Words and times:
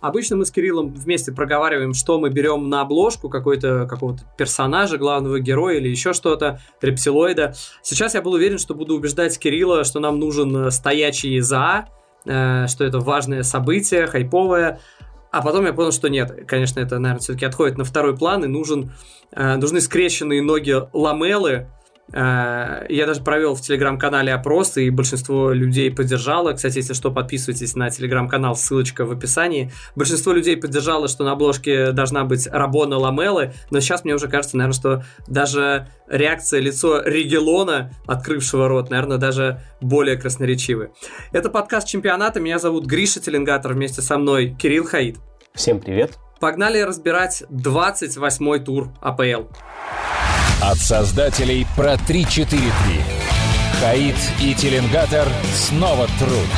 Обычно 0.00 0.36
мы 0.36 0.44
с 0.44 0.50
Кириллом 0.50 0.92
вместе 0.92 1.32
проговариваем, 1.32 1.94
что 1.94 2.18
мы 2.18 2.30
берем 2.30 2.68
на 2.68 2.82
обложку 2.82 3.28
какой-то 3.28 3.86
какого-то 3.86 4.22
персонажа, 4.36 4.96
главного 4.98 5.40
героя 5.40 5.78
или 5.78 5.88
еще 5.88 6.12
что-то, 6.12 6.60
рептилоида. 6.80 7.54
Сейчас 7.82 8.14
я 8.14 8.22
был 8.22 8.32
уверен, 8.32 8.58
что 8.58 8.74
буду 8.74 8.94
убеждать 8.94 9.38
Кирилла, 9.38 9.84
что 9.84 10.00
нам 10.00 10.18
нужен 10.18 10.70
стоячий 10.70 11.40
ЗА, 11.40 11.88
э, 12.24 12.66
что 12.68 12.84
это 12.84 13.00
важное 13.00 13.42
событие, 13.42 14.06
хайповое. 14.06 14.80
А 15.30 15.42
потом 15.42 15.66
я 15.66 15.72
понял, 15.72 15.92
что 15.92 16.08
нет. 16.08 16.46
Конечно, 16.46 16.80
это, 16.80 16.98
наверное, 16.98 17.20
все-таки 17.20 17.44
отходит 17.44 17.76
на 17.76 17.84
второй 17.84 18.16
план, 18.16 18.44
и 18.44 18.46
нужен, 18.46 18.92
э, 19.32 19.56
нужны 19.56 19.80
скрещенные 19.80 20.42
ноги 20.42 20.74
ламелы, 20.92 21.68
Э, 21.68 21.77
я 22.10 23.04
даже 23.06 23.22
провел 23.22 23.54
в 23.54 23.60
телеграм-канале 23.60 24.32
опрос, 24.32 24.76
и 24.78 24.88
большинство 24.90 25.52
людей 25.52 25.90
поддержало. 25.90 26.52
Кстати, 26.52 26.78
если 26.78 26.94
что, 26.94 27.10
подписывайтесь 27.10 27.76
на 27.76 27.90
телеграм-канал, 27.90 28.56
ссылочка 28.56 29.04
в 29.04 29.12
описании. 29.12 29.70
Большинство 29.94 30.32
людей 30.32 30.56
поддержало, 30.56 31.08
что 31.08 31.24
на 31.24 31.32
обложке 31.32 31.92
должна 31.92 32.24
быть 32.24 32.46
Рабона 32.46 32.96
Ламелы, 32.96 33.52
но 33.70 33.80
сейчас 33.80 34.04
мне 34.04 34.14
уже 34.14 34.28
кажется, 34.28 34.56
наверное, 34.56 34.74
что 34.74 35.04
даже 35.26 35.88
реакция 36.08 36.60
лицо 36.60 37.02
Ригелона, 37.02 37.92
открывшего 38.06 38.68
рот, 38.68 38.90
наверное, 38.90 39.18
даже 39.18 39.60
более 39.80 40.16
красноречивы. 40.16 40.90
Это 41.32 41.50
подкаст 41.50 41.88
чемпионата. 41.88 42.40
Меня 42.40 42.58
зовут 42.58 42.86
Гриша 42.86 43.20
Теленгатор, 43.20 43.74
вместе 43.74 44.00
со 44.00 44.16
мной 44.16 44.56
Кирилл 44.58 44.84
Хаид. 44.84 45.18
Всем 45.54 45.80
привет. 45.80 46.18
Погнали 46.40 46.80
разбирать 46.80 47.42
28-й 47.50 48.60
тур 48.60 48.92
АПЛ. 49.00 49.48
От 50.60 50.78
создателей 50.78 51.68
про 51.76 51.94
3-4-3. 51.94 52.58
Хаид 53.80 54.16
и 54.42 54.54
Теленгатор 54.54 55.28
снова 55.54 56.08
труд. 56.18 56.48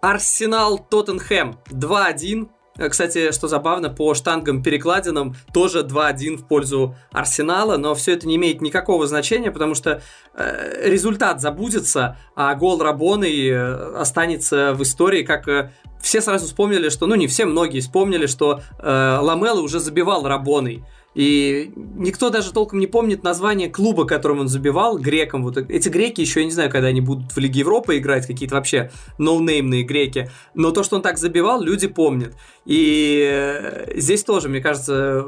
Арсенал 0.00 0.76
Тоттенхэм 0.78 1.56
2-1. 1.70 2.48
Э, 2.78 2.88
кстати, 2.88 3.30
что 3.30 3.46
забавно, 3.46 3.90
по 3.90 4.12
штангам 4.14 4.60
перекладинам 4.60 5.36
тоже 5.54 5.82
2-1 5.82 6.36
в 6.36 6.48
пользу 6.48 6.96
Арсенала, 7.12 7.76
но 7.76 7.94
все 7.94 8.14
это 8.14 8.26
не 8.26 8.34
имеет 8.34 8.60
никакого 8.60 9.06
значения, 9.06 9.52
потому 9.52 9.76
что 9.76 10.02
э, 10.34 10.88
результат 10.90 11.40
забудется, 11.40 12.16
а 12.34 12.56
гол 12.56 12.82
Рабоны 12.82 13.48
э, 13.48 13.96
останется 13.96 14.74
в 14.74 14.82
истории, 14.82 15.22
как 15.22 15.46
э, 15.46 15.70
все 16.00 16.20
сразу 16.20 16.46
вспомнили, 16.46 16.88
что, 16.88 17.06
ну 17.06 17.14
не 17.14 17.28
все, 17.28 17.46
многие 17.46 17.78
вспомнили, 17.78 18.26
что 18.26 18.62
э, 18.80 19.18
Ламела 19.20 19.60
уже 19.60 19.78
забивал 19.78 20.26
Рабоной. 20.26 20.84
И 21.16 21.72
никто 21.74 22.28
даже 22.28 22.52
толком 22.52 22.78
не 22.78 22.86
помнит 22.86 23.24
название 23.24 23.70
клуба, 23.70 24.04
которым 24.04 24.40
он 24.40 24.48
забивал, 24.48 24.98
грекам. 24.98 25.44
Вот 25.44 25.56
эти 25.56 25.88
греки 25.88 26.20
еще, 26.20 26.40
я 26.40 26.44
не 26.44 26.52
знаю, 26.52 26.70
когда 26.70 26.88
они 26.88 27.00
будут 27.00 27.32
в 27.32 27.38
Лиге 27.38 27.60
Европы 27.60 27.96
играть, 27.96 28.26
какие-то 28.26 28.54
вообще 28.54 28.90
ноунеймные 29.16 29.82
греки. 29.82 30.28
Но 30.52 30.72
то, 30.72 30.82
что 30.82 30.96
он 30.96 31.00
так 31.00 31.16
забивал, 31.16 31.62
люди 31.62 31.86
помнят. 31.86 32.34
И 32.66 33.26
э, 33.32 33.98
здесь 33.98 34.24
тоже, 34.24 34.50
мне 34.50 34.60
кажется, 34.60 35.24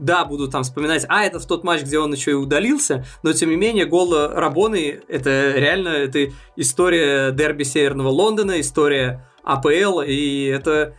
да, 0.00 0.24
будут 0.24 0.50
там 0.50 0.64
вспоминать, 0.64 1.06
а, 1.08 1.22
это 1.22 1.38
в 1.38 1.46
тот 1.46 1.62
матч, 1.62 1.82
где 1.82 2.00
он 2.00 2.12
еще 2.12 2.32
и 2.32 2.34
удалился, 2.34 3.04
но 3.22 3.32
тем 3.32 3.50
не 3.50 3.56
менее 3.56 3.86
гол 3.86 4.12
Рабоны, 4.16 5.02
это 5.06 5.52
реально, 5.54 5.90
это 5.90 6.32
история 6.56 7.30
дерби 7.30 7.62
Северного 7.62 8.08
Лондона, 8.08 8.60
история 8.60 9.24
АПЛ, 9.44 10.00
и 10.00 10.46
это, 10.46 10.96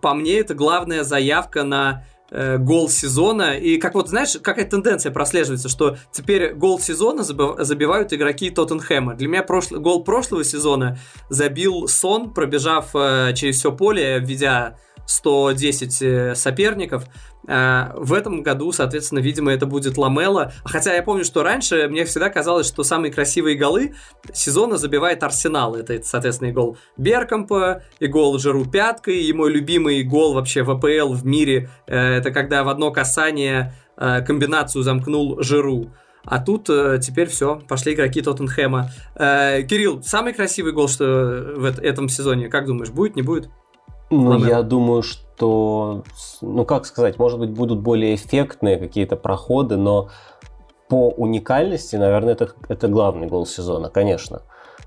по 0.00 0.14
мне, 0.14 0.38
это 0.38 0.54
главная 0.54 1.04
заявка 1.04 1.62
на 1.62 2.06
э, 2.32 2.58
гол 2.58 2.88
сезона. 2.88 3.56
И 3.56 3.76
как 3.78 3.94
вот, 3.94 4.08
знаешь, 4.08 4.36
какая 4.42 4.64
тенденция 4.64 5.12
прослеживается, 5.12 5.68
что 5.68 5.96
теперь 6.10 6.54
гол 6.54 6.80
сезона 6.80 7.22
забивают 7.22 8.12
игроки 8.12 8.50
Тоттенхэма. 8.50 9.14
Для 9.14 9.28
меня 9.28 9.42
прошлый, 9.42 9.80
гол 9.80 10.02
прошлого 10.02 10.42
сезона 10.44 10.98
забил 11.28 11.86
Сон, 11.86 12.32
пробежав 12.32 12.90
э, 12.94 13.32
через 13.34 13.56
все 13.58 13.72
поле, 13.72 14.18
введя 14.18 14.78
110 15.06 16.02
э, 16.02 16.34
соперников. 16.34 17.04
А, 17.48 17.92
в 17.96 18.12
этом 18.12 18.42
году, 18.42 18.72
соответственно, 18.72 19.18
видимо, 19.18 19.52
это 19.52 19.66
будет 19.66 19.98
Ламела. 19.98 20.52
Хотя 20.64 20.94
я 20.94 21.02
помню, 21.02 21.24
что 21.24 21.42
раньше 21.42 21.88
мне 21.88 22.04
всегда 22.04 22.30
казалось, 22.30 22.66
что 22.66 22.84
самые 22.84 23.12
красивые 23.12 23.56
голы 23.56 23.94
сезона 24.32 24.76
забивает 24.76 25.22
Арсенал. 25.22 25.74
Это, 25.74 26.00
соответственно, 26.02 26.48
и 26.48 26.52
гол 26.52 26.76
Беркомпа, 26.96 27.82
и 27.98 28.06
гол 28.06 28.38
Жиру 28.38 28.64
пяткой, 28.64 29.22
и 29.22 29.32
мой 29.32 29.50
любимый 29.50 30.02
гол 30.02 30.34
вообще 30.34 30.62
в 30.62 30.70
АПЛ 30.70 31.12
в 31.12 31.26
мире. 31.26 31.68
Э, 31.86 32.16
это 32.16 32.30
когда 32.30 32.62
в 32.64 32.68
одно 32.68 32.90
касание 32.90 33.74
э, 33.96 34.22
комбинацию 34.22 34.82
замкнул 34.82 35.42
Жиру. 35.42 35.92
А 36.24 36.38
тут 36.38 36.70
э, 36.70 37.00
теперь 37.02 37.28
все, 37.28 37.60
пошли 37.68 37.94
игроки 37.94 38.22
Тоттенхэма. 38.22 38.90
Кирилл, 39.16 40.02
самый 40.04 40.32
красивый 40.32 40.72
гол, 40.72 40.88
что 40.88 41.54
в 41.56 41.64
этом 41.64 42.08
сезоне, 42.08 42.48
как 42.48 42.66
думаешь, 42.66 42.90
будет, 42.90 43.16
не 43.16 43.22
будет? 43.22 43.50
Ну, 44.12 44.44
я 44.44 44.62
думаю, 44.62 45.02
что, 45.02 46.02
ну, 46.42 46.66
как 46.66 46.84
сказать, 46.84 47.18
может 47.18 47.38
быть, 47.40 47.50
будут 47.50 47.80
более 47.80 48.14
эффектные 48.14 48.76
какие-то 48.76 49.16
проходы, 49.16 49.76
но 49.76 50.10
по 50.88 51.08
уникальности, 51.08 51.96
наверное, 51.96 52.34
это, 52.34 52.50
это 52.68 52.88
главный 52.88 53.26
гол 53.26 53.46
сезона, 53.46 53.88
конечно. 53.88 54.42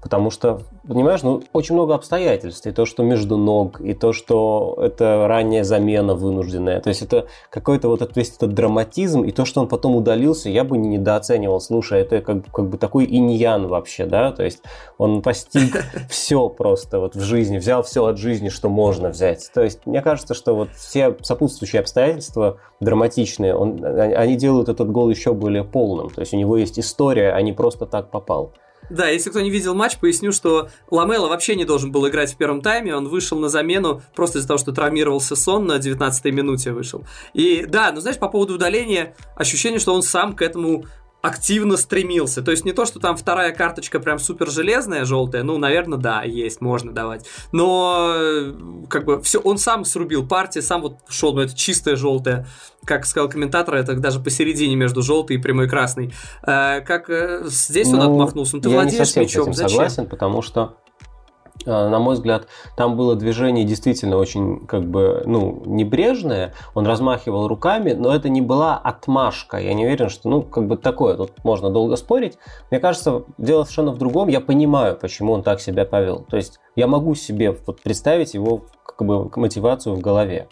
Потому 0.05 0.29
что, 0.29 0.61
понимаешь, 0.87 1.23
ну, 1.23 1.41
очень 1.51 1.73
много 1.73 1.95
обстоятельств. 1.95 2.67
И 2.67 2.71
то, 2.71 2.85
что 2.85 3.01
между 3.01 3.37
ног, 3.37 3.81
и 3.81 3.95
то, 3.95 4.13
что 4.13 4.77
это 4.79 5.25
ранняя 5.27 5.63
замена 5.63 6.13
вынужденная. 6.13 6.79
То 6.79 6.89
есть 6.89 7.01
это 7.01 7.25
какой-то 7.49 7.87
вот 7.87 8.15
весь 8.15 8.35
этот 8.37 8.53
драматизм, 8.53 9.23
и 9.23 9.31
то, 9.31 9.45
что 9.45 9.61
он 9.61 9.67
потом 9.67 9.95
удалился, 9.95 10.47
я 10.47 10.63
бы 10.63 10.77
не 10.77 10.89
недооценивал. 10.89 11.59
Слушай, 11.59 12.01
это 12.01 12.21
как, 12.21 12.45
как 12.51 12.69
бы 12.69 12.77
такой 12.77 13.07
иньян 13.09 13.65
вообще, 13.65 14.05
да? 14.05 14.31
То 14.31 14.43
есть 14.43 14.61
он 14.99 15.23
постиг 15.23 15.83
все 16.11 16.49
просто 16.49 16.99
вот 16.99 17.15
в 17.15 17.21
жизни, 17.21 17.57
взял 17.57 17.81
все 17.81 18.05
от 18.05 18.19
жизни, 18.19 18.49
что 18.49 18.69
можно 18.69 19.09
взять. 19.09 19.49
То 19.55 19.63
есть 19.63 19.87
мне 19.87 20.03
кажется, 20.03 20.35
что 20.35 20.55
вот 20.55 20.69
все 20.75 21.17
сопутствующие 21.23 21.79
обстоятельства 21.79 22.57
драматичные, 22.79 23.55
он, 23.55 23.83
они 23.83 24.35
делают 24.35 24.69
этот 24.69 24.91
гол 24.91 25.09
еще 25.09 25.33
более 25.33 25.63
полным. 25.63 26.11
То 26.11 26.19
есть 26.19 26.31
у 26.35 26.37
него 26.37 26.57
есть 26.57 26.77
история, 26.77 27.31
а 27.31 27.41
не 27.41 27.53
просто 27.53 27.87
так 27.87 28.11
попал. 28.11 28.51
Да, 28.89 29.07
если 29.07 29.29
кто 29.29 29.41
не 29.41 29.49
видел 29.49 29.73
матч, 29.75 29.97
поясню, 29.97 30.31
что 30.31 30.69
Ламела 30.89 31.27
вообще 31.27 31.55
не 31.55 31.65
должен 31.65 31.91
был 31.91 32.07
играть 32.07 32.33
в 32.33 32.37
первом 32.37 32.61
тайме, 32.61 32.95
он 32.95 33.07
вышел 33.07 33.37
на 33.39 33.49
замену 33.49 34.01
просто 34.15 34.39
из-за 34.39 34.47
того, 34.47 34.57
что 34.57 34.71
травмировался 34.71 35.35
сон 35.35 35.65
на 35.65 35.77
19-й 35.77 36.31
минуте 36.31 36.71
вышел. 36.71 37.05
И 37.33 37.65
да, 37.67 37.91
ну 37.91 38.01
знаешь, 38.01 38.17
по 38.17 38.29
поводу 38.29 38.55
удаления, 38.55 39.15
ощущение, 39.35 39.79
что 39.79 39.93
он 39.93 40.01
сам 40.01 40.35
к 40.35 40.41
этому 40.41 40.85
активно 41.25 41.77
стремился. 41.77 42.41
То 42.41 42.51
есть 42.51 42.65
не 42.65 42.71
то, 42.71 42.85
что 42.85 42.99
там 42.99 43.17
вторая 43.17 43.51
карточка 43.51 43.99
прям 43.99 44.19
супер 44.19 44.49
железная, 44.49 45.05
желтая, 45.05 45.43
ну, 45.43 45.57
наверное, 45.57 45.97
да, 45.97 46.23
есть, 46.23 46.61
можно 46.61 46.93
давать. 46.93 47.25
Но 47.51 48.13
э, 48.15 48.53
как 48.89 49.05
бы 49.05 49.21
все, 49.21 49.39
он 49.39 49.57
сам 49.57 49.85
срубил 49.85 50.27
партии, 50.27 50.59
сам 50.59 50.81
вот 50.81 50.99
шел, 51.09 51.33
ну, 51.33 51.41
это 51.41 51.55
чистая 51.55 51.95
желтая. 51.95 52.47
Как 52.85 53.05
сказал 53.05 53.29
комментатор, 53.29 53.75
это 53.75 53.95
даже 53.95 54.19
посередине 54.19 54.75
между 54.75 55.01
желтой 55.01 55.37
и 55.37 55.39
прямой 55.39 55.67
красной. 55.67 56.13
Э, 56.45 56.81
как 56.81 57.09
э, 57.09 57.41
здесь 57.45 57.87
ну, 57.87 57.99
он 57.99 58.11
отмахнулся. 58.11 58.57
Ну, 58.57 58.61
ты 58.61 58.69
владеешь 58.69 58.99
не 58.99 59.05
совсем 59.05 59.23
мячом, 59.23 59.43
с 59.45 59.47
этим 59.47 59.53
зачем? 59.55 59.69
согласен, 59.69 60.05
потому 60.07 60.41
что 60.41 60.77
на 61.65 61.99
мой 61.99 62.15
взгляд, 62.15 62.47
там 62.75 62.95
было 62.95 63.15
движение 63.15 63.65
действительно 63.65 64.17
очень 64.17 64.65
как 64.65 64.83
бы, 64.83 65.23
ну, 65.25 65.63
небрежное. 65.65 66.53
Он 66.73 66.85
размахивал 66.85 67.47
руками, 67.47 67.91
но 67.93 68.13
это 68.13 68.29
не 68.29 68.41
была 68.41 68.77
отмашка. 68.77 69.57
Я 69.57 69.73
не 69.73 69.85
уверен, 69.85 70.09
что, 70.09 70.29
ну, 70.29 70.41
как 70.41 70.67
бы 70.67 70.77
такое, 70.77 71.15
тут 71.15 71.31
можно 71.43 71.69
долго 71.69 71.95
спорить. 71.95 72.37
Мне 72.71 72.79
кажется, 72.79 73.23
дело 73.37 73.63
совершенно 73.63 73.91
в 73.91 73.97
другом. 73.97 74.27
Я 74.27 74.41
понимаю, 74.41 74.95
почему 74.95 75.33
он 75.33 75.43
так 75.43 75.59
себя 75.59 75.85
повел. 75.85 76.25
То 76.29 76.37
есть 76.37 76.59
я 76.75 76.87
могу 76.87 77.15
себе 77.15 77.57
вот 77.65 77.81
представить 77.81 78.33
его 78.33 78.65
как 78.83 79.07
бы 79.07 79.29
мотивацию 79.35 79.95
в 79.95 79.99
голове. 79.99 80.47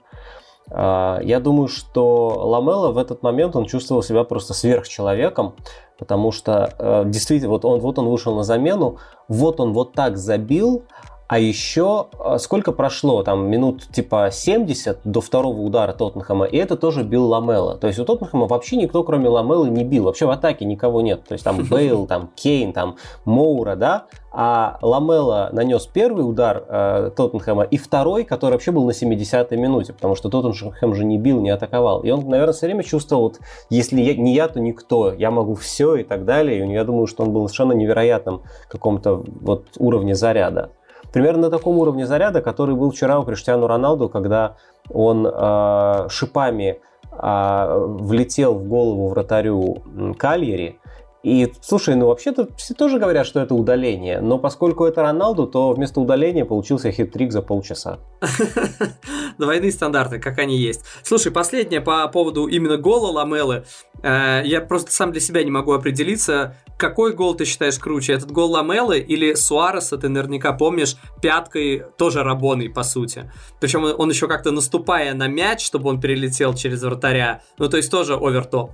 А, 0.75 1.19
я 1.22 1.39
думаю, 1.39 1.67
что 1.67 2.28
Ламела 2.50 2.91
в 2.91 2.97
этот 2.97 3.22
момент 3.22 3.56
он 3.56 3.66
чувствовал 3.66 4.01
себя 4.01 4.23
просто 4.23 4.53
сверхчеловеком, 4.53 5.53
потому 6.00 6.31
что 6.31 6.73
э, 6.79 7.03
действительно 7.06 7.51
вот 7.51 7.63
он, 7.63 7.79
вот 7.79 8.00
он 8.00 8.07
вышел 8.07 8.35
на 8.35 8.44
замену, 8.44 8.97
вот 9.28 9.59
он 9.59 9.73
вот 9.73 9.94
так 9.94 10.17
забил, 10.17 10.84
а 11.28 11.39
еще 11.39 12.07
э, 12.19 12.38
сколько 12.38 12.72
прошло, 12.72 13.23
там 13.23 13.50
минут 13.50 13.88
типа 13.88 14.29
70 14.31 14.99
до 15.03 15.22
второго 15.22 15.61
удара 15.61 15.93
Тоттенхэма, 15.93 16.46
и 16.46 16.58
это 16.58 16.75
тоже 16.75 17.03
бил 17.03 17.25
Ламела. 17.25 17.75
То 17.78 17.87
есть 17.87 17.99
у 17.99 18.05
Тоттенхэма 18.05 18.47
вообще 18.47 18.75
никто, 18.75 19.03
кроме 19.03 19.29
Ламелы, 19.29 19.70
не 19.70 19.84
бил. 19.84 20.03
Вообще 20.05 20.25
в 20.25 20.31
атаке 20.31 20.66
никого 20.66 21.02
нет. 21.02 21.23
То 21.25 21.34
есть 21.34 21.43
там 21.43 21.64
Бейл, 21.70 22.08
там 22.08 22.29
Кейн, 22.35 22.73
там 22.73 22.97
Моура, 23.25 23.75
да, 23.75 24.05
а 24.35 24.79
Ламела 24.81 25.49
нанес 25.53 25.85
первый 25.85 26.28
удар 26.28 26.66
э, 26.67 27.11
Тоттенхэма 27.16 27.64
и 27.64 27.78
второй, 27.78 28.23
который 28.23 28.53
вообще 28.53 28.72
был 28.72 28.85
на 28.85 28.91
70-й 28.91 29.55
минуте, 29.55 29.93
потому 29.93 30.16
что 30.16 30.29
Тоттенхэм 30.29 30.96
же 30.96 31.05
не 31.05 31.20
бил, 31.20 31.40
не 31.40 31.52
атаковал. 31.52 32.02
И 32.02 32.09
он, 32.09 32.28
наверное, 32.28 32.53
все 32.53 32.66
время 32.66 32.84
чувствовал, 32.84 33.23
вот, 33.23 33.40
если 33.70 34.02
я, 34.02 34.16
не 34.16 34.34
я, 34.34 34.47
то 34.47 34.59
никто, 34.59 35.14
я 35.14 35.29
могу 35.31 35.53
все 35.53 35.96
и 35.97 36.03
так 36.03 36.25
далее. 36.25 36.66
И 36.66 36.72
я 36.73 36.84
думаю, 36.84 37.08
что 37.08 37.23
он 37.23 37.31
был 37.31 37.47
совершенно 37.47 37.73
невероятным 37.73 38.41
каком-то 38.67 39.23
вот 39.41 39.67
уровне 39.78 40.16
заряда. 40.16 40.72
Примерно 41.13 41.43
на 41.43 41.49
таком 41.51 41.77
уровне 41.77 42.07
заряда, 42.07 42.41
который 42.41 42.75
был 42.75 42.91
вчера 42.91 43.19
у 43.19 43.23
Криштиану 43.23 43.67
Роналду, 43.67 44.09
когда 44.09 44.55
он 44.89 45.27
э, 45.27 46.09
шипами 46.09 46.79
э, 47.11 47.85
влетел 48.01 48.55
в 48.55 48.67
голову 48.67 49.09
вратарю 49.09 49.83
Кальери, 50.17 50.79
и, 51.23 51.53
слушай, 51.61 51.96
ну 51.96 52.08
вообще-то 52.08 52.49
все 52.58 52.73
тоже 52.73 52.99
говорят, 52.99 53.25
что 53.25 53.40
это 53.40 53.55
удаление, 53.55 54.20
но 54.20 54.37
поскольку 54.37 54.84
это 54.84 55.02
Роналду, 55.02 55.47
то 55.47 55.72
вместо 55.72 56.02
удаления 56.02 56.43
получился 56.43 56.91
хит-трик 56.91 57.31
за 57.31 57.41
полчаса. 57.41 57.99
Двойные 59.37 59.72
стандарты, 59.72 60.20
как 60.20 60.37
они 60.40 60.58
есть. 60.58 60.84
Слушай, 61.02 61.31
последнее 61.31 61.79
по 61.79 62.05
поводу 62.09 62.47
именно 62.47 62.75
гола 62.75 63.08
Ламелы. 63.08 63.64
Э, 64.03 64.41
я 64.43 64.59
просто 64.59 64.91
сам 64.91 65.14
для 65.14 65.22
себя 65.22 65.43
не 65.46 65.52
могу 65.52 65.72
определиться, 65.72 66.58
какой 66.78 67.14
гол 67.14 67.35
ты 67.35 67.46
считаешь 67.46 67.79
круче? 67.79 68.11
Этот 68.11 68.31
гол 68.31 68.52
Ламелы 68.52 68.99
или 68.99 69.34
Суареса, 69.34 69.97
ты 69.97 70.09
наверняка 70.09 70.52
помнишь, 70.52 70.97
пяткой 71.22 71.84
тоже 71.97 72.23
Рабоной, 72.23 72.70
по 72.70 72.84
сути. 72.84 73.31
Причем 73.61 73.85
он 73.85 74.09
еще 74.09 74.28
как-то 74.28 74.52
наступая 74.52 75.14
на 75.14 75.28
мяч, 75.28 75.66
чтобы 75.66 75.90
он 75.90 76.02
перелетел 76.02 76.53
через 76.53 76.81
вратаря. 76.81 77.41
Ну, 77.58 77.70
то 77.70 77.78
есть 77.78 77.90
тоже 77.90 78.16
овертоп. 78.16 78.72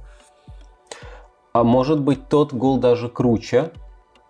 А 1.54 1.64
может 1.64 2.00
быть, 2.00 2.30
тот 2.30 2.54
гол 2.54 2.78
даже 2.78 3.10
круче, 3.10 3.72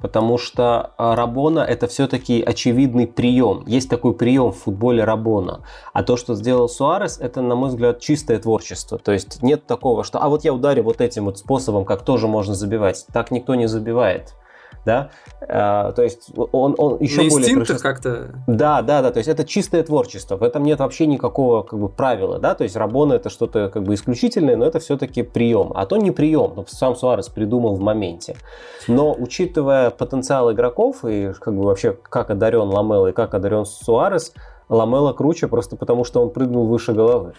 потому 0.01 0.38
что 0.38 0.94
а, 0.98 1.16
Рабона 1.16 1.60
это 1.60 1.88
все-таки 1.88 2.42
очевидный 2.42 3.07
прием. 3.07 3.63
Есть 3.68 3.89
такой 3.89 4.13
прием 4.13 4.51
в 4.51 4.57
футболе 4.57 5.04
Рабона. 5.04 5.62
А 5.94 6.04
то, 6.04 6.18
что 6.18 6.36
сделал 6.36 6.69
Суарес, 6.69 7.19
это, 7.19 7.42
на 7.42 7.56
мой 7.56 7.69
взгляд, 7.69 8.00
чистое 8.00 8.39
творчество. 8.39 8.98
То 8.98 9.12
есть 9.12 9.44
нет 9.44 9.66
такого, 9.68 10.04
что 10.04 10.19
а 10.19 10.30
вот 10.30 10.45
я 10.45 10.54
ударю 10.54 10.83
вот 10.83 11.01
этим 11.01 11.25
вот 11.25 11.38
способом, 11.38 11.86
как 11.86 12.04
тоже 12.04 12.27
можно 12.27 12.56
забивать. 12.56 13.06
Так 13.12 13.31
никто 13.31 13.56
не 13.56 13.68
забивает 13.68 14.33
да, 14.86 15.10
а, 15.42 15.92
то 15.92 16.01
есть 16.04 16.31
он, 16.36 16.75
он 16.77 16.98
еще 17.00 17.24
На 17.24 17.30
более... 17.30 17.56
Происход... 17.56 17.81
как-то... 17.81 18.30
Да, 18.48 18.81
да, 18.81 19.01
да, 19.01 19.12
то 19.12 19.18
есть 19.18 19.30
это 19.30 19.45
чистое 19.45 19.83
творчество, 19.83 20.38
в 20.38 20.44
этом 20.44 20.63
нет 20.63 20.80
вообще 20.80 21.06
никакого 21.06 21.63
как 21.63 21.80
бы 21.80 21.89
правила, 21.89 22.39
да, 22.39 22.56
то 22.56 22.63
есть 22.63 22.75
Рабона 22.75 23.13
это 23.13 23.30
что-то 23.30 23.69
как 23.69 23.83
бы 23.83 23.94
исключительное, 23.94 24.56
но 24.56 24.66
это 24.66 24.80
все-таки 24.80 25.24
прием, 25.24 25.71
а 25.75 25.86
то 25.86 25.98
не 25.98 26.12
прием, 26.12 26.54
ну, 26.56 26.66
сам 26.68 26.95
Суарес 26.95 27.30
придумал 27.30 27.75
в 27.75 27.81
моменте. 27.81 28.36
Но 28.88 29.13
учитывая 29.13 29.89
потенциал 29.92 30.51
игроков 30.51 31.06
и 31.06 31.33
как 31.39 31.56
бы 31.56 31.63
вообще 31.63 31.94
как 31.94 32.30
одарен 32.30 32.69
Ламел 32.69 33.07
и 33.07 33.12
как 33.12 33.33
одарен 33.33 33.66
Суарес, 33.66 34.33
Ламела 34.69 35.13
круче 35.13 35.48
просто 35.48 35.75
потому, 35.75 36.06
что 36.06 36.21
он 36.21 36.30
прыгнул 36.30 36.68
выше 36.68 36.94
головы. 36.94 37.33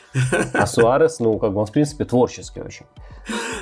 А 0.52 0.66
Суарес, 0.66 1.20
ну, 1.20 1.38
как 1.38 1.52
бы 1.52 1.60
он, 1.60 1.66
в 1.66 1.72
принципе, 1.72 2.04
творческий 2.04 2.60
очень. 2.60 2.86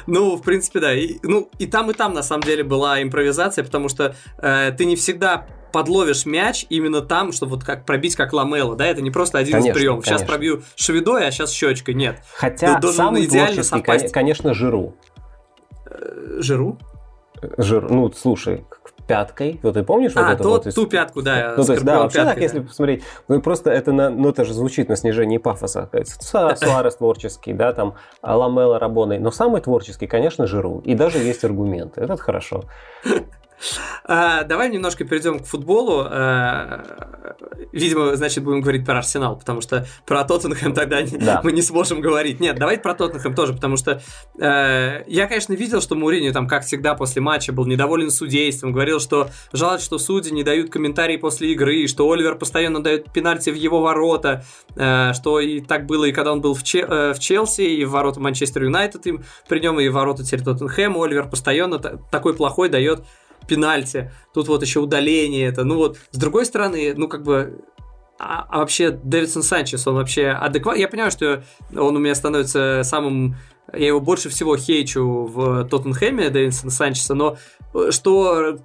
Ну, 0.06 0.36
в 0.36 0.42
принципе, 0.42 0.80
да. 0.80 0.94
И, 0.94 1.18
ну, 1.22 1.50
и 1.58 1.66
там, 1.66 1.90
и 1.90 1.94
там, 1.94 2.14
на 2.14 2.22
самом 2.22 2.42
деле, 2.42 2.64
была 2.64 3.02
импровизация, 3.02 3.62
потому 3.62 3.90
что 3.90 4.14
э, 4.38 4.72
ты 4.72 4.86
не 4.86 4.96
всегда 4.96 5.46
подловишь 5.70 6.24
мяч 6.24 6.64
именно 6.70 7.02
там, 7.02 7.32
чтобы 7.32 7.56
вот 7.56 7.64
как 7.64 7.84
пробить 7.84 8.16
как 8.16 8.32
Ламела, 8.32 8.74
да, 8.74 8.86
это 8.86 9.02
не 9.02 9.10
просто 9.10 9.36
один 9.36 9.52
конечно, 9.52 9.70
из 9.70 9.76
приемов. 9.76 10.04
Сейчас 10.04 10.20
конечно. 10.20 10.32
пробью 10.32 10.62
шведой, 10.74 11.26
а 11.26 11.30
сейчас 11.30 11.52
щечкой, 11.52 11.94
нет. 11.94 12.22
Хотя 12.34 12.80
ты 12.80 12.88
самый 12.88 13.26
идеально 13.26 13.62
совпасть. 13.62 14.12
конечно, 14.12 14.54
Жиру. 14.54 14.94
Э, 15.84 16.38
Жиру? 16.38 16.78
Жир, 17.58 17.90
ну, 17.90 18.10
слушай, 18.12 18.64
пяткой. 19.08 19.58
Вот 19.62 19.74
ты 19.74 19.82
помнишь 19.82 20.12
а, 20.14 20.22
вот 20.22 20.30
это 20.32 20.42
то, 20.42 20.50
вот? 20.50 20.74
ту 20.74 20.86
пятку, 20.86 21.22
да. 21.22 21.54
Ну, 21.56 21.64
то 21.64 21.72
есть, 21.72 21.84
да, 21.84 21.98
вообще 21.98 22.18
пяткой, 22.18 22.34
так, 22.34 22.42
если 22.42 22.60
посмотреть, 22.60 23.02
ну, 23.26 23.40
просто 23.40 23.70
это, 23.70 23.90
на, 23.92 24.10
ну, 24.10 24.28
это 24.28 24.44
же 24.44 24.52
звучит 24.54 24.88
на 24.88 24.96
снижении 24.96 25.38
пафоса. 25.38 25.88
Суарес 26.20 26.96
творческий, 26.96 27.54
да, 27.54 27.72
там, 27.72 27.94
Ламела 28.22 28.78
Рабоной. 28.78 29.18
Но 29.18 29.30
самый 29.32 29.60
творческий, 29.60 30.06
конечно, 30.06 30.46
Жиру. 30.46 30.82
И 30.84 30.94
даже 30.94 31.18
есть 31.18 31.42
аргументы. 31.42 32.02
Это 32.02 32.16
хорошо. 32.16 32.64
А, 34.04 34.44
давай 34.44 34.70
немножко 34.70 35.04
перейдем 35.04 35.40
к 35.40 35.46
футболу. 35.46 36.06
А, 36.08 37.36
видимо, 37.72 38.16
значит, 38.16 38.44
будем 38.44 38.60
говорить 38.60 38.84
про 38.86 38.98
Арсенал, 38.98 39.38
потому 39.38 39.60
что 39.60 39.86
про 40.06 40.24
Тоттенхэм 40.24 40.74
тогда 40.74 41.02
да. 41.02 41.40
мы 41.42 41.52
не 41.52 41.62
сможем 41.62 42.00
говорить. 42.00 42.40
Нет, 42.40 42.56
давайте 42.58 42.82
про 42.82 42.94
Тоттенхэм 42.94 43.34
тоже, 43.34 43.52
потому 43.52 43.76
что 43.76 44.02
э, 44.38 45.04
я, 45.06 45.26
конечно, 45.26 45.52
видел, 45.54 45.80
что 45.80 45.94
Мурини 45.94 46.30
там, 46.30 46.46
как 46.46 46.64
всегда, 46.64 46.94
после 46.94 47.20
матча 47.20 47.52
был 47.52 47.66
недоволен 47.66 48.10
судейством, 48.10 48.72
говорил, 48.72 49.00
что 49.00 49.30
жалует, 49.52 49.80
что 49.80 49.98
судьи 49.98 50.32
не 50.32 50.44
дают 50.44 50.70
комментарии 50.70 51.16
после 51.16 51.52
игры, 51.52 51.86
что 51.86 52.10
Оливер 52.10 52.36
постоянно 52.36 52.82
дает 52.82 53.12
пенальти 53.12 53.50
в 53.50 53.54
его 53.54 53.80
ворота, 53.80 54.44
э, 54.76 55.12
что 55.14 55.40
и 55.40 55.60
так 55.60 55.86
было 55.86 56.04
и 56.04 56.12
когда 56.12 56.32
он 56.32 56.40
был 56.40 56.54
в, 56.54 56.62
Че 56.62 56.80
э, 56.80 57.12
в 57.14 57.18
Челси, 57.18 57.62
и 57.62 57.84
в 57.84 57.90
ворота 57.90 58.20
Манчестер 58.20 58.64
Юнайтед 58.64 59.06
им 59.06 59.24
при 59.48 59.60
нем, 59.60 59.80
и 59.80 59.88
в 59.88 59.92
ворота 59.92 60.24
теперь 60.24 60.42
Тоттенхэма 60.42 61.04
Оливер 61.04 61.28
постоянно 61.28 61.78
такой 61.78 62.34
плохой 62.34 62.68
дает 62.68 63.04
пенальти, 63.46 64.10
тут 64.34 64.48
вот 64.48 64.62
еще 64.62 64.80
удаление 64.80 65.46
это. 65.46 65.64
Ну 65.64 65.76
вот, 65.76 65.98
с 66.10 66.18
другой 66.18 66.46
стороны, 66.46 66.94
ну 66.96 67.08
как 67.08 67.22
бы 67.22 67.62
а, 68.18 68.46
а 68.48 68.58
вообще 68.58 68.90
Дэвидсон 68.90 69.42
Санчес, 69.42 69.86
он 69.86 69.94
вообще 69.94 70.28
адекватный? 70.28 70.82
Я 70.82 70.88
понимаю, 70.88 71.10
что 71.10 71.44
он 71.74 71.96
у 71.96 71.98
меня 71.98 72.14
становится 72.14 72.82
самым... 72.82 73.36
Я 73.72 73.88
его 73.88 74.00
больше 74.00 74.28
всего 74.28 74.56
хейчу 74.56 75.26
в 75.26 75.64
Тоттенхэме, 75.68 76.30
Дэвидсон 76.30 76.70
Санчеса, 76.70 77.14
но 77.14 77.36
э, 77.74 77.90
что 77.90 78.58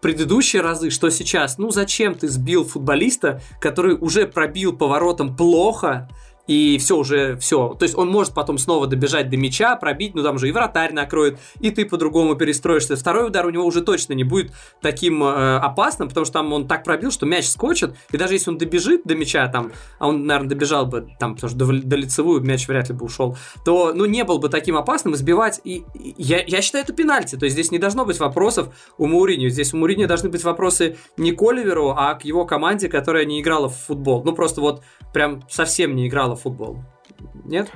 предыдущие 0.00 0.62
разы, 0.62 0.90
что 0.90 1.10
сейчас, 1.10 1.58
ну 1.58 1.70
зачем 1.70 2.14
ты 2.14 2.28
сбил 2.28 2.64
футболиста, 2.64 3.40
который 3.60 3.94
уже 3.94 4.26
пробил 4.26 4.76
поворотом 4.76 5.36
плохо, 5.36 6.08
и 6.46 6.78
все 6.78 6.96
уже, 6.96 7.36
все. 7.36 7.74
То 7.78 7.84
есть 7.84 7.96
он 7.96 8.08
может 8.08 8.34
потом 8.34 8.58
снова 8.58 8.86
добежать 8.86 9.30
до 9.30 9.36
мяча, 9.36 9.76
пробить, 9.76 10.14
ну 10.14 10.22
там 10.22 10.38
же 10.38 10.48
и 10.48 10.52
вратарь 10.52 10.92
накроет, 10.92 11.38
и 11.60 11.70
ты 11.70 11.84
по-другому 11.84 12.34
перестроишься. 12.34 12.96
Второй 12.96 13.26
удар 13.26 13.46
у 13.46 13.50
него 13.50 13.64
уже 13.64 13.82
точно 13.82 14.12
не 14.12 14.24
будет 14.24 14.52
таким 14.80 15.22
э, 15.22 15.56
опасным, 15.58 16.08
потому 16.08 16.24
что 16.24 16.34
там 16.34 16.52
он 16.52 16.66
так 16.68 16.84
пробил, 16.84 17.10
что 17.10 17.26
мяч 17.26 17.46
скочит, 17.46 17.96
и 18.10 18.16
даже 18.16 18.34
если 18.34 18.50
он 18.50 18.58
добежит 18.58 19.02
до 19.04 19.14
мяча, 19.14 19.48
там, 19.48 19.72
а 19.98 20.08
он, 20.08 20.26
наверное, 20.26 20.50
добежал 20.50 20.86
бы, 20.86 21.08
там, 21.18 21.34
потому 21.34 21.50
что 21.50 21.58
до, 21.58 21.66
до 21.66 21.96
лицевую 21.96 22.40
мяч 22.42 22.68
вряд 22.68 22.88
ли 22.88 22.94
бы 22.94 23.06
ушел, 23.06 23.36
то, 23.64 23.92
ну, 23.94 24.04
не 24.04 24.24
был 24.24 24.38
бы 24.38 24.48
таким 24.48 24.76
опасным 24.76 25.14
избивать. 25.14 25.60
И, 25.64 25.84
и 25.94 26.14
я, 26.18 26.42
я 26.46 26.62
считаю, 26.62 26.84
это 26.84 26.92
пенальти. 26.92 27.36
То 27.36 27.44
есть 27.44 27.54
здесь 27.54 27.70
не 27.70 27.78
должно 27.78 28.04
быть 28.04 28.18
вопросов 28.18 28.68
у 28.98 29.06
Мауриньо. 29.06 29.48
Здесь 29.48 29.72
у 29.74 29.76
Мауриньо 29.78 30.06
должны 30.06 30.28
быть 30.28 30.44
вопросы 30.44 30.96
не 31.16 31.32
к 31.32 31.42
Оливеру, 31.42 31.90
а 31.90 32.14
к 32.14 32.24
его 32.24 32.44
команде, 32.44 32.88
которая 32.88 33.24
не 33.24 33.40
играла 33.40 33.68
в 33.68 33.76
футбол. 33.76 34.22
Ну, 34.24 34.32
просто 34.32 34.60
вот 34.60 34.82
прям 35.12 35.42
совсем 35.48 35.94
не 35.94 36.08
играла 36.08 36.33
футбол. 36.36 36.78
Нет? 37.44 37.70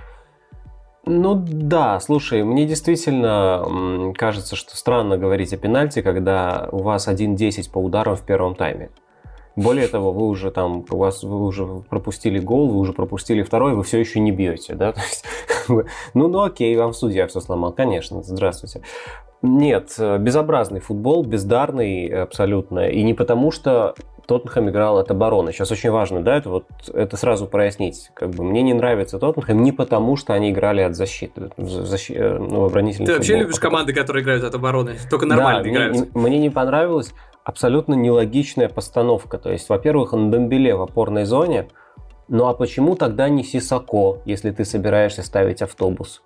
Ну 1.04 1.34
да, 1.34 2.00
слушай, 2.00 2.44
мне 2.44 2.66
действительно 2.66 4.12
кажется, 4.16 4.56
что 4.56 4.76
странно 4.76 5.16
говорить 5.16 5.54
о 5.54 5.56
пенальти, 5.56 6.02
когда 6.02 6.68
у 6.70 6.82
вас 6.82 7.08
1-10 7.08 7.70
по 7.72 7.78
ударам 7.78 8.14
в 8.14 8.22
первом 8.22 8.54
тайме. 8.54 8.90
Более 9.56 9.88
того, 9.88 10.12
вы 10.12 10.28
уже 10.28 10.50
там, 10.50 10.84
у 10.90 10.98
вас 10.98 11.22
вы 11.22 11.44
уже 11.44 11.66
пропустили 11.88 12.38
гол, 12.38 12.68
вы 12.68 12.78
уже 12.78 12.92
пропустили 12.92 13.42
второй, 13.42 13.74
вы 13.74 13.82
все 13.82 13.98
еще 13.98 14.20
не 14.20 14.32
бьете, 14.32 14.74
да? 14.74 14.94
Ну, 16.14 16.28
ну 16.28 16.42
окей, 16.42 16.74
вам 16.76 16.94
судья 16.94 17.26
все 17.26 17.40
сломал, 17.40 17.72
конечно, 17.72 18.22
здравствуйте. 18.22 18.80
Нет, 19.42 19.94
безобразный 19.98 20.80
футбол, 20.80 21.24
бездарный 21.24 22.06
абсолютно. 22.06 22.88
И 22.88 23.02
не 23.02 23.12
потому, 23.14 23.50
что 23.50 23.94
Тоттенхэм 24.28 24.68
играл 24.68 24.98
от 24.98 25.10
обороны. 25.10 25.52
Сейчас 25.52 25.72
очень 25.72 25.90
важно, 25.90 26.22
да, 26.22 26.36
это 26.36 26.50
вот 26.50 26.66
это 26.92 27.16
сразу 27.16 27.46
прояснить. 27.46 28.10
Как 28.12 28.28
бы 28.28 28.44
мне 28.44 28.60
не 28.60 28.74
нравится 28.74 29.18
Тоттенхэм 29.18 29.62
не 29.62 29.72
потому, 29.72 30.16
что 30.16 30.34
они 30.34 30.50
играли 30.50 30.82
от 30.82 30.94
защиты, 30.94 31.50
защи, 31.56 32.12
э, 32.12 32.38
ну, 32.38 32.66
оборонительный 32.66 33.06
Ты 33.06 33.14
вообще 33.14 33.38
любишь 33.38 33.58
команды, 33.58 33.94
которые 33.94 34.22
играют 34.22 34.44
от 34.44 34.54
обороны? 34.54 34.96
Только 35.10 35.24
нормально 35.24 35.62
да, 35.62 35.70
играют. 35.70 35.96
Мне, 35.96 36.28
мне 36.28 36.38
не 36.40 36.50
понравилась 36.50 37.14
абсолютно 37.42 37.94
нелогичная 37.94 38.68
постановка. 38.68 39.38
То 39.38 39.50
есть, 39.50 39.66
во-первых, 39.70 40.12
Ндембеле 40.12 40.74
в 40.74 40.82
опорной 40.82 41.24
зоне, 41.24 41.68
ну 42.28 42.48
а 42.48 42.52
почему 42.52 42.96
тогда 42.96 43.30
не 43.30 43.42
Сисако, 43.42 44.18
если 44.26 44.50
ты 44.50 44.66
собираешься 44.66 45.22
ставить 45.22 45.62
автобус? 45.62 46.20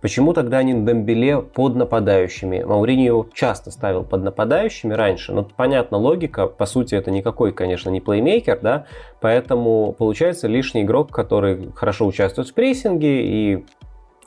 Почему 0.00 0.32
тогда 0.32 0.62
не 0.62 0.74
Дембеле 0.74 1.38
под 1.40 1.74
нападающими? 1.74 2.62
Мауриньо 2.62 3.26
часто 3.34 3.72
ставил 3.72 4.04
под 4.04 4.22
нападающими 4.22 4.94
раньше, 4.94 5.32
но 5.32 5.42
понятна 5.42 5.98
логика, 5.98 6.46
по 6.46 6.66
сути 6.66 6.94
это 6.94 7.10
никакой, 7.10 7.52
конечно, 7.52 7.90
не 7.90 8.00
плеймейкер, 8.00 8.60
да, 8.62 8.86
поэтому 9.20 9.92
получается 9.98 10.46
лишний 10.46 10.82
игрок, 10.82 11.10
который 11.10 11.72
хорошо 11.74 12.06
участвует 12.06 12.48
в 12.48 12.54
прессинге 12.54 13.22
и 13.22 13.66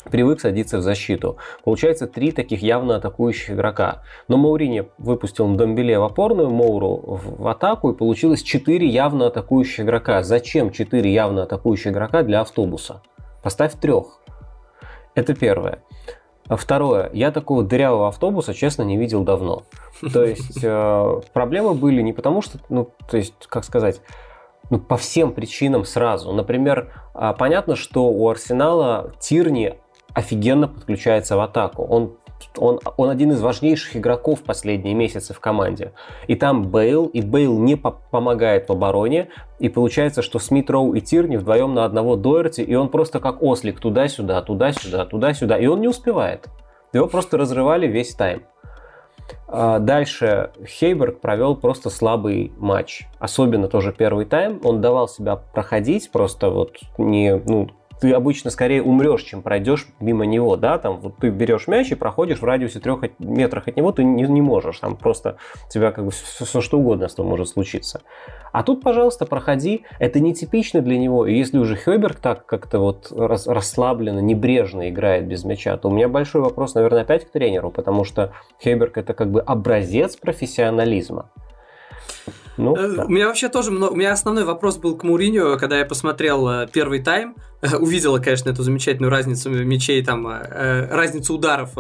привык 0.10 0.42
садиться 0.42 0.80
в 0.80 0.82
защиту. 0.82 1.38
Получается 1.64 2.08
три 2.08 2.32
таких 2.32 2.62
явно 2.62 2.98
атакующих 2.98 3.52
игрока. 3.52 4.02
Но 4.28 4.38
Маурини 4.38 4.86
выпустил 4.98 5.48
Домбеле 5.56 6.00
в 6.00 6.04
опорную, 6.04 6.50
Моуру 6.50 7.20
в 7.38 7.48
атаку, 7.48 7.92
и 7.92 7.96
получилось 7.96 8.42
четыре 8.42 8.88
явно 8.88 9.28
атакующих 9.28 9.86
игрока. 9.86 10.24
Зачем 10.24 10.72
четыре 10.72 11.14
явно 11.14 11.44
атакующих 11.44 11.92
игрока 11.92 12.24
для 12.24 12.42
автобуса? 12.42 13.02
Поставь 13.44 13.74
трех. 13.80 14.21
Это 15.16 15.34
первое. 15.34 15.84
А 16.48 16.58
второе, 16.58 17.10
я 17.14 17.32
такого 17.32 17.64
дырявого 17.64 18.10
автобуса, 18.10 18.54
честно, 18.54 18.84
не 18.84 18.98
видел 18.98 19.24
давно. 19.24 19.64
То 20.14 20.24
есть 20.26 20.64
э, 20.64 21.22
проблемы 21.34 21.74
были 21.74 22.02
не 22.02 22.14
потому, 22.14 22.42
что, 22.42 22.60
ну, 22.70 22.90
то 23.10 23.18
есть, 23.18 23.34
как 23.48 23.64
сказать, 23.64 24.02
ну, 24.70 24.80
по 24.80 24.98
всем 24.98 25.34
причинам 25.34 25.86
сразу. 25.86 26.32
Например, 26.34 26.94
э, 27.14 27.34
понятно, 27.38 27.76
что 27.76 28.08
у 28.08 28.30
Арсенала 28.30 29.14
Тирни 29.20 29.76
офигенно 30.14 30.68
подключается 30.68 31.38
в 31.38 31.42
атаку. 31.42 31.84
Он 31.84 32.18
он, 32.58 32.80
он 32.98 33.10
один 33.10 33.32
из 33.32 33.42
важнейших 33.42 33.98
игроков 33.98 34.42
последние 34.42 34.94
месяцы 34.94 35.34
в 35.34 35.40
команде. 35.40 35.94
И 36.28 36.36
там 36.36 36.68
Бейл, 36.70 37.06
и 37.08 37.22
Бейл 37.22 37.58
не 37.60 37.76
по 37.76 37.92
помогает 37.92 38.70
в 38.70 38.72
обороне, 38.72 39.30
и 39.60 39.70
получается, 39.70 40.22
что 40.22 40.40
Смит 40.40 40.70
Роу 40.70 40.94
и 40.94 41.02
Тирни 41.02 41.38
вдвоем 41.38 41.74
на 41.74 41.86
одного 41.86 42.16
Доерти, 42.16 42.62
и 42.62 42.76
он 42.76 42.90
просто 42.90 43.20
как 43.20 43.42
ослик 43.42 43.80
туда-сюда, 43.80 44.42
туда-сюда, 44.42 45.06
туда-сюда, 45.06 45.58
и 45.58 45.68
он 45.68 45.82
не 45.82 45.88
успевает. 45.88 46.48
Его 46.94 47.08
просто 47.08 47.38
разрывали 47.38 47.88
весь 47.88 48.14
тайм. 48.16 48.44
А, 49.48 49.80
дальше 49.80 50.52
Хейберг 50.66 51.20
провел 51.20 51.56
просто 51.56 51.90
слабый 51.90 52.52
матч. 52.58 53.08
Особенно 53.20 53.68
тоже 53.68 53.94
первый 53.94 54.26
тайм. 54.26 54.60
Он 54.64 54.82
давал 54.82 55.08
себя 55.08 55.36
проходить, 55.36 56.12
просто 56.12 56.50
вот 56.50 56.78
не, 56.98 57.36
ну, 57.36 57.70
ты 58.02 58.12
обычно 58.14 58.50
скорее 58.50 58.82
умрешь, 58.82 59.22
чем 59.22 59.44
пройдешь 59.44 59.88
мимо 60.00 60.26
него, 60.26 60.58
да, 60.58 60.80
там 60.80 61.00
вот 61.00 61.18
ты 61.18 61.30
берешь 61.30 61.68
мяч 61.68 61.92
и 61.92 61.96
проходишь 61.96 62.40
в 62.40 62.44
радиусе 62.44 62.80
трех 62.80 63.04
метрах 63.20 63.68
от 63.68 63.78
него, 63.78 63.92
ты 63.92 64.04
не, 64.04 64.24
не 64.24 64.42
можешь, 64.42 64.80
там 64.80 64.98
просто 64.98 65.38
тебя 65.70 65.92
как 65.92 66.06
бы 66.06 66.12
все, 66.12 66.44
все 66.44 66.62
что 66.62 66.80
угодно 66.80 67.08
с 67.08 67.14
тобой 67.14 67.30
может 67.30 67.50
случиться. 67.50 68.02
А 68.52 68.64
тут, 68.64 68.82
пожалуйста, 68.82 69.28
проходи, 69.28 69.86
это 70.00 70.20
нетипично 70.20 70.82
для 70.82 70.98
него, 70.98 71.28
и 71.28 71.38
если 71.38 71.60
уже 71.60 71.76
Хёберг 71.76 72.16
так 72.16 72.48
как-то 72.48 72.80
вот 72.80 73.12
рас, 73.16 73.46
расслабленно, 73.46 74.20
небрежно 74.20 74.90
играет 74.90 75.28
без 75.28 75.44
мяча, 75.44 75.78
то 75.78 75.90
у 75.90 75.92
меня 75.92 76.10
большой 76.10 76.42
вопрос, 76.42 76.74
наверное, 76.74 77.04
опять 77.04 77.26
к 77.26 77.30
тренеру, 77.30 77.70
потому 77.70 78.04
что 78.04 78.34
Хёберг 78.64 78.98
это 78.98 79.14
как 79.14 79.30
бы 79.30 79.42
образец 79.42 80.16
профессионализма. 80.16 81.30
Ну, 82.58 82.76
э, 82.76 82.96
да. 82.96 83.06
У 83.06 83.10
меня 83.10 83.28
вообще 83.28 83.50
тоже 83.50 83.72
много... 83.72 83.94
У 83.94 83.96
меня 83.96 84.12
основной 84.12 84.44
вопрос 84.44 84.78
был 84.78 84.98
к 84.98 85.04
Муриню, 85.04 85.58
когда 85.60 85.80
я 85.80 85.86
посмотрел 85.86 86.48
э, 86.48 86.68
первый 86.72 87.02
тайм. 87.02 87.36
Увидела, 87.80 88.20
конечно, 88.20 88.50
эту 88.50 88.64
замечательную 88.64 89.12
разницу 89.12 89.50
мячей, 89.50 90.04
там, 90.04 90.28
э, 90.28 90.88
разницу 90.88 91.36
ударов 91.36 91.72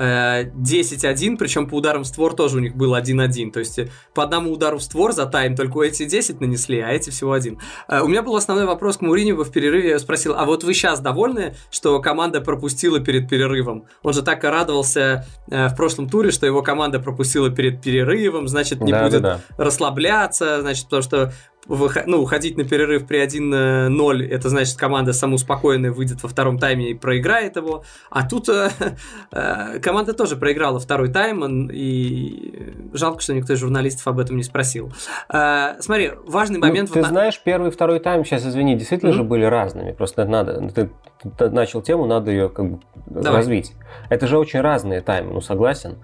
10-1, 0.00 1.36
причем 1.36 1.68
по 1.68 1.74
ударам 1.74 2.04
в 2.04 2.06
створ 2.06 2.34
тоже 2.34 2.56
у 2.56 2.60
них 2.60 2.74
был 2.74 2.96
1-1. 2.96 3.50
То 3.50 3.58
есть 3.60 3.80
по 4.14 4.22
одному 4.22 4.50
удару 4.52 4.78
в 4.78 4.82
створ 4.82 5.12
за 5.12 5.26
тайм 5.26 5.54
только 5.54 5.82
эти 5.82 6.06
10 6.06 6.40
нанесли, 6.40 6.80
а 6.80 6.88
эти 6.88 7.10
всего 7.10 7.32
один. 7.32 7.58
У 7.88 8.08
меня 8.08 8.22
был 8.22 8.34
основной 8.36 8.66
вопрос 8.66 8.96
к 8.96 9.00
Муриню 9.02 9.36
в 9.36 9.52
перерыве. 9.52 9.90
Я 9.90 9.98
спросил, 9.98 10.34
а 10.36 10.46
вот 10.46 10.64
вы 10.64 10.72
сейчас 10.72 11.00
довольны, 11.00 11.54
что 11.70 12.00
команда 12.00 12.40
пропустила 12.40 13.00
перед 13.00 13.28
перерывом? 13.28 13.84
Он 14.02 14.14
же 14.14 14.22
так 14.22 14.42
радовался 14.42 15.26
в 15.46 15.74
прошлом 15.76 16.08
туре, 16.08 16.30
что 16.30 16.46
его 16.46 16.62
команда 16.62 17.00
пропустила 17.00 17.50
перед 17.50 17.82
перерывом, 17.82 18.48
значит, 18.48 18.80
не 18.80 18.92
да, 18.92 19.04
будет 19.04 19.22
да, 19.22 19.40
да. 19.48 19.64
расслабляться, 19.64 20.62
значит, 20.62 20.84
потому 20.84 21.02
что 21.02 21.32
ну, 21.68 22.22
уходить 22.22 22.56
на 22.56 22.64
перерыв 22.64 23.06
при 23.06 23.24
1-0, 23.24 24.26
это 24.28 24.48
значит, 24.48 24.76
команда 24.76 25.12
самоуспокоенная 25.12 25.92
выйдет 25.92 26.22
во 26.22 26.28
втором 26.28 26.58
тайме 26.58 26.90
и 26.90 26.94
проиграет 26.94 27.56
его. 27.56 27.84
А 28.10 28.26
тут 28.26 28.48
э, 28.48 28.70
э, 29.32 29.78
команда 29.80 30.14
тоже 30.14 30.36
проиграла 30.36 30.80
второй 30.80 31.10
тайм, 31.10 31.68
и 31.70 32.74
жалко, 32.92 33.20
что 33.20 33.34
никто 33.34 33.52
из 33.52 33.58
журналистов 33.58 34.06
об 34.08 34.18
этом 34.18 34.36
не 34.36 34.42
спросил. 34.42 34.92
Э, 35.32 35.80
смотри, 35.80 36.12
важный 36.26 36.58
ну, 36.58 36.66
момент... 36.66 36.92
Ты 36.92 37.00
вот 37.00 37.08
знаешь, 37.08 37.40
первый 37.42 37.68
и 37.68 37.72
второй 37.72 38.00
тайм, 38.00 38.24
сейчас 38.24 38.46
извини, 38.46 38.76
действительно 38.76 39.10
mm-hmm. 39.10 39.14
же 39.14 39.24
были 39.24 39.44
разными, 39.44 39.92
просто 39.92 40.24
надо... 40.24 40.68
Ты, 40.70 40.90
ты 41.38 41.50
начал 41.50 41.82
тему, 41.82 42.06
надо 42.06 42.30
ее 42.30 42.48
как 42.48 42.70
бы 42.70 42.80
Давай. 43.06 43.38
развить. 43.38 43.72
Это 44.08 44.26
же 44.26 44.38
очень 44.38 44.60
разные 44.60 45.02
таймы, 45.02 45.32
ну 45.32 45.40
согласен. 45.40 45.98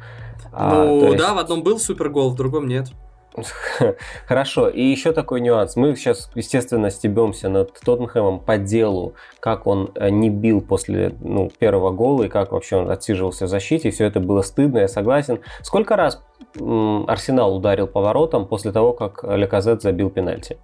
А, 0.52 0.84
ну 0.84 1.06
а, 1.06 1.08
есть... 1.08 1.18
да, 1.18 1.34
в 1.34 1.38
одном 1.38 1.62
был 1.62 1.78
супергол, 1.78 2.30
в 2.30 2.36
другом 2.36 2.66
нет. 2.66 2.88
Хорошо, 4.26 4.68
и 4.68 4.82
еще 4.82 5.12
такой 5.12 5.40
нюанс. 5.40 5.76
Мы 5.76 5.94
сейчас, 5.96 6.30
естественно, 6.34 6.90
стебемся 6.90 7.48
над 7.48 7.72
Тоттенхэмом 7.80 8.40
по 8.40 8.58
делу, 8.58 9.14
как 9.40 9.66
он 9.66 9.90
э, 9.94 10.10
не 10.10 10.30
бил 10.30 10.60
после 10.60 11.14
ну, 11.20 11.50
первого 11.58 11.90
гола 11.90 12.24
и 12.24 12.28
как 12.28 12.52
вообще 12.52 12.76
он 12.76 12.90
отсиживался 12.90 13.46
в 13.46 13.48
защите. 13.48 13.90
Все 13.90 14.04
это 14.04 14.20
было 14.20 14.42
стыдно, 14.42 14.78
я 14.78 14.88
согласен. 14.88 15.40
Сколько 15.62 15.96
раз 15.96 16.22
Арсенал 16.54 17.56
ударил 17.56 17.86
поворотом 17.86 18.46
после 18.46 18.72
того, 18.72 18.92
как 18.92 19.24
Леказет 19.24 19.82
забил 19.82 20.10
пенальти? 20.10 20.58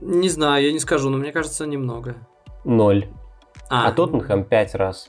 Не 0.00 0.28
знаю, 0.28 0.64
я 0.64 0.72
не 0.72 0.80
скажу, 0.80 1.10
но 1.10 1.16
мне 1.16 1.32
кажется, 1.32 1.66
немного. 1.66 2.16
Ноль. 2.64 3.06
А, 3.70 3.88
а 3.88 3.92
Тоттенхэм 3.92 4.44
пять 4.44 4.74
раз. 4.74 5.08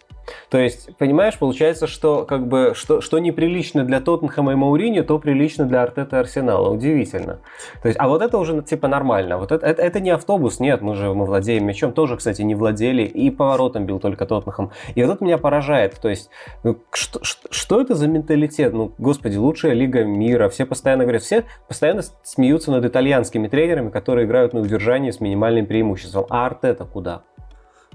То 0.49 0.57
есть, 0.57 0.95
понимаешь, 0.97 1.37
получается, 1.37 1.87
что 1.87 2.25
как 2.25 2.47
бы 2.47 2.73
что, 2.75 3.01
что 3.01 3.19
неприлично 3.19 3.83
для 3.83 3.99
Тоттенхэма 3.99 4.53
и 4.53 4.55
Маурини, 4.55 5.01
то 5.01 5.19
прилично 5.19 5.65
для 5.65 5.83
Артета 5.83 6.17
и 6.17 6.19
Арсенала. 6.19 6.69
Удивительно. 6.69 7.39
То 7.81 7.87
есть, 7.87 7.99
а 7.99 8.07
вот 8.07 8.21
это 8.21 8.37
уже 8.37 8.61
типа 8.61 8.87
нормально. 8.87 9.37
Вот 9.37 9.51
это, 9.51 9.65
это, 9.65 9.81
это 9.81 9.99
не 9.99 10.09
автобус, 10.09 10.59
нет, 10.59 10.81
мы 10.81 10.95
же 10.95 11.13
мы 11.13 11.25
владеем 11.25 11.65
мячом, 11.65 11.93
тоже, 11.93 12.17
кстати, 12.17 12.41
не 12.41 12.55
владели, 12.55 13.03
и 13.03 13.29
поворотом 13.29 13.85
бил 13.85 13.99
только 13.99 14.25
Тоттенхэм. 14.25 14.71
И 14.95 15.03
вот 15.03 15.15
это 15.15 15.23
меня 15.23 15.37
поражает. 15.37 15.99
То 15.99 16.09
есть, 16.09 16.29
ну, 16.63 16.77
что, 16.91 17.23
что, 17.23 17.47
что 17.51 17.81
это 17.81 17.95
за 17.95 18.07
менталитет? 18.07 18.73
Ну, 18.73 18.93
господи, 18.97 19.37
лучшая 19.37 19.73
лига 19.73 20.03
мира. 20.03 20.49
Все 20.49 20.65
постоянно 20.65 21.03
говорят, 21.03 21.23
все 21.23 21.45
постоянно 21.67 22.01
смеются 22.23 22.71
над 22.71 22.85
итальянскими 22.85 23.47
тренерами, 23.47 23.89
которые 23.89 24.25
играют 24.25 24.53
на 24.53 24.61
удержании 24.61 25.11
с 25.11 25.19
минимальным 25.19 25.65
преимуществом. 25.65 26.25
А 26.29 26.45
Артета 26.45 26.85
куда? 26.85 27.23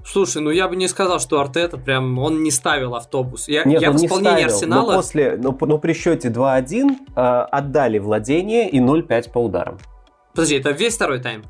Слушай, 0.05 0.41
ну 0.41 0.49
я 0.49 0.67
бы 0.67 0.75
не 0.75 0.87
сказал, 0.87 1.19
что 1.19 1.39
Артета 1.39 1.77
прям 1.77 2.17
он 2.19 2.43
не 2.43 2.51
ставил 2.51 2.95
автобус. 2.95 3.47
Я, 3.47 3.63
Нет, 3.63 3.81
я 3.81 3.91
он 3.91 3.97
в 3.97 4.03
исполнении 4.03 4.43
не 4.43 4.49
ставил, 4.49 4.55
Арсенала. 4.55 4.91
Но 4.91 4.97
после, 4.97 5.37
но, 5.37 5.57
но 5.59 5.77
при 5.77 5.93
счете 5.93 6.29
2-1 6.29 6.89
э, 7.15 7.19
отдали 7.19 7.99
владение 7.99 8.69
и 8.69 8.79
0-5 8.79 9.31
по 9.31 9.39
ударам. 9.39 9.77
Подожди, 10.33 10.55
это 10.55 10.71
весь 10.71 10.95
второй 10.95 11.19
тайм? 11.19 11.43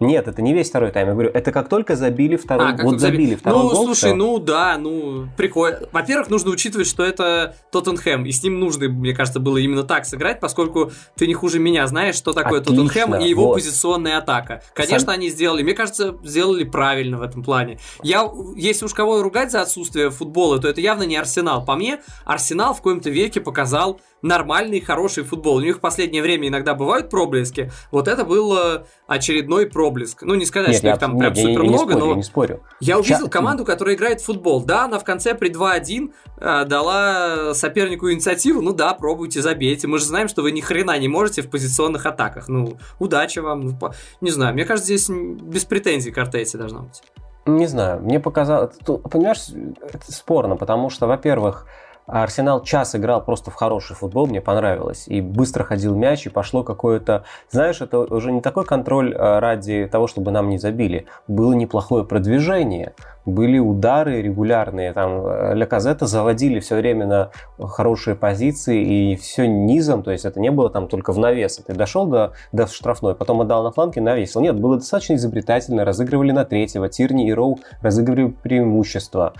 Нет, 0.00 0.26
это 0.26 0.42
не 0.42 0.52
весь 0.52 0.68
второй 0.68 0.90
тайм. 0.90 1.08
Я 1.08 1.12
говорю, 1.12 1.30
это 1.32 1.52
как 1.52 1.68
только 1.68 1.94
забили 1.94 2.36
второй. 2.36 2.72
А, 2.72 2.82
вот 2.82 3.00
забили, 3.00 3.22
забили 3.22 3.34
второй 3.36 3.62
ну, 3.62 3.70
гол. 3.70 3.84
слушай, 3.84 4.10
все. 4.10 4.14
ну 4.14 4.38
да, 4.38 4.76
ну 4.76 5.28
прикольно. 5.36 5.80
Во-первых, 5.92 6.30
нужно 6.30 6.50
учитывать, 6.50 6.86
что 6.88 7.04
это 7.04 7.56
Тоттенхэм, 7.70 8.26
и 8.26 8.32
с 8.32 8.42
ним 8.42 8.58
нужно, 8.58 8.88
мне 8.88 9.14
кажется, 9.14 9.40
было 9.40 9.58
именно 9.58 9.84
так 9.84 10.04
сыграть, 10.04 10.40
поскольку 10.40 10.90
ты 11.16 11.26
не 11.26 11.34
хуже 11.34 11.58
меня 11.58 11.86
знаешь, 11.86 12.16
что 12.16 12.32
такое 12.32 12.60
Отлично, 12.60 12.84
Тоттенхэм 12.84 13.20
и 13.20 13.28
его 13.28 13.46
вот. 13.46 13.54
позиционная 13.54 14.18
атака. 14.18 14.62
Конечно, 14.74 15.00
Сам... 15.00 15.14
они 15.14 15.30
сделали, 15.30 15.62
мне 15.62 15.74
кажется, 15.74 16.16
сделали 16.24 16.64
правильно 16.64 17.18
в 17.18 17.22
этом 17.22 17.44
плане. 17.44 17.78
Я, 18.02 18.28
если 18.56 18.86
уж 18.86 18.94
кого 18.94 19.22
ругать 19.22 19.52
за 19.52 19.62
отсутствие 19.62 20.10
футбола, 20.10 20.58
то 20.58 20.68
это 20.68 20.80
явно 20.80 21.04
не 21.04 21.16
Арсенал. 21.16 21.64
По 21.64 21.76
мне, 21.76 22.00
Арсенал 22.24 22.74
в 22.74 22.78
каком-то 22.78 23.10
веке 23.10 23.40
показал 23.40 24.00
нормальный, 24.24 24.80
хороший 24.80 25.22
футбол. 25.22 25.56
У 25.56 25.60
них 25.60 25.76
в 25.76 25.80
последнее 25.80 26.22
время 26.22 26.48
иногда 26.48 26.74
бывают 26.74 27.10
проблески. 27.10 27.70
Вот 27.90 28.08
это 28.08 28.24
был 28.24 28.56
э, 28.56 28.84
очередной 29.06 29.66
проблеск. 29.66 30.22
Ну, 30.22 30.34
не 30.34 30.46
сказать, 30.46 30.70
нет, 30.70 30.78
что 30.78 30.88
их 30.88 30.98
там 30.98 31.16
нет, 31.16 31.34
прям 31.34 31.36
супер 31.36 31.62
много, 31.62 31.92
спорю, 31.92 32.06
но 32.06 32.16
я, 32.16 32.22
спорю. 32.22 32.62
я 32.80 32.98
увидел 32.98 33.18
Сейчас... 33.18 33.30
команду, 33.30 33.64
которая 33.64 33.94
играет 33.94 34.22
в 34.22 34.24
футбол. 34.24 34.64
Да, 34.64 34.84
она 34.84 34.98
в 34.98 35.04
конце 35.04 35.34
при 35.34 35.50
2-1 35.50 36.12
э, 36.38 36.64
дала 36.64 37.52
сопернику 37.52 38.10
инициативу. 38.10 38.62
Ну 38.62 38.72
да, 38.72 38.94
пробуйте, 38.94 39.42
забейте. 39.42 39.86
Мы 39.88 39.98
же 39.98 40.06
знаем, 40.06 40.28
что 40.28 40.42
вы 40.42 40.52
ни 40.52 40.62
хрена 40.62 40.98
не 40.98 41.08
можете 41.08 41.42
в 41.42 41.50
позиционных 41.50 42.06
атаках. 42.06 42.48
Ну, 42.48 42.78
удачи 42.98 43.40
вам. 43.40 43.60
Ну, 43.60 43.78
не 44.22 44.30
знаю, 44.30 44.54
мне 44.54 44.64
кажется, 44.64 44.86
здесь 44.86 45.10
без 45.10 45.66
претензий 45.66 46.10
к 46.10 46.18
Артете 46.18 46.56
должна 46.56 46.80
быть. 46.80 47.02
Не 47.46 47.66
знаю, 47.66 48.00
мне 48.00 48.20
показалось... 48.20 48.74
Понимаешь, 48.86 49.48
это 49.82 50.10
спорно, 50.10 50.56
потому 50.56 50.88
что, 50.88 51.06
во-первых, 51.06 51.66
а 52.06 52.22
Арсенал 52.22 52.62
час 52.62 52.94
играл 52.94 53.24
просто 53.24 53.50
в 53.50 53.54
хороший 53.54 53.96
футбол, 53.96 54.26
мне 54.26 54.40
понравилось. 54.40 55.04
И 55.08 55.22
быстро 55.22 55.64
ходил 55.64 55.94
мяч, 55.94 56.26
и 56.26 56.30
пошло 56.30 56.62
какое-то... 56.62 57.24
Знаешь, 57.50 57.80
это 57.80 57.98
уже 58.00 58.30
не 58.30 58.42
такой 58.42 58.66
контроль 58.66 59.14
а, 59.16 59.40
ради 59.40 59.88
того, 59.90 60.06
чтобы 60.06 60.30
нам 60.30 60.50
не 60.50 60.58
забили. 60.58 61.06
Было 61.28 61.54
неплохое 61.54 62.04
продвижение. 62.04 62.94
Были 63.24 63.58
удары 63.58 64.20
регулярные. 64.20 64.92
Там 64.92 65.26
э, 65.26 65.54
Ля 65.54 65.64
Казета 65.64 66.06
заводили 66.06 66.60
все 66.60 66.76
время 66.76 67.06
на 67.06 67.30
хорошие 67.58 68.16
позиции, 68.16 68.82
и 68.82 69.16
все 69.16 69.46
низом. 69.48 70.02
То 70.02 70.10
есть 70.10 70.26
это 70.26 70.40
не 70.40 70.50
было 70.50 70.68
там 70.68 70.88
только 70.88 71.12
в 71.14 71.18
навес. 71.18 71.56
Ты 71.56 71.72
дошел 71.72 72.06
до, 72.06 72.34
до 72.52 72.66
штрафной, 72.66 73.14
потом 73.14 73.40
отдал 73.40 73.62
на 73.62 73.72
фланге, 73.72 74.02
навесил. 74.02 74.42
Нет, 74.42 74.60
было 74.60 74.76
достаточно 74.76 75.14
изобретательно. 75.14 75.86
Разыгрывали 75.86 76.32
на 76.32 76.44
третьего. 76.44 76.90
Тирни 76.90 77.28
и 77.28 77.32
Роу 77.32 77.60
разыгрывали 77.80 78.34
преимущество. 78.42 79.32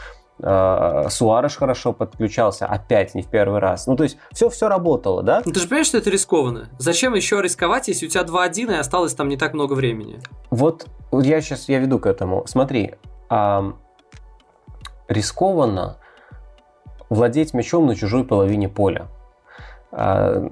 Э, 0.46 1.06
Суареш 1.08 1.56
хорошо 1.56 1.94
подключался, 1.94 2.66
опять 2.66 3.14
не 3.14 3.22
в 3.22 3.28
первый 3.28 3.60
раз. 3.60 3.86
Ну, 3.86 3.96
то 3.96 4.02
есть, 4.02 4.18
все, 4.30 4.50
все 4.50 4.68
работало, 4.68 5.22
да? 5.22 5.42
Ну, 5.46 5.52
ты 5.52 5.60
же 5.60 5.66
понимаешь, 5.66 5.86
что 5.86 5.96
это 5.96 6.10
рискованно? 6.10 6.68
Зачем 6.78 7.14
еще 7.14 7.40
рисковать, 7.40 7.88
если 7.88 8.06
у 8.06 8.08
тебя 8.10 8.24
2-1 8.24 8.74
и 8.74 8.76
осталось 8.76 9.14
там 9.14 9.30
не 9.30 9.38
так 9.38 9.54
много 9.54 9.72
времени? 9.72 10.20
Вот, 10.50 10.86
вот 11.10 11.24
я 11.24 11.40
сейчас, 11.40 11.70
я 11.70 11.78
веду 11.78 11.98
к 11.98 12.04
этому. 12.04 12.44
Смотри, 12.46 12.94
а, 13.30 13.72
рискованно 15.08 15.96
владеть 17.08 17.54
мячом 17.54 17.86
на 17.86 17.96
чужой 17.96 18.24
половине 18.24 18.68
поля. 18.68 19.06
А, 19.92 20.46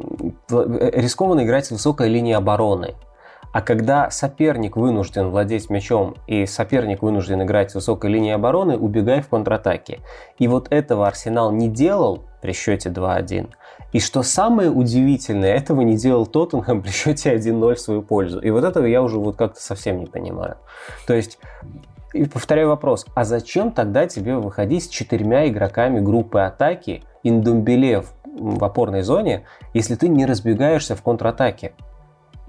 рискованно 0.49 1.45
играть 1.45 1.67
с 1.67 1.71
высокой 1.71 2.09
линией 2.09 2.35
обороны. 2.35 2.95
А 3.53 3.61
когда 3.61 4.11
соперник 4.11 4.77
вынужден 4.77 5.29
владеть 5.29 5.69
мячом 5.69 6.17
и 6.27 6.47
соперник 6.47 7.03
вынужден 7.03 7.43
играть 7.43 7.71
с 7.71 7.75
высокой 7.75 8.11
линии 8.11 8.33
обороны, 8.33 8.77
убегай 8.77 9.21
в 9.21 9.29
контратаке. 9.29 10.01
И 10.39 10.49
вот 10.49 10.69
этого 10.71 11.07
Арсенал 11.07 11.53
не 11.53 11.69
делал 11.69 12.25
при 12.41 12.53
счете 12.53 12.89
2-1. 12.89 13.51
И 13.93 14.01
что 14.01 14.23
самое 14.23 14.71
удивительное, 14.71 15.55
этого 15.55 15.83
не 15.83 15.97
делал 15.97 16.27
Тоттенхэм 16.27 16.83
при 16.83 16.91
счете 16.91 17.35
1-0 17.35 17.75
в 17.75 17.81
свою 17.81 18.03
пользу. 18.03 18.41
И 18.41 18.51
вот 18.51 18.65
этого 18.65 18.87
я 18.87 19.03
уже 19.03 19.19
вот 19.19 19.37
как-то 19.37 19.61
совсем 19.61 20.01
не 20.01 20.07
понимаю. 20.07 20.57
То 21.07 21.13
есть 21.13 21.39
и 22.15 22.25
повторяю 22.25 22.69
вопрос, 22.69 23.07
а 23.15 23.25
зачем 23.25 23.71
тогда 23.71 24.07
тебе 24.07 24.37
выходить 24.37 24.85
с 24.85 24.89
четырьмя 24.89 25.49
игроками 25.49 26.01
группы 26.01 26.41
атаки 26.41 27.03
Индумбеле 27.23 28.05
в 28.25 28.65
опорной 28.65 29.03
зоне, 29.03 29.45
если 29.73 29.95
ты 29.95 30.09
не 30.09 30.27
разбегаешься 30.27 30.95
в 30.97 31.03
контратаке? 31.03 31.73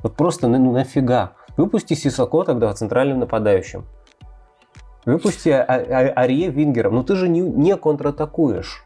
Вот 0.04 0.16
просто 0.16 0.48
ну, 0.48 0.72
нафига? 0.72 1.32
Выпусти 1.58 1.94
Сисако 1.94 2.44
тогда 2.44 2.72
центральным 2.74 3.20
нападающим. 3.20 3.86
Выпусти 5.06 5.50
а- 5.50 5.64
а- 5.64 6.14
Арье 6.16 6.50
Вингером. 6.50 6.96
Ну 6.96 7.04
ты 7.04 7.16
же 7.16 7.28
не, 7.30 7.42
не 7.42 7.76
контратакуешь. 7.76 8.86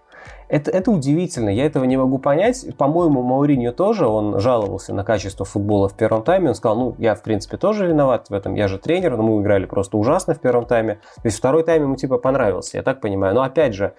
Это, 0.49 0.71
это 0.71 0.91
удивительно, 0.91 1.49
я 1.49 1.65
этого 1.65 1.83
не 1.83 1.97
могу 1.97 2.19
понять. 2.19 2.65
По-моему, 2.77 3.21
Мауриньо 3.21 3.73
тоже, 3.73 4.07
он 4.07 4.39
жаловался 4.39 4.93
на 4.93 5.03
качество 5.03 5.45
футбола 5.45 5.89
в 5.89 5.93
первом 5.95 6.23
тайме. 6.23 6.49
Он 6.49 6.55
сказал, 6.55 6.77
ну, 6.77 6.95
я, 6.99 7.15
в 7.15 7.21
принципе, 7.21 7.57
тоже 7.57 7.85
виноват 7.85 8.29
в 8.29 8.33
этом, 8.33 8.55
я 8.55 8.69
же 8.69 8.77
тренер, 8.77 9.17
но 9.17 9.23
мы 9.23 9.41
играли 9.41 9.65
просто 9.65 9.97
ужасно 9.97 10.35
в 10.35 10.39
первом 10.39 10.65
тайме. 10.65 10.95
То 11.15 11.25
есть 11.25 11.37
второй 11.37 11.63
тайм 11.63 11.83
ему 11.83 11.95
типа 11.97 12.17
понравился, 12.17 12.77
я 12.77 12.83
так 12.83 13.01
понимаю. 13.01 13.35
Но 13.35 13.41
опять 13.41 13.73
же, 13.73 13.93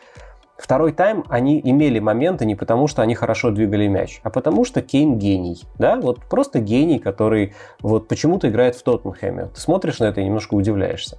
Второй 0.59 0.93
тайм 0.93 1.25
они 1.29 1.61
имели 1.63 2.01
моменты 2.01 2.45
не 2.45 2.57
потому, 2.57 2.89
что 2.89 3.01
они 3.01 3.15
хорошо 3.15 3.51
двигали 3.51 3.87
мяч, 3.87 4.21
а 4.25 4.31
потому 4.31 4.65
что 4.65 4.83
Кейн 4.83 5.17
гений. 5.17 5.63
Да, 5.79 5.97
вот 5.97 6.25
просто 6.25 6.59
гений, 6.59 6.99
который 6.99 7.55
вот 7.81 8.09
почему-то 8.09 8.49
играет 8.49 8.75
в 8.75 8.83
Тоттенхэме. 8.83 9.47
Ты 9.55 9.61
смотришь 9.61 10.01
на 10.01 10.07
это 10.07 10.21
и 10.21 10.25
немножко 10.25 10.55
удивляешься. 10.55 11.17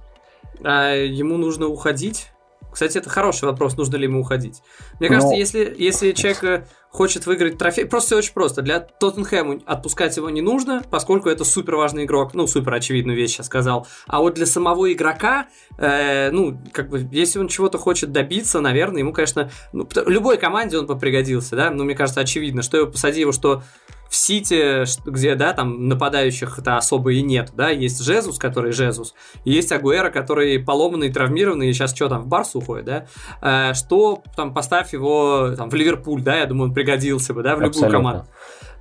А 0.62 0.92
ему 0.92 1.38
нужно 1.38 1.68
уходить? 1.68 2.28
Кстати, 2.70 2.98
это 2.98 3.08
хороший 3.08 3.46
вопрос, 3.46 3.76
нужно 3.76 3.96
ли 3.96 4.04
ему 4.04 4.20
уходить. 4.20 4.62
Мне 5.00 5.08
Но... 5.08 5.16
кажется, 5.16 5.34
если, 5.34 5.74
если 5.76 6.12
человек 6.12 6.44
э, 6.44 6.64
хочет 6.90 7.26
выиграть 7.26 7.56
трофей, 7.56 7.86
просто 7.86 8.08
все 8.08 8.16
очень 8.18 8.32
просто. 8.34 8.62
Для 8.62 8.80
Тоттенхэма 8.80 9.60
отпускать 9.64 10.16
его 10.16 10.28
не 10.28 10.40
нужно, 10.40 10.82
поскольку 10.90 11.28
это 11.28 11.44
супер 11.44 11.76
важный 11.76 12.04
игрок. 12.04 12.34
Ну, 12.34 12.46
супер 12.46 12.74
очевидную 12.74 13.16
вещь 13.16 13.32
сейчас 13.32 13.46
сказал. 13.46 13.86
А 14.06 14.20
вот 14.20 14.34
для 14.34 14.46
самого 14.46 14.92
игрока, 14.92 15.46
э, 15.78 16.30
ну, 16.30 16.60
как 16.72 16.90
бы, 16.90 17.08
если 17.12 17.38
он 17.38 17.48
чего-то 17.48 17.78
хочет 17.78 18.12
добиться, 18.12 18.60
наверное, 18.60 19.00
ему, 19.00 19.12
конечно, 19.12 19.50
ну, 19.72 19.88
любой 20.06 20.36
команде 20.36 20.78
он 20.78 20.86
бы 20.86 20.98
пригодился, 20.98 21.56
да. 21.56 21.70
Ну, 21.70 21.84
мне 21.84 21.94
кажется, 21.94 22.20
очевидно, 22.20 22.62
что 22.62 22.76
его 22.76 22.90
посади 22.90 23.20
его, 23.20 23.32
что 23.32 23.62
в 24.10 24.16
Сити, 24.16 24.84
где, 25.08 25.36
да, 25.36 25.52
там 25.52 25.86
нападающих-то 25.86 26.76
особо 26.76 27.12
и 27.12 27.22
нет, 27.22 27.52
да, 27.56 27.70
есть 27.70 28.02
Жезус, 28.02 28.38
который 28.38 28.72
Жезус, 28.72 29.14
и 29.44 29.52
есть 29.52 29.70
Агуэра, 29.70 30.10
который 30.10 30.58
поломанный, 30.58 31.12
травмированный, 31.12 31.70
и 31.70 31.72
сейчас 31.72 31.94
что 31.94 32.08
там, 32.08 32.22
в 32.22 32.26
Барс 32.26 32.56
уходит, 32.56 32.86
да, 32.86 33.06
э, 33.40 33.74
что 33.74 34.20
там, 34.36 34.52
поставь 34.52 34.92
его 34.92 35.52
там 35.56 35.70
в 35.70 35.74
Ливерпуль, 35.74 36.22
да, 36.22 36.38
я 36.38 36.46
думаю, 36.46 36.70
он 36.70 36.74
пригодился 36.74 37.34
бы, 37.34 37.44
да, 37.44 37.54
в 37.54 37.60
любую 37.60 37.68
Абсолютно. 37.68 37.98
команду. 37.98 38.24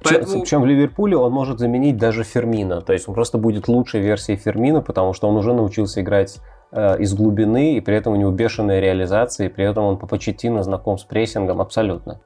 Поэтому... 0.04 0.42
Причем 0.42 0.62
в 0.62 0.66
Ливерпуле 0.66 1.16
он 1.16 1.32
может 1.32 1.60
заменить 1.60 1.98
даже 1.98 2.24
Фермина, 2.24 2.82
то 2.82 2.94
есть 2.94 3.08
он 3.08 3.14
просто 3.14 3.38
будет 3.38 3.68
лучшей 3.68 4.02
версией 4.02 4.40
Фермина, 4.40 4.82
потому 4.82 5.14
что 5.14 5.28
он 5.28 5.38
уже 5.38 5.54
научился 5.54 6.02
играть 6.02 6.40
э, 6.72 7.00
из 7.00 7.14
глубины, 7.14 7.76
и 7.76 7.82
при 7.82 7.96
этом 7.96 8.14
у 8.14 8.16
него 8.16 8.32
бешеная 8.32 8.80
реализация, 8.80 9.48
и 9.48 9.50
при 9.50 9.64
этом 9.64 9.84
он 9.84 10.00
по 10.00 10.08
Почетину 10.08 10.64
знаком 10.64 10.98
с 10.98 11.04
прессингом 11.04 11.62
абсолютно. 11.62 12.20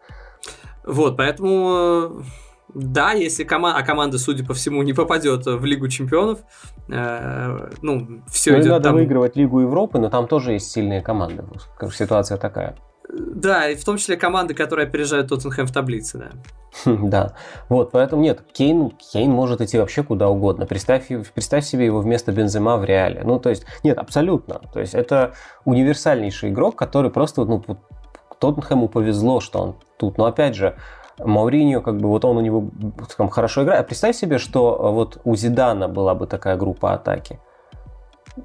Вот, 0.85 1.17
поэтому 1.17 2.23
да, 2.73 3.11
если 3.11 3.43
команда, 3.43 3.79
а 3.79 3.83
команда, 3.83 4.17
судя 4.17 4.45
по 4.45 4.53
всему, 4.53 4.83
не 4.83 4.93
попадет 4.93 5.45
в 5.45 5.63
Лигу 5.65 5.87
Чемпионов, 5.87 6.39
э, 6.89 7.69
ну, 7.81 8.23
все 8.27 8.51
ну, 8.53 8.59
идет 8.59 8.69
надо 8.69 8.83
там... 8.85 8.95
выигрывать 8.95 9.35
Лигу 9.35 9.61
Европы, 9.61 9.99
но 9.99 10.09
там 10.09 10.27
тоже 10.27 10.53
есть 10.53 10.71
сильные 10.71 11.01
команды. 11.01 11.43
Ситуация 11.91 12.37
такая. 12.37 12.75
Да, 13.09 13.69
и 13.69 13.75
в 13.75 13.85
том 13.85 13.97
числе 13.97 14.17
команды, 14.17 14.53
которые 14.53 14.87
опережают 14.87 15.27
Тоттенхэм 15.27 15.67
в 15.67 15.71
таблице, 15.71 16.17
да. 16.17 16.31
Да, 17.03 17.33
вот, 17.69 17.91
поэтому 17.91 18.23
нет, 18.23 18.41
Кейн, 18.53 18.89
Кейн 18.89 19.29
может 19.29 19.61
идти 19.61 19.77
вообще 19.77 20.03
куда 20.03 20.29
угодно. 20.29 20.65
Представь, 20.65 21.07
представь 21.33 21.63
себе 21.65 21.85
его 21.85 21.99
вместо 21.99 22.31
Бензема 22.31 22.77
в 22.77 22.85
реале. 22.85 23.21
Ну, 23.23 23.39
то 23.39 23.49
есть, 23.49 23.65
нет, 23.83 23.99
абсолютно. 23.99 24.61
То 24.73 24.79
есть, 24.79 24.95
это 24.95 25.33
универсальнейший 25.65 26.49
игрок, 26.49 26.75
который 26.75 27.11
просто, 27.11 27.45
ну, 27.45 27.63
Тоттенхэму 28.39 28.87
повезло, 28.87 29.39
что 29.39 29.59
он 29.59 29.75
тут. 29.97 30.17
Но 30.17 30.25
опять 30.25 30.55
же, 30.55 30.75
Мауриньо, 31.19 31.81
как 31.81 31.97
бы 31.97 32.09
вот 32.09 32.25
он 32.25 32.37
у 32.37 32.41
него 32.41 32.69
там, 33.17 33.29
хорошо 33.29 33.63
играет. 33.63 33.81
А 33.81 33.83
представь 33.83 34.15
себе, 34.15 34.37
что 34.37 34.75
э, 34.75 34.91
вот 34.91 35.21
у 35.23 35.35
Зидана 35.35 35.87
была 35.87 36.15
бы 36.15 36.27
такая 36.27 36.57
группа 36.57 36.93
атаки. 36.93 37.39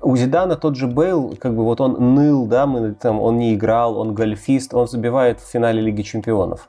У 0.02 0.16
Зидана 0.16 0.56
тот 0.56 0.76
же 0.76 0.86
Бейл, 0.86 1.34
как 1.40 1.54
бы 1.54 1.64
вот 1.64 1.80
он 1.80 2.14
ныл, 2.14 2.46
да, 2.46 2.66
мы, 2.66 2.92
там, 2.92 3.20
он 3.20 3.38
не 3.38 3.54
играл, 3.54 3.98
он 3.98 4.14
гольфист, 4.14 4.74
он 4.74 4.86
забивает 4.86 5.40
в 5.40 5.50
финале 5.50 5.80
Лиги 5.80 6.02
Чемпионов. 6.02 6.68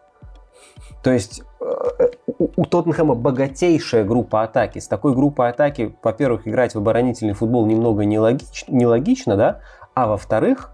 То 1.04 1.12
есть 1.12 1.44
э, 1.60 2.10
у 2.38 2.66
Тоттенхэма 2.66 3.16
богатейшая 3.16 4.06
группа 4.06 4.44
атаки. 4.44 4.80
С 4.80 4.88
такой 4.88 5.14
группой 5.14 5.50
атаки, 5.50 5.96
во-первых, 6.02 6.48
играть 6.48 6.76
в 6.76 6.78
оборонительный 6.78 7.34
футбол 7.34 7.66
немного 7.66 8.06
нелогично, 8.06 8.74
нелогично 8.74 9.36
да, 9.36 9.60
а 9.96 10.08
во-вторых, 10.08 10.72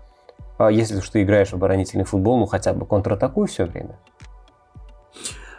э, 0.59 0.69
если 0.71 0.99
ты 0.99 1.23
играешь 1.23 1.49
в 1.49 1.55
оборонительный 1.55 2.05
футбол, 2.05 2.37
ну 2.37 2.45
хотя 2.45 2.73
бы 2.73 2.85
контратакуй 2.85 3.47
все 3.47 3.65
время. 3.65 3.97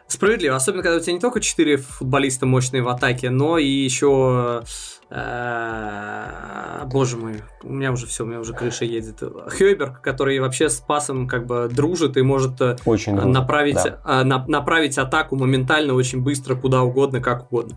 Справедливо, 0.09 0.55
особенно 0.55 0.85
когда 0.85 0.99
у 0.99 1.01
тебя 1.01 1.15
не 1.15 1.21
только 1.21 1.41
4 1.41 1.79
футболиста 1.79 2.47
мощные 2.47 2.81
в 2.83 2.89
атаке, 2.89 3.29
но 3.29 3.59
и 3.59 3.67
еще 3.67 4.63
э, 5.11 6.83
боже 6.87 7.17
мой, 7.17 7.43
у 7.65 7.73
меня 7.73 7.91
уже 7.91 8.07
все, 8.07 8.23
у 8.23 8.27
меня 8.27 8.39
уже 8.39 8.55
крыша 8.55 8.85
едет. 8.85 9.21
Хёйберг, 9.49 10.01
который 10.01 10.39
вообще 10.39 10.69
с 10.69 10.77
пасом 10.77 11.27
как 11.27 11.47
бы 11.47 11.69
дружит 11.69 12.17
и 12.17 12.23
может 12.23 12.61
э, 12.61 12.77
очень 12.85 13.17
дружит, 13.17 13.33
направить, 13.33 13.75
да. 13.75 14.01
А, 14.05 14.23
направить 14.25 14.97
атаку 14.97 15.35
моментально, 15.35 15.95
очень 15.95 16.23
быстро, 16.23 16.55
куда 16.55 16.83
угодно, 16.83 17.21
как 17.21 17.51
угодно. 17.51 17.77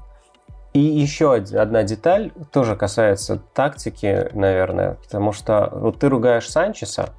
И 0.74 0.80
еще 0.80 1.34
одна 1.34 1.82
деталь 1.82 2.32
тоже 2.52 2.76
касается 2.76 3.42
тактики, 3.56 4.30
наверное, 4.34 5.00
потому 5.04 5.32
что 5.32 5.70
вот 5.74 6.00
ты 6.00 6.10
ругаешь 6.10 6.48
Санчеса, 6.48 7.16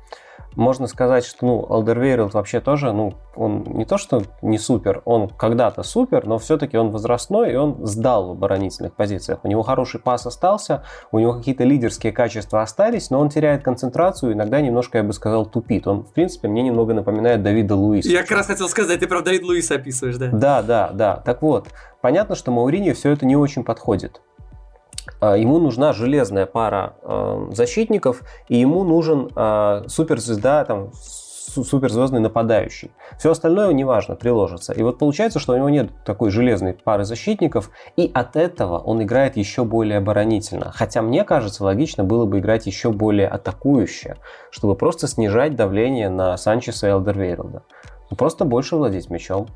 можно 0.56 0.86
сказать, 0.86 1.24
что 1.24 1.46
ну, 1.46 1.66
Алдервейрилд 1.68 2.34
вообще 2.34 2.60
тоже, 2.60 2.92
ну, 2.92 3.14
он 3.34 3.64
не 3.68 3.84
то, 3.84 3.98
что 3.98 4.22
не 4.42 4.58
супер, 4.58 5.02
он 5.04 5.28
когда-то 5.28 5.82
супер, 5.82 6.26
но 6.26 6.38
все-таки 6.38 6.76
он 6.76 6.90
возрастной, 6.90 7.52
и 7.52 7.56
он 7.56 7.86
сдал 7.86 8.28
в 8.28 8.30
оборонительных 8.32 8.94
позициях. 8.94 9.40
У 9.42 9.48
него 9.48 9.62
хороший 9.62 10.00
пас 10.00 10.26
остался, 10.26 10.84
у 11.12 11.18
него 11.18 11.34
какие-то 11.34 11.64
лидерские 11.64 12.12
качества 12.12 12.62
остались, 12.62 13.10
но 13.10 13.20
он 13.20 13.28
теряет 13.28 13.62
концентрацию, 13.62 14.32
иногда 14.32 14.60
немножко, 14.60 14.98
я 14.98 15.04
бы 15.04 15.12
сказал, 15.12 15.46
тупит. 15.46 15.86
Он, 15.86 16.04
в 16.04 16.12
принципе, 16.12 16.48
мне 16.48 16.62
немного 16.62 16.94
напоминает 16.94 17.42
Давида 17.42 17.74
Луиса. 17.74 18.08
Я 18.08 18.22
как 18.22 18.32
раз 18.32 18.46
хотел 18.46 18.68
сказать, 18.68 19.00
ты 19.00 19.06
про 19.06 19.22
Давида 19.22 19.46
Луиса 19.46 19.76
описываешь, 19.76 20.16
да? 20.16 20.28
Да, 20.32 20.62
да, 20.62 20.90
да. 20.92 21.16
Так 21.16 21.42
вот, 21.42 21.68
понятно, 22.00 22.34
что 22.34 22.50
Мауриньо 22.50 22.94
все 22.94 23.10
это 23.10 23.26
не 23.26 23.36
очень 23.36 23.64
подходит. 23.64 24.20
А, 25.20 25.36
ему 25.36 25.58
нужна 25.58 25.92
железная 25.92 26.46
пара 26.46 26.94
а, 27.02 27.48
защитников, 27.52 28.22
и 28.48 28.56
ему 28.58 28.84
нужен 28.84 29.30
а, 29.34 29.84
суперзвезда, 29.88 30.64
там, 30.64 30.90
суперзвездный 31.50 32.20
нападающий. 32.20 32.92
Все 33.18 33.30
остальное 33.30 33.72
неважно, 33.72 34.14
приложится. 34.14 34.72
И 34.72 34.82
вот 34.82 34.98
получается, 34.98 35.38
что 35.38 35.52
у 35.52 35.56
него 35.56 35.68
нет 35.68 35.90
такой 36.04 36.30
железной 36.30 36.74
пары 36.74 37.04
защитников, 37.04 37.70
и 37.96 38.10
от 38.12 38.36
этого 38.36 38.78
он 38.78 39.02
играет 39.02 39.36
еще 39.36 39.64
более 39.64 39.98
оборонительно. 39.98 40.70
Хотя 40.72 41.02
мне 41.02 41.24
кажется, 41.24 41.64
логично 41.64 42.04
было 42.04 42.24
бы 42.24 42.38
играть 42.38 42.66
еще 42.66 42.90
более 42.90 43.28
атакующе, 43.28 44.16
чтобы 44.50 44.74
просто 44.74 45.06
снижать 45.08 45.56
давление 45.56 46.08
на 46.08 46.36
Санчеса 46.36 46.86
и 46.86 46.90
Элдервейрелда. 46.90 47.62
Ну, 48.10 48.16
просто 48.16 48.44
больше 48.44 48.74
владеть 48.74 49.08
мячом. 49.08 49.46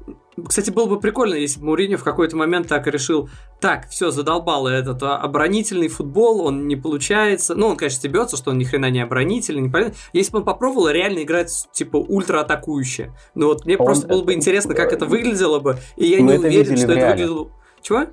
Кстати, 0.47 0.71
было 0.71 0.87
бы 0.87 1.01
прикольно, 1.01 1.35
если 1.35 1.61
бы 1.61 1.73
Мourinho 1.73 1.97
в 1.97 2.05
какой-то 2.05 2.37
момент 2.37 2.69
так 2.69 2.87
решил, 2.87 3.29
так, 3.61 3.89
все, 3.89 4.13
задолбало 4.13 4.69
этот 4.69 5.03
а, 5.03 5.17
оборонительный 5.17 5.89
футбол, 5.89 6.47
он 6.47 6.69
не 6.69 6.77
получается. 6.77 7.57
Ну, 7.57 7.67
он, 7.67 7.77
конечно, 7.77 7.99
стебется, 7.99 8.37
что 8.37 8.53
он 8.53 8.59
ни 8.59 8.65
хрена 8.65 8.91
не 8.91 9.01
оборонительный, 9.01 9.63
не 9.63 9.71
понятно. 9.71 9.95
Если 10.13 10.31
бы 10.31 10.39
он 10.39 10.45
попробовал 10.45 10.89
реально 10.89 11.25
играть, 11.25 11.51
типа, 11.73 11.97
ультра 11.97 12.41
атакующее. 12.41 13.13
Ну, 13.35 13.49
вот 13.49 13.65
мне 13.65 13.77
он... 13.77 13.87
просто 13.87 14.07
было 14.07 14.23
бы 14.23 14.33
интересно, 14.33 14.75
как 14.75 14.93
это 14.93 15.05
выглядело 15.07 15.59
бы, 15.59 15.79
и 15.97 16.07
я 16.07 16.23
Мы 16.23 16.39
не 16.39 16.39
уверен, 16.39 16.77
что 16.77 16.93
это 16.93 17.09
выглядело... 17.09 17.49
Чего? 17.83 18.07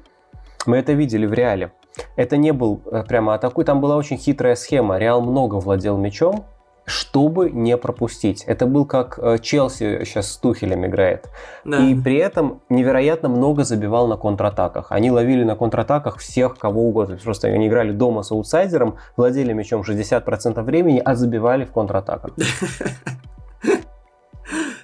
Мы 0.65 0.77
это 0.77 0.93
видели 0.93 1.27
в 1.27 1.33
реале. 1.33 1.71
Это 2.15 2.37
не 2.37 2.51
был 2.51 2.81
э, 2.85 3.03
прямо 3.03 3.35
атакуй, 3.35 3.65
там 3.65 3.81
была 3.81 3.95
очень 3.95 4.17
хитрая 4.17 4.55
схема. 4.55 4.97
Реал 4.97 5.21
много 5.21 5.55
владел 5.55 5.97
мячом, 5.97 6.45
чтобы 6.85 7.51
не 7.51 7.77
пропустить. 7.77 8.43
Это 8.45 8.65
был 8.65 8.85
как 8.85 9.19
э, 9.21 9.37
Челси 9.39 10.03
сейчас 10.05 10.31
с 10.31 10.37
Тухелем 10.37 10.85
играет. 10.85 11.29
Да. 11.63 11.77
И 11.79 11.95
при 11.95 12.17
этом 12.17 12.61
невероятно 12.69 13.29
много 13.29 13.63
забивал 13.63 14.07
на 14.07 14.17
контратаках. 14.17 14.91
Они 14.91 15.11
ловили 15.11 15.43
на 15.43 15.55
контратаках 15.55 16.17
всех, 16.17 16.57
кого 16.57 16.87
угодно. 16.87 17.17
Просто 17.23 17.47
они 17.47 17.67
играли 17.67 17.91
дома 17.91 18.23
с 18.23 18.31
аутсайдером, 18.31 18.97
владели 19.15 19.53
мячом 19.53 19.81
60% 19.81 20.61
времени, 20.63 21.01
а 21.03 21.15
забивали 21.15 21.65
в 21.65 21.71
контратаках. 21.71 22.31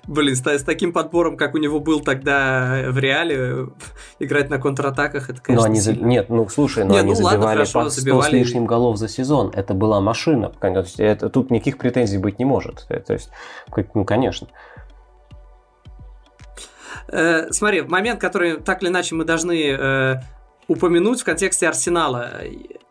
Блин, 0.07 0.35
с, 0.35 0.45
с 0.45 0.63
таким 0.63 0.93
подбором, 0.93 1.35
как 1.35 1.53
у 1.53 1.57
него 1.57 1.79
был 1.81 1.99
тогда 1.99 2.85
в 2.87 2.97
реале, 2.97 3.67
играть 4.19 4.49
на 4.49 4.57
контратаках, 4.57 5.29
это, 5.29 5.41
конечно, 5.41 5.67
но 5.67 5.71
они 5.71 5.81
сильно. 5.81 6.05
Нет, 6.05 6.29
ну 6.29 6.47
слушай, 6.47 6.85
но 6.85 6.93
Нет, 6.93 7.03
они 7.03 7.11
ну, 7.11 7.15
забивали 7.15 7.37
ладно, 7.37 7.53
хорошо, 7.53 7.83
по 7.83 7.89
100 7.89 8.01
забивали... 8.01 8.29
с 8.29 8.33
лишним 8.33 8.65
голов 8.65 8.97
за 8.97 9.09
сезон. 9.09 9.51
Это 9.53 9.73
была 9.73 9.99
машина. 9.99 10.51
Это, 10.97 11.29
тут 11.29 11.51
никаких 11.51 11.77
претензий 11.77 12.17
быть 12.17 12.39
не 12.39 12.45
может. 12.45 12.85
Э, 12.89 12.99
то 12.99 13.13
есть, 13.13 13.29
ну, 13.93 14.05
конечно. 14.05 14.47
Э, 17.09 17.51
смотри, 17.51 17.81
момент, 17.81 18.21
который 18.21 18.57
так 18.57 18.81
или 18.81 18.89
иначе 18.89 19.15
мы 19.15 19.25
должны 19.25 19.71
э, 19.71 20.15
упомянуть 20.67 21.21
в 21.21 21.23
контексте 21.25 21.67
Арсенала. 21.67 22.31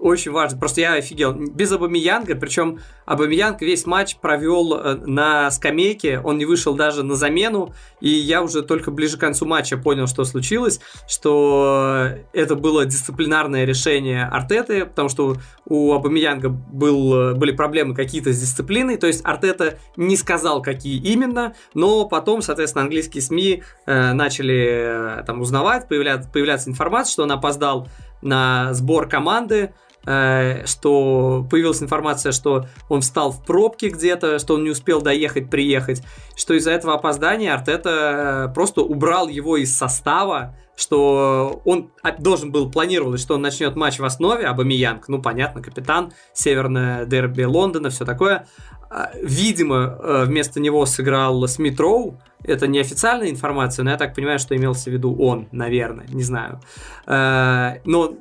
Очень 0.06 0.30
важно. 0.30 0.56
Просто 0.56 0.82
я 0.82 0.92
офигел. 0.92 1.32
Без 1.32 1.72
Абамиянга, 1.72 2.36
причем 2.36 2.78
Абамиянг 3.06 3.60
весь 3.60 3.86
матч 3.86 4.18
провел 4.18 4.74
э, 4.74 4.94
на 5.04 5.50
скамейке, 5.50 6.20
он 6.20 6.38
не 6.38 6.44
вышел 6.44 6.74
даже 6.74 7.02
на 7.02 7.16
замену, 7.16 7.74
и 8.00 8.08
я 8.10 8.40
уже 8.44 8.62
только 8.62 8.92
ближе 8.92 9.16
к 9.16 9.20
концу 9.20 9.46
матча 9.46 9.76
понял, 9.76 10.06
что 10.06 10.22
случилось, 10.22 10.78
что 11.08 12.10
это 12.32 12.54
было 12.54 12.84
дисциплинарное 12.84 13.64
решение 13.64 14.26
Артеты, 14.26 14.86
потому 14.86 15.08
что 15.08 15.38
у 15.64 15.92
Абамиянга 15.92 16.50
был, 16.50 17.34
были 17.34 17.50
проблемы 17.50 17.96
какие-то 17.96 18.32
с 18.32 18.40
дисциплиной, 18.40 18.98
то 18.98 19.08
есть 19.08 19.22
Артета 19.24 19.80
не 19.96 20.16
сказал, 20.16 20.62
какие 20.62 21.02
именно, 21.02 21.56
но 21.74 22.04
потом, 22.04 22.42
соответственно, 22.42 22.84
английские 22.84 23.22
СМИ 23.22 23.64
э, 23.86 24.12
начали 24.12 25.18
э, 25.18 25.24
там 25.26 25.40
узнавать, 25.40 25.88
появляться, 25.88 26.30
появляться 26.30 26.70
информация, 26.70 27.12
что 27.12 27.22
он 27.24 27.32
опоздал 27.32 27.88
на 28.22 28.72
сбор 28.72 29.08
команды, 29.08 29.72
Э, 29.72 29.85
что 30.06 31.46
появилась 31.50 31.82
информация, 31.82 32.30
что 32.32 32.66
он 32.88 33.00
встал 33.00 33.32
в 33.32 33.44
пробке 33.44 33.88
где-то, 33.88 34.38
что 34.38 34.54
он 34.54 34.64
не 34.64 34.70
успел 34.70 35.02
доехать, 35.02 35.50
приехать, 35.50 36.02
что 36.36 36.54
из-за 36.54 36.70
этого 36.70 36.94
опоздания 36.94 37.52
Артета 37.52 38.48
э, 38.50 38.54
просто 38.54 38.82
убрал 38.82 39.28
его 39.28 39.56
из 39.56 39.76
состава, 39.76 40.54
что 40.76 41.62
он 41.64 41.90
должен 42.18 42.52
был 42.52 42.70
планировать, 42.70 43.20
что 43.20 43.34
он 43.34 43.42
начнет 43.42 43.74
матч 43.76 43.98
в 43.98 44.04
основе, 44.04 44.46
Абамиянг, 44.46 45.08
ну 45.08 45.20
понятно, 45.20 45.62
капитан, 45.62 46.12
северное 46.34 47.06
дерби 47.06 47.42
Лондона, 47.42 47.90
все 47.90 48.04
такое. 48.04 48.46
А, 48.88 49.10
видимо, 49.20 49.98
э, 50.00 50.24
вместо 50.26 50.60
него 50.60 50.86
сыграл 50.86 51.48
Смит 51.48 51.80
Роу, 51.80 52.20
это 52.44 52.68
не 52.68 52.78
официальная 52.78 53.30
информация, 53.30 53.82
но 53.82 53.90
я 53.90 53.96
так 53.96 54.14
понимаю, 54.14 54.38
что 54.38 54.54
имелся 54.54 54.90
в 54.90 54.92
виду 54.92 55.16
он, 55.16 55.48
наверное, 55.50 56.06
не 56.08 56.22
знаю. 56.22 56.60
Но 57.06 58.14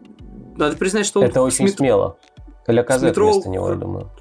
надо 0.58 0.78
признать, 0.78 1.06
что 1.06 1.22
он... 1.22 1.28
Это 1.28 1.42
очень 1.42 1.68
Смит... 1.68 1.78
смело. 1.78 2.18
Для 2.68 2.84
Казет 2.84 3.10
Смитроу... 3.10 3.32
вместо 3.32 3.50
него, 3.50 3.70
я 3.70 3.76
думаю. 3.76 4.12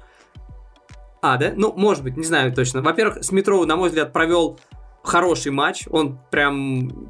А, 1.21 1.37
да? 1.37 1.53
Ну, 1.55 1.73
может 1.75 2.03
быть, 2.03 2.17
не 2.17 2.23
знаю 2.23 2.53
точно. 2.53 2.81
Во-первых, 2.81 3.23
Смитроу, 3.23 3.65
на 3.65 3.75
мой 3.75 3.89
взгляд, 3.89 4.13
провел 4.13 4.59
хороший 5.01 5.51
матч. 5.51 5.87
Он 5.89 6.19
прям 6.29 7.09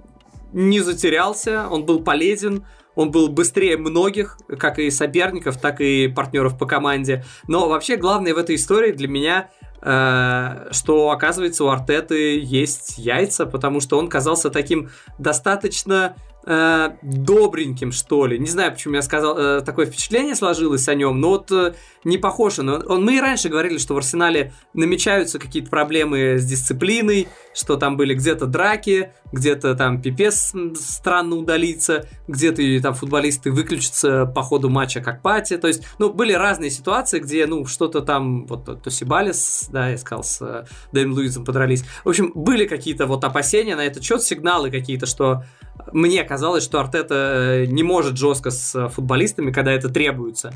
не 0.54 0.80
затерялся, 0.80 1.68
он 1.70 1.86
был 1.86 2.02
полезен, 2.02 2.66
он 2.96 3.12
был 3.12 3.28
быстрее 3.28 3.78
многих, 3.78 4.38
как 4.58 4.80
и 4.80 4.90
соперников, 4.90 5.60
так 5.60 5.82
и 5.82 6.08
партнеров 6.08 6.58
по 6.58 6.66
команде. 6.66 7.26
Но 7.48 7.68
вообще 7.68 7.98
главное 7.98 8.34
в 8.34 8.38
этой 8.38 8.56
истории 8.56 8.94
для 8.94 9.10
меня 9.10 9.50
э, 9.82 10.70
что 10.72 11.12
оказывается 11.12 11.66
у 11.66 11.68
Артеты 11.68 12.40
есть 12.40 12.98
яйца, 12.98 13.46
потому 13.46 13.82
что 13.82 14.00
он 14.00 14.08
казался 14.08 14.50
таким 14.50 14.90
достаточно 15.20 16.16
э, 16.46 16.90
добреньким, 17.02 17.92
что 17.92 18.26
ли. 18.26 18.40
Не 18.40 18.48
знаю, 18.48 18.72
почему 18.72 18.96
я 18.96 19.02
сказал, 19.02 19.38
э, 19.38 19.62
такое 19.62 19.86
впечатление 19.86 20.36
сложилось 20.36 20.88
о 20.88 20.96
нем, 20.96 21.20
но 21.20 21.30
вот 21.30 21.52
э, 21.52 21.74
не 22.04 22.18
похож 22.18 22.60
он. 22.60 22.70
он. 22.70 23.04
Мы 23.04 23.18
и 23.18 23.22
раньше 23.22 23.50
говорили, 23.50 23.78
что 23.78 23.94
в 23.94 23.98
Арсенале 23.98 24.54
намечаются 24.74 25.40
какие-то 25.40 25.70
проблемы 25.70 26.38
с 26.38 26.46
дисциплиной, 26.46 27.28
что 27.54 27.78
там 27.78 27.98
были 27.98 28.14
где-то 28.14 28.46
драки, 28.46 29.12
где-то 29.32 29.76
там 29.76 30.02
пипец 30.02 30.54
странно 30.76 31.36
удалиться, 31.36 32.08
где-то 32.28 32.62
там 32.82 32.94
футболисты 32.94 33.52
выключатся 33.52 34.26
по 34.26 34.44
ходу 34.44 34.70
матча 34.70 35.02
как 35.02 35.22
пати. 35.22 35.58
То 35.58 35.68
есть, 35.68 35.84
ну, 35.98 36.14
были 36.14 36.34
разные 36.34 36.70
ситуации, 36.70 37.20
где, 37.20 37.46
ну, 37.48 37.66
что-то 37.66 38.02
там, 38.02 38.46
вот 38.46 38.66
то 38.66 38.90
Сибалис, 38.90 39.68
да, 39.72 39.90
я 39.90 39.98
сказал, 39.98 40.24
с 40.24 40.42
э, 40.42 40.66
Дэйм 40.92 41.12
Луизом 41.12 41.44
подрались. 41.44 41.84
В 42.04 42.10
общем, 42.10 42.32
были 42.36 42.66
какие-то 42.66 43.08
вот 43.08 43.24
опасения 43.24 43.76
на 43.76 43.86
этот 43.86 44.04
счет, 44.04 44.22
сигналы 44.22 44.70
какие-то, 44.70 45.06
что 45.06 45.44
мне 45.92 46.24
казалось, 46.24 46.35
что 46.38 46.80
Артета 46.80 47.16
э, 47.16 47.66
не 47.66 47.84
может 47.84 48.18
жестко 48.18 48.52
с 48.52 48.76
э, 48.76 48.90
футболистами, 48.90 49.52
когда 49.52 49.72
это 49.72 49.90
требуется. 49.90 50.54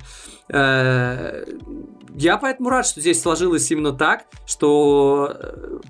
Э, 0.49 1.45
я 2.15 2.37
поэтому 2.37 2.69
рад, 2.69 2.85
что 2.85 3.01
здесь 3.01 3.21
сложилось 3.21 3.69
именно 3.71 3.93
так, 3.93 4.25
что 4.45 5.35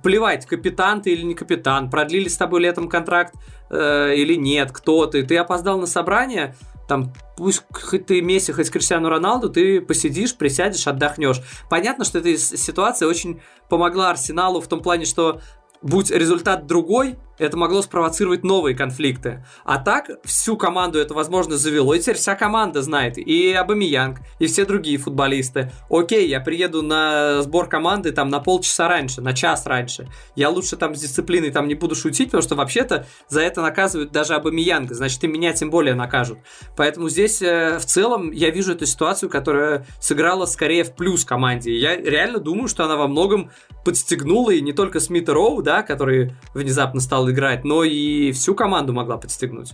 плевать, 0.03 0.45
капитан 0.45 1.01
ты 1.01 1.11
или 1.11 1.23
не 1.23 1.33
капитан, 1.33 1.89
продлили 1.89 2.27
с 2.27 2.37
тобой 2.37 2.61
летом 2.61 2.89
контракт 2.89 3.33
или 3.71 4.35
нет, 4.35 4.71
кто 4.71 5.05
ты, 5.05 5.23
ты 5.23 5.37
опоздал 5.37 5.79
на 5.79 5.85
собрание, 5.85 6.55
там, 6.87 7.13
пусть 7.37 7.63
хоть 7.71 8.07
ты 8.07 8.21
Месси, 8.21 8.51
хоть 8.51 8.69
Криштиану 8.71 9.09
Роналду, 9.09 9.49
ты 9.49 9.79
посидишь, 9.79 10.35
присядешь, 10.35 10.87
отдохнешь. 10.87 11.41
Понятно, 11.69 12.03
что 12.03 12.17
эта 12.17 12.35
ситуация 12.37 13.07
очень 13.07 13.41
помогла 13.69 14.09
Арсеналу 14.09 14.59
в 14.59 14.67
том 14.67 14.81
плане, 14.81 15.05
что 15.05 15.39
будь 15.81 16.11
результат 16.11 16.65
другой, 16.65 17.17
это 17.39 17.57
могло 17.57 17.81
спровоцировать 17.81 18.43
новые 18.43 18.75
конфликты. 18.75 19.45
А 19.63 19.77
так, 19.77 20.09
всю 20.23 20.57
команду 20.57 20.99
это, 20.99 21.13
возможно, 21.13 21.57
завело, 21.57 21.93
и 21.93 21.99
теперь 21.99 22.17
вся 22.17 22.35
команда 22.35 22.81
знает, 22.81 23.17
и 23.17 23.51
Абамиянг, 23.53 24.19
и 24.39 24.47
все 24.47 24.65
другие 24.65 24.97
футболисты. 24.97 25.71
Окей, 25.89 26.27
я 26.27 26.39
приеду 26.39 26.81
на 26.81 27.41
сбор 27.41 27.67
команды 27.67 28.11
там 28.11 28.29
на 28.29 28.39
полчаса 28.39 28.87
раньше, 28.87 29.21
на 29.21 29.33
час 29.33 29.65
раньше. 29.65 30.09
Я 30.35 30.49
лучше 30.49 30.75
там 30.75 30.95
с 30.95 31.01
дисциплиной 31.01 31.51
там 31.51 31.67
не 31.67 31.75
буду 31.75 31.95
шутить, 31.95 32.27
потому 32.27 32.43
что 32.43 32.55
вообще-то 32.55 33.07
за 33.27 33.41
это 33.41 33.61
наказывают 33.61 34.11
даже 34.11 34.35
Абамиянга, 34.35 34.93
значит, 34.93 35.23
и 35.23 35.27
меня 35.27 35.53
тем 35.53 35.69
более 35.69 35.95
накажут. 35.95 36.39
Поэтому 36.75 37.09
здесь 37.09 37.41
э, 37.41 37.79
в 37.79 37.85
целом 37.85 38.31
я 38.31 38.49
вижу 38.49 38.73
эту 38.73 38.85
ситуацию, 38.85 39.29
которая 39.29 39.85
сыграла 39.99 40.45
скорее 40.45 40.83
в 40.83 40.93
плюс 40.93 41.23
команде. 41.23 41.77
Я 41.77 41.95
реально 41.95 42.39
думаю, 42.39 42.67
что 42.67 42.83
она 42.83 42.97
во 42.97 43.07
многом 43.07 43.51
подстегнула 43.85 44.51
и 44.51 44.61
не 44.61 44.73
только 44.73 44.99
Смита 44.99 45.33
Роу, 45.33 45.61
да, 45.61 45.83
который 45.83 46.33
внезапно 46.53 46.99
стал 46.99 47.28
играть, 47.29 47.63
но 47.63 47.83
и 47.83 48.31
всю 48.31 48.55
команду 48.55 48.93
могла 48.93 49.17
подстегнуть. 49.17 49.73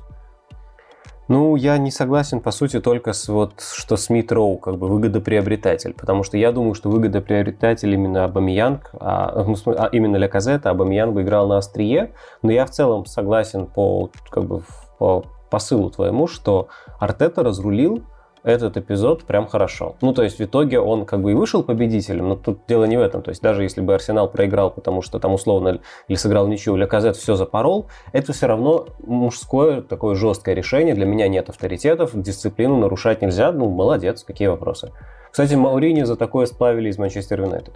Ну, 1.27 1.55
я 1.55 1.79
не 1.79 1.89
согласен, 1.89 2.39
по 2.39 2.51
сути, 2.51 2.79
только 2.79 3.11
с 3.11 3.27
вот, 3.27 3.59
что 3.59 3.97
Смит 3.97 4.31
Роу 4.31 4.59
как 4.59 4.77
бы 4.77 4.87
выгодоприобретатель, 4.87 5.95
потому 5.95 6.21
что 6.21 6.37
я 6.37 6.51
думаю, 6.51 6.75
что 6.75 6.89
выгодоприобретатель 6.89 7.91
именно 7.91 8.25
Абамиянг, 8.25 8.91
а, 8.99 9.43
ну, 9.43 9.55
а 9.75 9.89
именно 9.91 10.17
Ля 10.17 10.27
Казета, 10.27 10.69
Абамиянг 10.69 11.15
бы 11.15 11.23
играл 11.23 11.47
на 11.47 11.57
острие, 11.57 12.11
но 12.43 12.51
я 12.51 12.67
в 12.67 12.69
целом 12.69 13.07
согласен 13.07 13.65
по, 13.65 14.11
как 14.29 14.45
бы, 14.45 14.61
по 14.99 15.25
посылу 15.49 15.89
твоему, 15.89 16.27
что 16.27 16.67
Артета 16.99 17.41
разрулил 17.41 18.03
этот 18.45 18.77
эпизод 18.77 19.23
прям 19.23 19.47
хорошо. 19.47 19.95
Ну, 20.01 20.13
то 20.13 20.23
есть 20.23 20.37
в 20.39 20.43
итоге 20.43 20.79
он 20.79 21.05
как 21.05 21.21
бы 21.21 21.31
и 21.31 21.33
вышел 21.35 21.63
победителем, 21.63 22.29
но 22.29 22.35
тут 22.35 22.59
дело 22.67 22.85
не 22.85 22.95
в 22.95 23.01
этом. 23.01 23.21
То 23.21 23.29
есть 23.29 23.41
даже 23.41 23.63
если 23.63 23.81
бы 23.81 23.93
Арсенал 23.93 24.29
проиграл, 24.29 24.69
потому 24.71 25.01
что 25.01 25.19
там 25.19 25.33
условно 25.33 25.81
или 26.07 26.15
сыграл 26.15 26.47
ничью, 26.47 26.75
или 26.75 26.85
Казет 26.85 27.17
все 27.17 27.35
запорол, 27.35 27.87
это 28.13 28.33
все 28.33 28.47
равно 28.47 28.87
мужское 28.99 29.81
такое 29.81 30.15
жесткое 30.15 30.55
решение. 30.55 30.93
Для 30.93 31.05
меня 31.05 31.27
нет 31.27 31.49
авторитетов, 31.49 32.11
дисциплину 32.13 32.77
нарушать 32.77 33.21
нельзя. 33.21 33.51
Ну, 33.51 33.69
молодец, 33.69 34.23
какие 34.23 34.47
вопросы. 34.47 34.91
Кстати, 35.31 35.55
Маурини 35.55 36.03
за 36.03 36.15
такое 36.15 36.45
сплавили 36.45 36.89
из 36.89 36.97
Манчестер 36.97 37.41
Юнайтед. 37.41 37.73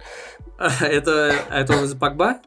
Это, 0.80 1.32
это 1.50 1.72
он 1.74 1.84
из 1.84 1.94
Пакба? 1.94 2.38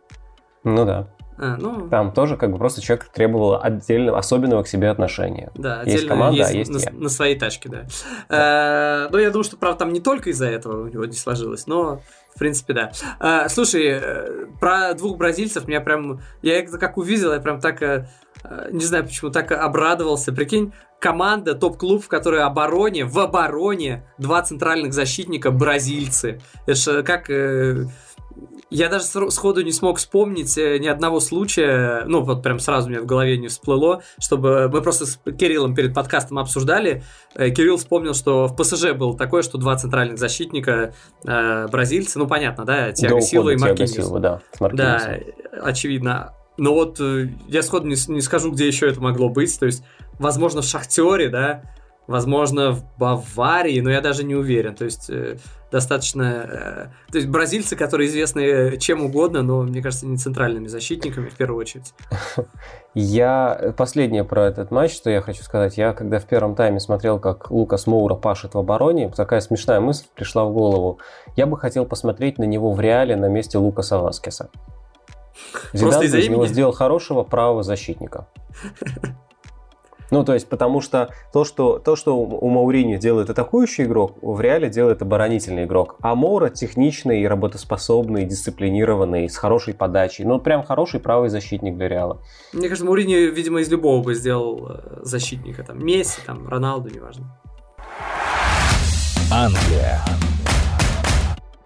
Ну 0.64 0.86
да. 0.86 1.08
А, 1.38 1.58
ну... 1.58 1.88
Там 1.90 2.12
тоже 2.12 2.38
как 2.38 2.52
бы 2.52 2.58
просто 2.58 2.82
человек 2.82 3.06
требовал 3.06 3.60
отдельного, 3.62 4.18
особенного 4.18 4.64
к 4.64 4.68
себе 4.68 4.90
отношения. 4.90 5.52
Да, 5.56 5.84
есть 5.84 6.08
команда, 6.08 6.38
есть 6.38 6.52
а 6.52 6.58
есть 6.58 6.72
на, 6.72 6.78
я. 6.78 6.92
на 6.92 7.10
своей 7.10 7.38
тачке, 7.38 7.70
да. 7.70 7.86
да. 8.30 9.06
Э, 9.06 9.10
ну, 9.12 9.18
я 9.18 9.30
думаю, 9.30 9.44
что, 9.44 9.58
правда, 9.58 9.80
там 9.80 9.94
не 9.94 10.00
только 10.00 10.30
из-за 10.30 10.48
этого 10.48 10.84
у 10.84 10.88
него 10.88 11.06
не 11.06 11.14
сложилось, 11.14 11.68
но 11.68 12.02
в 12.36 12.40
принципе, 12.40 12.74
да. 12.74 12.92
А, 13.20 13.48
слушай, 13.48 14.00
э, 14.02 14.46
про 14.60 14.94
двух 14.94 15.18
бразильцев 15.18 15.68
меня 15.68 15.82
прям... 15.82 16.22
Я 16.42 16.60
это 16.60 16.78
как 16.78 16.98
увидел, 16.98 17.32
я 17.34 17.40
прям 17.40 17.60
так... 17.60 17.82
Э, 17.82 18.08
не 18.72 18.84
знаю 18.84 19.06
почему, 19.06 19.32
так 19.32 19.52
обрадовался. 19.52 20.34
Прикинь, 20.34 20.74
команда, 21.00 21.54
топ-клуб, 21.54 22.04
в 22.04 22.08
которой 22.08 22.42
обороне, 22.42 23.06
в 23.06 23.20
обороне 23.20 24.06
два 24.18 24.42
центральных 24.42 24.94
защитника 24.94 25.52
бразильцы. 25.52 26.42
Это 26.66 26.76
же 26.76 27.04
как... 27.04 27.30
Я 28.74 28.90
даже 28.90 29.06
сходу 29.06 29.62
не 29.62 29.72
смог 29.72 30.00
вспомнить 30.00 30.58
э, 30.58 30.80
ни 30.80 30.88
одного 30.88 31.20
случая, 31.20 32.06
ну 32.08 32.22
вот 32.22 32.42
прям 32.42 32.58
сразу 32.58 32.90
мне 32.90 33.00
в 33.00 33.06
голове 33.06 33.38
не 33.38 33.48
всплыло, 33.48 34.02
чтобы 34.20 34.68
мы 34.68 34.82
просто 34.82 35.06
с 35.06 35.20
Кириллом 35.38 35.76
перед 35.76 35.94
подкастом 35.94 36.40
обсуждали. 36.40 37.04
Э, 37.36 37.52
Кирилл 37.52 37.78
вспомнил, 37.78 38.16
что 38.16 38.48
в 38.48 38.56
ПСЖ 38.56 38.94
было 38.94 39.16
такое, 39.16 39.44
что 39.44 39.60
два 39.60 39.76
центральных 39.76 40.18
защитника 40.18 40.96
э, 41.24 41.68
бразильцы, 41.68 42.18
ну 42.18 42.26
понятно, 42.26 42.66
да, 42.66 42.92
Тиаго 42.92 43.22
Силва 43.22 43.52
и 43.52 43.58
Маркиньос. 43.58 44.10
да, 44.20 44.42
да, 44.72 45.20
очевидно. 45.62 46.34
Но 46.58 46.74
вот 46.74 47.00
э, 47.00 47.30
я 47.48 47.62
сходу 47.62 47.88
не, 47.88 47.96
не 48.12 48.22
скажу, 48.22 48.52
где 48.52 48.66
еще 48.66 48.90
это 48.90 49.00
могло 49.00 49.30
быть, 49.30 49.58
то 49.60 49.68
есть, 49.68 49.84
возможно, 50.18 50.64
в 50.64 50.66
Шахтере, 50.66 51.30
да, 51.30 51.62
возможно, 52.08 52.72
в 52.72 52.84
Баварии, 52.98 53.80
но 53.80 53.90
я 53.90 54.02
даже 54.02 54.24
не 54.24 54.36
уверен. 54.36 54.76
То 54.76 54.86
есть 54.86 55.10
э, 55.10 55.38
достаточно... 55.74 56.22
Э, 56.24 57.12
то 57.12 57.18
есть 57.18 57.28
бразильцы, 57.28 57.76
которые 57.76 58.08
известны 58.08 58.78
чем 58.78 59.04
угодно, 59.04 59.42
но, 59.42 59.64
мне 59.64 59.82
кажется, 59.82 60.06
не 60.06 60.18
центральными 60.18 60.68
защитниками 60.68 61.30
в 61.30 61.36
первую 61.36 61.60
очередь. 61.60 61.96
Я... 62.94 63.74
Последнее 63.76 64.24
про 64.24 64.46
этот 64.46 64.70
матч, 64.70 64.94
что 64.94 65.10
я 65.10 65.22
хочу 65.22 65.42
сказать. 65.42 65.76
Я, 65.76 65.94
когда 65.94 66.20
в 66.20 66.26
первом 66.26 66.56
тайме 66.56 66.80
смотрел, 66.80 67.20
как 67.20 67.50
Лукас 67.50 67.88
Моура 67.88 68.14
пашет 68.14 68.54
в 68.54 68.60
обороне, 68.60 69.10
такая 69.10 69.42
смешная 69.42 69.80
мысль 69.80 70.06
пришла 70.14 70.46
в 70.46 70.54
голову. 70.54 71.00
Я 71.36 71.48
бы 71.48 71.58
хотел 71.58 71.86
посмотреть 71.86 72.38
на 72.38 72.44
него 72.44 72.72
в 72.72 72.80
реале 72.80 73.16
на 73.16 73.26
месте 73.26 73.58
Лукаса 73.58 73.98
Васкеса. 73.98 74.52
Зидан 75.74 76.04
из 76.04 76.30
него 76.30 76.46
сделал 76.46 76.72
хорошего 76.72 77.24
правого 77.24 77.64
защитника. 77.64 78.28
Ну, 80.14 80.24
то 80.24 80.36
есть, 80.36 80.48
потому 80.48 80.80
что 80.80 81.10
то, 81.34 81.44
что, 81.44 81.80
то, 81.80 81.96
что 81.96 82.16
у 82.16 82.50
Маурини 82.50 82.98
делает 82.98 83.32
атакующий 83.32 83.86
игрок, 83.86 84.18
в 84.22 84.40
реале 84.42 84.70
делает 84.70 85.02
оборонительный 85.02 85.64
игрок. 85.64 85.96
А 86.02 86.14
Моура 86.14 86.50
техничный, 86.50 87.28
работоспособный, 87.28 88.26
дисциплинированный, 88.26 89.28
с 89.28 89.36
хорошей 89.38 89.74
подачей. 89.74 90.24
Ну, 90.24 90.38
прям 90.40 90.64
хороший 90.64 91.00
правый 91.00 91.30
защитник 91.30 91.78
для 91.78 91.88
Реала. 91.88 92.22
Мне 92.54 92.68
кажется, 92.70 92.86
Маурини, 92.86 93.16
видимо, 93.32 93.60
из 93.62 93.72
любого 93.72 94.04
бы 94.04 94.14
сделал 94.14 94.68
э, 94.70 95.00
защитника. 95.02 95.64
Там 95.64 95.84
Месси, 95.84 96.22
там, 96.24 96.48
Роналду, 96.48 96.90
неважно. 96.90 97.36
Англия. 99.32 100.00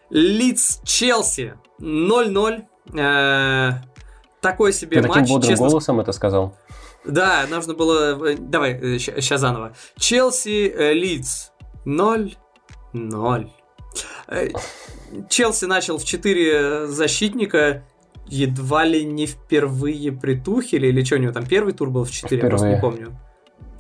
Лидс 0.10 0.80
Челси 0.86 1.56
0-0. 1.82 2.64
Э, 2.98 3.72
такой 4.40 4.72
себе 4.72 5.02
Ты 5.02 5.08
матч. 5.10 5.18
таким 5.18 5.36
бодрым 5.36 5.50
честно 5.50 5.68
голосом 5.68 6.00
это 6.00 6.14
сказал? 6.14 6.56
Да, 7.08 7.46
нужно 7.50 7.74
было... 7.74 8.28
э, 8.28 8.36
Давай, 8.38 9.00
сейчас 9.00 9.42
заново. 9.42 9.74
Челси, 9.98 10.68
э, 10.68 10.94
Лидс 10.94 11.52
0-0. 11.86 13.50
Э, 14.28 14.50
Челси 15.30 15.66
начал 15.66 15.98
в 15.98 16.06
4 16.06 16.88
защитника, 16.88 17.84
едва 18.28 18.84
ли 18.86 19.06
не 19.06 19.26
впервые 19.26 20.12
при 20.12 20.36
Тухеле, 20.36 20.90
или 20.90 21.04
что 21.04 21.16
у 21.16 21.20
него 21.20 21.32
там 21.32 21.46
первый 21.46 21.74
тур 21.74 21.90
был 21.90 22.04
в 22.04 22.12
4, 22.12 22.42
я 22.42 22.50
просто 22.50 22.70
не 22.70 22.80
помню. 22.80 23.18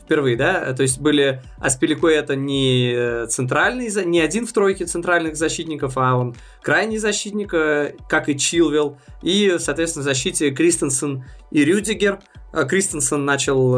Впервые, 0.03 0.37
да? 0.37 0.73
То 0.73 0.83
есть 0.83 1.01
были 1.01 1.41
Аспиликуэта 1.57 2.37
не 2.37 2.93
э, 2.95 3.25
центральный, 3.27 3.89
не 4.05 4.21
один 4.21 4.47
в 4.47 4.53
тройке 4.53 4.85
центральных 4.85 5.35
защитников, 5.35 5.97
а 5.97 6.15
он 6.15 6.33
крайний 6.61 6.97
защитник, 6.97 7.53
э, 7.53 7.93
как 8.07 8.29
и 8.29 8.37
Чилвелл. 8.37 8.97
И, 9.21 9.57
соответственно, 9.59 10.03
в 10.03 10.05
защите 10.05 10.51
Кристенсен 10.51 11.25
и 11.51 11.65
Рюдигер. 11.65 12.19
Э, 12.57 12.65
Кристенсен 12.65 13.25
начал 13.25 13.75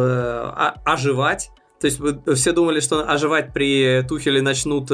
оживать. 0.85 1.51
То 1.79 1.87
есть 1.87 2.01
все 2.35 2.51
думали, 2.51 2.81
что 2.81 3.09
оживать 3.09 3.53
при 3.53 4.03
Тухеле 4.03 4.41
начнут 4.41 4.89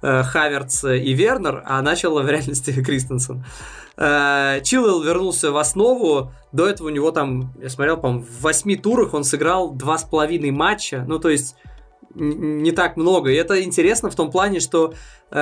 Хаверц 0.00 0.84
и 0.84 1.12
Вернер, 1.12 1.62
а 1.66 1.82
начал 1.82 2.18
в 2.18 2.26
реальности 2.26 2.72
Кристенсен. 2.84 3.44
Чилвелл 3.96 5.02
вернулся 5.02 5.50
в 5.50 5.58
основу. 5.58 6.32
До 6.52 6.66
этого 6.66 6.86
у 6.86 6.90
него 6.90 7.10
там, 7.10 7.52
я 7.60 7.68
смотрел, 7.68 7.98
по-моему, 7.98 8.24
в 8.24 8.40
восьми 8.40 8.76
турах 8.76 9.12
он 9.12 9.24
сыграл 9.24 9.72
два 9.72 9.98
с 9.98 10.04
половиной 10.04 10.52
матча. 10.52 11.04
Ну, 11.06 11.18
то 11.18 11.28
есть 11.28 11.54
не 12.14 12.72
так 12.72 12.96
много. 12.96 13.30
И 13.30 13.34
это 13.34 13.62
интересно 13.62 14.10
в 14.10 14.14
том 14.14 14.30
плане, 14.30 14.60
что 14.60 14.94
э, 15.30 15.36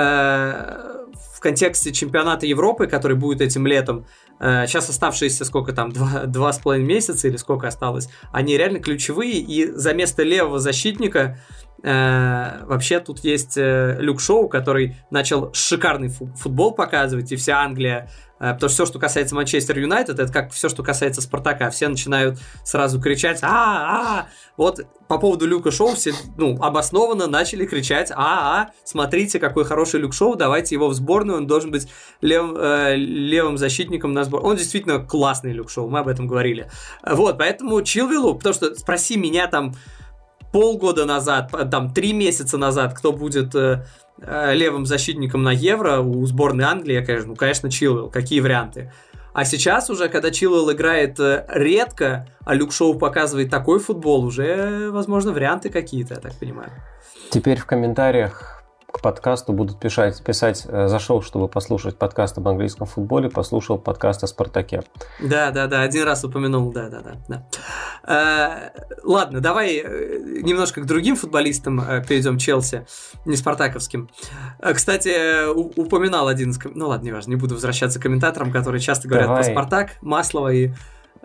в 1.34 1.40
контексте 1.40 1.92
чемпионата 1.92 2.46
Европы, 2.46 2.86
который 2.86 3.16
будет 3.16 3.40
этим 3.40 3.66
летом, 3.66 4.06
э, 4.28 4.29
сейчас 4.40 4.88
оставшиеся 4.88 5.44
сколько 5.44 5.72
там, 5.72 5.92
два, 5.92 6.24
два 6.26 6.52
с 6.52 6.58
половиной 6.58 6.86
месяца 6.86 7.28
или 7.28 7.36
сколько 7.36 7.68
осталось, 7.68 8.08
они 8.32 8.56
реально 8.56 8.80
ключевые, 8.80 9.38
и 9.38 9.66
за 9.66 9.92
место 9.92 10.22
левого 10.22 10.58
защитника 10.58 11.38
э, 11.82 12.64
вообще 12.64 13.00
тут 13.00 13.20
есть 13.20 13.56
э, 13.56 13.96
Люк 14.00 14.20
Шоу, 14.20 14.48
который 14.48 14.96
начал 15.10 15.52
шикарный 15.52 16.08
футбол 16.08 16.72
показывать, 16.72 17.32
и 17.32 17.36
вся 17.36 17.60
Англия 17.60 18.08
Э, 18.08 18.29
потому 18.40 18.56
что 18.56 18.68
все, 18.68 18.86
что 18.86 18.98
касается 18.98 19.34
Манчестер 19.34 19.78
Юнайтед, 19.78 20.18
это 20.18 20.32
как 20.32 20.50
все, 20.52 20.70
что 20.70 20.82
касается 20.82 21.20
Спартака. 21.20 21.68
Все 21.70 21.88
начинают 21.88 22.38
сразу 22.64 23.00
кричать 23.00 23.40
а 23.42 23.50
а 23.50 24.28
Вот 24.56 24.80
по 25.08 25.18
поводу 25.18 25.46
Люка 25.46 25.70
Шоу 25.70 25.94
все 25.94 26.14
ну, 26.38 26.56
обоснованно 26.62 27.26
начали 27.26 27.66
кричать 27.66 28.10
а 28.10 28.40
а 28.40 28.70
смотрите, 28.84 29.38
какой 29.38 29.64
хороший 29.64 30.00
Люк 30.00 30.14
Шоу, 30.14 30.36
давайте 30.36 30.74
его 30.74 30.88
в 30.88 30.94
сборную, 30.94 31.38
он 31.38 31.46
должен 31.46 31.70
быть 31.70 31.88
лев, 32.22 32.52
э, 32.56 32.96
левым 32.96 33.58
защитником 33.58 34.14
на 34.14 34.24
сбор. 34.24 34.44
Он 34.44 34.56
действительно 34.56 35.00
классный 35.00 35.52
Люк 35.52 35.70
Шоу, 35.70 35.90
мы 35.90 35.98
об 35.98 36.08
этом 36.08 36.26
говорили. 36.26 36.70
Вот, 37.06 37.36
поэтому 37.36 37.82
Чилвиллу, 37.82 38.36
потому 38.36 38.54
что 38.54 38.74
спроси 38.74 39.18
меня 39.18 39.48
там 39.48 39.74
полгода 40.50 41.04
назад, 41.04 41.52
там 41.70 41.92
три 41.92 42.14
месяца 42.14 42.56
назад, 42.56 42.94
кто 42.96 43.12
будет 43.12 43.54
э, 43.54 43.84
Э, 44.09 44.09
левым 44.22 44.86
защитником 44.86 45.42
на 45.42 45.52
Евро 45.52 46.00
у 46.00 46.24
сборной 46.26 46.64
Англии, 46.64 47.04
конечно, 47.04 47.28
ну, 47.28 47.36
конечно, 47.36 47.70
Чилвелл. 47.70 48.10
Какие 48.10 48.40
варианты? 48.40 48.92
А 49.32 49.44
сейчас 49.44 49.90
уже, 49.90 50.08
когда 50.08 50.30
Чилвелл 50.30 50.72
играет 50.72 51.20
э, 51.20 51.46
редко, 51.48 52.26
а 52.44 52.54
Люк 52.54 52.72
Шоу 52.72 52.94
показывает 52.94 53.48
такой 53.48 53.78
футбол, 53.78 54.24
уже, 54.24 54.90
возможно, 54.90 55.32
варианты 55.32 55.70
какие-то, 55.70 56.14
я 56.14 56.20
так 56.20 56.34
понимаю. 56.34 56.72
Теперь 57.30 57.58
в 57.58 57.64
комментариях 57.64 58.59
к 58.90 59.00
подкасту 59.00 59.52
будут 59.52 59.78
писать, 59.78 60.22
писать 60.22 60.66
э, 60.66 60.88
зашел, 60.88 61.22
чтобы 61.22 61.48
послушать 61.48 61.96
подкаст 61.96 62.38
об 62.38 62.48
английском 62.48 62.86
футболе, 62.86 63.30
послушал 63.30 63.78
подкаст 63.78 64.24
о 64.24 64.26
Спартаке. 64.26 64.82
Да, 65.20 65.50
да, 65.50 65.66
да, 65.66 65.82
один 65.82 66.04
раз 66.04 66.24
упомянул, 66.24 66.72
да, 66.72 66.88
да, 66.88 67.00
да. 67.00 67.16
да. 67.28 68.72
Э, 68.74 68.96
ладно, 69.04 69.40
давай 69.40 69.76
э, 69.76 70.40
немножко 70.42 70.80
к 70.80 70.86
другим 70.86 71.16
футболистам 71.16 71.80
перейдем, 72.06 72.38
Челси, 72.38 72.86
не 73.24 73.36
спартаковским. 73.36 74.10
Кстати, 74.74 75.48
упоминал 75.52 76.28
один 76.28 76.50
из... 76.50 76.58
Ну 76.64 76.88
ладно, 76.88 77.04
не 77.04 77.12
важно, 77.12 77.30
не 77.30 77.36
буду 77.36 77.54
возвращаться 77.54 77.98
к 77.98 78.02
комментаторам, 78.02 78.50
которые 78.50 78.80
часто 78.80 79.08
говорят 79.08 79.28
давай. 79.28 79.44
про 79.44 79.52
Спартак, 79.52 79.90
Маслова 80.00 80.52
и... 80.52 80.72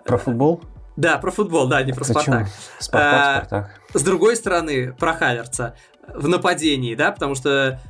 Про 0.04 0.18
футбол? 0.18 0.62
Да, 0.96 1.18
про 1.18 1.30
футбол, 1.30 1.68
да, 1.68 1.82
не 1.82 1.92
про 1.92 2.04
Почему? 2.04 2.22
Спартак. 2.22 2.48
Спартак, 2.78 3.44
Спартак. 3.46 3.70
С 3.92 4.02
другой 4.02 4.36
стороны, 4.36 4.92
про 4.94 5.12
Хаверца 5.12 5.74
в 6.14 6.28
нападении, 6.28 6.94
да, 6.94 7.12
потому 7.12 7.34
что 7.34 7.80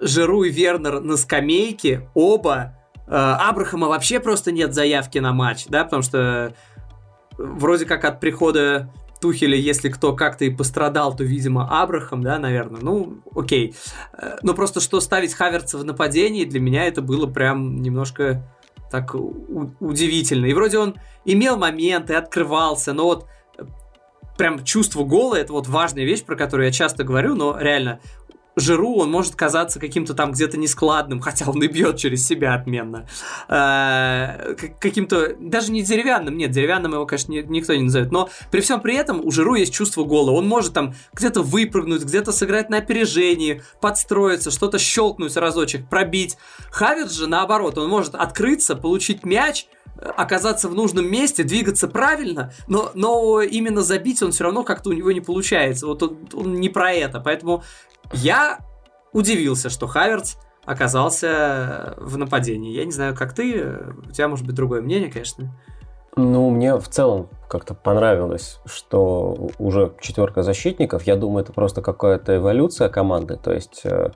Жиру 0.00 0.44
и 0.44 0.50
Вернер 0.50 1.00
на 1.00 1.16
скамейке, 1.16 2.08
оба. 2.14 2.74
Э, 3.06 3.36
Абрахама 3.40 3.88
вообще 3.88 4.20
просто 4.20 4.52
нет 4.52 4.74
заявки 4.74 5.18
на 5.18 5.32
матч, 5.32 5.66
да, 5.66 5.84
потому 5.84 6.02
что 6.02 6.54
вроде 7.36 7.84
как 7.84 8.04
от 8.04 8.20
прихода 8.20 8.92
Тухеля, 9.20 9.56
если 9.56 9.88
кто 9.88 10.14
как-то 10.14 10.44
и 10.44 10.50
пострадал, 10.50 11.16
то, 11.16 11.24
видимо, 11.24 11.82
Абрахам, 11.82 12.22
да, 12.22 12.38
наверное. 12.38 12.80
Ну, 12.80 13.18
окей. 13.34 13.74
Э, 14.12 14.36
но 14.42 14.54
просто 14.54 14.80
что 14.80 15.00
ставить 15.00 15.34
Хаверца 15.34 15.78
в 15.78 15.84
нападении, 15.84 16.44
для 16.44 16.60
меня 16.60 16.84
это 16.84 17.02
было 17.02 17.26
прям 17.26 17.82
немножко 17.82 18.42
так 18.90 19.14
удивительно. 19.14 20.46
И 20.46 20.54
вроде 20.54 20.78
он 20.78 20.94
имел 21.24 21.58
моменты, 21.58 22.14
открывался, 22.14 22.92
но 22.92 23.04
вот 23.04 23.26
прям 24.38 24.64
чувство 24.64 25.04
гола, 25.04 25.34
это 25.34 25.52
вот 25.52 25.66
важная 25.68 26.04
вещь, 26.04 26.24
про 26.24 26.36
которую 26.36 26.66
я 26.66 26.72
часто 26.72 27.04
говорю, 27.04 27.34
но 27.34 27.58
реально 27.58 28.00
Жиру, 28.58 28.96
он 28.96 29.10
может 29.10 29.36
казаться 29.36 29.78
каким-то 29.78 30.14
там 30.14 30.32
где-то 30.32 30.58
нескладным, 30.58 31.20
хотя 31.28 31.48
он 31.48 31.62
и 31.62 31.68
бьет 31.68 31.96
через 31.96 32.26
себя 32.26 32.54
отменно. 32.54 33.06
Э, 33.48 34.54
каким-то, 34.80 35.34
даже 35.38 35.70
не 35.70 35.82
деревянным, 35.82 36.36
нет, 36.36 36.50
деревянным 36.50 36.92
его, 36.92 37.06
конечно, 37.06 37.32
никто 37.32 37.74
не 37.74 37.84
назовет, 37.84 38.10
но 38.10 38.28
при 38.50 38.60
всем 38.60 38.80
при 38.80 38.96
этом 38.96 39.24
у 39.24 39.30
Жиру 39.30 39.54
есть 39.54 39.72
чувство 39.72 40.04
гола. 40.04 40.32
Он 40.32 40.46
может 40.46 40.72
там 40.72 40.94
где-то 41.12 41.42
выпрыгнуть, 41.42 42.02
где-то 42.02 42.32
сыграть 42.32 42.70
на 42.70 42.78
опережении, 42.78 43.62
подстроиться, 43.80 44.50
что-то 44.50 44.78
щелкнуть 44.78 45.36
разочек, 45.36 45.88
пробить. 45.88 46.36
Хаверс 46.70 47.12
же, 47.12 47.26
наоборот, 47.26 47.78
он 47.78 47.88
может 47.88 48.14
открыться, 48.14 48.74
получить 48.74 49.24
мяч, 49.24 49.66
оказаться 50.16 50.68
в 50.68 50.74
нужном 50.74 51.10
месте, 51.10 51.42
двигаться 51.42 51.88
правильно, 51.88 52.52
но, 52.66 52.90
но 52.94 53.40
именно 53.40 53.82
забить 53.82 54.22
он 54.22 54.32
все 54.32 54.44
равно 54.44 54.64
как-то 54.64 54.90
у 54.90 54.92
него 54.92 55.12
не 55.12 55.20
получается. 55.20 55.86
Вот 55.86 56.02
он, 56.02 56.18
он 56.32 56.54
не 56.54 56.68
про 56.68 56.92
это. 56.92 57.20
Поэтому 57.20 57.62
я 58.12 58.58
удивился, 59.12 59.70
что 59.70 59.86
Хаверц 59.86 60.36
оказался 60.64 61.94
в 61.96 62.16
нападении. 62.18 62.72
Я 62.72 62.84
не 62.84 62.92
знаю, 62.92 63.16
как 63.16 63.32
ты, 63.34 63.78
у 64.06 64.12
тебя 64.12 64.28
может 64.28 64.46
быть 64.46 64.54
другое 64.54 64.82
мнение, 64.82 65.10
конечно. 65.10 65.52
Ну, 66.16 66.50
мне 66.50 66.76
в 66.76 66.88
целом 66.88 67.28
как-то 67.48 67.74
понравилось, 67.74 68.60
что 68.66 69.50
уже 69.58 69.92
четверка 70.00 70.42
защитников. 70.42 71.04
Я 71.04 71.16
думаю, 71.16 71.44
это 71.44 71.52
просто 71.52 71.80
какая-то 71.80 72.36
эволюция 72.36 72.88
команды. 72.88 73.36
То 73.36 73.52
есть 73.52 73.82
э, 73.84 74.10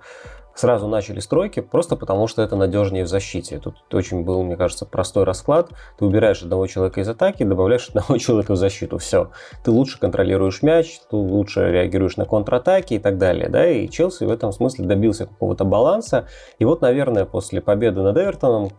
сразу 0.55 0.89
начали 0.89 1.21
стройки, 1.21 1.61
просто 1.61 1.97
потому 1.97 2.27
что 2.27 2.43
это 2.43 2.57
надежнее 2.57 3.05
в 3.05 3.09
защите. 3.09 3.59
Тут 3.59 3.77
очень 3.93 4.25
был, 4.25 4.43
мне 4.43 4.57
кажется, 4.57 4.87
простой 4.87 5.25
расклад. 5.25 5.71
Ты 5.99 6.05
убираешь 6.05 6.43
одного 6.43 6.67
человека 6.67 7.01
из 7.01 7.09
атаки, 7.09 7.45
добавляешь 7.45 7.89
одного 7.95 8.19
человека 8.19 8.53
в 8.53 8.57
защиту. 8.57 8.99
Все. 8.99 9.31
Ты 9.65 9.71
лучше 9.71 9.99
контролируешь 9.99 10.63
мяч, 10.63 11.01
ты 11.11 11.17
лучше 11.17 11.71
реагируешь 11.71 12.17
на 12.17 12.25
контратаки 12.25 12.95
и 12.95 12.99
так 12.99 13.19
далее. 13.19 13.49
Да? 13.49 13.67
И 13.69 13.89
Челси 13.89 14.25
в 14.25 14.31
этом 14.31 14.53
смысле 14.53 14.87
добился 14.87 15.27
какого-то 15.27 15.65
баланса. 15.65 16.27
И 16.59 16.65
вот, 16.65 16.83
наверное, 16.83 17.25
после 17.25 17.61
победы 17.61 18.03
над 18.03 18.17
Эвертоном 18.17 18.71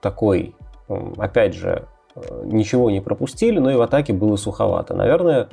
такой, 0.00 0.54
опять 1.16 1.54
же, 1.54 1.88
э, 2.14 2.42
ничего 2.44 2.90
не 2.90 3.00
пропустили, 3.00 3.58
но 3.58 3.70
и 3.70 3.76
в 3.76 3.80
атаке 3.80 4.12
было 4.12 4.36
суховато. 4.36 4.94
Наверное, 4.94 5.48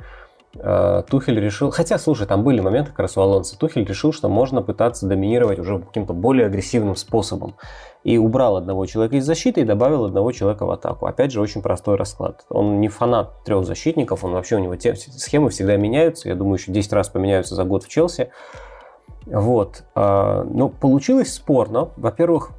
Тухель 0.54 1.40
решил, 1.40 1.70
хотя, 1.70 1.98
слушай, 1.98 2.26
там 2.26 2.44
были 2.44 2.60
моменты 2.60 2.90
как 2.90 3.00
раз 3.00 3.16
у 3.16 3.22
Алонса, 3.22 3.58
Тухель 3.58 3.86
решил, 3.86 4.12
что 4.12 4.28
можно 4.28 4.60
пытаться 4.60 5.06
доминировать 5.06 5.58
уже 5.58 5.78
каким-то 5.78 6.12
более 6.12 6.46
агрессивным 6.46 6.94
способом. 6.94 7.54
И 8.04 8.18
убрал 8.18 8.56
одного 8.56 8.84
человека 8.84 9.16
из 9.16 9.24
защиты 9.24 9.62
и 9.62 9.64
добавил 9.64 10.04
одного 10.04 10.30
человека 10.32 10.66
в 10.66 10.70
атаку. 10.70 11.06
Опять 11.06 11.32
же, 11.32 11.40
очень 11.40 11.62
простой 11.62 11.96
расклад. 11.96 12.44
Он 12.50 12.80
не 12.80 12.88
фанат 12.88 13.44
трех 13.44 13.64
защитников, 13.64 14.24
он 14.24 14.32
вообще 14.32 14.56
у 14.56 14.58
него 14.58 14.76
те, 14.76 14.94
схемы 14.94 15.48
всегда 15.50 15.76
меняются. 15.76 16.28
Я 16.28 16.34
думаю, 16.34 16.58
еще 16.58 16.70
10 16.72 16.92
раз 16.92 17.08
поменяются 17.08 17.54
за 17.54 17.64
год 17.64 17.84
в 17.84 17.88
Челси. 17.88 18.30
Вот. 19.26 19.84
Э, 19.94 20.42
но 20.42 20.68
получилось 20.68 21.32
спорно. 21.32 21.90
Во-первых, 21.96 22.50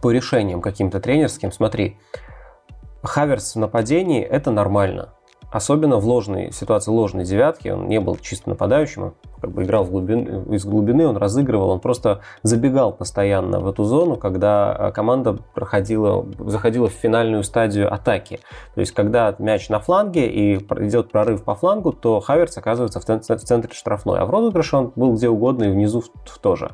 по 0.00 0.10
решениям 0.10 0.62
каким-то 0.62 1.00
тренерским. 1.00 1.52
Смотри, 1.52 1.98
Хаверс 3.02 3.56
в 3.56 3.58
нападении– 3.58 4.22
это 4.22 4.50
нормально 4.50 5.10
особенно 5.54 5.98
в 5.98 6.04
ложной 6.04 6.50
ситуации 6.50 6.90
ложной 6.90 7.24
девятки, 7.24 7.68
он 7.68 7.86
не 7.86 8.00
был 8.00 8.16
чисто 8.16 8.50
нападающим, 8.50 9.02
он 9.04 9.14
как 9.40 9.52
бы 9.52 9.62
играл 9.62 9.84
в 9.84 9.90
глубин, 9.92 10.52
из 10.52 10.64
глубины, 10.64 11.06
он 11.06 11.16
разыгрывал, 11.16 11.70
он 11.70 11.78
просто 11.78 12.22
забегал 12.42 12.92
постоянно 12.92 13.60
в 13.60 13.68
эту 13.68 13.84
зону, 13.84 14.16
когда 14.16 14.76
э, 14.76 14.90
команда 14.90 15.38
проходила, 15.54 16.26
заходила 16.40 16.88
в 16.88 16.92
финальную 16.92 17.44
стадию 17.44 17.92
атаки. 17.94 18.40
То 18.74 18.80
есть, 18.80 18.90
когда 18.90 19.32
мяч 19.38 19.68
на 19.68 19.78
фланге 19.78 20.26
и 20.26 20.56
идет 20.56 21.12
прорыв 21.12 21.44
по 21.44 21.54
флангу, 21.54 21.92
то 21.92 22.18
Хаверс 22.18 22.58
оказывается 22.58 22.98
в 22.98 23.04
центре 23.04 23.72
штрафной, 23.72 24.18
а 24.18 24.26
в 24.26 24.30
розыгрыше 24.30 24.76
он 24.76 24.92
был 24.96 25.14
где 25.14 25.28
угодно 25.28 25.64
и 25.64 25.70
внизу 25.70 26.02
тоже. 26.42 26.72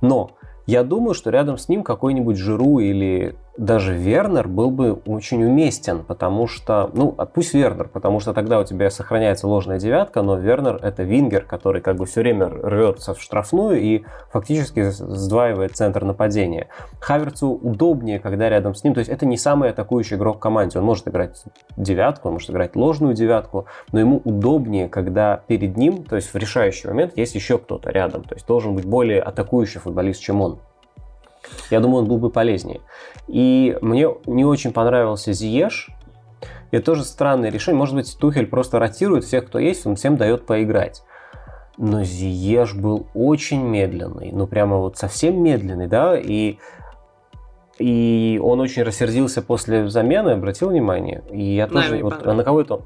Но 0.00 0.32
я 0.66 0.82
думаю, 0.82 1.14
что 1.14 1.30
рядом 1.30 1.56
с 1.56 1.68
ним 1.68 1.84
какой-нибудь 1.84 2.36
Жиру 2.36 2.80
или 2.80 3.36
даже 3.58 3.92
Вернер 3.94 4.46
был 4.46 4.70
бы 4.70 4.92
очень 5.04 5.44
уместен, 5.44 6.04
потому 6.04 6.46
что, 6.46 6.90
ну, 6.94 7.14
а 7.18 7.26
пусть 7.26 7.54
Вернер, 7.54 7.88
потому 7.88 8.20
что 8.20 8.32
тогда 8.32 8.60
у 8.60 8.64
тебя 8.64 8.88
сохраняется 8.88 9.48
ложная 9.48 9.80
девятка, 9.80 10.22
но 10.22 10.36
Вернер 10.36 10.76
это 10.76 11.02
вингер, 11.02 11.44
который 11.44 11.82
как 11.82 11.96
бы 11.96 12.06
все 12.06 12.20
время 12.20 12.46
рвется 12.46 13.14
в 13.14 13.20
штрафную 13.20 13.80
и 13.80 14.04
фактически 14.30 14.90
сдваивает 14.90 15.76
центр 15.76 16.04
нападения. 16.04 16.68
Хаверцу 17.00 17.48
удобнее, 17.48 18.20
когда 18.20 18.48
рядом 18.48 18.76
с 18.76 18.84
ним, 18.84 18.94
то 18.94 19.00
есть 19.00 19.10
это 19.10 19.26
не 19.26 19.36
самый 19.36 19.70
атакующий 19.70 20.16
игрок 20.16 20.36
в 20.36 20.40
команде, 20.40 20.78
он 20.78 20.84
может 20.84 21.08
играть 21.08 21.42
девятку, 21.76 22.28
он 22.28 22.34
может 22.34 22.50
играть 22.50 22.76
ложную 22.76 23.14
девятку, 23.14 23.66
но 23.90 23.98
ему 23.98 24.22
удобнее, 24.24 24.88
когда 24.88 25.42
перед 25.48 25.76
ним, 25.76 26.04
то 26.04 26.14
есть 26.14 26.32
в 26.32 26.36
решающий 26.36 26.86
момент 26.86 27.16
есть 27.16 27.34
еще 27.34 27.58
кто-то 27.58 27.90
рядом, 27.90 28.22
то 28.22 28.36
есть 28.36 28.46
должен 28.46 28.76
быть 28.76 28.84
более 28.84 29.20
атакующий 29.20 29.80
футболист, 29.80 30.20
чем 30.20 30.42
он. 30.42 30.60
Я 31.70 31.80
думаю, 31.80 32.02
он 32.02 32.08
был 32.08 32.18
бы 32.18 32.30
полезнее. 32.30 32.80
И 33.26 33.76
мне 33.80 34.08
не 34.26 34.44
очень 34.44 34.72
понравился 34.72 35.32
Зиеш. 35.32 35.90
Это 36.70 36.84
тоже 36.84 37.04
странное 37.04 37.50
решение. 37.50 37.78
Может 37.78 37.94
быть, 37.94 38.16
Тухель 38.18 38.46
просто 38.46 38.78
ротирует 38.78 39.24
всех, 39.24 39.46
кто 39.46 39.58
есть, 39.58 39.86
он 39.86 39.96
всем 39.96 40.16
дает 40.16 40.46
поиграть. 40.46 41.02
Но 41.76 42.02
Зиеш 42.02 42.74
был 42.74 43.06
очень 43.14 43.62
медленный. 43.62 44.30
Ну, 44.32 44.46
прямо 44.46 44.78
вот 44.78 44.96
совсем 44.96 45.42
медленный, 45.42 45.86
да, 45.86 46.18
и 46.18 46.58
и 47.78 48.40
он 48.42 48.60
очень 48.60 48.82
рассердился 48.82 49.40
после 49.40 49.88
замены, 49.88 50.30
обратил 50.30 50.70
внимание. 50.70 51.22
И 51.30 51.54
я 51.54 51.68
тоже, 51.68 52.02
вот, 52.02 52.26
а 52.26 52.34
на 52.34 52.42
кого 52.42 52.60
это 52.60 52.80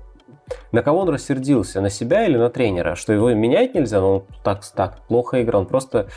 на 0.73 0.83
кого 0.83 1.01
он 1.01 1.09
рассердился? 1.09 1.81
На 1.81 1.91
себя 1.91 2.27
или 2.27 2.37
на 2.37 2.51
тренера? 2.51 2.95
Что 2.95 3.13
его 3.13 3.33
менять 3.33 3.75
нельзя, 3.75 4.03
он 4.03 4.25
так, 4.43 4.65
так 4.75 4.99
плохо 5.07 5.43
играл, 5.43 5.63
он 5.63 5.67
просто, 5.67 6.09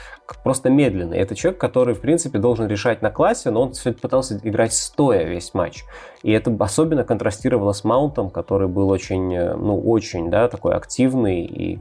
просто 0.44 0.70
медленный. 0.70 1.18
Это 1.18 1.36
человек, 1.36 1.60
который, 1.60 1.94
в 1.94 2.02
принципе, 2.02 2.40
должен 2.40 2.68
решать 2.68 3.02
на 3.02 3.12
классе, 3.12 3.52
но 3.52 3.62
он 3.62 3.74
пытался 4.02 4.40
играть 4.44 4.74
стоя 4.74 5.24
весь 5.24 5.54
матч. 5.54 5.84
И 6.24 6.32
это 6.32 6.56
особенно 6.60 7.04
контрастировало 7.04 7.74
с 7.74 7.84
Маунтом, 7.84 8.30
который 8.30 8.68
был 8.68 8.90
очень, 8.90 9.34
э, 9.34 9.56
ну, 9.56 9.80
очень, 9.80 10.30
да, 10.30 10.48
такой 10.48 10.76
активный 10.76 11.42
и 11.42 11.80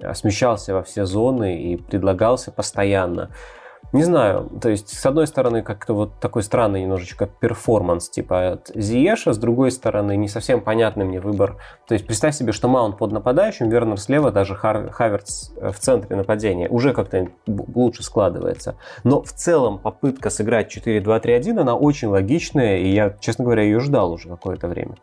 э, 0.00 0.14
смещался 0.14 0.74
во 0.74 0.82
все 0.82 1.06
зоны 1.06 1.62
и 1.62 1.76
предлагался 1.76 2.50
постоянно. 2.50 3.30
Не 3.92 4.02
знаю, 4.02 4.50
то 4.60 4.68
есть, 4.68 4.88
с 4.88 5.06
одной 5.06 5.26
стороны, 5.26 5.62
как-то 5.62 5.94
вот 5.94 6.18
такой 6.20 6.42
странный 6.42 6.82
немножечко 6.82 7.26
перформанс, 7.26 8.08
типа 8.10 8.52
от 8.52 8.70
Зиеша, 8.74 9.32
с 9.32 9.38
другой 9.38 9.70
стороны, 9.70 10.16
не 10.16 10.28
совсем 10.28 10.60
понятный 10.60 11.04
мне 11.04 11.20
выбор. 11.20 11.56
То 11.86 11.94
есть, 11.94 12.06
представь 12.06 12.34
себе, 12.34 12.52
что 12.52 12.68
Маунт 12.68 12.98
под 12.98 13.12
нападающим, 13.12 13.68
Вернер 13.68 13.98
слева, 13.98 14.32
даже 14.32 14.54
Хар- 14.54 14.90
Хаверц 14.90 15.50
э, 15.56 15.70
в 15.70 15.78
центре 15.78 16.16
нападения. 16.16 16.68
Уже 16.68 16.92
как-то 16.92 17.28
лучше 17.46 18.02
складывается. 18.02 18.76
Но 19.04 19.22
в 19.22 19.32
целом 19.32 19.78
попытка 19.78 20.30
сыграть 20.30 20.76
4-2-3-1, 20.76 21.60
она 21.60 21.76
очень 21.76 22.08
логичная, 22.08 22.78
и 22.78 22.88
я, 22.88 23.16
честно 23.20 23.44
говоря, 23.44 23.62
ее 23.62 23.78
ждал 23.80 24.12
уже 24.12 24.28
какое-то 24.28 24.66
время. 24.68 24.96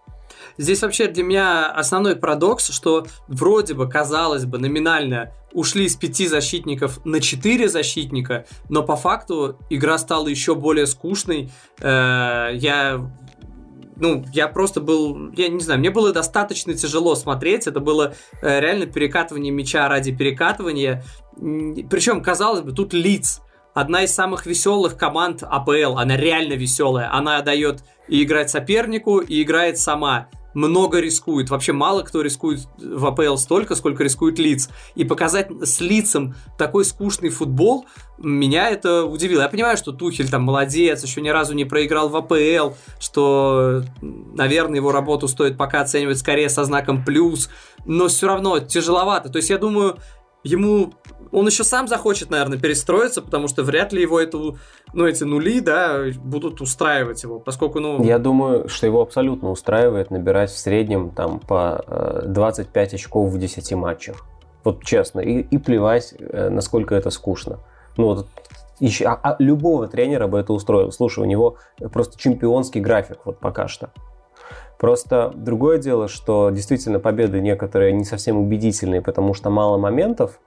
Здесь 0.58 0.82
вообще 0.82 1.08
для 1.08 1.23
меня 1.23 1.71
основной 1.71 2.15
парадокс, 2.15 2.69
что 2.69 3.06
вроде 3.27 3.73
бы, 3.73 3.89
казалось 3.89 4.45
бы, 4.45 4.58
номинально 4.58 5.32
ушли 5.53 5.88
с 5.88 5.95
пяти 5.95 6.27
защитников 6.27 7.03
на 7.06 7.19
четыре 7.19 7.69
защитника, 7.69 8.45
но 8.69 8.84
по 8.84 8.95
факту 8.95 9.58
игра 9.69 9.97
стала 9.97 10.27
еще 10.27 10.56
более 10.56 10.88
скучной. 10.88 11.51
Э, 11.79 12.49
я 12.53 13.10
ну, 13.95 14.25
я 14.34 14.47
просто 14.47 14.82
был, 14.82 15.32
я 15.34 15.49
не 15.49 15.60
знаю, 15.60 15.79
мне 15.79 15.91
было 15.91 16.12
достаточно 16.12 16.73
тяжело 16.73 17.15
смотреть, 17.15 17.67
это 17.67 17.79
было 17.79 18.15
э, 18.41 18.60
реально 18.60 18.88
перекатывание 18.88 19.51
мяча 19.51 19.88
ради 19.88 20.12
перекатывания, 20.15 21.03
причем, 21.36 22.21
казалось 22.21 22.62
бы, 22.62 22.71
тут 22.71 22.93
лиц, 22.93 23.41
одна 23.73 24.03
из 24.03 24.13
самых 24.13 24.45
веселых 24.45 24.97
команд 24.97 25.43
АПЛ, 25.43 25.97
она 25.97 26.17
реально 26.17 26.53
веселая, 26.53 27.13
она 27.13 27.41
дает 27.41 27.83
и 28.07 28.23
играть 28.23 28.49
сопернику, 28.49 29.19
и 29.19 29.41
играет 29.41 29.77
сама 29.79 30.27
много 30.53 30.99
рискует. 30.99 31.49
Вообще 31.49 31.73
мало 31.73 32.03
кто 32.03 32.21
рискует 32.21 32.67
в 32.77 33.05
АПЛ 33.05 33.38
столько, 33.38 33.75
сколько 33.75 34.03
рискует 34.03 34.39
лиц. 34.39 34.69
И 34.95 35.03
показать 35.03 35.49
с 35.63 35.81
лицом 35.81 36.36
такой 36.57 36.86
скучный 36.86 37.29
футбол, 37.29 37.86
меня 38.17 38.69
это 38.69 39.05
удивило. 39.05 39.41
Я 39.41 39.49
понимаю, 39.49 39.77
что 39.77 39.91
Тухель 39.91 40.29
там 40.29 40.43
молодец, 40.43 41.03
еще 41.03 41.21
ни 41.21 41.29
разу 41.29 41.53
не 41.53 41.65
проиграл 41.65 42.09
в 42.09 42.15
АПЛ, 42.15 42.75
что, 42.99 43.83
наверное, 44.01 44.75
его 44.75 44.91
работу 44.91 45.27
стоит 45.27 45.57
пока 45.57 45.81
оценивать 45.81 46.19
скорее 46.19 46.49
со 46.49 46.63
знаком 46.63 47.03
плюс, 47.03 47.49
но 47.86 48.07
все 48.07 48.27
равно 48.27 48.59
тяжеловато. 48.59 49.29
То 49.29 49.38
есть 49.38 49.49
я 49.49 49.57
думаю, 49.57 49.97
ему 50.43 50.93
он 51.34 51.47
еще 51.47 51.63
сам 51.63 51.88
захочет, 51.88 52.29
наверное, 52.29 52.60
перестроиться, 52.60 53.21
потому 53.21 53.47
что 53.47 53.63
вряд 53.63 53.91
ли 53.91 54.01
его 54.01 54.19
эту, 54.19 54.58
ну, 54.93 55.08
эти 55.08 55.23
нули, 55.23 55.62
да, 55.62 56.03
будут 56.23 56.62
устраивать 56.62 57.23
его, 57.23 57.39
поскольку, 57.39 57.79
ну... 57.79 58.03
Я 58.03 58.19
думаю, 58.19 58.69
что 58.69 58.86
его 58.86 59.01
абсолютно 59.01 59.49
устраивает 59.49 60.12
набирать 60.12 60.51
в 60.51 60.58
среднем 60.58 61.10
там 61.10 61.39
по 61.39 62.21
25 62.25 62.93
э, 62.93 62.95
очков 62.95 63.32
в 63.32 63.38
10 63.39 63.73
матчах. 63.73 64.25
Вот 64.63 64.84
честно. 64.84 65.21
И, 65.21 65.39
и 65.41 65.58
плевать, 65.58 66.13
э, 66.19 66.49
насколько 66.49 66.93
это 66.93 67.10
скучно. 67.10 67.60
Ну, 67.97 68.06
вот 68.06 68.27
еще, 68.79 69.06
а, 69.06 69.19
а 69.23 69.36
любого 69.39 69.88
тренера 69.88 70.27
бы 70.27 70.38
это 70.38 70.53
устроил. 70.53 70.91
Слушай, 70.91 71.19
у 71.21 71.25
него 71.25 71.58
просто 71.91 72.17
чемпионский 72.19 72.79
график 72.79 73.25
вот 73.25 73.39
пока 73.39 73.67
что. 73.67 73.89
Просто 74.79 75.31
другое 75.33 75.77
дело, 75.77 76.07
что 76.07 76.49
действительно 76.49 76.99
победы 76.99 77.39
некоторые 77.39 77.93
не 77.93 78.03
совсем 78.03 78.38
убедительные, 78.38 79.01
потому 79.01 79.33
что 79.33 79.49
мало 79.49 79.77
моментов. 79.77 80.39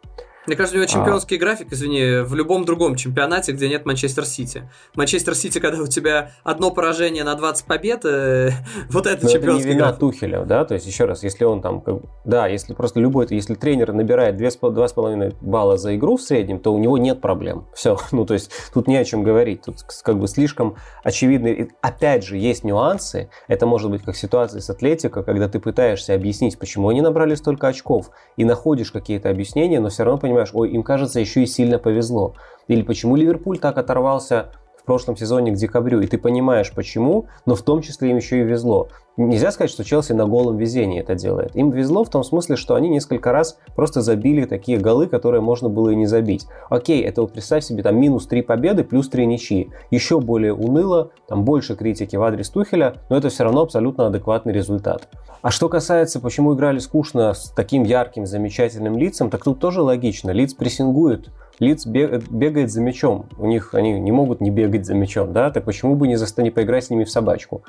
Мне 0.47 0.57
кажется, 0.57 0.77
у 0.77 0.81
него 0.81 0.89
а. 0.91 0.93
чемпионский 0.93 1.37
а... 1.37 1.41
график, 1.41 1.73
извини, 1.73 2.23
в 2.23 2.35
любом 2.35 2.65
другом 2.65 2.97
чемпионате, 2.97 3.53
где 3.53 3.69
нет 3.69 3.85
Манчестер 3.85 4.25
Сити. 4.25 4.69
Манчестер 4.95 5.35
Сити, 5.35 5.59
когда 5.59 5.83
у 5.83 5.87
тебя 5.87 6.33
одно 6.45 6.71
поражение 6.71 7.25
на 7.25 7.35
20 7.35 7.67
побед, 7.67 8.05
э, 8.05 8.51
вот 8.91 9.07
это 9.07 9.25
Но 9.25 9.31
чемпионский 9.31 9.61
это 9.61 9.69
не 9.69 9.75
вина 9.75 9.85
график. 9.87 10.01
Тухеля, 10.01 10.45
да, 10.45 10.65
то 10.65 10.75
есть 10.75 10.87
еще 10.87 11.05
раз, 11.05 11.23
если 11.23 11.45
он 11.45 11.63
там, 11.63 11.83
да, 12.25 12.47
если 12.47 12.75
просто 12.75 13.01
любой, 13.01 13.27
если 13.31 13.55
тренер 13.55 13.93
набирает 13.93 14.41
2,5 14.41 15.37
балла 15.41 15.77
за 15.77 15.97
игру 15.97 16.17
в 16.17 16.23
среднем, 16.23 16.61
то 16.61 16.73
у 16.73 16.79
него 16.79 16.99
нет 16.99 17.21
проблем. 17.21 17.67
Все, 17.75 17.99
ну 18.13 18.25
то 18.25 18.35
есть 18.35 18.51
тут 18.73 18.87
не 18.87 18.97
о 18.97 19.05
чем 19.05 19.23
говорить, 19.23 19.63
тут 19.63 19.83
как 20.03 20.19
бы 20.19 20.29
слишком 20.29 20.77
очевидно. 21.03 21.69
Опять 21.81 22.25
же, 22.25 22.37
есть 22.37 22.65
нюансы, 22.65 23.31
это 23.49 23.67
может 23.67 23.91
быть 23.91 24.03
как 24.03 24.17
ситуация 24.17 24.61
с 24.61 24.71
Атлетико, 24.71 25.23
когда 25.23 25.49
ты 25.49 25.59
пытаешься 25.59 26.15
объяснить, 26.15 26.59
почему 26.59 26.89
они 26.89 27.01
набрали 27.01 27.35
столько 27.35 27.69
очков, 27.69 28.11
и 28.37 28.45
находишь 28.45 28.93
какие-то 28.93 29.31
объяснения, 29.31 29.81
но 29.81 29.89
все 29.89 30.05
равно 30.05 30.19
понимаешь, 30.19 30.36
понимаешь, 30.37 30.51
ой, 30.53 30.71
им 30.71 30.83
кажется 30.83 31.21
еще 31.21 31.43
и 31.43 31.47
сильно 31.47 31.79
повезло. 31.79 32.35
Или 32.69 32.83
почему 32.83 33.17
Ливерпуль 33.17 33.59
так 33.59 33.79
оторвался 33.79 34.53
в 34.79 34.85
прошлом 34.85 35.17
сезоне 35.17 35.53
к 35.53 35.55
декабрю, 35.55 36.01
и 36.01 36.07
ты 36.07 36.19
понимаешь 36.19 36.73
почему, 36.73 37.27
но 37.47 37.55
в 37.55 37.63
том 37.63 37.81
числе 37.81 38.11
им 38.11 38.17
еще 38.17 38.41
и 38.41 38.45
везло. 38.45 38.89
Нельзя 39.17 39.51
сказать, 39.51 39.71
что 39.71 39.83
Челси 39.83 40.13
на 40.13 40.27
голом 40.27 40.59
везении 40.59 41.01
это 41.01 41.15
делает. 41.15 41.57
Им 41.57 41.71
везло 41.71 42.05
в 42.05 42.11
том 42.11 42.23
смысле, 42.23 42.57
что 42.57 42.75
они 42.75 42.91
несколько 42.91 43.33
раз 43.33 43.59
просто 43.75 44.03
забили 44.03 44.45
такие 44.45 44.79
голы, 44.79 45.07
которые 45.07 45.41
можно 45.41 45.71
было 45.71 45.89
и 45.89 45.97
не 45.97 46.05
забить. 46.05 46.47
Окей, 46.69 47.03
это 47.03 47.23
вот 47.23 47.33
представь 47.33 47.65
себе 47.65 47.83
там 47.83 47.99
минус 47.99 48.27
3 48.27 48.43
победы, 48.43 48.85
плюс 48.85 49.09
3 49.09 49.25
ничьи. 49.25 49.71
Еще 49.91 50.21
более 50.21 50.53
уныло, 50.53 51.13
там 51.29 51.45
больше 51.45 51.77
критики 51.77 52.15
в 52.17 52.23
адрес 52.23 52.51
Тухеля, 52.51 52.97
но 53.09 53.17
это 53.17 53.31
все 53.31 53.45
равно 53.45 53.63
абсолютно 53.63 54.07
адекватный 54.07 54.53
результат. 54.53 55.09
А 55.41 55.51
что 55.51 55.71
касается, 55.71 56.21
почему 56.21 56.55
играли 56.55 56.79
скучно 56.79 57.33
с 57.33 57.51
таким 57.51 57.85
ярким, 57.85 58.27
замечательным 58.27 58.99
лицом, 58.99 59.31
так 59.31 59.45
тут 59.45 59.61
тоже 59.61 59.81
логично. 59.81 60.31
Лиц 60.31 60.53
прессингуют, 60.53 61.31
Лиц 61.59 61.87
бегает 61.87 62.71
за 62.71 62.83
мячом. 62.83 63.27
У 63.39 63.47
них 63.47 63.73
они 63.73 63.99
не 63.99 64.13
могут 64.13 64.43
не 64.43 64.51
бегать 64.51 64.85
за 64.85 64.95
мячом, 64.95 65.33
да? 65.33 65.51
Так 65.51 65.65
почему 65.65 65.95
бы 65.95 66.07
не, 66.07 66.17
за, 66.17 66.27
не 66.43 66.51
поиграть 66.51 66.85
с 66.85 66.91
ними 66.91 67.05
в 67.05 67.11
собачку? 67.11 67.63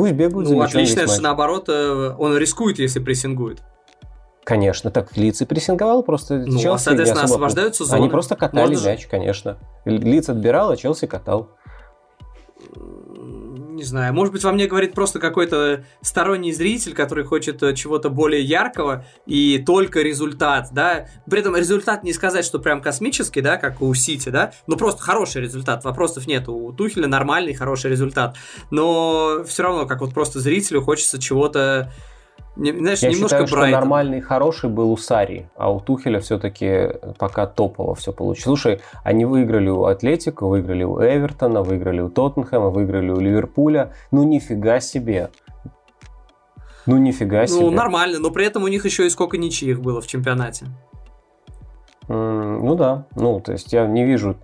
Пусть 0.00 0.14
бегают 0.14 0.48
ну, 0.48 0.58
за 0.58 0.64
отлично, 0.64 1.06
что 1.06 1.20
наоборот, 1.20 1.68
э, 1.68 2.14
он 2.18 2.34
рискует, 2.38 2.78
если 2.78 3.00
прессингует. 3.00 3.60
Конечно, 4.44 4.90
так 4.90 5.14
Лиц 5.14 5.42
и 5.42 5.44
прессинговал, 5.44 6.02
просто 6.02 6.38
ну, 6.38 6.58
Челси 6.58 6.66
а, 6.68 6.78
соответственно, 6.78 7.24
особо... 7.24 7.34
освобождаются 7.34 7.84
зоны. 7.84 7.98
Они 8.00 8.08
просто 8.08 8.34
катали 8.34 8.70
Можно 8.70 8.88
мяч, 8.88 9.06
конечно. 9.06 9.58
Лиц 9.84 10.30
отбирал, 10.30 10.70
а 10.70 10.76
Челси 10.78 11.06
катал 11.06 11.50
не 13.80 13.86
знаю, 13.86 14.12
может 14.12 14.32
быть, 14.34 14.44
во 14.44 14.52
мне 14.52 14.66
говорит 14.66 14.92
просто 14.92 15.18
какой-то 15.18 15.84
сторонний 16.02 16.52
зритель, 16.52 16.92
который 16.92 17.24
хочет 17.24 17.62
э, 17.62 17.74
чего-то 17.74 18.10
более 18.10 18.42
яркого 18.42 19.06
и 19.24 19.58
только 19.58 20.02
результат, 20.02 20.68
да. 20.72 21.06
При 21.28 21.40
этом 21.40 21.56
результат 21.56 22.04
не 22.04 22.12
сказать, 22.12 22.44
что 22.44 22.58
прям 22.58 22.82
космический, 22.82 23.40
да, 23.40 23.56
как 23.56 23.80
у 23.80 23.94
Сити, 23.94 24.28
да, 24.28 24.52
но 24.66 24.76
просто 24.76 25.02
хороший 25.02 25.40
результат, 25.40 25.82
вопросов 25.82 26.26
нет. 26.26 26.46
У 26.46 26.72
Тухеля 26.72 27.08
нормальный, 27.08 27.54
хороший 27.54 27.90
результат. 27.90 28.36
Но 28.70 29.44
все 29.46 29.62
равно, 29.62 29.86
как 29.86 30.02
вот 30.02 30.12
просто 30.12 30.40
зрителю 30.40 30.82
хочется 30.82 31.18
чего-то 31.18 31.90
знаешь, 32.56 32.98
Я 33.00 33.10
немножко 33.10 33.26
считаю, 33.26 33.46
Брайтон. 33.46 33.68
что 33.68 33.80
нормальный, 33.80 34.20
хороший 34.20 34.70
был 34.70 34.90
у 34.90 34.96
Сари, 34.96 35.48
а 35.56 35.72
у 35.72 35.80
Тухеля 35.80 36.20
все-таки 36.20 36.88
пока 37.18 37.46
топово 37.46 37.94
все 37.94 38.12
получилось. 38.12 38.44
Слушай, 38.44 38.80
они 39.04 39.24
выиграли 39.24 39.68
у 39.68 39.84
Атлетика, 39.84 40.46
выиграли 40.46 40.84
у 40.84 41.00
Эвертона, 41.00 41.62
выиграли 41.62 42.00
у 42.00 42.08
Тоттенхэма, 42.08 42.70
выиграли 42.70 43.10
у 43.10 43.20
Ливерпуля. 43.20 43.92
Ну, 44.10 44.24
нифига 44.24 44.80
себе. 44.80 45.30
Ну, 46.86 46.98
нифига 46.98 47.42
ну, 47.42 47.46
себе. 47.46 47.60
Ну, 47.60 47.70
нормально, 47.70 48.18
но 48.18 48.30
при 48.30 48.46
этом 48.46 48.64
у 48.64 48.68
них 48.68 48.84
еще 48.84 49.06
и 49.06 49.10
сколько 49.10 49.38
ничьих 49.38 49.80
было 49.80 50.00
в 50.00 50.06
чемпионате. 50.06 50.66
Ну 52.12 52.74
да, 52.74 53.06
ну 53.14 53.38
то 53.38 53.52
есть 53.52 53.72
я 53.72 53.86
не 53.86 54.04
вижу, 54.04 54.34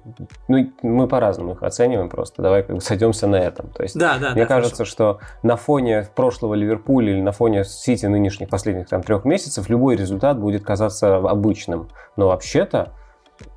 ну 0.47 0.71
мы 0.83 1.09
по-разному 1.09 1.55
их 1.55 1.65
оцениваем 1.65 2.09
просто, 2.09 2.41
давай 2.41 2.63
как 2.63 2.77
бы 2.77 2.81
сойдемся 2.81 3.27
на 3.27 3.35
этом. 3.35 3.71
То 3.71 3.83
есть 3.83 3.99
да, 3.99 4.19
да, 4.21 4.31
мне 4.31 4.43
да, 4.43 4.47
кажется, 4.47 4.85
хорошо. 4.85 4.93
что 4.93 5.19
на 5.43 5.57
фоне 5.57 6.07
прошлого 6.15 6.55
Ливерпуля 6.55 7.13
или 7.13 7.21
на 7.21 7.33
фоне 7.33 7.65
Сити 7.65 8.07
нынешних 8.07 8.51
последних 8.51 8.89
там 8.89 9.03
трех 9.03 9.25
месяцев 9.25 9.69
любой 9.69 9.97
результат 9.97 10.39
будет 10.39 10.63
казаться 10.63 11.17
обычным, 11.17 11.89
но 12.15 12.29
вообще-то 12.29 12.93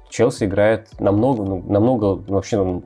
Челси 0.09 0.45
играет 0.45 0.99
намного, 0.99 1.43
ну, 1.43 1.63
намного 1.67 2.15
вообще 2.31 2.57
ну, 2.57 2.83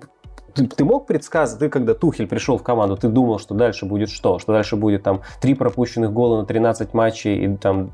ты, 0.54 0.68
ты 0.68 0.84
мог 0.84 1.08
предсказать, 1.08 1.58
ты 1.58 1.70
когда 1.70 1.94
Тухель 1.94 2.28
пришел 2.28 2.58
в 2.58 2.64
команду, 2.64 2.98
ты 2.98 3.08
думал, 3.08 3.40
что 3.40 3.56
дальше 3.56 3.86
будет 3.86 4.10
что? 4.10 4.40
Что 4.40 4.52
дальше 4.52 4.76
будет 4.76 5.04
там 5.04 5.22
три 5.40 5.54
пропущенных 5.54 6.12
гола 6.12 6.42
на 6.42 6.46
13 6.46 6.94
матчей 6.94 7.46
и 7.46 7.56
там 7.56 7.94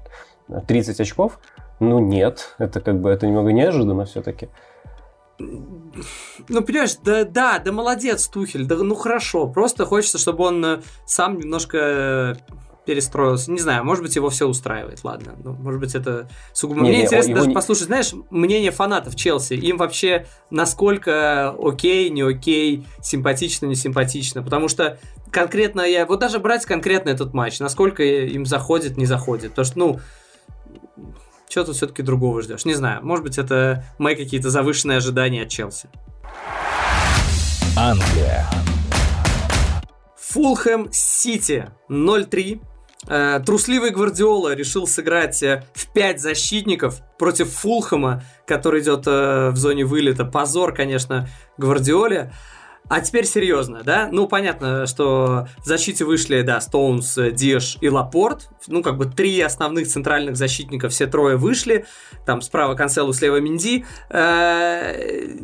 30 0.67 0.99
очков? 0.99 1.39
Ну 1.79 1.99
нет, 1.99 2.55
это 2.57 2.81
как 2.81 2.99
бы 2.99 3.09
это 3.09 3.27
немного 3.27 3.51
неожиданно 3.51 4.05
все-таки. 4.05 4.49
Ну, 5.37 6.61
понимаешь, 6.63 6.95
да, 7.03 7.23
да, 7.23 7.59
да 7.59 7.71
молодец, 7.71 8.27
Тухель, 8.27 8.65
да 8.65 8.75
ну 8.75 8.95
хорошо. 8.95 9.47
Просто 9.47 9.85
хочется, 9.85 10.17
чтобы 10.17 10.43
он 10.43 10.65
э, 10.65 10.81
сам 11.05 11.39
немножко 11.39 11.77
э, 11.77 12.35
перестроился. 12.85 13.51
Не 13.51 13.59
знаю, 13.59 13.85
может 13.85 14.03
быть, 14.03 14.15
его 14.15 14.29
все 14.29 14.47
устраивает, 14.47 15.03
ладно. 15.03 15.35
Ну, 15.43 15.53
может 15.53 15.79
быть, 15.79 15.95
это 15.95 16.27
сугубо... 16.53 16.81
Не, 16.81 16.89
Мне 16.89 16.97
не, 16.97 17.03
интересно 17.05 17.35
даже 17.35 17.47
не... 17.47 17.53
послушать, 17.53 17.85
знаешь, 17.85 18.13
мнение 18.31 18.71
фанатов 18.71 19.15
Челси. 19.15 19.53
Им 19.53 19.77
вообще 19.77 20.25
насколько 20.49 21.51
окей, 21.51 22.09
не 22.09 22.23
окей, 22.23 22.85
симпатично, 23.01 23.67
не 23.67 23.75
симпатично. 23.75 24.43
Потому 24.43 24.67
что 24.67 24.97
конкретно 25.31 25.81
я... 25.81 26.05
Вот 26.05 26.19
даже 26.19 26.39
брать 26.39 26.65
конкретно 26.65 27.09
этот 27.09 27.33
матч, 27.33 27.59
насколько 27.59 28.03
им 28.03 28.45
заходит, 28.45 28.97
не 28.97 29.05
заходит. 29.05 29.51
Потому 29.51 29.65
что, 29.65 29.79
ну, 29.79 29.99
чего 31.49 31.65
тут 31.65 31.75
все-таки 31.75 32.03
другого 32.03 32.41
ждешь? 32.41 32.63
Не 32.63 32.75
знаю, 32.75 33.03
может 33.03 33.23
быть, 33.23 33.37
это 33.37 33.83
мои 33.97 34.15
какие-то 34.15 34.51
завышенные 34.51 34.99
ожидания 34.99 35.41
от 35.41 35.49
Челси. 35.49 35.89
Англия. 37.75 38.47
Фулхэм 40.15 40.89
Сити 40.91 41.71
0-3. 41.89 42.61
Э, 43.07 43.39
трусливый 43.43 43.89
Гвардиола 43.89 44.53
решил 44.53 44.85
сыграть 44.85 45.41
э, 45.41 45.63
в 45.73 45.91
5 45.91 46.21
защитников 46.21 47.01
против 47.17 47.51
Фулхэма, 47.51 48.23
который 48.45 48.81
идет 48.81 49.07
э, 49.07 49.49
в 49.49 49.57
зоне 49.57 49.85
вылета. 49.85 50.25
Позор, 50.25 50.73
конечно, 50.73 51.27
Гвардиоле. 51.57 52.31
А 52.89 53.01
теперь 53.01 53.25
серьезно, 53.25 53.83
да? 53.83 54.09
Ну, 54.11 54.27
понятно, 54.27 54.87
что 54.87 55.47
в 55.59 55.65
защите 55.65 56.05
вышли, 56.05 56.41
да, 56.41 56.59
Стоунс, 56.59 57.17
Диш 57.33 57.77
и 57.81 57.89
Лапорт. 57.89 58.49
Ну, 58.65 58.81
как 58.81 58.97
бы 58.97 59.05
три 59.05 59.39
основных 59.41 59.87
центральных 59.87 60.35
защитника, 60.35 60.89
все 60.89 61.05
трое 61.05 61.37
вышли. 61.37 61.85
Там 62.25 62.41
справа 62.41 62.73
Канцелу, 62.73 63.13
слева 63.13 63.39
Минди. 63.39 63.85
Э, 64.09 65.37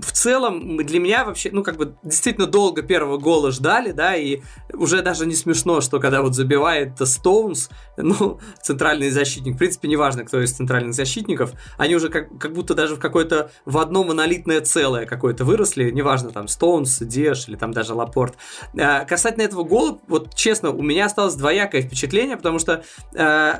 в 0.00 0.12
целом, 0.12 0.76
для 0.76 1.00
меня 1.00 1.24
вообще, 1.24 1.50
ну, 1.52 1.64
как 1.64 1.76
бы 1.76 1.96
действительно 2.04 2.46
долго 2.46 2.82
первого 2.82 3.18
гола 3.18 3.50
ждали, 3.50 3.90
да, 3.90 4.14
и 4.14 4.40
уже 4.72 5.02
даже 5.02 5.26
не 5.26 5.34
смешно, 5.34 5.80
что 5.80 5.98
когда 5.98 6.22
вот 6.22 6.36
забивает 6.36 6.92
Стоунс, 7.00 7.68
ну, 7.96 8.38
центральный 8.62 9.10
защитник, 9.10 9.56
в 9.56 9.58
принципе, 9.58 9.88
неважно, 9.88 10.24
кто 10.24 10.40
из 10.40 10.52
центральных 10.52 10.94
защитников, 10.94 11.52
они 11.78 11.96
уже 11.96 12.10
как, 12.10 12.38
как 12.38 12.54
будто 12.54 12.74
даже 12.74 12.94
в 12.94 13.00
какое-то, 13.00 13.50
в 13.64 13.78
одно 13.78 14.04
монолитное 14.04 14.60
целое 14.60 15.04
какое-то 15.04 15.44
выросли, 15.44 15.90
неважно, 15.90 16.30
там, 16.30 16.46
Стоунс, 16.46 16.91
Джонс, 17.00 17.48
или 17.48 17.56
там 17.56 17.72
даже 17.72 17.94
Лапорт. 17.94 18.34
Э, 18.74 19.04
касательно 19.06 19.42
этого 19.42 19.64
гола, 19.64 19.98
вот 20.08 20.34
честно, 20.34 20.70
у 20.70 20.82
меня 20.82 21.06
осталось 21.06 21.34
двоякое 21.34 21.82
впечатление, 21.82 22.36
потому 22.36 22.58
что 22.58 22.82
э, 23.14 23.54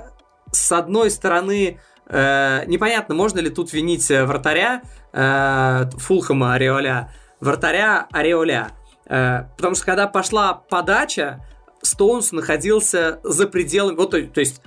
с 0.51 0.73
одной 0.73 1.11
стороны 1.11 1.81
э, 2.07 2.65
непонятно, 2.67 3.15
можно 3.15 3.39
ли 3.39 3.51
тут 3.51 3.73
винить 3.73 4.09
вратаря 4.09 4.83
Фулхама 5.13 6.55
Ореоля, 6.55 7.13
вратаря 7.41 8.07
Ореоля. 8.11 8.71
Потому 9.05 9.75
что 9.75 9.85
когда 9.85 10.07
пошла 10.07 10.55
подача, 10.55 11.45
Стоунс 11.83 12.33
находился 12.33 13.21
за 13.25 13.47
пределами, 13.47 13.97
вот, 13.97 14.11
то 14.11 14.41
есть 14.41 14.63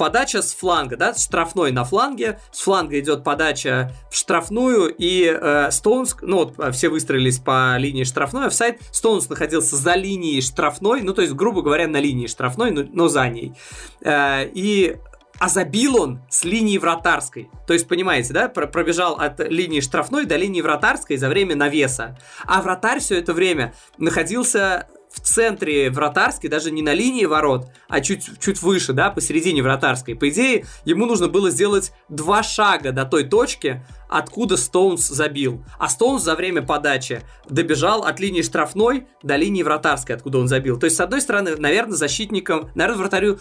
подача 0.00 0.40
с 0.40 0.54
фланга, 0.54 0.96
да, 0.96 1.14
штрафной 1.14 1.72
на 1.72 1.84
фланге, 1.84 2.40
с 2.52 2.62
фланга 2.62 2.98
идет 2.98 3.22
подача 3.22 3.92
в 4.10 4.16
штрафную, 4.16 4.88
и 4.88 5.26
э, 5.26 5.68
ну 5.84 6.36
вот 6.36 6.54
э, 6.58 6.72
все 6.72 6.88
выстроились 6.88 7.38
по 7.38 7.76
линии 7.76 8.04
штрафной, 8.04 8.46
офсайд, 8.46 8.78
Стоунс 8.92 9.28
находился 9.28 9.76
за 9.76 9.96
линией 9.96 10.40
штрафной, 10.40 11.02
ну 11.02 11.12
то 11.12 11.20
есть, 11.20 11.34
грубо 11.34 11.60
говоря, 11.60 11.86
на 11.86 12.00
линии 12.00 12.28
штрафной, 12.28 12.70
но, 12.70 12.82
но 12.90 13.08
за 13.08 13.28
ней. 13.28 13.52
Э, 14.00 14.46
и 14.46 14.96
а 15.38 15.48
забил 15.48 16.00
он 16.00 16.20
с 16.30 16.44
линии 16.44 16.78
вратарской. 16.78 17.50
То 17.66 17.74
есть, 17.74 17.86
понимаете, 17.86 18.32
да, 18.32 18.48
пробежал 18.48 19.14
от 19.14 19.40
линии 19.40 19.80
штрафной 19.80 20.24
до 20.24 20.36
линии 20.36 20.60
вратарской 20.62 21.18
за 21.18 21.28
время 21.28 21.56
навеса. 21.56 22.18
А 22.46 22.60
вратарь 22.60 23.00
все 23.00 23.18
это 23.18 23.32
время 23.32 23.74
находился 23.96 24.86
в 25.12 25.20
центре 25.20 25.90
вратарской, 25.90 26.48
даже 26.48 26.70
не 26.70 26.82
на 26.82 26.94
линии 26.94 27.24
ворот, 27.24 27.68
а 27.88 28.00
чуть, 28.00 28.38
чуть 28.40 28.62
выше, 28.62 28.92
да, 28.92 29.10
посередине 29.10 29.62
вратарской. 29.62 30.14
По 30.14 30.28
идее, 30.28 30.66
ему 30.84 31.06
нужно 31.06 31.28
было 31.28 31.50
сделать 31.50 31.92
два 32.08 32.42
шага 32.42 32.92
до 32.92 33.04
той 33.04 33.24
точки, 33.24 33.84
откуда 34.10 34.56
Стоунс 34.56 35.06
забил. 35.06 35.64
А 35.78 35.88
Стоунс 35.88 36.22
за 36.22 36.34
время 36.34 36.62
подачи 36.62 37.22
добежал 37.48 38.02
от 38.02 38.18
линии 38.20 38.42
штрафной 38.42 39.06
до 39.22 39.36
линии 39.36 39.62
вратарской, 39.62 40.16
откуда 40.16 40.38
он 40.38 40.48
забил. 40.48 40.78
То 40.78 40.84
есть, 40.84 40.96
с 40.96 41.00
одной 41.00 41.20
стороны, 41.20 41.56
наверное, 41.56 41.96
защитникам, 41.96 42.70
наверное, 42.74 42.98
вратарю, 42.98 43.38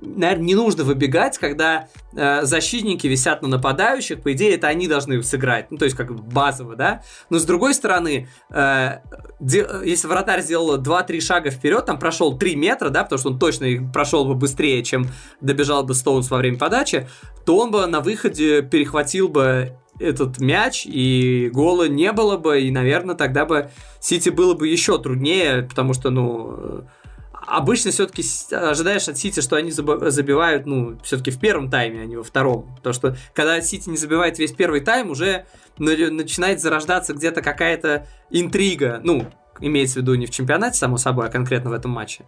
наверное, 0.00 0.44
не 0.44 0.54
нужно 0.54 0.84
выбегать, 0.84 1.38
когда 1.38 1.88
э, 2.14 2.42
защитники 2.44 3.06
висят 3.06 3.42
на 3.42 3.48
нападающих, 3.48 4.22
по 4.22 4.32
идее, 4.32 4.54
это 4.54 4.68
они 4.68 4.88
должны 4.88 5.22
сыграть. 5.22 5.70
Ну, 5.70 5.76
то 5.76 5.84
есть, 5.84 5.96
как 5.96 6.14
базово, 6.14 6.76
да? 6.76 7.02
Но 7.28 7.38
с 7.38 7.44
другой 7.44 7.74
стороны, 7.74 8.28
э, 8.50 9.00
де, 9.38 9.66
если 9.84 10.06
вратарь 10.08 10.40
сделал 10.40 10.80
2-3 10.80 11.20
шага 11.20 11.50
вперед, 11.50 11.84
там 11.84 11.98
прошел 11.98 12.38
3 12.38 12.56
метра, 12.56 12.88
да, 12.88 13.04
потому 13.04 13.18
что 13.18 13.30
он 13.30 13.38
точно 13.38 13.64
их 13.66 13.92
прошел 13.92 14.24
бы 14.24 14.34
быстрее, 14.34 14.82
чем 14.82 15.08
добежал 15.42 15.84
бы 15.84 15.94
Стоунс 15.94 16.30
во 16.30 16.38
время 16.38 16.56
подачи, 16.56 17.06
то 17.44 17.58
он 17.58 17.70
бы 17.70 17.86
на 17.86 18.00
выходе 18.00 18.62
перехватил 18.62 19.28
бы 19.28 19.76
этот 19.98 20.38
мяч, 20.38 20.86
и 20.86 21.50
гола 21.52 21.88
не 21.88 22.12
было 22.12 22.36
бы, 22.36 22.60
и, 22.60 22.70
наверное, 22.70 23.14
тогда 23.14 23.44
бы 23.44 23.70
Сити 24.00 24.28
было 24.28 24.54
бы 24.54 24.68
еще 24.68 24.98
труднее, 24.98 25.62
потому 25.62 25.94
что, 25.94 26.10
ну, 26.10 26.84
обычно 27.32 27.92
все-таки 27.92 28.22
ожидаешь 28.52 29.08
от 29.08 29.18
Сити, 29.18 29.40
что 29.40 29.56
они 29.56 29.70
забивают, 29.70 30.66
ну, 30.66 30.98
все-таки 31.04 31.30
в 31.30 31.38
первом 31.38 31.70
тайме, 31.70 32.02
а 32.02 32.06
не 32.06 32.16
во 32.16 32.24
втором. 32.24 32.74
Потому 32.76 32.92
что 32.92 33.16
когда 33.34 33.60
Сити 33.60 33.88
не 33.88 33.96
забивает 33.96 34.38
весь 34.38 34.52
первый 34.52 34.80
тайм, 34.80 35.10
уже 35.10 35.46
начинает 35.78 36.60
зарождаться 36.60 37.14
где-то 37.14 37.42
какая-то 37.42 38.06
интрига. 38.30 39.00
Ну, 39.04 39.26
имеется 39.60 39.98
в 39.98 40.02
виду 40.02 40.14
не 40.14 40.26
в 40.26 40.30
чемпионате, 40.30 40.78
само 40.78 40.96
собой, 40.96 41.26
а 41.26 41.30
конкретно 41.30 41.70
в 41.70 41.72
этом 41.72 41.90
матче. 41.90 42.24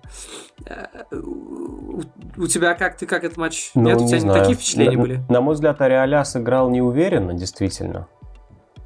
Э, 0.67 0.87
у, 1.13 2.47
тебя 2.47 2.75
как 2.75 2.97
ты 2.97 3.07
как 3.07 3.25
этот 3.25 3.37
матч? 3.37 3.71
Ну, 3.75 3.83
Нет, 3.83 4.01
у 4.01 4.07
тебя 4.07 4.21
не 4.21 4.33
такие 4.33 4.55
впечатления 4.55 4.97
на, 4.97 5.03
были? 5.03 5.23
На 5.29 5.41
мой 5.41 5.55
взгляд, 5.55 5.81
Ариаля 5.81 6.25
сыграл 6.25 6.71
неуверенно, 6.71 7.35
действительно. 7.35 8.09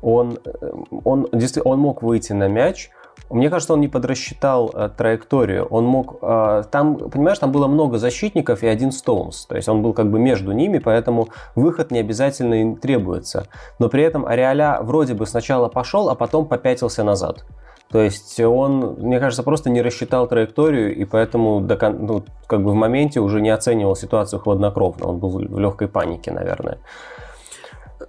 Он, 0.01 0.39
э, 0.45 0.73
он, 1.05 1.29
он 1.65 1.79
мог 1.79 2.03
выйти 2.03 2.33
на 2.33 2.49
мяч, 2.49 2.91
мне 3.33 3.49
кажется, 3.49 3.73
он 3.73 3.81
не 3.81 3.89
подрасчитал 3.89 4.71
э, 4.75 4.91
траекторию. 4.95 5.65
Он 5.67 5.87
мог... 5.87 6.19
Э, 6.21 6.65
там, 6.71 6.97
понимаешь, 6.97 7.39
там 7.39 7.51
было 7.51 7.67
много 7.67 7.99
защитников 7.99 8.63
и 8.63 8.67
один 8.67 8.93
Стоунс. 8.93 9.47
То 9.47 9.57
есть 9.57 9.69
он 9.69 9.83
был 9.83 9.95
как 9.95 10.11
бы 10.11 10.19
между 10.19 10.53
ними, 10.53 10.79
поэтому 10.79 11.29
выход 11.55 11.91
не 11.91 11.99
обязательно 11.99 12.55
им 12.55 12.77
требуется. 12.77 13.47
Но 13.79 13.89
при 13.89 14.03
этом 14.03 14.27
Ариаля 14.27 14.81
вроде 14.83 15.15
бы 15.15 15.27
сначала 15.27 15.69
пошел, 15.69 16.11
а 16.11 16.15
потом 16.15 16.47
попятился 16.47 17.05
назад. 17.05 17.47
То 17.93 18.01
есть 18.01 18.41
он, 18.41 18.97
мне 18.99 19.21
кажется, 19.21 19.43
просто 19.43 19.69
не 19.69 19.83
рассчитал 19.83 20.27
траекторию, 20.27 20.97
и 20.97 21.05
поэтому 21.05 21.61
до, 21.61 21.77
ну, 21.91 22.25
как 22.47 22.65
бы 22.65 22.71
в 22.71 22.75
моменте 22.75 23.21
уже 23.21 23.43
не 23.43 23.51
оценивал 23.51 23.95
ситуацию 23.95 24.41
хладнокровно. 24.41 25.09
Он 25.09 25.19
был 25.19 25.31
в 25.31 25.59
легкой 25.59 25.89
панике, 25.89 26.33
наверное. 26.33 26.79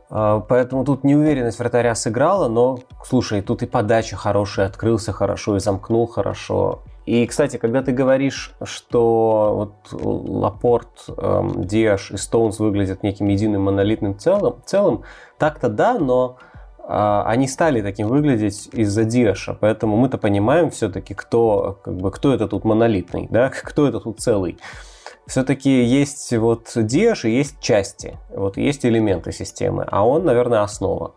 А, 0.10 0.40
поэтому 0.40 0.86
тут 0.86 1.04
неуверенность 1.04 1.60
вратаря 1.60 1.96
сыграла, 1.96 2.48
но, 2.48 2.80
слушай, 3.04 3.42
тут 3.42 3.62
и 3.62 3.66
подача 3.66 4.16
хорошая, 4.16 4.68
открылся 4.68 5.12
хорошо 5.12 5.58
и 5.58 5.60
замкнул 5.60 6.08
хорошо. 6.08 6.84
И, 7.06 7.26
кстати, 7.28 7.58
когда 7.58 7.82
ты 7.82 7.92
говоришь, 7.92 8.54
что 8.64 9.74
вот 9.92 10.02
Лапорт, 10.02 11.10
эм, 11.18 11.66
Диаш 11.66 12.12
и 12.12 12.18
Стоунс 12.18 12.60
выглядят 12.60 13.04
неким 13.04 13.28
единым 13.28 13.64
монолитным 13.64 14.18
целым, 14.18 14.62
целым 14.66 15.04
так-то 15.38 15.68
да, 15.68 16.00
но 16.00 16.38
они 16.88 17.48
стали 17.48 17.82
таким 17.82 18.08
выглядеть 18.08 18.70
из-за 18.74 19.06
Диаша, 19.06 19.58
поэтому 19.60 19.96
мы-то 19.96 20.18
понимаем 20.18 20.70
все-таки, 20.70 21.14
кто, 21.14 21.80
как 21.84 21.96
бы, 21.96 22.12
кто 22.12 22.34
это 22.34 22.48
тут 22.48 22.66
монолитный, 22.66 23.28
да, 23.30 23.50
кто 23.64 23.88
это 23.88 24.00
тут 24.00 24.20
целый. 24.20 24.58
все-таки 25.26 25.84
есть 25.84 26.34
вот 26.34 26.72
Диаш 26.76 27.26
и 27.26 27.32
есть 27.32 27.60
части, 27.62 28.18
вот 28.30 28.58
есть 28.58 28.86
элементы 28.86 29.32
системы, 29.32 29.86
а 29.90 30.06
он, 30.06 30.26
наверное, 30.26 30.62
основа. 30.62 31.16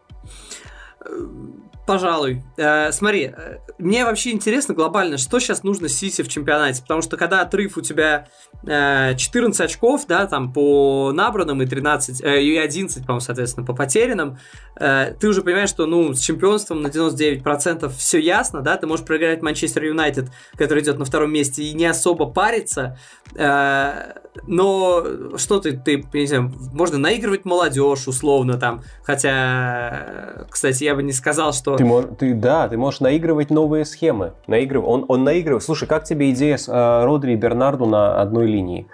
Пожалуй. 1.86 2.42
Э, 2.56 2.90
смотри, 2.90 3.32
э, 3.36 3.58
мне 3.78 4.04
вообще 4.04 4.32
интересно 4.32 4.74
глобально, 4.74 5.18
что 5.18 5.38
сейчас 5.38 5.62
нужно 5.62 5.88
Сити 5.88 6.22
в 6.22 6.28
чемпионате, 6.28 6.82
потому 6.82 7.00
что 7.00 7.16
когда 7.16 7.42
отрыв 7.42 7.76
у 7.76 7.80
тебя 7.80 8.26
э, 8.66 9.14
14 9.16 9.60
очков, 9.60 10.06
да, 10.08 10.26
там 10.26 10.52
по 10.52 11.12
набранным 11.12 11.62
и 11.62 11.66
13, 11.66 12.22
э, 12.24 12.42
и 12.42 12.56
11, 12.56 13.02
по-моему, 13.02 13.20
соответственно, 13.20 13.64
по 13.64 13.72
потерянным, 13.72 14.38
э, 14.76 15.14
ты 15.20 15.28
уже 15.28 15.42
понимаешь, 15.42 15.68
что, 15.68 15.86
ну, 15.86 16.12
с 16.12 16.20
чемпионством 16.20 16.82
на 16.82 16.88
99% 16.88 17.88
все 17.96 18.18
ясно, 18.18 18.62
да, 18.62 18.76
ты 18.76 18.86
можешь 18.86 19.06
проиграть 19.06 19.42
Манчестер 19.42 19.84
Юнайтед, 19.84 20.30
который 20.56 20.82
идет 20.82 20.98
на 20.98 21.04
втором 21.04 21.32
месте, 21.32 21.62
и 21.62 21.72
не 21.72 21.86
особо 21.86 22.26
париться, 22.26 22.98
э, 23.36 24.12
но 24.46 25.04
что 25.36 25.60
ты, 25.60 25.76
ты, 25.76 26.04
не 26.12 26.26
знаю, 26.26 26.52
можно 26.72 26.98
наигрывать 26.98 27.44
молодежь 27.44 28.06
условно 28.06 28.58
там, 28.58 28.82
хотя, 29.02 30.46
кстати, 30.50 30.84
я 30.84 30.94
бы 30.94 31.02
не 31.02 31.12
сказал, 31.12 31.52
что... 31.52 31.75
Ты, 31.76 31.84
мож, 31.84 32.04
ты 32.18 32.34
да, 32.34 32.68
ты 32.68 32.76
можешь 32.76 33.00
наигрывать 33.00 33.50
новые 33.50 33.84
схемы. 33.84 34.32
Наигрыв... 34.46 34.84
Он, 34.84 35.04
он 35.08 35.24
наигрывает. 35.24 35.62
Слушай, 35.62 35.86
как 35.88 36.04
тебе 36.04 36.30
идея 36.30 36.56
с 36.56 36.68
э, 36.68 37.04
Родри 37.04 37.32
и 37.32 37.36
Бернарду 37.36 37.86
на 37.86 38.20
одной 38.20 38.46
линии? 38.46 38.86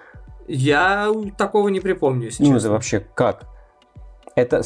Я 0.48 1.10
такого 1.38 1.68
не 1.68 1.80
припомню, 1.80 2.26
если 2.26 2.44
ну, 2.44 2.54
честно. 2.54 2.70
вообще 2.72 3.00
как? 3.14 3.44
Это, 4.34 4.62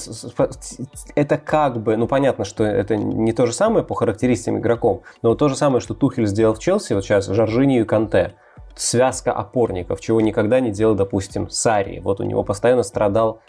это 1.17 1.39
как 1.39 1.83
бы, 1.83 1.97
ну 1.97 2.07
понятно, 2.07 2.45
что 2.45 2.63
это 2.63 2.97
не 2.97 3.33
то 3.33 3.47
же 3.47 3.53
самое 3.53 3.85
по 3.85 3.95
характеристикам 3.95 4.59
игроков, 4.59 5.03
но 5.23 5.35
то 5.35 5.49
же 5.49 5.57
самое, 5.57 5.81
что 5.81 5.95
Тухель 5.95 6.27
сделал 6.27 6.55
в 6.55 6.61
Челси, 6.61 6.93
вот 6.93 7.05
сейчас 7.05 7.27
Жоржини 7.27 7.81
и 7.81 7.85
Канте 7.85 8.35
связка 8.77 9.33
опорников, 9.33 10.01
чего 10.01 10.21
никогда 10.21 10.61
не 10.61 10.71
делал, 10.71 10.95
допустим, 10.95 11.49
Сари. 11.49 12.01
Вот 12.01 12.21
у 12.21 12.25
него 12.25 12.45
постоянно 12.45 12.83
страдал, 12.83 13.41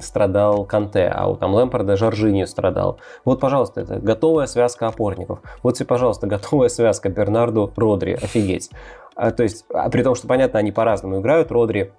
страдал 0.00 0.64
Канте, 0.64 1.12
а 1.14 1.28
у 1.28 1.36
там 1.36 1.54
Лэмпорда 1.54 1.96
Жоржини 1.96 2.44
страдал. 2.44 2.98
Вот, 3.24 3.38
пожалуйста, 3.38 3.82
это 3.82 4.00
готовая 4.00 4.46
связка 4.46 4.88
опорников. 4.88 5.40
Вот 5.62 5.76
тебе, 5.76 5.86
пожалуйста, 5.86 6.26
готовая 6.26 6.68
связка 6.68 7.10
Бернарду 7.10 7.70
Родри. 7.76 8.14
Офигеть. 8.14 8.70
А, 9.14 9.30
то 9.30 9.42
есть, 9.42 9.66
а, 9.72 9.90
при 9.90 10.02
том, 10.02 10.14
что, 10.14 10.26
понятно, 10.26 10.58
они 10.58 10.72
по-разному 10.72 11.20
играют. 11.20 11.52
Родри 11.52 11.92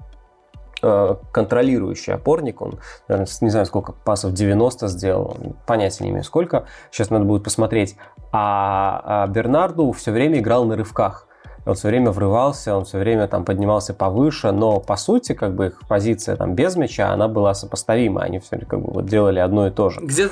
э, 0.81 1.15
контролирующий 1.31 2.13
опорник, 2.13 2.59
он, 2.59 2.79
наверное, 3.07 3.31
не 3.41 3.49
знаю, 3.49 3.67
сколько 3.67 3.91
пасов, 3.91 4.33
90 4.33 4.87
сделал, 4.87 5.37
понятия 5.67 6.05
не 6.05 6.09
имею 6.09 6.23
сколько, 6.23 6.65
сейчас 6.89 7.11
надо 7.11 7.25
будет 7.25 7.43
посмотреть. 7.43 7.97
А, 8.31 9.01
а 9.05 9.27
Бернарду 9.27 9.91
все 9.91 10.11
время 10.11 10.39
играл 10.39 10.65
на 10.65 10.75
рывках 10.75 11.27
он 11.65 11.75
все 11.75 11.87
время 11.87 12.11
врывался, 12.11 12.75
он 12.75 12.85
все 12.85 12.97
время 12.97 13.27
там 13.27 13.45
поднимался 13.45 13.93
повыше, 13.93 14.51
но 14.51 14.79
по 14.79 14.95
сути, 14.95 15.33
как 15.33 15.55
бы 15.55 15.67
их 15.67 15.81
позиция 15.87 16.35
там 16.35 16.55
без 16.55 16.75
мяча, 16.75 17.11
она 17.11 17.27
была 17.27 17.53
сопоставима, 17.53 18.21
они 18.21 18.39
все 18.39 18.57
как 18.57 18.81
бы 18.81 18.91
вот 18.91 19.05
делали 19.05 19.39
одно 19.39 19.67
и 19.67 19.71
то 19.71 19.89
же. 19.89 19.99
Где... 20.01 20.29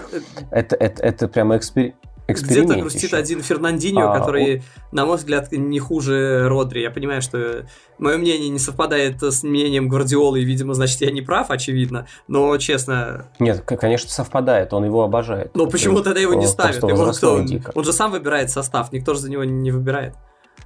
Это, 0.51 0.75
это, 0.75 1.03
это 1.03 1.27
прямо 1.27 1.57
экспер... 1.57 1.93
Где-то 2.27 2.75
грустит 2.75 3.13
один 3.13 3.41
Фернандинho, 3.41 4.03
а, 4.03 4.17
который, 4.17 4.57
он... 4.57 4.61
на 4.93 5.05
мой 5.05 5.17
взгляд, 5.17 5.51
не 5.51 5.79
хуже 5.79 6.47
Родри. 6.47 6.82
Я 6.82 6.89
понимаю, 6.89 7.21
что 7.21 7.65
мое 7.97 8.17
мнение 8.17 8.47
не 8.47 8.59
совпадает 8.59 9.21
с 9.21 9.43
мнением 9.43 9.89
Гвардиолы, 9.89 10.39
и, 10.39 10.45
видимо, 10.45 10.73
значит, 10.73 11.01
я 11.01 11.11
не 11.11 11.21
прав, 11.21 11.51
очевидно. 11.51 12.07
Но, 12.29 12.55
честно... 12.57 13.25
Нет, 13.39 13.63
конечно, 13.65 14.09
совпадает, 14.09 14.71
он 14.73 14.86
его 14.86 15.03
обожает. 15.03 15.53
Но 15.55 15.67
почему 15.67 16.01
тогда 16.01 16.21
его 16.21 16.34
не 16.34 16.47
ставят? 16.47 16.82
Его 16.84 17.11
кто? 17.11 17.36
Он, 17.36 17.49
он 17.75 17.84
же 17.84 17.91
сам 17.91 18.11
выбирает 18.11 18.49
состав, 18.49 18.93
никто 18.93 19.13
же 19.13 19.19
за 19.19 19.29
него 19.29 19.43
не 19.43 19.71
выбирает. 19.71 20.15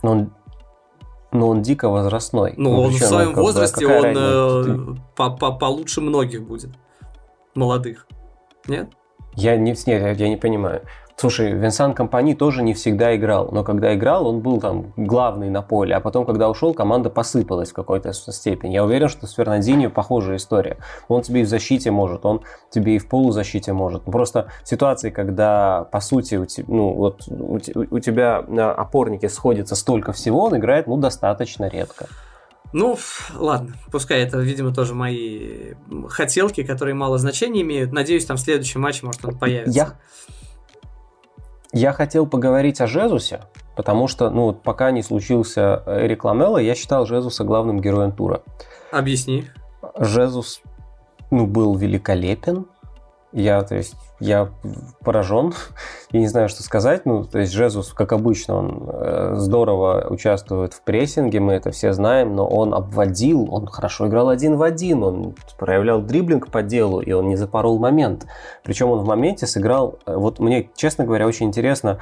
Он 0.03 0.33
но 1.35 1.49
он 1.49 1.61
дико 1.61 1.89
возрастной. 1.89 2.53
Ну, 2.57 2.71
ну 2.71 2.81
он 2.83 2.91
в 2.91 2.97
своем 2.97 3.33
ну, 3.33 3.41
возрасте, 3.41 3.85
он 3.85 4.05
э, 4.17 4.95
по 5.15 5.37
-по 5.39 5.57
получше 5.57 6.01
многих 6.01 6.43
будет. 6.43 6.71
Молодых. 7.53 8.07
Нет? 8.67 8.89
Я 9.35 9.57
не, 9.57 9.75
нет, 9.85 10.19
я 10.19 10.29
не 10.29 10.37
понимаю. 10.37 10.81
Слушай, 11.17 11.53
Винсан 11.53 11.93
Компани 11.93 12.33
тоже 12.33 12.61
не 12.61 12.73
всегда 12.73 13.15
играл, 13.15 13.49
но 13.51 13.63
когда 13.63 13.95
играл, 13.95 14.27
он 14.27 14.41
был 14.41 14.59
там 14.59 14.91
главный 14.97 15.49
на 15.49 15.61
поле, 15.61 15.95
а 15.95 16.01
потом, 16.01 16.25
когда 16.25 16.49
ушел, 16.49 16.73
команда 16.73 17.09
посыпалась 17.09 17.71
в 17.71 17.73
какой-то 17.73 18.11
степени. 18.11 18.73
Я 18.73 18.83
уверен, 18.83 19.07
что 19.07 19.25
с 19.25 19.37
Фернандинho 19.37 19.89
похожая 19.89 20.35
история. 20.35 20.77
Он 21.07 21.21
тебе 21.21 21.41
и 21.41 21.43
в 21.45 21.47
защите 21.47 21.89
может, 21.89 22.25
он 22.25 22.41
тебе 22.69 22.97
и 22.97 22.99
в 22.99 23.07
полузащите 23.07 23.71
может. 23.71 24.03
Просто 24.03 24.49
ситуации, 24.65 25.09
когда, 25.09 25.87
по 25.89 26.01
сути, 26.01 26.35
у, 26.35 26.45
тебя, 26.45 26.65
ну, 26.67 26.93
вот, 26.93 27.21
у, 27.29 27.59
у 27.89 27.99
тебя 27.99 28.43
на 28.49 28.73
опорнике 28.73 29.29
сходится 29.29 29.75
столько 29.75 30.11
всего, 30.11 30.43
он 30.43 30.57
играет, 30.57 30.87
ну, 30.87 30.97
достаточно 30.97 31.69
редко. 31.69 32.07
Ну, 32.73 32.97
ладно, 33.35 33.75
пускай 33.89 34.19
это, 34.19 34.39
видимо, 34.39 34.73
тоже 34.73 34.93
мои 34.93 35.75
хотелки, 36.09 36.63
которые 36.63 36.93
мало 36.93 37.17
значения 37.17 37.61
имеют. 37.61 37.93
Надеюсь, 37.93 38.25
там 38.25 38.35
в 38.35 38.41
следующем 38.41 38.81
матче, 38.81 39.05
может, 39.05 39.23
он 39.23 39.37
появится. 39.37 39.71
Я, 39.71 39.93
я 41.75 41.91
хотел 41.91 42.25
поговорить 42.25 42.79
о 42.79 42.87
Жезусе, 42.87 43.41
потому 43.75 44.07
что, 44.07 44.29
ну, 44.29 44.53
пока 44.53 44.91
не 44.91 45.03
случился 45.03 45.83
Эрик 45.85 46.23
Ламелло, 46.23 46.57
я 46.57 46.73
считал 46.73 47.05
Жезуса 47.05 47.43
главным 47.43 47.81
героем 47.81 48.13
тура. 48.13 48.41
Объясни. 48.93 49.43
Жезус, 49.99 50.61
ну, 51.31 51.45
был 51.45 51.75
великолепен. 51.75 52.67
Я, 53.35 53.63
то 53.63 53.75
есть, 53.75 53.95
я 54.21 54.49
поражен. 55.03 55.53
я 56.11 56.19
не 56.21 56.27
знаю, 56.27 56.47
что 56.47 56.63
сказать. 56.63 57.05
Ну, 57.05 57.25
то 57.25 57.39
есть, 57.39 57.51
Жезус, 57.51 57.91
как 57.91 58.13
обычно, 58.13 58.55
он 58.55 58.89
э, 58.89 59.33
здорово 59.35 60.07
участвует 60.09 60.73
в 60.73 60.81
прессинге, 60.81 61.41
мы 61.41 61.51
это 61.51 61.71
все 61.71 61.91
знаем, 61.91 62.33
но 62.33 62.47
он 62.47 62.73
обводил, 62.73 63.53
он 63.53 63.67
хорошо 63.67 64.07
играл 64.07 64.29
один 64.29 64.55
в 64.55 64.63
один, 64.63 65.03
он 65.03 65.35
проявлял 65.59 66.01
дриблинг 66.01 66.49
по 66.49 66.61
делу, 66.61 67.01
и 67.01 67.11
он 67.11 67.27
не 67.27 67.35
запорол 67.35 67.77
момент. 67.77 68.25
Причем 68.63 68.89
он 68.89 68.99
в 68.99 69.05
моменте 69.05 69.47
сыграл, 69.47 69.99
э, 70.05 70.15
вот 70.15 70.39
мне, 70.39 70.69
честно 70.73 71.03
говоря, 71.03 71.27
очень 71.27 71.47
интересно, 71.47 71.99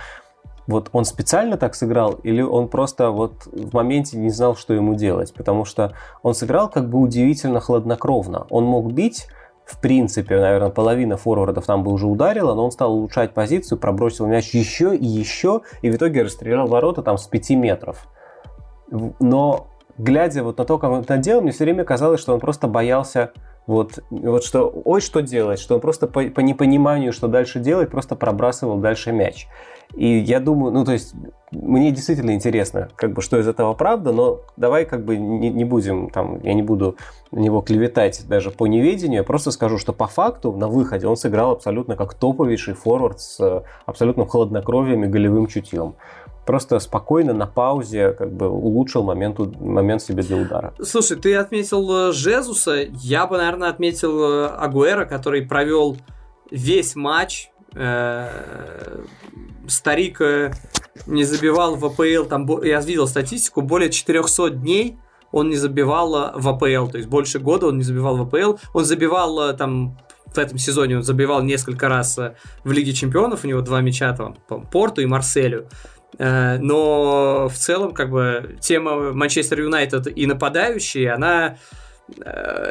вот 0.67 0.89
он 0.91 1.03
специально 1.03 1.57
так 1.57 1.73
сыграл, 1.73 2.11
или 2.21 2.43
он 2.43 2.67
просто 2.67 3.09
вот 3.09 3.47
в 3.47 3.73
моменте 3.73 4.17
не 4.17 4.29
знал, 4.29 4.55
что 4.55 4.75
ему 4.75 4.93
делать, 4.93 5.33
потому 5.33 5.65
что 5.65 5.93
он 6.21 6.35
сыграл 6.35 6.69
как 6.69 6.87
бы 6.89 6.99
удивительно 6.99 7.59
хладнокровно. 7.59 8.45
Он 8.51 8.65
мог 8.65 8.91
бить 8.91 9.27
в 9.65 9.79
принципе, 9.79 10.39
наверное, 10.39 10.69
половина 10.69 11.17
форвардов 11.17 11.65
там 11.65 11.83
бы 11.83 11.91
уже 11.91 12.05
ударила, 12.05 12.53
но 12.53 12.65
он 12.65 12.71
стал 12.71 12.93
улучшать 12.93 13.33
позицию, 13.33 13.77
пробросил 13.77 14.27
мяч 14.27 14.53
еще 14.53 14.95
и 14.95 15.05
еще, 15.05 15.61
и 15.81 15.89
в 15.89 15.95
итоге 15.95 16.23
расстрелял 16.23 16.67
ворота 16.67 17.01
там 17.01 17.17
с 17.17 17.27
5 17.27 17.49
метров. 17.51 18.07
Но 19.19 19.67
глядя 19.97 20.43
вот 20.43 20.57
на 20.57 20.65
то, 20.65 20.77
как 20.77 20.91
он 20.91 21.01
это 21.01 21.17
делал, 21.17 21.41
мне 21.41 21.51
все 21.51 21.63
время 21.63 21.85
казалось, 21.85 22.19
что 22.19 22.33
он 22.33 22.39
просто 22.39 22.67
боялся 22.67 23.31
вот, 23.65 23.99
вот 24.09 24.43
что, 24.43 24.69
ой, 24.83 24.99
что 24.99 25.21
делать, 25.21 25.59
что 25.59 25.75
он 25.75 25.81
просто 25.81 26.07
по, 26.07 26.21
по 26.23 26.41
непониманию, 26.41 27.13
что 27.13 27.27
дальше 27.27 27.59
делать, 27.59 27.89
просто 27.89 28.15
пробрасывал 28.15 28.77
дальше 28.77 29.13
мяч. 29.13 29.47
И 29.95 30.19
я 30.19 30.39
думаю, 30.39 30.73
ну 30.73 30.85
то 30.85 30.91
есть 30.91 31.13
мне 31.51 31.91
действительно 31.91 32.31
интересно, 32.31 32.89
как 32.95 33.13
бы 33.13 33.21
что 33.21 33.39
из 33.39 33.47
этого 33.47 33.73
правда, 33.73 34.11
но 34.11 34.41
давай 34.57 34.85
как 34.85 35.05
бы 35.05 35.17
не, 35.17 35.49
не 35.49 35.65
будем 35.65 36.09
там, 36.09 36.39
я 36.41 36.53
не 36.53 36.63
буду 36.63 36.95
на 37.31 37.39
него 37.39 37.61
клеветать 37.61 38.25
даже 38.27 38.49
по 38.49 38.65
неведению, 38.65 39.19
я 39.19 39.23
просто 39.23 39.51
скажу, 39.51 39.77
что 39.77 39.93
по 39.93 40.07
факту 40.07 40.51
на 40.51 40.67
выходе 40.67 41.07
он 41.07 41.15
сыграл 41.15 41.51
абсолютно 41.51 41.95
как 41.95 42.15
топовейший 42.15 42.73
форвард 42.73 43.19
с 43.21 43.63
абсолютным 43.85 44.27
холоднокровием 44.27 45.03
и 45.03 45.07
голевым 45.07 45.47
чутьем 45.47 45.95
просто 46.45 46.79
спокойно 46.79 47.33
на 47.33 47.47
паузе 47.47 48.11
как 48.11 48.31
бы 48.33 48.49
улучшил 48.49 49.03
момент, 49.03 49.39
момент 49.61 50.01
себе 50.01 50.23
для 50.23 50.37
удара. 50.37 50.73
Слушай, 50.81 51.17
ты 51.17 51.35
отметил 51.35 52.09
э, 52.09 52.11
Жезуса, 52.11 52.85
я 52.91 53.27
бы, 53.27 53.37
наверное, 53.37 53.69
отметил 53.69 54.21
э, 54.21 54.47
Агуэра, 54.47 55.05
который 55.05 55.43
провел 55.43 55.97
весь 56.51 56.95
матч 56.95 57.49
э, 57.75 58.27
старик 59.67 60.21
э, 60.21 60.53
не 61.05 61.23
забивал 61.23 61.75
в 61.75 61.85
АПЛ, 61.85 62.27
там, 62.27 62.47
я 62.63 62.81
видел 62.81 63.07
статистику, 63.07 63.61
более 63.61 63.89
400 63.89 64.51
дней 64.51 64.97
он 65.31 65.49
не 65.49 65.55
забивал 65.55 66.15
э, 66.15 66.31
в 66.35 66.47
АПЛ, 66.47 66.91
то 66.91 66.97
есть 66.97 67.09
больше 67.09 67.39
года 67.39 67.67
он 67.67 67.77
не 67.77 67.83
забивал 67.83 68.17
в 68.17 68.21
АПЛ. 68.21 68.57
Он 68.73 68.85
забивал 68.85 69.49
э, 69.49 69.53
там 69.53 69.97
в 70.25 70.37
этом 70.39 70.57
сезоне 70.57 70.97
он 70.97 71.03
забивал 71.03 71.43
несколько 71.43 71.87
раз 71.87 72.17
в 72.63 72.71
Лиге 72.71 72.93
Чемпионов, 72.93 73.43
у 73.43 73.47
него 73.47 73.61
два 73.61 73.81
мяча 73.81 74.13
там 74.13 74.35
по 74.47 74.59
Порту 74.59 75.01
и 75.01 75.05
Марселю. 75.05 75.67
Но 76.17 77.49
в 77.49 77.55
целом, 77.55 77.93
как 77.93 78.09
бы, 78.09 78.57
тема 78.59 79.13
Манчестер 79.13 79.61
Юнайтед 79.61 80.15
и 80.15 80.25
нападающие, 80.25 81.11
она 81.11 81.57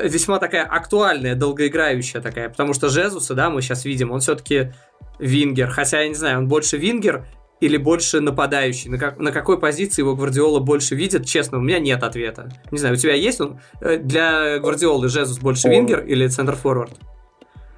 весьма 0.03 0.41
такая 0.41 0.65
актуальная, 0.65 1.37
долгоиграющая 1.37 2.21
такая, 2.21 2.49
потому 2.49 2.75
что 2.75 2.89
Жезуса, 2.89 3.35
да, 3.35 3.49
мы 3.49 3.63
сейчас 3.63 3.85
видим, 3.85 4.11
он 4.11 4.19
все-таки 4.19 4.73
вингер. 5.19 5.69
Хотя, 5.71 6.01
я 6.01 6.09
не 6.09 6.15
знаю, 6.15 6.39
он 6.39 6.49
больше 6.49 6.77
вингер 6.77 7.27
или 7.61 7.77
больше 7.77 8.21
нападающий? 8.21 8.91
На, 8.91 8.99
как, 8.99 9.19
на 9.19 9.33
какой 9.33 9.59
позиции 9.59 10.03
его 10.03 10.17
Гвардиола 10.17 10.61
больше 10.61 10.95
видит? 10.95 11.27
Честно, 11.27 11.59
у 11.59 11.61
меня 11.61 11.79
нет 11.79 12.03
ответа. 12.03 12.51
Не 12.71 12.79
знаю, 12.79 12.95
у 12.95 12.99
тебя 12.99 13.15
есть 13.15 13.41
он? 13.41 13.61
Э, 13.81 13.99
для 13.99 14.59
Гвардиолы 14.59 15.09
Жезус 15.09 15.39
больше 15.39 15.69
он... 15.69 15.75
вингер 15.75 16.01
или 16.01 16.27
центр-форвард? 16.27 16.93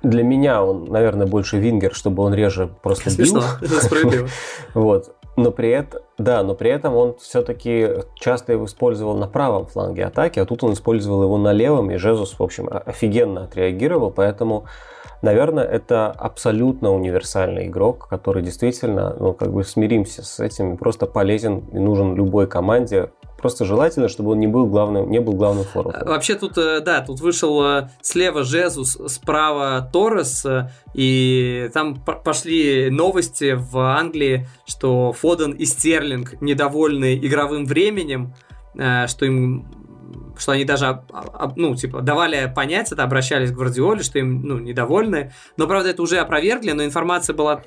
Для 0.03 0.23
меня 0.23 0.63
он, 0.63 0.85
наверное, 0.85 1.27
больше 1.27 1.59
вингер, 1.59 1.95
чтобы 1.95 2.23
он 2.23 2.35
реже 2.35 2.71
просто 2.83 3.11
Смешно, 3.11 3.43
бил. 3.61 3.81
справедливо. 3.81 4.29
Вот. 4.75 5.17
Но 5.37 5.51
при 5.51 5.71
этом, 5.71 6.01
да, 6.17 6.43
но 6.43 6.55
при 6.55 6.71
этом 6.71 6.95
он 6.95 7.17
все-таки 7.19 7.89
часто 8.15 8.53
его 8.53 8.67
использовал 8.67 9.17
на 9.17 9.27
правом 9.27 9.67
фланге 9.67 10.05
атаки, 10.05 10.39
а 10.39 10.45
тут 10.45 10.63
он 10.63 10.75
использовал 10.75 11.25
его 11.25 11.39
на 11.39 11.53
левом, 11.53 11.91
и 11.91 11.97
Жезус, 11.97 12.39
в 12.39 12.43
общем, 12.43 12.69
офигенно 12.71 13.45
отреагировал, 13.45 14.13
поэтому, 14.13 14.67
наверное, 15.25 15.65
это 15.65 16.11
абсолютно 16.11 16.93
универсальный 16.93 17.67
игрок, 17.67 18.07
который 18.09 18.43
действительно, 18.43 19.17
ну, 19.19 19.33
как 19.33 19.53
бы 19.53 19.65
смиримся 19.65 20.23
с 20.23 20.39
этим, 20.39 20.77
просто 20.77 21.07
полезен 21.07 21.65
и 21.73 21.79
нужен 21.79 22.15
любой 22.15 22.47
команде, 22.47 23.11
Просто 23.45 23.67
желательно, 23.67 24.09
чтобы 24.09 24.31
он 24.31 24.39
не 24.39 24.47
был 24.47 24.65
главным, 24.69 25.11
не 25.11 25.21
был 25.21 25.35
главным 25.35 25.65
форвардом. 25.65 26.09
Вообще 26.09 26.35
тут, 26.35 26.57
э, 26.57 26.81
да, 26.81 27.03
тут 27.03 27.21
вышел 27.21 27.63
э, 27.63 27.91
слева 28.01 28.43
Жезус, 28.43 28.97
справа 29.09 29.87
Торрес, 29.93 30.47
э, 30.47 30.71
и 30.95 31.69
там 31.75 31.95
пошли 31.95 32.89
новости 32.89 33.53
в 33.53 33.77
Англии, 33.77 34.49
что 34.65 35.13
Фоден 35.13 35.51
и 35.51 35.67
Стерлинг 35.67 36.41
недовольны 36.41 37.19
игровым 37.19 37.67
временем, 37.67 38.33
что 38.75 39.27
им 39.27 39.67
что 40.39 40.53
они 40.53 40.65
даже, 40.65 41.03
ну, 41.57 41.75
типа, 41.75 42.01
давали 42.01 42.53
понять 42.55 42.93
это, 42.93 43.03
обращались 43.03 43.51
к 43.51 43.55
Гвардиоле, 43.55 44.03
что 44.03 44.19
им, 44.19 44.43
ну, 44.43 44.59
недовольны. 44.59 45.33
Но, 45.57 45.67
правда, 45.67 45.91
это 45.91 46.03
уже 46.03 46.19
опровергли, 46.19 46.73
но 46.73 46.85
информация 46.85 47.35
была 47.35 47.63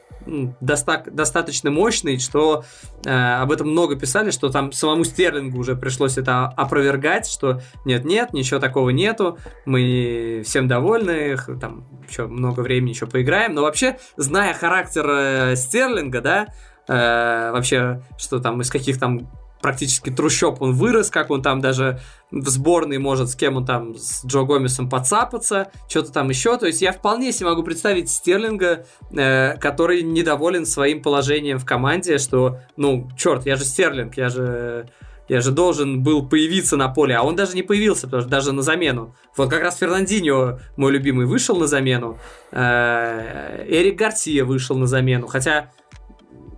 доста- 0.61 1.03
достаточно 1.09 1.71
мощной, 1.71 2.19
что 2.19 2.63
э, 3.05 3.09
об 3.09 3.51
этом 3.51 3.69
много 3.69 3.95
писали, 3.95 4.31
что 4.31 4.49
там 4.49 4.71
самому 4.71 5.03
Стерлингу 5.03 5.59
уже 5.59 5.75
пришлось 5.75 6.17
это 6.17 6.45
опровергать, 6.45 7.27
что 7.27 7.61
нет-нет, 7.85 8.33
ничего 8.33 8.59
такого 8.59 8.89
нету, 8.89 9.37
мы 9.65 10.43
всем 10.45 10.67
довольны, 10.67 11.37
там 11.59 11.87
еще 12.07 12.27
много 12.27 12.61
времени 12.61 12.91
еще 12.91 13.07
поиграем. 13.07 13.53
Но 13.53 13.61
вообще, 13.61 13.97
зная 14.17 14.53
характер 14.53 15.05
э, 15.09 15.55
Стерлинга, 15.55 16.21
да, 16.21 16.47
э, 16.87 17.51
вообще, 17.51 18.01
что 18.17 18.39
там 18.39 18.61
из 18.61 18.69
каких 18.69 18.99
там 18.99 19.29
практически 19.61 20.09
трущоб 20.09 20.61
он 20.61 20.73
вырос, 20.73 21.09
как 21.09 21.29
он 21.31 21.41
там 21.41 21.61
даже 21.61 21.99
в 22.31 22.47
сборной 22.49 22.97
может 22.97 23.29
с 23.29 23.35
кем 23.35 23.57
он 23.57 23.65
там, 23.65 23.95
с 23.95 24.25
Джо 24.25 24.43
Гомесом 24.43 24.89
подцапаться, 24.89 25.71
что-то 25.87 26.11
там 26.11 26.29
еще. 26.29 26.57
То 26.57 26.67
есть 26.67 26.81
я 26.81 26.91
вполне 26.91 27.31
себе 27.31 27.49
могу 27.49 27.63
представить 27.63 28.09
Стерлинга, 28.09 28.85
э, 29.11 29.57
который 29.57 30.01
недоволен 30.03 30.65
своим 30.65 31.01
положением 31.01 31.57
в 31.57 31.65
команде, 31.65 32.17
что, 32.17 32.59
ну, 32.75 33.09
черт, 33.17 33.45
я 33.45 33.55
же 33.55 33.65
Стерлинг, 33.65 34.17
я 34.17 34.29
же... 34.29 34.89
Я 35.29 35.41
же 35.41 35.51
должен 35.51 36.03
был 36.03 36.25
появиться 36.25 36.77
на 36.77 36.87
поле, 36.87 37.13
а 37.13 37.21
он 37.21 37.35
даже 37.35 37.53
не 37.53 37.61
появился, 37.61 38.07
потому 38.07 38.21
что 38.21 38.31
даже 38.31 38.53
на 38.53 38.61
замену. 38.61 39.13
Вот 39.35 39.49
как 39.49 39.61
раз 39.61 39.77
Фернандинho, 39.77 40.61
мой 40.77 40.93
любимый, 40.93 41.25
вышел 41.25 41.57
на 41.57 41.67
замену. 41.67 42.17
Э, 42.53 43.65
Эрик 43.67 43.99
Гарсия 43.99 44.45
вышел 44.45 44.77
на 44.77 44.87
замену. 44.87 45.27
Хотя 45.27 45.69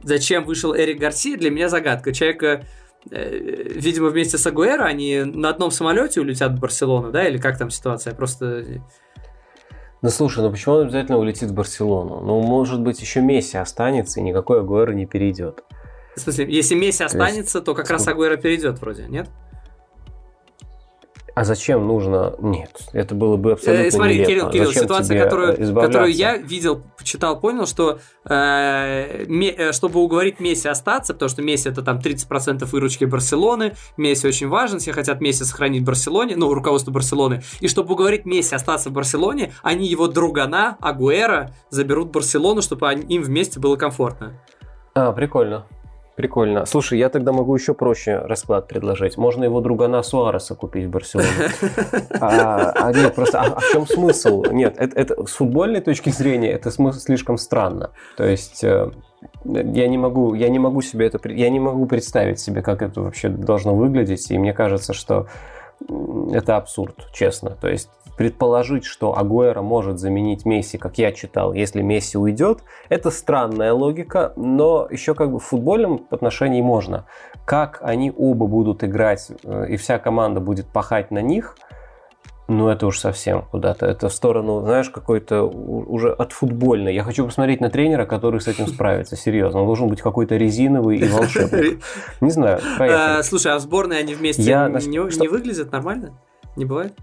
зачем 0.04 0.46
вышел 0.46 0.76
Эрик 0.76 1.00
Гарсия, 1.00 1.36
для 1.36 1.50
меня 1.50 1.68
загадка. 1.68 2.14
Человека 2.14 2.68
видимо, 3.06 4.10
вместе 4.10 4.38
с 4.38 4.46
Агуэро 4.46 4.84
они 4.84 5.24
на 5.24 5.50
одном 5.50 5.72
самолете 5.72 6.22
улетят 6.22 6.54
в 6.54 6.60
Барселону, 6.60 7.12
да, 7.12 7.28
или 7.28 7.38
как 7.38 7.58
там 7.58 7.70
ситуация? 7.70 8.14
Просто... 8.14 8.64
Ну 10.02 10.10
слушай, 10.10 10.42
ну 10.42 10.50
почему 10.52 10.76
он 10.76 10.84
обязательно 10.84 11.18
улетит 11.18 11.50
в 11.50 11.54
Барселону? 11.54 12.22
Ну, 12.22 12.40
может 12.42 12.82
быть, 12.82 13.02
еще 13.02 13.22
Месси 13.22 13.58
останется, 13.58 14.20
и 14.20 14.24
никакой 14.24 14.62
Агуэро 14.62 14.94
не 14.94 15.06
перейдет. 15.06 15.64
В 16.16 16.20
смысле, 16.22 16.46
если 16.50 16.76
Месси 16.76 17.04
останется, 17.04 17.62
то 17.62 17.76
как 17.76 17.90
раз 17.90 18.08
Агуэро 18.08 18.38
перейдет 18.38 18.80
вроде, 18.80 19.08
нет? 19.08 19.30
А 21.40 21.46
зачем 21.46 21.88
нужно? 21.88 22.36
Нет, 22.40 22.82
это 22.92 23.16
было 23.16 23.38
бы 23.38 23.54
абсолютно 23.54 23.86
э, 23.86 23.92
Смотри, 23.92 24.16
нелепо. 24.16 24.30
Кирилл, 24.30 24.50
Кирилл, 24.50 24.66
зачем 24.66 24.84
ситуация, 24.84 25.24
которую, 25.24 25.74
которую 25.74 26.12
я 26.12 26.36
видел, 26.36 26.84
почитал, 26.98 27.40
понял, 27.40 27.66
что 27.66 28.00
э, 28.26 29.24
ме, 29.30 29.48
э, 29.52 29.72
чтобы 29.72 30.02
уговорить 30.02 30.42
Месси 30.42 30.68
остаться, 30.68 31.14
потому 31.14 31.30
что 31.30 31.42
Месси 31.42 31.70
это 31.70 31.82
там 31.82 32.00
30% 32.00 32.66
выручки 32.66 33.06
Барселоны, 33.06 33.74
Месси 33.96 34.28
очень 34.28 34.50
важен, 34.50 34.80
все 34.80 34.92
хотят 34.92 35.22
Месси 35.22 35.46
сохранить 35.46 35.84
в 35.84 35.86
Барселоне, 35.86 36.36
ну, 36.36 36.54
руководство 36.54 36.92
Барселоны, 36.92 37.42
и 37.62 37.70
чтобы 37.70 37.94
уговорить 37.94 38.26
Месси 38.26 38.54
остаться 38.54 38.90
в 38.90 38.92
Барселоне, 38.92 39.54
они 39.64 39.88
его 39.88 40.08
другана, 40.08 40.76
Агуэра, 40.82 41.54
заберут 41.70 42.12
Барселону, 42.12 42.62
чтобы 42.62 42.92
им 42.92 43.24
вместе 43.24 43.62
было 43.62 43.78
комфортно. 43.78 44.34
А, 44.94 45.14
прикольно. 45.14 45.66
Прикольно. 46.20 46.66
Слушай, 46.66 47.00
я 47.00 47.08
тогда 47.08 47.32
могу 47.32 47.56
еще 47.56 47.74
проще 47.74 48.18
расклад 48.18 48.68
предложить. 48.68 49.18
Можно 49.18 49.46
его 49.46 49.62
другана 49.62 50.04
Суареса 50.04 50.54
купить 50.54 50.88
в 50.88 50.90
Барселоне. 50.90 51.30
А, 52.20 52.74
а 52.76 52.92
нет, 52.92 53.16
просто 53.16 53.40
а, 53.40 53.46
а 53.46 53.60
в 53.62 53.72
чем 53.72 53.88
смысл? 53.88 54.44
Нет, 54.52 54.76
это, 54.78 55.00
это 55.00 55.26
с 55.26 55.32
футбольной 55.32 55.80
точки 55.80 56.10
зрения 56.10 56.52
это 56.52 56.72
смысл 56.72 57.00
слишком 57.00 57.38
странно. 57.38 57.92
То 58.18 58.26
есть 58.26 58.66
э, 58.66 58.92
я 59.46 59.88
не 59.88 59.98
могу, 59.98 60.34
я 60.34 60.50
не 60.50 60.60
могу 60.60 60.82
себе 60.82 61.06
это, 61.06 61.20
я 61.30 61.50
не 61.50 61.62
могу 61.62 61.86
представить 61.86 62.42
себе, 62.42 62.62
как 62.62 62.82
это 62.82 63.00
вообще 63.00 63.30
должно 63.30 63.74
выглядеть. 63.74 64.30
И 64.30 64.38
мне 64.38 64.52
кажется, 64.52 64.92
что 64.92 65.28
это 66.34 66.58
абсурд, 66.58 66.96
честно. 67.14 67.52
То 67.62 67.70
есть 67.70 67.90
предположить, 68.20 68.84
что 68.84 69.18
Агуэра 69.18 69.62
может 69.62 69.98
заменить 69.98 70.44
Месси, 70.44 70.78
как 70.78 70.98
я 70.98 71.14
читал, 71.14 71.54
если 71.54 71.82
Месси 71.82 72.18
уйдет, 72.18 72.64
это 72.90 73.12
странная 73.12 73.72
логика, 73.72 74.34
но 74.36 74.90
еще 74.92 75.16
как 75.16 75.32
бы 75.32 75.40
в 75.40 75.44
футбольном 75.46 76.06
отношении 76.10 76.62
можно. 76.62 77.06
Как 77.46 77.80
они 77.82 78.12
оба 78.14 78.46
будут 78.46 78.84
играть, 78.84 79.32
э, 79.46 79.68
и 79.70 79.78
вся 79.78 80.00
команда 80.00 80.42
будет 80.42 80.68
пахать 80.68 81.12
на 81.12 81.22
них– 81.22 81.56
ну, 82.50 82.68
это 82.68 82.88
уж 82.88 82.98
совсем 82.98 83.44
куда-то. 83.44 83.86
Это 83.86 84.10
в 84.10 84.14
сторону, 84.14 84.62
знаешь, 84.62 84.90
какой-то 84.90 85.44
уже 85.44 86.12
от 86.12 86.34
футбольной. 86.34 86.96
Я 86.96 87.04
хочу 87.04 87.24
посмотреть 87.24 87.62
на 87.62 87.70
тренера, 87.70 88.08
который 88.08 88.42
с 88.42 88.48
этим 88.48 88.66
справится. 88.74 89.16
Серьезно. 89.16 89.60
Он 89.60 89.68
должен 89.68 89.88
быть 89.88 90.02
какой-то 90.02 90.36
резиновый 90.36 90.98
и 90.98 91.08
волшебный. 91.08 91.80
Не 92.22 92.32
знаю. 92.32 92.60
А, 92.80 93.22
слушай, 93.22 93.52
а 93.52 93.58
в 93.58 93.62
сборной 93.62 94.00
они 94.00 94.16
вместе 94.16 94.42
не 94.88 95.28
выглядят 95.28 95.72
нормально? 95.72 96.20
Не 96.56 96.66
бывает? 96.66 96.94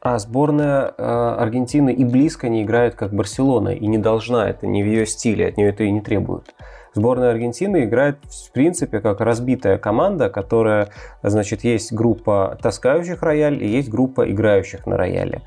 А 0.00 0.18
сборная 0.18 0.94
э, 0.96 1.02
Аргентины 1.02 1.92
и 1.92 2.04
близко 2.04 2.48
не 2.48 2.62
играет, 2.62 2.94
как 2.94 3.12
Барселона, 3.12 3.70
и 3.70 3.86
не 3.86 3.98
должна, 3.98 4.48
это 4.48 4.66
не 4.66 4.82
в 4.82 4.86
ее 4.86 5.06
стиле, 5.06 5.48
от 5.48 5.56
нее 5.56 5.70
это 5.70 5.84
и 5.84 5.90
не 5.90 6.00
требуют. 6.00 6.54
Сборная 6.94 7.30
Аргентины 7.30 7.84
играет, 7.84 8.18
в 8.24 8.52
принципе, 8.52 9.00
как 9.00 9.20
разбитая 9.20 9.76
команда, 9.78 10.30
которая, 10.30 10.90
значит, 11.22 11.64
есть 11.64 11.92
группа 11.92 12.58
таскающих 12.62 13.22
рояль 13.22 13.62
и 13.62 13.68
есть 13.68 13.88
группа 13.88 14.30
играющих 14.30 14.86
на 14.86 14.96
рояле. 14.96 15.42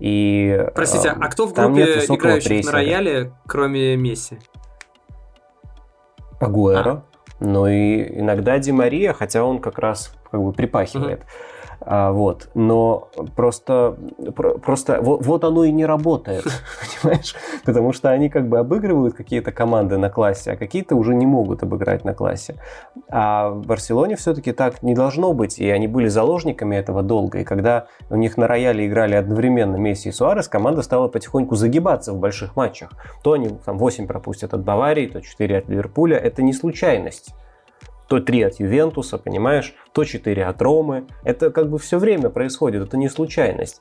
И, 0.00 0.66
Простите, 0.74 1.10
а 1.10 1.28
кто 1.28 1.46
в 1.46 1.54
группе 1.54 1.82
играющих 1.82 2.48
прессинга. 2.48 2.66
на 2.66 2.72
рояле, 2.72 3.32
кроме 3.46 3.96
Месси? 3.96 4.38
Агуэро. 6.40 6.90
А. 6.90 7.02
Ну 7.40 7.66
и 7.66 8.18
иногда 8.20 8.58
Ди 8.58 8.72
Мария, 8.72 9.12
хотя 9.12 9.44
он 9.44 9.60
как 9.60 9.78
раз 9.78 10.14
как 10.30 10.42
бы 10.42 10.52
припахивает. 10.52 11.20
Угу. 11.20 11.28
А, 11.86 12.12
вот. 12.12 12.48
Но 12.54 13.08
просто, 13.36 13.96
просто 14.62 15.00
вот, 15.02 15.24
вот 15.24 15.44
оно 15.44 15.64
и 15.64 15.72
не 15.72 15.84
работает, 15.84 16.44
понимаешь? 17.02 17.34
Потому 17.64 17.92
что 17.92 18.10
они 18.10 18.28
как 18.30 18.48
бы 18.48 18.58
обыгрывают 18.58 19.14
какие-то 19.14 19.52
команды 19.52 19.98
на 19.98 20.08
классе, 20.08 20.52
а 20.52 20.56
какие-то 20.56 20.96
уже 20.96 21.14
не 21.14 21.26
могут 21.26 21.62
обыграть 21.62 22.04
на 22.04 22.14
классе. 22.14 22.56
А 23.08 23.50
в 23.50 23.66
Барселоне 23.66 24.16
все-таки 24.16 24.52
так 24.52 24.82
не 24.82 24.94
должно 24.94 25.32
быть, 25.34 25.58
и 25.58 25.68
они 25.68 25.86
были 25.86 26.08
заложниками 26.08 26.76
этого 26.76 27.02
долго. 27.02 27.40
И 27.40 27.44
когда 27.44 27.86
у 28.08 28.16
них 28.16 28.36
на 28.36 28.46
рояле 28.46 28.86
играли 28.86 29.14
одновременно 29.14 29.76
Месси 29.76 30.08
и 30.08 30.12
Суарес, 30.12 30.48
команда 30.48 30.82
стала 30.82 31.08
потихоньку 31.08 31.54
загибаться 31.54 32.12
в 32.12 32.18
больших 32.18 32.56
матчах. 32.56 32.90
То 33.22 33.32
они 33.32 33.50
там 33.64 33.78
8 33.78 34.06
пропустят 34.06 34.54
от 34.54 34.62
Баварии, 34.62 35.06
то 35.06 35.20
4 35.20 35.58
от 35.58 35.68
Ливерпуля. 35.68 36.16
Это 36.16 36.42
не 36.42 36.52
случайность 36.52 37.34
то 38.08 38.20
3 38.20 38.42
от 38.42 38.60
Ювентуса, 38.60 39.18
понимаешь, 39.18 39.74
то 39.92 40.04
4 40.04 40.44
от 40.44 40.62
Ромы. 40.62 41.06
Это 41.24 41.50
как 41.50 41.70
бы 41.70 41.78
все 41.78 41.98
время 41.98 42.30
происходит, 42.30 42.82
это 42.82 42.96
не 42.96 43.08
случайность. 43.08 43.80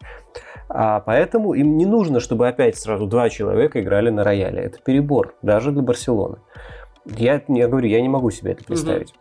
А 0.69 1.01
поэтому 1.01 1.53
им 1.53 1.77
не 1.77 1.85
нужно, 1.85 2.19
чтобы 2.19 2.47
опять 2.47 2.77
сразу 2.77 3.05
два 3.05 3.29
человека 3.29 3.81
играли 3.81 4.09
на 4.09 4.23
рояле. 4.23 4.61
Это 4.61 4.79
перебор, 4.79 5.35
даже 5.41 5.71
для 5.71 5.81
Барселоны. 5.81 6.37
Я, 7.05 7.41
я 7.47 7.67
говорю, 7.67 7.87
я 7.87 8.01
не 8.01 8.09
могу 8.09 8.31
себе 8.31 8.53
это 8.53 8.63
представить. 8.63 9.13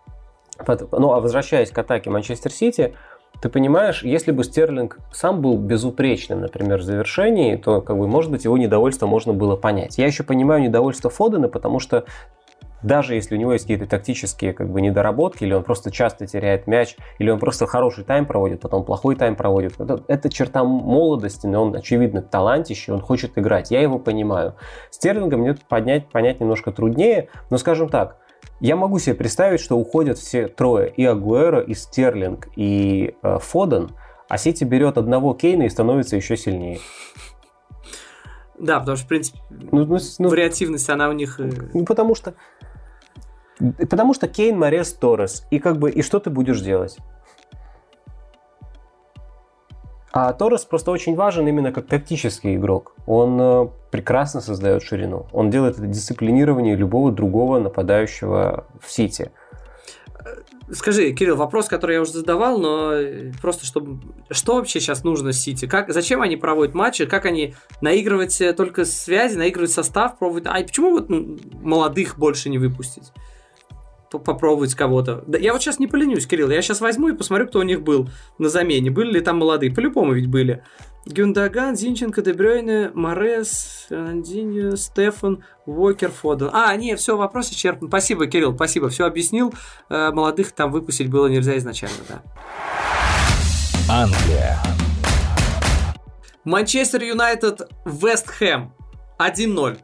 Угу. 0.59 0.87
Ну, 0.93 1.13
а 1.13 1.21
возвращаясь 1.21 1.71
к 1.71 1.79
атаке 1.79 2.11
Манчестер 2.11 2.53
Сити, 2.53 2.95
ты 3.41 3.49
понимаешь, 3.49 4.05
если 4.05 4.31
бы 4.31 4.45
Стерлинг 4.45 4.99
сам 5.11 5.41
был 5.41 5.57
безупречным, 5.57 6.41
например, 6.41 6.79
в 6.79 6.83
завершении, 6.83 7.57
то, 7.57 7.81
как 7.81 7.99
бы, 7.99 8.07
может 8.07 8.31
быть, 8.31 8.45
его 8.45 8.57
недовольство 8.57 9.07
можно 9.07 9.33
было 9.33 9.57
понять. 9.57 9.99
Я 9.99 10.07
еще 10.07 10.23
понимаю 10.23 10.63
недовольство 10.63 11.11
Фодена, 11.11 11.49
потому 11.49 11.81
что 11.81 12.05
даже 12.83 13.15
если 13.15 13.37
у 13.37 13.39
него 13.39 13.53
есть 13.53 13.65
какие-то 13.65 13.87
тактические 13.87 14.53
как 14.53 14.71
бы 14.71 14.81
недоработки, 14.81 15.45
или 15.45 15.55
он 15.55 15.63
просто 15.63 15.91
часто 15.91 16.27
теряет 16.27 16.67
мяч, 16.67 16.97
или 17.19 17.31
он 17.31 17.39
просто 17.39 17.67
хороший 17.67 18.05
тайм 18.05 18.27
проводит, 18.27 18.61
потом 18.61 18.85
плохой 18.85 19.17
тайм 19.17 19.37
проводит. 19.37 19.81
Это, 19.81 20.03
это 20.09 20.29
черта 20.31 20.65
молодости, 20.65 21.47
но 21.47 21.63
он, 21.63 21.75
очевидно, 21.75 22.23
талантище, 22.23 22.93
он 22.93 23.01
хочет 23.01 23.39
играть. 23.39 23.71
Я 23.71 23.81
его 23.81 23.99
понимаю. 23.99 24.55
Стерлинга 24.91 25.37
мне 25.37 25.57
поднять, 25.69 26.09
понять 26.09 26.41
немножко 26.41 26.73
труднее, 26.73 27.29
но, 27.51 27.59
скажем 27.59 27.89
так, 27.89 28.19
я 28.61 28.77
могу 28.77 28.99
себе 28.99 29.15
представить, 29.15 29.61
что 29.61 29.77
уходят 29.77 30.19
все 30.19 30.49
трое, 30.49 30.89
и 30.91 31.05
Агуэро, 31.05 31.61
и 31.61 31.75
Стерлинг, 31.75 32.49
и 32.57 33.15
э, 33.23 33.39
Фоден, 33.41 33.91
а 34.29 34.39
Сити 34.39 34.65
берет 34.65 34.99
одного 34.99 35.35
Кейна 35.35 35.65
и 35.65 35.69
становится 35.69 36.17
еще 36.17 36.37
сильнее. 36.37 36.79
Да, 38.59 38.79
потому 38.79 38.97
что, 38.97 39.07
в 39.07 39.09
принципе, 39.09 39.39
ну, 39.51 39.85
ну, 39.85 39.99
ну, 40.19 40.29
вариативность, 40.29 40.89
она 40.89 41.09
у 41.09 41.13
них... 41.13 41.41
Ну, 41.75 41.85
потому 41.85 42.15
что 42.15 42.35
Потому 43.59 44.15
что 44.15 44.29
Кейн, 44.29 44.59
Морес, 44.59 44.93
Торрес. 44.93 45.47
И 45.51 45.59
как 45.59 45.79
бы, 45.79 45.91
и 45.91 46.03
что 46.03 46.19
ты 46.19 46.31
будешь 46.31 46.61
делать? 46.61 46.99
А 50.13 50.33
Торрес 50.35 50.65
просто 50.65 50.91
очень 50.91 51.15
важен 51.15 51.49
именно 51.49 51.73
как 51.73 51.87
тактический 51.87 52.57
игрок. 52.57 52.95
Он 53.07 53.41
э, 53.41 53.69
прекрасно 53.91 54.43
создает 54.43 54.83
ширину. 54.83 55.27
Он 55.33 55.49
делает 55.51 55.79
это 55.79 55.87
дисциплинирование 55.87 56.77
любого 56.77 57.11
другого 57.11 57.59
нападающего 57.59 58.67
в 58.79 58.93
Сити. 58.93 59.31
Скажи, 60.71 61.13
Кирилл, 61.13 61.37
вопрос, 61.37 61.67
который 61.67 61.95
я 61.95 62.03
уже 62.03 62.13
задавал, 62.13 62.59
но 62.59 62.93
просто 63.41 63.65
чтобы... 63.65 64.01
Что 64.31 64.57
вообще 64.57 64.81
сейчас 64.81 65.03
нужно 65.03 65.33
Сити? 65.33 65.67
Как, 65.67 65.93
зачем 65.93 66.21
они 66.21 66.37
проводят 66.37 66.75
матчи? 66.75 67.07
Как 67.07 67.25
они 67.25 67.55
наигрывать 67.81 68.41
только 68.57 68.85
связи, 68.85 69.37
наигрывать 69.37 69.73
состав, 69.73 70.19
пробовать... 70.19 70.45
А 70.47 70.63
почему 70.63 70.93
вот 70.93 71.09
молодых 71.09 72.19
больше 72.19 72.51
не 72.51 72.59
выпустить? 72.59 73.13
Попробовать 74.19 74.75
кого-то. 74.75 75.25
Да, 75.27 75.39
я 75.39 75.53
вот 75.53 75.63
сейчас 75.63 75.79
не 75.79 75.87
поленюсь, 75.87 76.27
Кирилл, 76.27 76.51
я 76.51 76.63
сейчас 76.63 76.81
возьму 76.81 77.09
и 77.09 77.17
посмотрю, 77.17 77.47
кто 77.47 77.61
у 77.61 77.63
них 77.63 77.83
был 77.83 78.09
на 78.39 78.49
замене. 78.49 78.91
Были 78.91 79.13
ли 79.13 79.21
там 79.21 79.39
молодые? 79.39 79.73
По-любому 79.73 80.13
ведь 80.13 80.29
были. 80.29 80.63
Гюндаган, 81.05 81.77
Зинченко, 81.77 82.23
Дебрёйне, 82.23 82.91
Морес, 82.95 83.87
Фернандинho, 83.91 84.77
Стефан, 84.77 85.45
Уокер, 85.67 86.11
Фоден. 86.11 86.51
А, 86.53 86.75
не, 86.77 86.95
все, 86.95 87.17
вопрос 87.17 87.51
исчерпан. 87.51 87.89
Спасибо, 87.89 88.27
Кирилл, 88.27 88.55
спасибо, 88.55 88.89
все 88.89 89.05
объяснил. 89.07 89.53
Э, 89.89 90.13
молодых 90.13 90.53
там 90.53 90.71
выпустить 90.71 91.11
было 91.11 91.27
нельзя 91.27 91.59
изначально, 91.59 91.97
да. 92.09 92.23
Англия. 93.91 94.61
Манчестер 96.45 97.03
Юнайтед, 97.03 97.69
Вест 97.85 98.29
Хэм. 98.29 98.73
1-0. 99.19 99.79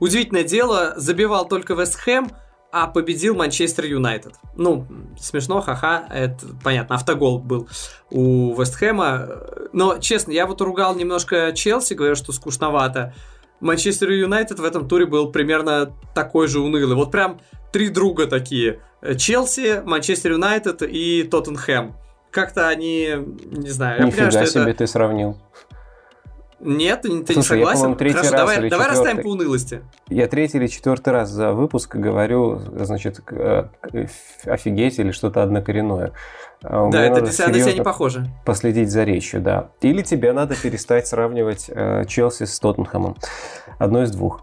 Удивительное 0.00 0.44
дело, 0.44 0.94
забивал 0.96 1.46
только 1.48 1.74
Вест 1.74 1.96
Хэм, 1.96 2.30
а 2.78 2.88
победил 2.88 3.34
Манчестер 3.34 3.86
Юнайтед. 3.86 4.34
Ну, 4.54 4.86
смешно, 5.18 5.62
ха-ха, 5.62 6.04
это 6.10 6.44
понятно, 6.62 6.96
автогол 6.96 7.38
был 7.38 7.68
у 8.10 8.54
Вестхэма. 8.54 9.28
Но, 9.72 9.96
честно, 9.96 10.32
я 10.32 10.46
вот 10.46 10.60
ругал 10.60 10.94
немножко 10.94 11.52
Челси, 11.54 11.94
говорю, 11.94 12.16
что 12.16 12.32
скучновато. 12.32 13.14
Манчестер 13.60 14.10
Юнайтед 14.10 14.58
в 14.58 14.64
этом 14.64 14.86
туре 14.86 15.06
был 15.06 15.32
примерно 15.32 15.94
такой 16.14 16.48
же 16.48 16.60
унылый. 16.60 16.94
Вот 16.96 17.10
прям 17.10 17.40
три 17.72 17.88
друга 17.88 18.26
такие. 18.26 18.80
Челси, 19.16 19.80
Манчестер 19.82 20.32
Юнайтед 20.32 20.82
и 20.82 21.22
Тоттенхэм. 21.22 21.94
Как-то 22.30 22.68
они, 22.68 23.08
не 23.52 23.70
знаю... 23.70 24.04
Нифига 24.04 24.24
я 24.24 24.28
понимаю, 24.28 24.46
себе 24.48 24.62
это... 24.64 24.74
ты 24.74 24.86
сравнил. 24.86 25.38
Нет, 26.58 27.02
ты, 27.02 27.08
Слушай, 27.34 27.36
не 27.36 27.42
согласен? 27.42 27.90
Я, 27.90 27.96
третий 27.96 28.16
Хорошо, 28.16 28.32
раз 28.32 28.40
давай, 28.40 28.58
или 28.58 28.68
давай 28.70 28.88
расставим 28.88 29.22
по 29.22 29.28
унылости. 29.28 29.82
Я 30.08 30.26
третий 30.26 30.56
или 30.56 30.68
четвертый 30.68 31.12
раз 31.12 31.28
за 31.28 31.52
выпуск 31.52 31.94
говорю, 31.94 32.60
значит, 32.74 33.20
офигеть 34.46 34.98
или 34.98 35.10
что-то 35.10 35.42
однокоренное. 35.42 36.12
А 36.62 36.88
да, 36.90 37.04
это 37.04 37.20
на 37.20 37.30
тебя 37.30 37.72
не 37.72 37.82
похоже. 37.82 38.26
Последить 38.44 38.90
за 38.90 39.04
речью, 39.04 39.42
да. 39.42 39.68
Или 39.82 40.02
тебе 40.02 40.32
надо 40.32 40.56
перестать 40.56 41.06
сравнивать 41.06 41.66
э, 41.68 42.04
Челси 42.06 42.44
с 42.44 42.58
Тоттенхэмом. 42.58 43.16
Одно 43.78 44.02
из 44.02 44.10
двух. 44.10 44.42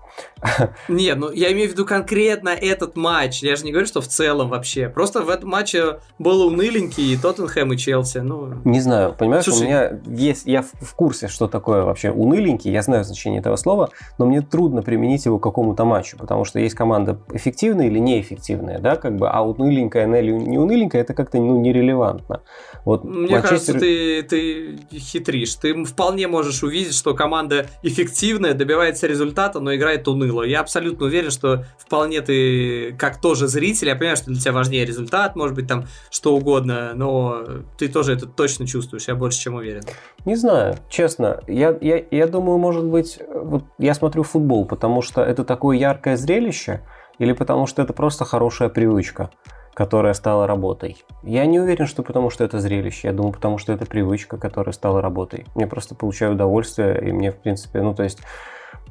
Нет, 0.88 1.18
ну 1.18 1.32
я 1.32 1.52
имею 1.54 1.70
в 1.70 1.72
виду 1.72 1.86
конкретно 1.86 2.50
этот 2.50 2.96
матч. 2.96 3.42
Я 3.44 3.56
же 3.56 3.64
не 3.64 3.72
говорю, 3.72 3.88
что 3.88 4.02
в 4.02 4.08
целом 4.08 4.50
вообще. 4.50 4.90
Просто 4.90 5.22
в 5.22 5.30
этом 5.30 5.50
матче 5.50 6.00
был 6.20 6.48
уныленький 6.48 7.14
и 7.14 7.18
Тоттенхэм, 7.18 7.74
и 7.74 7.78
Челси. 7.78 8.20
Ну... 8.20 8.56
Не 8.66 8.82
знаю, 8.82 9.16
понимаешь, 9.18 9.46
Слушай... 9.46 9.62
у 9.62 9.64
меня 9.64 10.00
есть... 10.06 10.46
Я 10.46 10.62
в 10.64 10.94
курсе, 10.96 11.28
что 11.28 11.48
такое 11.48 11.84
вообще 11.84 12.12
уныленький, 12.12 12.72
я 12.72 12.82
знаю 12.82 13.04
значение 13.04 13.40
этого 13.40 13.56
слова, 13.56 13.90
но 14.18 14.26
мне 14.26 14.42
трудно 14.42 14.82
применить 14.82 15.26
его 15.26 15.40
к 15.40 15.44
какому-то 15.44 15.86
матчу, 15.86 16.18
потому 16.18 16.46
что 16.46 16.60
есть 16.60 16.76
команда 16.76 17.20
эффективная 17.32 17.88
или 17.88 18.00
неэффективная, 18.00 18.80
да, 18.80 18.96
как 18.96 19.16
бы, 19.16 19.30
а 19.30 19.42
уныленькая 19.42 20.08
или 20.20 20.32
не 20.32 20.58
уныленькая, 20.58 21.02
это 21.02 21.14
как-то 21.14 21.38
ну, 21.38 21.60
нерелевантно. 21.60 22.42
Вот 22.86 23.04
Мне 23.04 23.36
Манчестер... 23.36 23.50
кажется, 23.50 23.74
ты, 23.74 24.24
ты 24.24 24.80
хитришь. 24.92 25.56
Ты 25.56 25.86
вполне 25.86 26.28
можешь 26.28 26.64
увидеть, 26.64 26.96
что 26.96 27.14
команда 27.14 27.68
эффективная, 27.82 28.54
добивается 28.54 29.08
результата, 29.08 29.60
но 29.60 29.74
играет 29.74 30.03
уныло. 30.12 30.44
Я 30.44 30.62
абсолютно 30.62 31.06
уверен, 31.06 31.32
что 31.32 31.66
вполне 31.78 32.22
ты, 32.22 32.94
как 32.94 33.22
тоже 33.22 33.48
зритель, 33.48 33.90
я 33.90 33.96
понимаю, 33.96 34.18
что 34.18 34.28
для 34.28 34.40
тебя 34.40 34.54
важнее 34.54 34.86
результат, 34.86 35.36
может 35.36 35.56
быть, 35.56 35.68
там 35.68 35.86
что 36.10 36.36
угодно, 36.36 36.94
но 36.96 37.44
ты 37.78 37.88
тоже 37.88 38.14
это 38.14 38.26
точно 38.26 38.68
чувствуешь, 38.68 39.08
я 39.08 39.16
больше 39.16 39.40
чем 39.40 39.56
уверен. 39.56 39.84
Не 40.26 40.36
знаю, 40.36 40.78
честно. 40.90 41.42
Я, 41.48 41.78
я, 41.82 42.04
я 42.12 42.28
думаю, 42.28 42.58
может 42.58 42.86
быть, 42.86 43.20
вот 43.34 43.66
я 43.78 43.94
смотрю 43.94 44.24
футбол, 44.24 44.66
потому 44.66 45.02
что 45.02 45.22
это 45.22 45.44
такое 45.44 45.78
яркое 45.78 46.18
зрелище, 46.18 46.82
или 47.20 47.34
потому 47.34 47.68
что 47.68 47.82
это 47.82 47.94
просто 47.94 48.26
хорошая 48.26 48.70
привычка 48.70 49.30
которая 49.74 50.14
стала 50.14 50.48
работой. 50.48 51.04
Я 51.24 51.46
не 51.46 51.60
уверен, 51.60 51.88
что 51.88 52.04
потому 52.04 52.30
что 52.30 52.44
это 52.44 52.60
зрелище. 52.60 53.08
Я 53.08 53.14
думаю, 53.14 53.34
потому 53.34 53.58
что 53.58 53.74
это 53.74 53.86
привычка, 53.86 54.38
которая 54.38 54.74
стала 54.74 55.02
работой. 55.02 55.46
Мне 55.56 55.68
просто 55.68 55.96
получаю 55.96 56.34
удовольствие, 56.34 57.02
и 57.08 57.12
мне, 57.12 57.32
в 57.32 57.38
принципе, 57.38 57.82
ну, 57.82 57.96
то 57.96 58.04
есть, 58.04 58.20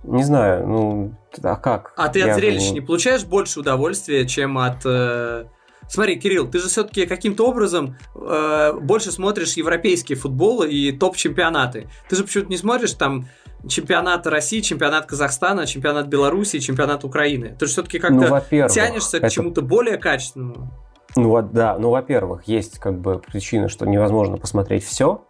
не 0.03 0.22
знаю, 0.22 0.66
ну, 0.66 1.14
а 1.42 1.57
как? 1.57 1.92
А 1.96 2.09
ты 2.09 2.22
от 2.22 2.36
зрелища 2.36 2.66
думаю... 2.66 2.74
не 2.74 2.80
получаешь 2.80 3.24
больше 3.24 3.61
удовольствия, 3.61 4.26
чем 4.26 4.59
от... 4.59 4.84
Э... 4.84 5.44
Смотри, 5.88 6.18
Кирилл, 6.18 6.48
ты 6.48 6.59
же 6.59 6.68
все-таки 6.68 7.07
каким-то 7.07 7.46
образом 7.46 7.96
э, 8.14 8.72
больше 8.80 9.12
смотришь 9.12 9.55
европейский 9.55 10.14
футбол 10.14 10.62
и 10.62 10.92
топ-чемпионаты. 10.92 11.88
Ты 12.09 12.16
же 12.16 12.24
почему-то 12.24 12.50
не 12.50 12.57
смотришь 12.57 12.92
там 12.92 13.26
чемпионат 13.68 14.26
России, 14.26 14.61
чемпионат 14.61 15.07
Казахстана, 15.07 15.66
чемпионат 15.66 16.07
Беларуси, 16.07 16.61
чемпионат 16.61 17.05
Украины. 17.05 17.57
Ты 17.59 17.66
же 17.66 17.72
все-таки 17.72 17.98
как-то 17.98 18.42
ну, 18.50 18.68
тянешься 18.68 19.18
это... 19.18 19.28
к 19.28 19.30
чему-то 19.30 19.62
более 19.62 19.98
качественному. 19.98 20.72
Ну 21.14 21.28
вот 21.28 21.53
да, 21.53 21.76
ну 21.78 21.90
во-первых, 21.90 22.44
есть 22.44 22.78
как 22.78 22.98
бы 22.98 23.18
причина, 23.18 23.68
что 23.68 23.84
невозможно 23.86 24.38
посмотреть 24.38 24.84
все, 24.84 25.24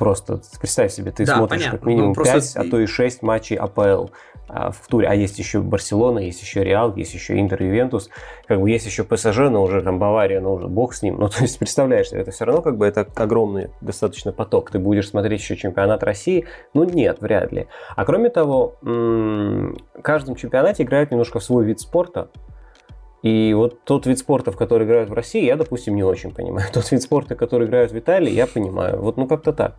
Просто 0.00 0.40
представь 0.58 0.92
себе, 0.92 1.10
ты 1.10 1.26
да, 1.26 1.36
смотришь 1.36 1.60
понятно. 1.60 1.78
как 1.78 1.86
минимум 1.86 2.14
ну, 2.16 2.24
5, 2.24 2.32
просто... 2.32 2.60
а 2.62 2.64
то 2.64 2.80
и 2.80 2.86
6 2.86 3.20
матчей 3.20 3.56
АПЛ 3.56 4.06
а, 4.48 4.70
в 4.70 4.88
туре. 4.88 5.06
А 5.06 5.14
есть 5.14 5.38
еще 5.38 5.60
Барселона, 5.60 6.20
есть 6.20 6.40
еще 6.40 6.64
Реал, 6.64 6.96
есть 6.96 7.12
еще 7.12 7.38
Интер, 7.38 7.62
Ювентус. 7.62 8.08
Как 8.46 8.58
бы 8.62 8.70
есть 8.70 8.86
еще 8.86 9.04
ПСЖ, 9.04 9.50
но 9.50 9.62
уже 9.62 9.82
там 9.82 9.98
Бавария, 9.98 10.40
но 10.40 10.54
уже 10.54 10.68
бог 10.68 10.94
с 10.94 11.02
ним. 11.02 11.18
Ну, 11.18 11.28
то 11.28 11.42
есть, 11.42 11.58
представляешь, 11.58 12.12
это 12.12 12.30
все 12.30 12.46
равно 12.46 12.62
как 12.62 12.78
бы 12.78 12.86
это 12.86 13.06
огромный 13.14 13.68
достаточно 13.82 14.32
поток. 14.32 14.70
Ты 14.70 14.78
будешь 14.78 15.10
смотреть 15.10 15.42
еще 15.42 15.54
чемпионат 15.54 16.02
России? 16.02 16.46
Ну, 16.72 16.84
нет, 16.84 17.18
вряд 17.20 17.52
ли. 17.52 17.66
А 17.94 18.06
кроме 18.06 18.30
того, 18.30 18.76
в 18.80 19.74
каждом 20.00 20.34
чемпионате 20.34 20.82
играют 20.84 21.10
немножко 21.10 21.40
в 21.40 21.44
свой 21.44 21.66
вид 21.66 21.78
спорта. 21.78 22.30
И 23.22 23.52
вот 23.54 23.84
тот 23.84 24.06
вид 24.06 24.18
спорта, 24.18 24.50
в 24.50 24.56
который 24.56 24.86
играют 24.86 25.10
в 25.10 25.12
России, 25.12 25.44
я, 25.44 25.56
допустим, 25.56 25.94
не 25.94 26.02
очень 26.02 26.32
понимаю. 26.32 26.68
Тот 26.72 26.90
вид 26.90 27.02
спорта, 27.02 27.34
который 27.34 27.66
играют 27.68 27.92
в 27.92 27.98
Италии, 27.98 28.32
я 28.32 28.46
понимаю. 28.46 29.00
Вот 29.00 29.18
ну 29.18 29.26
как-то 29.26 29.52
так. 29.52 29.76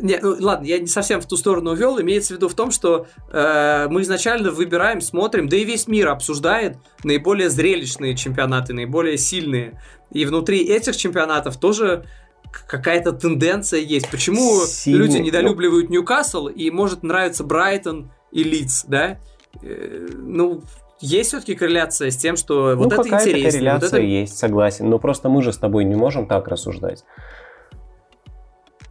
Не, 0.00 0.18
ну 0.20 0.36
ладно, 0.38 0.66
я 0.66 0.78
не 0.78 0.86
совсем 0.86 1.20
в 1.20 1.26
ту 1.26 1.36
сторону 1.36 1.72
увел. 1.72 2.00
Имеется 2.00 2.34
в 2.34 2.36
виду 2.36 2.48
в 2.48 2.54
том, 2.54 2.70
что 2.70 3.06
э, 3.32 3.88
мы 3.90 4.02
изначально 4.02 4.50
выбираем, 4.50 5.00
смотрим, 5.00 5.48
да 5.48 5.56
и 5.56 5.64
весь 5.64 5.88
мир 5.88 6.08
обсуждает 6.08 6.76
наиболее 7.02 7.50
зрелищные 7.50 8.14
чемпионаты, 8.14 8.74
наиболее 8.74 9.18
сильные. 9.18 9.80
И 10.12 10.24
внутри 10.24 10.64
этих 10.64 10.96
чемпионатов 10.96 11.56
тоже 11.56 12.04
какая-то 12.66 13.12
тенденция 13.12 13.80
есть. 13.80 14.10
Почему 14.10 14.60
Сильный, 14.66 15.06
люди 15.06 15.16
недолюбливают 15.18 15.90
Ньюкасл 15.90 16.48
и 16.48 16.70
может 16.70 17.02
нравиться 17.02 17.42
Брайтон 17.42 18.12
и 18.30 18.44
Лидс, 18.44 18.84
да? 18.84 19.18
Э, 19.62 20.08
ну, 20.12 20.62
есть 21.00 21.28
все-таки 21.28 21.54
корреляция 21.54 22.10
с 22.10 22.16
тем, 22.16 22.36
что 22.36 22.74
ну, 22.74 22.84
вот 22.84 22.92
это 22.92 23.02
интересно. 23.02 23.50
корреляция 23.50 23.80
вот 23.80 23.82
это... 23.84 24.00
есть, 24.00 24.38
согласен. 24.38 24.88
Но 24.88 24.98
просто 24.98 25.28
мы 25.28 25.42
же 25.42 25.52
с 25.52 25.58
тобой 25.58 25.84
не 25.84 25.94
можем 25.94 26.26
так 26.26 26.48
рассуждать. 26.48 27.04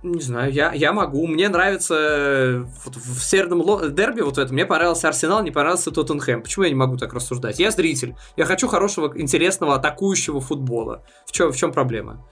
Не 0.04 0.22
знаю, 0.22 0.52
я, 0.52 0.72
я 0.74 0.94
могу. 0.94 1.26
Мне 1.26 1.50
нравится 1.50 1.96
э, 1.98 2.66
вот 2.86 2.96
в 2.96 3.24
северном 3.24 3.94
дерби 3.94 4.22
вот 4.22 4.38
это. 4.38 4.54
Мне 4.54 4.66
понравился 4.66 5.08
Арсенал, 5.08 5.44
не 5.44 5.52
понравился 5.52 5.92
Тоттенхэм. 5.92 6.44
Почему 6.44 6.64
я 6.66 6.70
не 6.70 6.76
могу 6.76 6.98
так 6.98 7.14
рассуждать? 7.14 7.60
Я 7.60 7.72
зритель. 7.72 8.16
Я 8.38 8.46
хочу 8.46 8.68
хорошего, 8.68 9.12
интересного, 9.20 9.76
атакующего 9.76 10.40
футбола. 10.40 11.04
В 11.26 11.32
чем, 11.32 11.52
в 11.52 11.58
чем 11.58 11.74
проблема? 11.74 12.26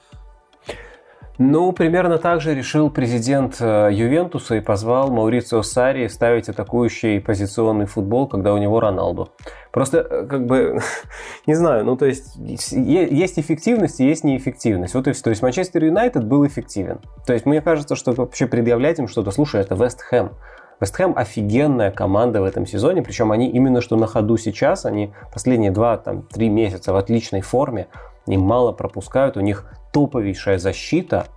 Ну, 1.38 1.74
примерно 1.74 2.18
так 2.18 2.40
же 2.40 2.56
решил 2.56 2.90
президент 2.90 3.58
э, 3.60 3.90
Ювентуса 3.92 4.56
и 4.56 4.62
позвал 4.62 5.12
Маурицио 5.12 5.64
Сари 5.64 6.08
ставить 6.08 6.48
атакующий 6.48 7.20
позиционный 7.20 7.86
футбол, 7.88 8.28
когда 8.28 8.54
у 8.54 8.58
него 8.58 8.80
Роналду. 8.80 9.30
Просто, 9.74 9.98
э, 9.98 10.26
как 10.28 10.46
бы, 10.46 10.80
не 11.46 11.54
знаю, 11.54 11.84
ну, 11.84 11.98
то 11.98 12.06
есть, 12.06 12.36
есть 12.38 13.38
эффективность 13.38 14.00
и 14.00 14.08
есть 14.08 14.24
неэффективность. 14.24 14.94
Вот 14.94 15.08
и 15.08 15.12
все. 15.12 15.24
То 15.24 15.30
есть, 15.32 15.42
Манчестер 15.42 15.84
Юнайтед 15.84 16.24
был 16.24 16.48
эффективен. 16.48 17.00
То 17.28 17.34
есть, 17.34 17.46
мне 17.46 17.62
кажется, 17.62 17.98
что 17.98 18.14
вообще 18.14 18.48
предъявлять 18.48 19.00
им 19.00 19.10
что-то, 19.10 19.32
слушай, 19.32 19.60
это 19.60 19.76
Вест 19.76 20.02
Хэм. 20.04 20.32
Вест 20.80 20.96
Хэм 20.96 21.18
офигенная 21.18 21.92
команда 21.92 22.42
в 22.42 22.46
этом 22.46 22.66
сезоне, 22.66 23.02
причем 23.02 23.34
они 23.34 23.50
именно 23.50 23.82
что 23.82 23.98
на 23.98 24.08
ходу 24.08 24.38
сейчас, 24.38 24.86
они 24.86 25.14
последние 25.34 25.72
2-3 25.72 26.48
месяца 26.48 26.94
в 26.94 26.96
отличной 26.96 27.42
форме, 27.42 27.88
они 28.26 28.38
мало 28.38 28.72
пропускают, 28.72 29.38
у 29.38 29.42
них 29.42 29.66
топовейшая 29.96 30.58
защита, 30.58 31.28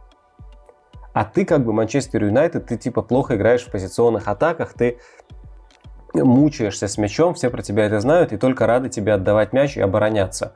а 1.13 1.25
ты 1.25 1.45
как 1.45 1.65
бы 1.65 1.73
Манчестер 1.73 2.25
Юнайтед, 2.25 2.67
ты 2.67 2.77
типа 2.77 3.03
плохо 3.03 3.37
играешь 3.37 3.65
в 3.65 3.71
позиционных 3.71 4.27
атаках, 4.27 4.73
ты 4.73 4.99
мучаешься 6.13 6.89
с 6.89 6.99
мячом, 6.99 7.35
все 7.35 7.51
про 7.51 7.63
тебя 7.63 7.85
это 7.87 8.01
знают, 8.01 8.33
и 8.33 8.37
только 8.37 8.67
рады 8.67 8.89
тебе 8.89 9.15
отдавать 9.15 9.53
мяч 9.53 9.77
и 9.77 9.81
обороняться. 9.81 10.55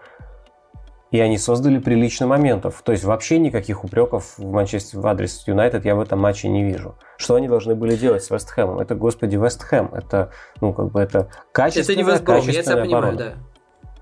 И 1.12 1.20
они 1.20 1.38
создали 1.38 1.78
прилично 1.78 2.26
моментов. 2.26 2.82
То 2.84 2.90
есть 2.90 3.04
вообще 3.04 3.38
никаких 3.38 3.84
упреков 3.84 4.36
в 4.36 4.50
Манчестер 4.50 4.98
в 4.98 5.06
адрес 5.06 5.44
Юнайтед 5.46 5.84
я 5.84 5.94
в 5.94 6.00
этом 6.00 6.18
матче 6.18 6.48
не 6.48 6.64
вижу. 6.64 6.96
Что 7.18 7.36
они 7.36 7.46
должны 7.46 7.76
были 7.76 7.94
делать 7.94 8.24
с 8.24 8.30
Вестхэмом? 8.30 8.80
Это, 8.80 8.96
господи, 8.96 9.36
Вестхэм. 9.36 9.94
Это, 9.94 10.32
ну, 10.60 10.72
как 10.72 10.90
бы 10.90 11.00
это 11.00 11.28
качественная, 11.52 12.02
это 12.02 12.10
не 12.10 12.12
Вестбром, 12.14 12.48
я 12.48 12.62
тебя 12.64 12.76
понимаю, 12.78 13.16
да. 13.16 13.34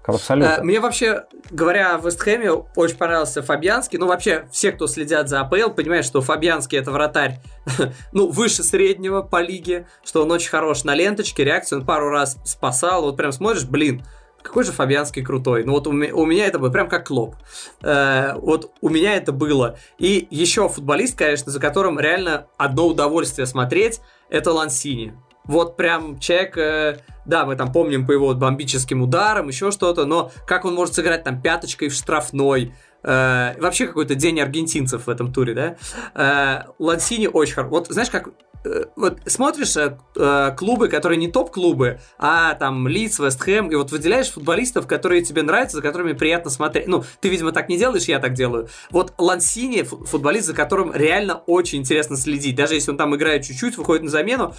Абсолютно. 0.04 0.56
А, 0.56 0.62
мне 0.62 0.80
вообще, 0.80 1.24
говоря 1.50 1.94
о 1.94 1.98
Вестхэме, 1.98 2.50
очень 2.50 2.96
понравился 2.96 3.42
Фабианский. 3.42 3.98
Ну, 3.98 4.06
вообще, 4.06 4.46
все, 4.50 4.72
кто 4.72 4.86
следят 4.86 5.28
за 5.28 5.40
АПЛ, 5.40 5.70
понимают, 5.70 6.06
что 6.06 6.20
Фабианский 6.20 6.78
это 6.78 6.90
вратарь, 6.90 7.40
ну, 8.12 8.28
выше 8.28 8.62
среднего 8.62 9.22
по 9.22 9.40
лиге, 9.40 9.86
что 10.04 10.22
он 10.22 10.30
очень 10.30 10.50
хорош 10.50 10.84
на 10.84 10.94
ленточке, 10.94 11.44
реакцию 11.44 11.80
он 11.80 11.86
пару 11.86 12.08
раз 12.10 12.38
спасал. 12.44 13.02
Вот 13.02 13.16
прям 13.16 13.32
смотришь, 13.32 13.64
блин, 13.64 14.02
какой 14.42 14.64
же 14.64 14.72
Фабианский 14.72 15.22
крутой. 15.22 15.64
Ну 15.64 15.72
вот 15.72 15.86
у 15.86 15.90
у 15.90 16.26
меня 16.26 16.46
это 16.46 16.58
было 16.58 16.70
прям 16.70 16.88
как 16.88 17.06
Клоп. 17.06 17.36
Э, 17.82 18.34
вот 18.36 18.72
у 18.80 18.88
меня 18.88 19.16
это 19.16 19.32
было. 19.32 19.76
И 19.98 20.26
еще 20.30 20.68
футболист, 20.68 21.16
конечно, 21.16 21.52
за 21.52 21.60
которым 21.60 21.98
реально 21.98 22.46
одно 22.56 22.86
удовольствие 22.86 23.46
смотреть, 23.46 24.00
это 24.28 24.52
Лансини. 24.52 25.14
Вот 25.50 25.76
прям 25.76 26.20
человек, 26.20 26.56
э, 26.58 26.98
да, 27.24 27.44
мы 27.44 27.56
там 27.56 27.72
помним 27.72 28.06
по 28.06 28.12
его 28.12 28.32
бомбическим 28.34 29.02
ударам, 29.02 29.48
еще 29.48 29.72
что-то, 29.72 30.06
но 30.06 30.30
как 30.46 30.64
он 30.64 30.76
может 30.76 30.94
сыграть 30.94 31.24
там 31.24 31.42
пяточкой 31.42 31.88
в 31.88 31.92
штрафной, 31.92 32.72
э, 33.02 33.54
вообще 33.58 33.88
какой-то 33.88 34.14
день 34.14 34.40
аргентинцев 34.40 35.08
в 35.08 35.10
этом 35.10 35.32
туре, 35.32 35.54
да? 35.54 35.76
Э, 36.14 36.70
Лансини 36.78 37.26
очень 37.26 37.54
хорош. 37.54 37.70
Вот 37.72 37.88
знаешь, 37.88 38.10
как 38.10 38.28
Э, 38.62 38.84
вот 38.96 39.20
смотришь 39.26 39.76
э, 39.76 39.96
э, 40.16 40.50
клубы, 40.56 40.88
которые 40.88 41.18
не 41.18 41.28
топ-клубы, 41.28 42.00
а 42.18 42.54
там 42.54 42.86
Лидс, 42.88 43.18
Вест 43.18 43.40
Хэм, 43.40 43.68
и 43.68 43.74
вот 43.74 43.90
выделяешь 43.90 44.30
футболистов, 44.30 44.86
которые 44.86 45.22
тебе 45.22 45.42
нравятся, 45.42 45.76
за 45.76 45.82
которыми 45.82 46.12
приятно 46.12 46.50
смотреть. 46.50 46.86
Ну, 46.86 47.04
ты, 47.20 47.28
видимо, 47.28 47.52
так 47.52 47.68
не 47.68 47.78
делаешь, 47.78 48.04
я 48.04 48.18
так 48.18 48.34
делаю. 48.34 48.68
Вот 48.90 49.14
Лансини, 49.16 49.82
футболист, 49.82 50.46
за 50.46 50.54
которым 50.54 50.92
реально 50.94 51.36
очень 51.46 51.78
интересно 51.78 52.16
следить. 52.16 52.54
Даже 52.54 52.74
если 52.74 52.90
он 52.90 52.98
там 52.98 53.14
играет 53.16 53.44
чуть-чуть, 53.44 53.78
выходит 53.78 54.04
на 54.04 54.10
замену, 54.10 54.54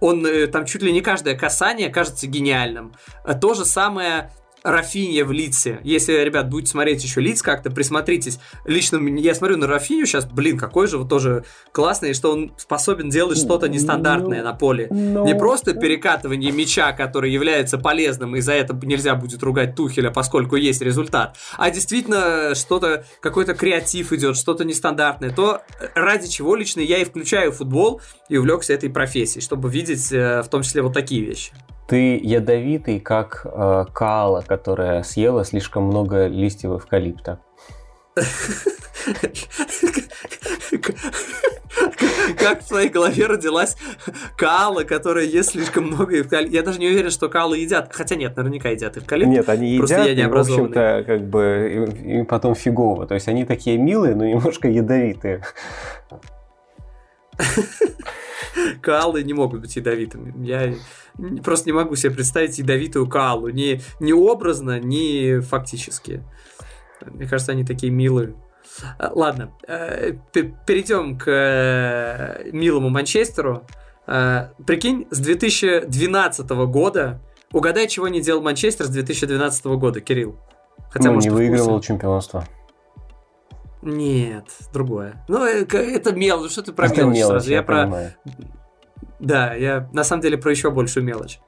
он 0.00 0.26
э, 0.26 0.46
там 0.46 0.66
чуть 0.66 0.82
ли 0.82 0.92
не 0.92 1.00
каждое 1.00 1.36
касание 1.36 1.90
кажется 1.90 2.26
гениальным. 2.26 2.94
То 3.40 3.54
же 3.54 3.64
самое 3.64 4.30
Рафинья 4.62 5.24
в 5.24 5.32
лице. 5.32 5.78
Если, 5.82 6.12
ребят, 6.12 6.48
будете 6.50 6.70
смотреть 6.72 7.02
еще 7.02 7.20
лиц 7.20 7.42
как-то, 7.42 7.70
присмотритесь. 7.70 8.38
Лично 8.64 8.98
я 9.18 9.34
смотрю 9.34 9.56
на 9.56 9.66
Рафинью 9.66 10.06
сейчас, 10.06 10.26
блин, 10.26 10.58
какой 10.58 10.86
же 10.86 10.98
вот 10.98 11.08
тоже 11.08 11.44
классный, 11.72 12.14
что 12.14 12.32
он 12.32 12.52
способен 12.56 13.08
делать 13.10 13.38
что-то 13.38 13.68
нестандартное 13.68 14.42
на 14.42 14.52
поле. 14.52 14.88
Но... 14.90 15.24
Не 15.24 15.34
просто 15.34 15.74
перекатывание 15.74 16.52
мяча, 16.52 16.92
который 16.92 17.30
является 17.30 17.78
полезным, 17.78 18.36
и 18.36 18.40
за 18.40 18.52
это 18.52 18.78
нельзя 18.82 19.14
будет 19.14 19.42
ругать 19.42 19.74
Тухеля, 19.74 20.10
поскольку 20.10 20.56
есть 20.56 20.82
результат, 20.82 21.36
а 21.56 21.70
действительно 21.70 22.54
что-то, 22.54 23.04
какой-то 23.20 23.54
креатив 23.54 24.12
идет, 24.12 24.36
что-то 24.36 24.64
нестандартное. 24.64 25.30
То, 25.30 25.62
ради 25.94 26.28
чего 26.28 26.54
лично 26.54 26.80
я 26.80 26.98
и 26.98 27.04
включаю 27.04 27.52
футбол 27.52 28.00
и 28.28 28.36
увлекся 28.36 28.72
этой 28.72 28.90
профессией, 28.90 29.42
чтобы 29.42 29.70
видеть 29.70 30.12
э, 30.12 30.42
в 30.42 30.48
том 30.48 30.62
числе 30.62 30.82
вот 30.82 30.92
такие 30.92 31.24
вещи. 31.24 31.52
Ты 31.90 32.20
ядовитый, 32.22 33.00
как 33.00 33.44
э, 33.44 33.84
каала, 33.92 34.44
которая 34.46 35.02
съела 35.02 35.44
слишком 35.44 35.86
много 35.86 36.28
листьев 36.28 36.70
эвкалипта. 36.70 37.40
Как 42.38 42.62
в 42.62 42.68
твоей 42.68 42.90
голове 42.90 43.26
родилась 43.26 43.76
каала, 44.38 44.84
которая 44.84 45.24
ест 45.24 45.50
слишком 45.50 45.88
много 45.88 46.20
эвкалипта? 46.20 46.54
Я 46.54 46.62
даже 46.62 46.78
не 46.78 46.86
уверен, 46.86 47.10
что 47.10 47.28
каалы 47.28 47.58
едят. 47.58 47.92
Хотя 47.92 48.14
нет, 48.14 48.36
наверняка 48.36 48.68
едят 48.68 48.96
эвкалипт. 48.96 49.28
Нет, 49.28 49.48
они 49.48 49.70
едят, 49.70 50.06
я 50.06 50.14
не 50.14 50.22
и, 50.22 50.26
в 50.26 50.36
общем-то, 50.36 51.02
как 51.04 51.28
бы, 51.28 51.92
и 52.04 52.22
потом 52.22 52.54
фигово. 52.54 53.08
То 53.08 53.14
есть 53.14 53.26
они 53.26 53.44
такие 53.44 53.78
милые, 53.78 54.14
но 54.14 54.24
немножко 54.24 54.68
ядовитые. 54.68 55.42
Каалы 58.82 59.22
не 59.22 59.32
могут 59.32 59.60
быть 59.60 59.76
ядовитыми. 59.76 60.46
Я 60.46 60.74
просто 61.42 61.66
не 61.66 61.72
могу 61.72 61.96
себе 61.96 62.12
представить 62.12 62.58
ядовитую 62.58 63.08
каалу. 63.08 63.48
Ни, 63.48 63.80
ни 64.00 64.12
образно, 64.12 64.78
ни 64.78 65.40
фактически. 65.40 66.22
Мне 67.04 67.26
кажется, 67.26 67.52
они 67.52 67.64
такие 67.64 67.92
милые. 67.92 68.34
А, 68.98 69.10
ладно, 69.14 69.52
э, 69.66 70.12
перейдем 70.32 71.18
к 71.18 71.28
э, 71.28 72.50
милому 72.52 72.88
Манчестеру. 72.88 73.66
Э, 74.06 74.48
прикинь, 74.66 75.06
с 75.10 75.18
2012 75.18 76.48
года 76.48 77.20
Угадай, 77.52 77.88
чего 77.88 78.06
не 78.08 78.20
делал 78.20 78.42
Манчестер 78.42 78.86
с 78.86 78.90
2012 78.90 79.64
года, 79.66 80.00
Кирилл. 80.00 80.36
Хотя, 80.90 81.08
ну, 81.08 81.14
может, 81.16 81.30
не 81.30 81.34
выигрывал 81.34 81.80
чемпионство. 81.80 82.46
Нет, 83.82 84.44
другое. 84.72 85.24
Ну, 85.28 85.44
это 85.44 86.12
мелочь. 86.12 86.52
Что 86.52 86.62
ты 86.62 86.72
про 86.72 86.86
это 86.86 86.96
мелочь, 87.02 87.16
мелочь 87.16 87.30
сразу? 87.30 87.50
Я, 87.50 87.56
я 87.56 87.62
про... 87.62 87.82
Понимаю. 87.82 88.14
Да, 89.18 89.54
я 89.54 89.88
на 89.92 90.04
самом 90.04 90.22
деле 90.22 90.38
про 90.38 90.50
еще 90.50 90.70
большую 90.70 91.04
мелочь. 91.04 91.40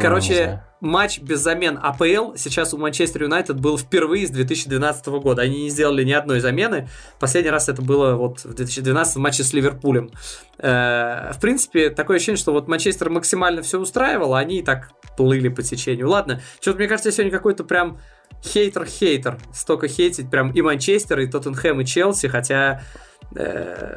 Короче, 0.00 0.62
матч 0.80 1.20
без 1.20 1.40
замен 1.40 1.78
АПЛ 1.82 2.34
сейчас 2.36 2.74
у 2.74 2.78
Манчестер 2.78 3.24
Юнайтед 3.24 3.58
был 3.58 3.78
впервые 3.78 4.26
с 4.26 4.30
2012 4.30 5.06
года. 5.06 5.42
Они 5.42 5.64
не 5.64 5.70
сделали 5.70 6.04
ни 6.04 6.12
одной 6.12 6.40
замены. 6.40 6.88
Последний 7.18 7.50
раз 7.50 7.68
это 7.68 7.82
было 7.82 8.14
вот 8.14 8.44
в 8.44 8.54
2012 8.54 9.16
в 9.16 9.18
матче 9.18 9.42
с 9.42 9.52
Ливерпулем. 9.52 10.10
Э, 10.58 11.32
в 11.32 11.40
принципе, 11.40 11.90
такое 11.90 12.16
ощущение, 12.16 12.38
что 12.38 12.52
вот 12.52 12.68
Манчестер 12.68 13.10
максимально 13.10 13.62
все 13.62 13.80
устраивал, 13.80 14.34
а 14.34 14.38
они 14.38 14.58
и 14.58 14.62
так 14.62 14.90
плыли 15.16 15.48
по 15.48 15.62
течению. 15.62 16.08
Ладно, 16.08 16.40
что-то 16.60 16.78
мне 16.78 16.88
кажется, 16.88 17.10
сегодня 17.12 17.32
какой-то 17.32 17.64
прям 17.64 17.98
хейтер-хейтер. 18.42 19.38
Столько 19.52 19.88
хейтить 19.88 20.30
прям 20.30 20.50
и 20.52 20.60
Манчестер, 20.60 21.20
и 21.20 21.26
Тоттенхэм, 21.26 21.80
и 21.80 21.86
Челси, 21.86 22.28
хотя 22.28 22.82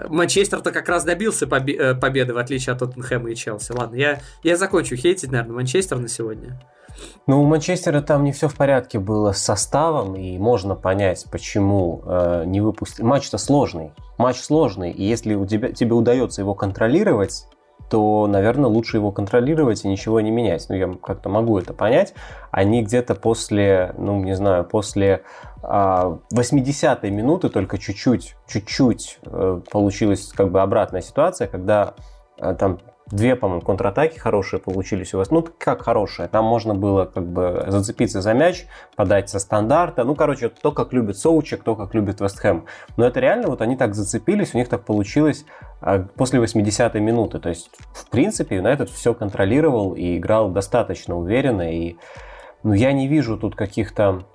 Манчестер-то 0.09 0.71
как 0.71 0.89
раз 0.89 1.03
добился 1.03 1.45
побе- 1.45 1.77
э, 1.77 1.95
победы, 1.95 2.33
в 2.33 2.37
отличие 2.37 2.73
от 2.73 2.79
Тоттенхэма 2.79 3.31
и 3.31 3.35
Челси. 3.35 3.71
Ладно, 3.71 3.95
я, 3.95 4.19
я 4.43 4.57
закончу 4.57 4.95
хейтить, 4.95 5.31
наверное, 5.31 5.55
Манчестер 5.55 5.99
на 5.99 6.07
сегодня. 6.07 6.59
Ну, 7.27 7.43
у 7.43 7.45
Манчестера 7.45 8.01
там 8.01 8.23
не 8.23 8.31
все 8.31 8.47
в 8.47 8.55
порядке 8.55 8.99
было 8.99 9.31
с 9.31 9.37
составом, 9.37 10.15
и 10.15 10.37
можно 10.37 10.75
понять, 10.75 11.25
почему 11.31 12.01
э, 12.05 12.43
не 12.45 12.61
выпустили. 12.61 13.05
Матч-то 13.05 13.37
сложный. 13.37 13.93
Матч 14.17 14.37
сложный, 14.39 14.91
и 14.91 15.03
если 15.03 15.35
у 15.35 15.45
тебя, 15.45 15.71
тебе 15.71 15.93
удается 15.93 16.41
его 16.41 16.55
контролировать, 16.55 17.45
то, 17.89 18.27
наверное, 18.27 18.69
лучше 18.69 18.97
его 18.97 19.11
контролировать 19.11 19.85
и 19.85 19.87
ничего 19.87 20.19
не 20.19 20.29
менять. 20.29 20.65
Ну, 20.69 20.75
я 20.75 20.93
как-то 21.01 21.29
могу 21.29 21.57
это 21.57 21.73
понять. 21.73 22.13
Они 22.51 22.83
где-то 22.83 23.15
после, 23.15 23.93
ну, 23.97 24.21
не 24.23 24.35
знаю, 24.35 24.65
после 24.65 25.23
80-й 25.61 27.07
а, 27.07 27.11
минуты 27.11 27.49
только 27.49 27.77
чуть-чуть, 27.77 28.35
чуть-чуть 28.47 29.19
э, 29.23 29.61
получилась 29.71 30.31
как 30.33 30.51
бы 30.51 30.61
обратная 30.61 31.01
ситуация, 31.01 31.47
когда 31.47 31.93
э, 32.37 32.55
там 32.55 32.79
две, 33.11 33.35
по-моему, 33.35 33.61
контратаки 33.61 34.17
хорошие 34.17 34.59
получились 34.59 35.13
у 35.13 35.17
вас. 35.17 35.31
Ну, 35.31 35.45
как 35.57 35.81
хорошие. 35.81 36.27
Там 36.27 36.45
можно 36.45 36.75
было 36.75 37.05
как 37.05 37.25
бы 37.25 37.65
зацепиться 37.67 38.21
за 38.21 38.33
мяч, 38.33 38.65
подать 38.95 39.29
со 39.29 39.39
стандарта. 39.39 40.03
Ну, 40.03 40.15
короче, 40.15 40.49
то, 40.49 40.71
как 40.71 40.93
любит 40.93 41.17
Соучек, 41.17 41.63
то, 41.63 41.75
как 41.75 41.93
любит 41.93 42.19
Вестхэм. 42.19 42.65
Но 42.97 43.05
это 43.05 43.19
реально, 43.19 43.47
вот 43.47 43.61
они 43.61 43.75
так 43.75 43.95
зацепились, 43.95 44.53
у 44.53 44.57
них 44.57 44.67
так 44.67 44.83
получилось 44.83 45.45
а, 45.81 45.99
после 46.15 46.39
80-й 46.41 46.99
минуты. 46.99 47.39
То 47.39 47.49
есть, 47.49 47.69
в 47.93 48.09
принципе, 48.09 48.57
Юнайтед 48.57 48.89
все 48.89 49.13
контролировал 49.13 49.93
и 49.93 50.17
играл 50.17 50.49
достаточно 50.49 51.17
уверенно. 51.17 51.73
И 51.73 51.95
ну, 52.63 52.73
я 52.73 52.91
не 52.91 53.07
вижу 53.07 53.37
тут 53.37 53.55
каких-то 53.55 54.25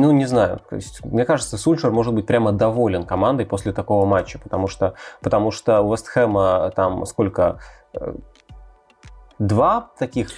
ну, 0.00 0.12
не 0.12 0.26
знаю. 0.26 0.60
То 0.68 0.76
есть, 0.76 1.04
мне 1.04 1.24
кажется, 1.24 1.58
Сульшер 1.58 1.90
может 1.90 2.14
быть 2.14 2.26
прямо 2.26 2.52
доволен 2.52 3.04
командой 3.04 3.46
после 3.46 3.72
такого 3.72 4.06
матча, 4.06 4.38
потому 4.38 4.68
что, 4.68 4.94
потому 5.22 5.50
что 5.50 5.80
у 5.80 5.92
Вестхэма 5.92 6.72
там 6.74 7.06
сколько? 7.06 7.58
Э, 7.94 8.14
два 9.38 9.90
таких 9.98 10.30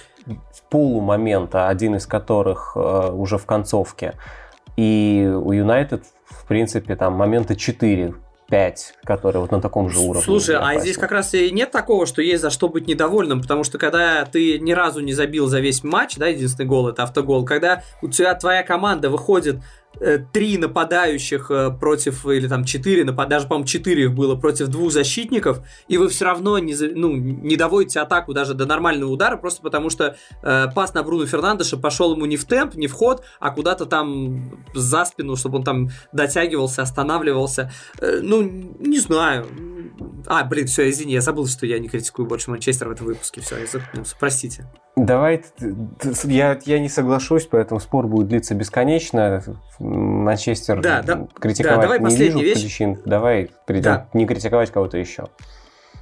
полумомента, 0.69 1.67
один 1.67 1.95
из 1.95 2.05
которых 2.05 2.73
э, 2.75 3.11
уже 3.11 3.37
в 3.37 3.45
концовке. 3.45 4.15
И 4.75 5.29
у 5.33 5.51
Юнайтед, 5.51 6.03
в 6.25 6.45
принципе, 6.47 6.95
там 6.95 7.13
момента 7.13 7.55
четыре 7.55 8.13
5, 8.49 8.95
которые 9.03 9.41
вот 9.41 9.51
на 9.51 9.61
таком 9.61 9.89
же 9.89 9.99
уровне. 9.99 10.21
Слушай, 10.21 10.57
а 10.59 10.79
здесь 10.79 10.97
как 10.97 11.11
раз 11.11 11.33
и 11.33 11.51
нет 11.51 11.71
такого, 11.71 12.05
что 12.05 12.21
есть 12.21 12.41
за 12.41 12.49
что 12.49 12.67
быть 12.69 12.87
недовольным, 12.87 13.41
потому 13.41 13.63
что 13.63 13.77
когда 13.77 14.25
ты 14.25 14.59
ни 14.59 14.71
разу 14.71 15.01
не 15.01 15.13
забил 15.13 15.47
за 15.47 15.59
весь 15.59 15.83
матч, 15.83 16.17
да, 16.17 16.27
единственный 16.27 16.65
гол 16.65 16.89
это 16.89 17.03
автогол, 17.03 17.45
когда 17.45 17.83
у 18.01 18.09
тебя 18.09 18.33
твоя 18.35 18.63
команда 18.63 19.09
выходит 19.09 19.57
три 20.31 20.57
нападающих 20.57 21.51
э, 21.51 21.71
против, 21.71 22.25
или 22.25 22.47
там 22.47 22.63
четыре, 22.63 23.03
даже, 23.03 23.47
по-моему, 23.47 23.65
четыре 23.65 24.03
их 24.03 24.13
было 24.13 24.35
против 24.35 24.67
двух 24.67 24.91
защитников, 24.91 25.61
и 25.87 25.97
вы 25.97 26.07
все 26.09 26.25
равно 26.25 26.57
не, 26.59 26.75
ну, 26.95 27.15
не 27.15 27.55
доводите 27.55 27.99
атаку 27.99 28.33
даже 28.33 28.53
до 28.53 28.65
нормального 28.65 29.09
удара, 29.09 29.37
просто 29.37 29.61
потому 29.61 29.89
что 29.89 30.15
э, 30.41 30.67
пас 30.73 30.93
на 30.93 31.03
Бруно 31.03 31.25
Фернандеша 31.25 31.77
пошел 31.77 32.15
ему 32.15 32.25
не 32.25 32.37
в 32.37 32.45
темп, 32.45 32.75
не 32.75 32.87
в 32.87 32.93
ход, 32.93 33.23
а 33.39 33.51
куда-то 33.51 33.85
там 33.85 34.63
за 34.73 35.05
спину, 35.05 35.35
чтобы 35.35 35.57
он 35.57 35.63
там 35.63 35.89
дотягивался, 36.13 36.81
останавливался. 36.81 37.71
Э, 37.99 38.19
ну, 38.21 38.41
не 38.41 38.99
знаю. 38.99 39.47
А, 40.27 40.43
блин, 40.43 40.67
все, 40.67 40.89
извини, 40.89 41.13
я 41.13 41.21
забыл, 41.21 41.47
что 41.47 41.65
я 41.65 41.79
не 41.79 41.87
критикую 41.87 42.27
больше 42.27 42.51
Манчестер 42.51 42.87
в 42.87 42.91
этом 42.91 43.07
выпуске. 43.07 43.41
Все, 43.41 43.57
я 43.57 43.65
запнулся, 43.65 44.15
простите. 44.19 44.67
Давай, 44.95 45.43
я, 46.25 46.59
я 46.65 46.79
не 46.79 46.89
соглашусь, 46.89 47.47
поэтому 47.49 47.79
спор 47.79 48.07
будет 48.07 48.27
длиться 48.27 48.53
бесконечно. 48.53 49.43
Манчестер 49.89 50.81
да, 50.81 51.01
да, 51.01 51.27
критиковать 51.39 51.77
да, 51.77 51.81
давай 51.81 51.99
не 51.99 52.15
вижу 52.15 52.39
причин. 52.39 52.99
Давай 53.05 53.49
да. 53.67 54.07
не 54.13 54.27
критиковать 54.27 54.71
кого-то 54.71 54.97
еще. 54.97 55.29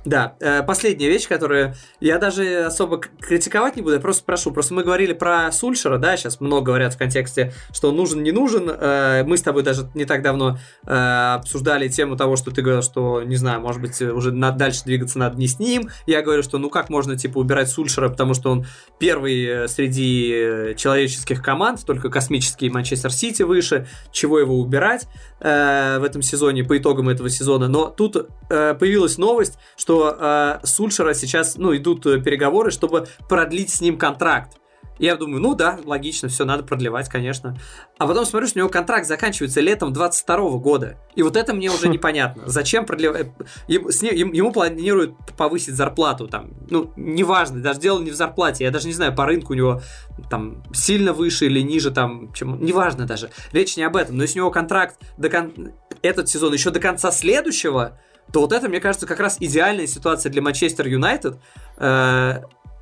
Да, 0.06 0.36
э, 0.40 0.64
последняя 0.64 1.10
вещь, 1.10 1.28
которую 1.28 1.74
я 2.00 2.18
даже 2.18 2.66
особо 2.66 3.00
критиковать 3.00 3.76
не 3.76 3.82
буду, 3.82 3.96
я 3.96 4.00
просто 4.00 4.22
спрошу. 4.22 4.52
Просто 4.52 4.74
мы 4.74 4.84
говорили 4.84 5.14
про 5.14 5.52
Сульшера, 5.52 5.98
да, 5.98 6.16
сейчас 6.16 6.40
много 6.40 6.68
говорят 6.68 6.94
в 6.94 6.98
контексте, 6.98 7.54
что 7.74 7.92
нужен, 7.92 8.24
не 8.24 8.32
нужен. 8.32 8.70
Э, 8.70 9.24
мы 9.26 9.38
с 9.38 9.42
тобой 9.42 9.64
даже 9.64 9.90
не 9.96 10.06
так 10.06 10.22
давно 10.22 10.58
э, 10.86 11.34
обсуждали 11.36 11.88
тему 11.90 12.16
того, 12.16 12.36
что 12.36 12.52
ты 12.52 12.62
говорил, 12.62 12.82
что, 12.82 13.22
не 13.24 13.36
знаю, 13.36 13.62
может 13.62 13.82
быть, 13.82 14.02
уже 14.02 14.32
дальше 14.32 14.84
двигаться 14.86 15.20
надо 15.20 15.38
не 15.38 15.48
с 15.48 15.60
ним. 15.60 15.90
Я 16.06 16.22
говорю, 16.22 16.44
что 16.44 16.58
ну 16.58 16.70
как 16.70 16.90
можно, 16.90 17.18
типа, 17.18 17.40
убирать 17.40 17.70
Сульшера, 17.70 18.10
потому 18.10 18.34
что 18.34 18.52
он 18.52 18.66
первый 19.00 19.68
среди 19.68 20.74
человеческих 20.78 21.42
команд, 21.42 21.86
только 21.86 22.10
космический 22.10 22.70
Манчестер 22.70 23.12
Сити 23.12 23.44
выше, 23.44 23.88
чего 24.12 24.40
его 24.40 24.60
убирать 24.60 25.08
в 25.40 26.02
этом 26.04 26.22
сезоне, 26.22 26.64
по 26.64 26.78
итогам 26.78 27.10
этого 27.10 27.30
сезона. 27.30 27.68
Но 27.68 27.90
тут 27.90 28.28
появилась 28.50 29.18
новость, 29.18 29.58
что 29.76 30.16
э, 30.20 30.60
Сульшера 30.64 31.14
сейчас, 31.14 31.58
ну, 31.58 31.76
идут 31.76 32.06
э, 32.06 32.20
переговоры, 32.20 32.72
чтобы 32.72 33.08
продлить 33.30 33.70
с 33.70 33.82
ним 33.82 33.98
контракт. 33.98 34.54
Я 35.00 35.16
думаю, 35.16 35.42
ну 35.42 35.56
да, 35.56 35.80
логично, 35.84 36.30
все, 36.30 36.46
надо 36.46 36.64
продлевать, 36.64 37.10
конечно. 37.10 37.58
А 37.98 38.08
потом 38.08 38.26
смотрю, 38.26 38.48
что 38.48 38.60
у 38.60 38.62
него 38.62 38.70
контракт 38.70 39.08
заканчивается 39.08 39.62
летом 39.62 39.94
22 39.94 40.58
года. 40.58 40.98
И 41.16 41.24
вот 41.24 41.36
это 41.36 41.54
мне 41.54 41.70
уже 41.70 41.88
непонятно. 41.90 42.44
Зачем 42.46 42.86
продлевать? 42.86 43.32
Ему 43.68 44.52
планируют 44.52 45.16
повысить 45.38 45.76
зарплату 45.76 46.28
там. 46.28 46.52
Ну, 46.70 46.92
неважно, 46.96 47.62
даже 47.62 47.80
дело 47.80 48.00
не 48.02 48.12
в 48.12 48.16
зарплате. 48.16 48.64
Я 48.64 48.72
даже 48.72 48.88
не 48.88 48.94
знаю, 48.94 49.16
по 49.16 49.26
рынку 49.26 49.54
у 49.54 49.56
него 49.56 49.82
там 50.30 50.64
сильно 50.74 51.14
выше 51.14 51.46
или 51.46 51.62
ниже 51.62 51.92
там, 51.92 52.34
чем... 52.34 52.64
Неважно 52.64 53.06
даже. 53.06 53.30
Речь 53.52 53.78
не 53.78 53.84
об 53.84 53.96
этом. 53.96 54.18
Но 54.18 54.24
если 54.24 54.40
у 54.40 54.44
него 54.44 54.52
контракт 54.52 54.98
до 55.18 55.30
кон... 55.30 55.74
этот 56.02 56.30
сезон 56.30 56.54
еще 56.54 56.72
до 56.72 56.80
конца 56.80 57.12
следующего, 57.12 58.00
то 58.32 58.42
вот 58.42 58.52
это, 58.52 58.68
мне 58.68 58.80
кажется, 58.80 59.08
как 59.08 59.20
раз 59.20 59.38
идеальная 59.40 59.88
ситуация 59.88 60.32
для 60.32 60.42
Манчестер 60.42 60.88
Юнайтед. 60.88 61.38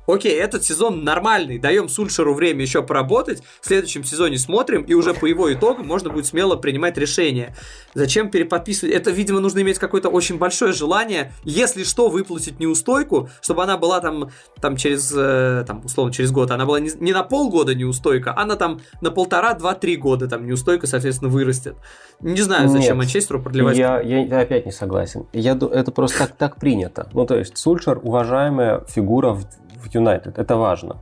Окей, 0.06 0.38
этот 0.38 0.64
сезон 0.64 1.04
нормальный, 1.04 1.58
даем 1.58 1.88
Сульшеру 1.88 2.34
время 2.34 2.62
еще 2.62 2.82
поработать, 2.82 3.42
в 3.60 3.66
следующем 3.66 4.04
сезоне 4.04 4.38
смотрим, 4.38 4.82
и 4.82 4.94
уже 4.94 5.14
по 5.14 5.26
его 5.26 5.52
итогам 5.52 5.86
можно 5.86 6.10
будет 6.10 6.26
смело 6.26 6.56
принимать 6.56 6.96
решение. 6.96 7.54
Зачем 7.94 8.30
переподписывать? 8.30 8.94
Это, 8.94 9.10
видимо, 9.10 9.40
нужно 9.40 9.60
иметь 9.60 9.78
какое-то 9.78 10.08
очень 10.08 10.38
большое 10.38 10.72
желание, 10.72 11.32
если 11.44 11.84
что, 11.84 12.08
выплатить 12.08 12.60
неустойку, 12.60 13.28
чтобы 13.40 13.62
она 13.62 13.76
была 13.76 14.00
там, 14.00 14.30
там 14.60 14.76
через, 14.76 15.12
э, 15.16 15.64
там, 15.66 15.84
условно, 15.84 16.12
через 16.12 16.30
год, 16.30 16.50
она 16.50 16.66
была 16.66 16.78
не, 16.80 16.90
не 17.00 17.12
на 17.12 17.22
полгода 17.22 17.74
неустойка, 17.74 18.32
а 18.36 18.44
на 18.44 18.56
там 18.56 18.80
на 19.00 19.10
полтора, 19.10 19.54
два, 19.54 19.74
три 19.74 19.96
года 19.96 20.28
там 20.28 20.46
неустойка, 20.46 20.86
соответственно, 20.86 21.30
вырастет. 21.30 21.76
Не 22.20 22.40
знаю, 22.40 22.68
зачем 22.68 22.96
Нет, 22.96 23.06
Манчестеру 23.06 23.42
продлевать. 23.42 23.76
Я, 23.76 24.00
я 24.00 24.40
опять 24.40 24.66
не 24.66 24.72
согласен. 24.72 25.26
Я, 25.32 25.52
это 25.52 25.90
просто 25.92 26.18
так, 26.18 26.36
так 26.36 26.56
принято. 26.56 27.08
Ну, 27.12 27.26
то 27.26 27.36
есть, 27.36 27.58
Сульшер 27.58 27.98
уважаемая 28.02 28.84
фигура 28.88 29.32
в, 29.32 29.44
в 29.86 29.94
Юнайтед. 29.94 30.38
Это 30.38 30.56
важно. 30.56 30.96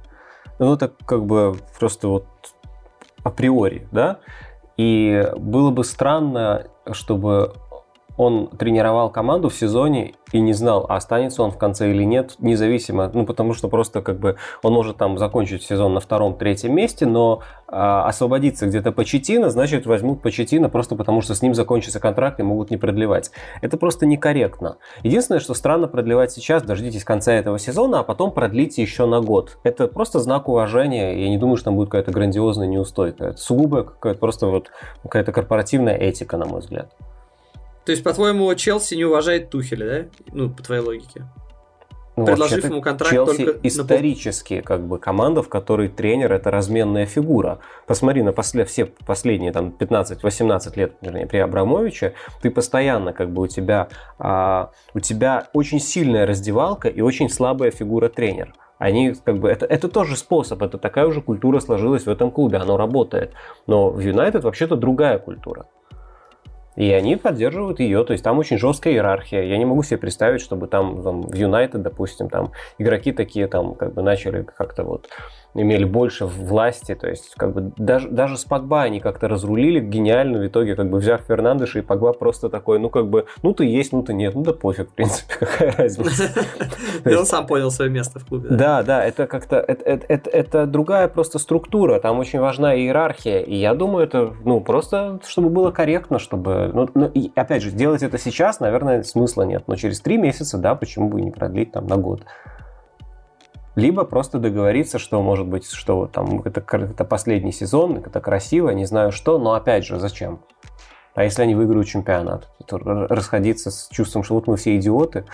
Ну, 0.58 0.74
это 0.74 0.92
как 1.06 1.24
бы 1.24 1.56
просто 1.78 2.08
вот 2.08 2.26
априори, 3.22 3.88
да? 3.90 4.18
И 4.76 5.26
было 5.36 5.70
бы 5.70 5.84
странно, 5.84 6.66
чтобы 6.92 7.54
он 8.16 8.48
тренировал 8.48 9.10
команду 9.10 9.48
в 9.48 9.54
сезоне 9.54 10.14
и 10.34 10.40
не 10.40 10.52
знал, 10.52 10.84
останется 10.88 11.44
он 11.44 11.52
в 11.52 11.58
конце 11.58 11.92
или 11.92 12.02
нет, 12.02 12.34
независимо, 12.40 13.08
ну 13.14 13.24
потому 13.24 13.54
что 13.54 13.68
просто 13.68 14.02
как 14.02 14.18
бы 14.18 14.34
он 14.64 14.72
может 14.72 14.96
там 14.96 15.16
закончить 15.16 15.62
сезон 15.62 15.94
на 15.94 16.00
втором-третьем 16.00 16.74
месте, 16.74 17.06
но 17.06 17.42
а, 17.68 18.08
освободиться 18.08 18.66
где-то 18.66 18.90
Почетина, 18.90 19.48
значит 19.50 19.86
возьмут 19.86 20.22
Почетина 20.22 20.68
просто 20.68 20.96
потому, 20.96 21.20
что 21.20 21.36
с 21.36 21.42
ним 21.42 21.54
закончится 21.54 22.00
контракт 22.00 22.40
и 22.40 22.42
могут 22.42 22.72
не 22.72 22.76
продлевать. 22.76 23.30
Это 23.62 23.76
просто 23.76 24.06
некорректно. 24.06 24.78
Единственное, 25.04 25.38
что 25.38 25.54
странно 25.54 25.86
продлевать 25.86 26.32
сейчас, 26.32 26.64
дождитесь 26.64 27.04
конца 27.04 27.32
этого 27.32 27.60
сезона, 27.60 28.00
а 28.00 28.02
потом 28.02 28.32
продлите 28.32 28.82
еще 28.82 29.06
на 29.06 29.20
год. 29.20 29.58
Это 29.62 29.86
просто 29.86 30.18
знак 30.18 30.48
уважения, 30.48 31.16
я 31.16 31.28
не 31.28 31.38
думаю, 31.38 31.58
что 31.58 31.66
там 31.66 31.76
будет 31.76 31.90
какая-то 31.90 32.10
грандиозная 32.10 32.66
неустойка. 32.66 33.26
Это 33.26 33.36
сугубо 33.36 33.84
какая-то 33.84 34.18
просто 34.18 34.48
вот 34.48 34.72
какая-то 35.04 35.30
корпоративная 35.30 35.94
этика, 35.94 36.36
на 36.36 36.46
мой 36.46 36.58
взгляд. 36.58 36.90
То 37.84 37.92
есть, 37.92 38.02
по-твоему, 38.02 38.54
Челси 38.54 38.94
не 38.94 39.04
уважает 39.04 39.50
Тухеля, 39.50 39.86
да? 39.86 40.08
Ну, 40.32 40.50
по 40.50 40.62
твоей 40.62 40.82
логике. 40.82 41.26
Ну, 42.16 42.26
Предложив 42.26 42.64
ему 42.64 42.80
контракт 42.80 43.12
Челси 43.12 43.44
только 43.44 43.68
исторически 43.68 44.54
на... 44.54 44.62
как 44.62 44.86
бы 44.86 44.98
команда, 44.98 45.42
в 45.42 45.48
которой 45.48 45.88
тренер 45.88 46.32
это 46.32 46.50
разменная 46.52 47.06
фигура. 47.06 47.58
Посмотри 47.86 48.22
на 48.22 48.32
после, 48.32 48.64
все 48.64 48.86
последние 48.86 49.50
там 49.50 49.74
15-18 49.76 50.76
лет, 50.76 50.92
вернее, 51.00 51.26
при 51.26 51.38
Абрамовиче, 51.38 52.14
ты 52.40 52.50
постоянно 52.50 53.12
как 53.12 53.32
бы 53.32 53.42
у 53.42 53.46
тебя 53.48 53.88
а, 54.18 54.70
у 54.94 55.00
тебя 55.00 55.48
очень 55.54 55.80
сильная 55.80 56.24
раздевалка 56.24 56.88
и 56.88 57.00
очень 57.00 57.28
слабая 57.28 57.72
фигура 57.72 58.08
тренер. 58.08 58.54
Они 58.78 59.14
как 59.24 59.38
бы 59.38 59.48
это, 59.48 59.66
это 59.66 59.88
тоже 59.88 60.16
способ, 60.16 60.62
это 60.62 60.78
такая 60.78 61.06
уже 61.06 61.20
культура 61.20 61.58
сложилась 61.58 62.06
в 62.06 62.10
этом 62.10 62.30
клубе, 62.30 62.58
оно 62.58 62.76
работает. 62.76 63.32
Но 63.66 63.90
в 63.90 63.98
Юнайтед 63.98 64.44
вообще-то 64.44 64.76
другая 64.76 65.18
культура. 65.18 65.66
И 66.76 66.90
они 66.92 67.16
поддерживают 67.16 67.80
ее, 67.80 68.04
то 68.04 68.12
есть 68.12 68.24
там 68.24 68.38
очень 68.38 68.58
жесткая 68.58 68.94
иерархия. 68.94 69.42
Я 69.42 69.58
не 69.58 69.64
могу 69.64 69.82
себе 69.82 69.98
представить, 69.98 70.40
чтобы 70.40 70.66
там, 70.66 71.02
там 71.02 71.22
в 71.22 71.34
Юнайтед, 71.34 71.82
допустим, 71.82 72.28
там 72.28 72.52
игроки 72.78 73.12
такие 73.12 73.46
там 73.46 73.74
как 73.74 73.94
бы 73.94 74.02
начали 74.02 74.42
как-то 74.42 74.82
вот 74.82 75.08
имели 75.54 75.84
больше 75.84 76.26
власти, 76.26 76.94
то 76.94 77.08
есть 77.08 77.34
как 77.36 77.52
бы 77.52 77.72
даже, 77.76 78.08
даже 78.08 78.36
с 78.36 78.44
Погба 78.44 78.82
они 78.82 79.00
как-то 79.00 79.28
разрулили 79.28 79.80
гениально 79.80 80.38
в 80.38 80.46
итоге, 80.46 80.74
как 80.74 80.90
бы 80.90 80.98
взяв 80.98 81.22
Фернандеша 81.22 81.78
и 81.78 81.82
Погба 81.82 82.12
просто 82.12 82.48
такой, 82.48 82.78
ну 82.78 82.90
как 82.90 83.08
бы, 83.08 83.26
ну 83.42 83.54
ты 83.54 83.64
есть, 83.64 83.92
ну 83.92 84.02
ты 84.02 84.14
нет, 84.14 84.34
ну 84.34 84.42
да 84.42 84.52
пофиг, 84.52 84.90
в 84.90 84.94
принципе, 84.94 85.34
какая 85.38 85.72
разница. 85.72 86.30
И 87.04 87.14
он 87.14 87.26
сам 87.26 87.46
понял 87.46 87.70
свое 87.70 87.90
место 87.90 88.18
в 88.18 88.26
клубе. 88.26 88.48
Да, 88.50 88.82
да, 88.82 89.04
это 89.04 89.26
как-то, 89.26 89.56
это 89.56 90.66
другая 90.66 91.08
просто 91.08 91.38
структура, 91.38 92.00
там 92.00 92.18
очень 92.18 92.40
важна 92.40 92.74
иерархия, 92.76 93.40
и 93.40 93.54
я 93.54 93.74
думаю, 93.74 94.04
это, 94.04 94.34
ну, 94.44 94.60
просто, 94.60 95.20
чтобы 95.26 95.50
было 95.50 95.70
корректно, 95.70 96.18
чтобы, 96.18 96.70
ну, 96.72 96.88
ну 96.94 97.12
опять 97.34 97.62
же, 97.62 97.70
делать 97.70 98.02
это 98.02 98.18
сейчас, 98.18 98.60
наверное, 98.60 99.02
смысла 99.02 99.42
нет, 99.42 99.64
но 99.66 99.76
через 99.76 100.00
три 100.00 100.16
месяца, 100.16 100.58
да, 100.58 100.74
почему 100.74 101.08
бы 101.08 101.20
не 101.20 101.30
продлить 101.30 101.72
там 101.72 101.86
на 101.86 101.96
год 101.96 102.22
либо 103.74 104.04
просто 104.04 104.38
договориться, 104.38 104.98
что, 104.98 105.20
может 105.22 105.46
быть, 105.46 105.70
что 105.70 106.06
там 106.06 106.40
это, 106.44 106.60
это 106.60 107.04
последний 107.04 107.52
сезон, 107.52 107.96
это 107.98 108.20
красиво, 108.20 108.70
не 108.70 108.84
знаю 108.84 109.10
что, 109.12 109.38
но 109.38 109.54
опять 109.54 109.84
же, 109.84 109.98
зачем? 109.98 110.40
А 111.14 111.24
если 111.24 111.42
они 111.42 111.54
выиграют 111.54 111.86
чемпионат? 111.86 112.48
Это 112.60 112.78
расходиться 112.78 113.70
с 113.70 113.88
чувством, 113.88 114.24
что 114.24 114.34
вот 114.34 114.46
мы 114.46 114.56
все 114.56 114.76
идиоты. 114.76 115.24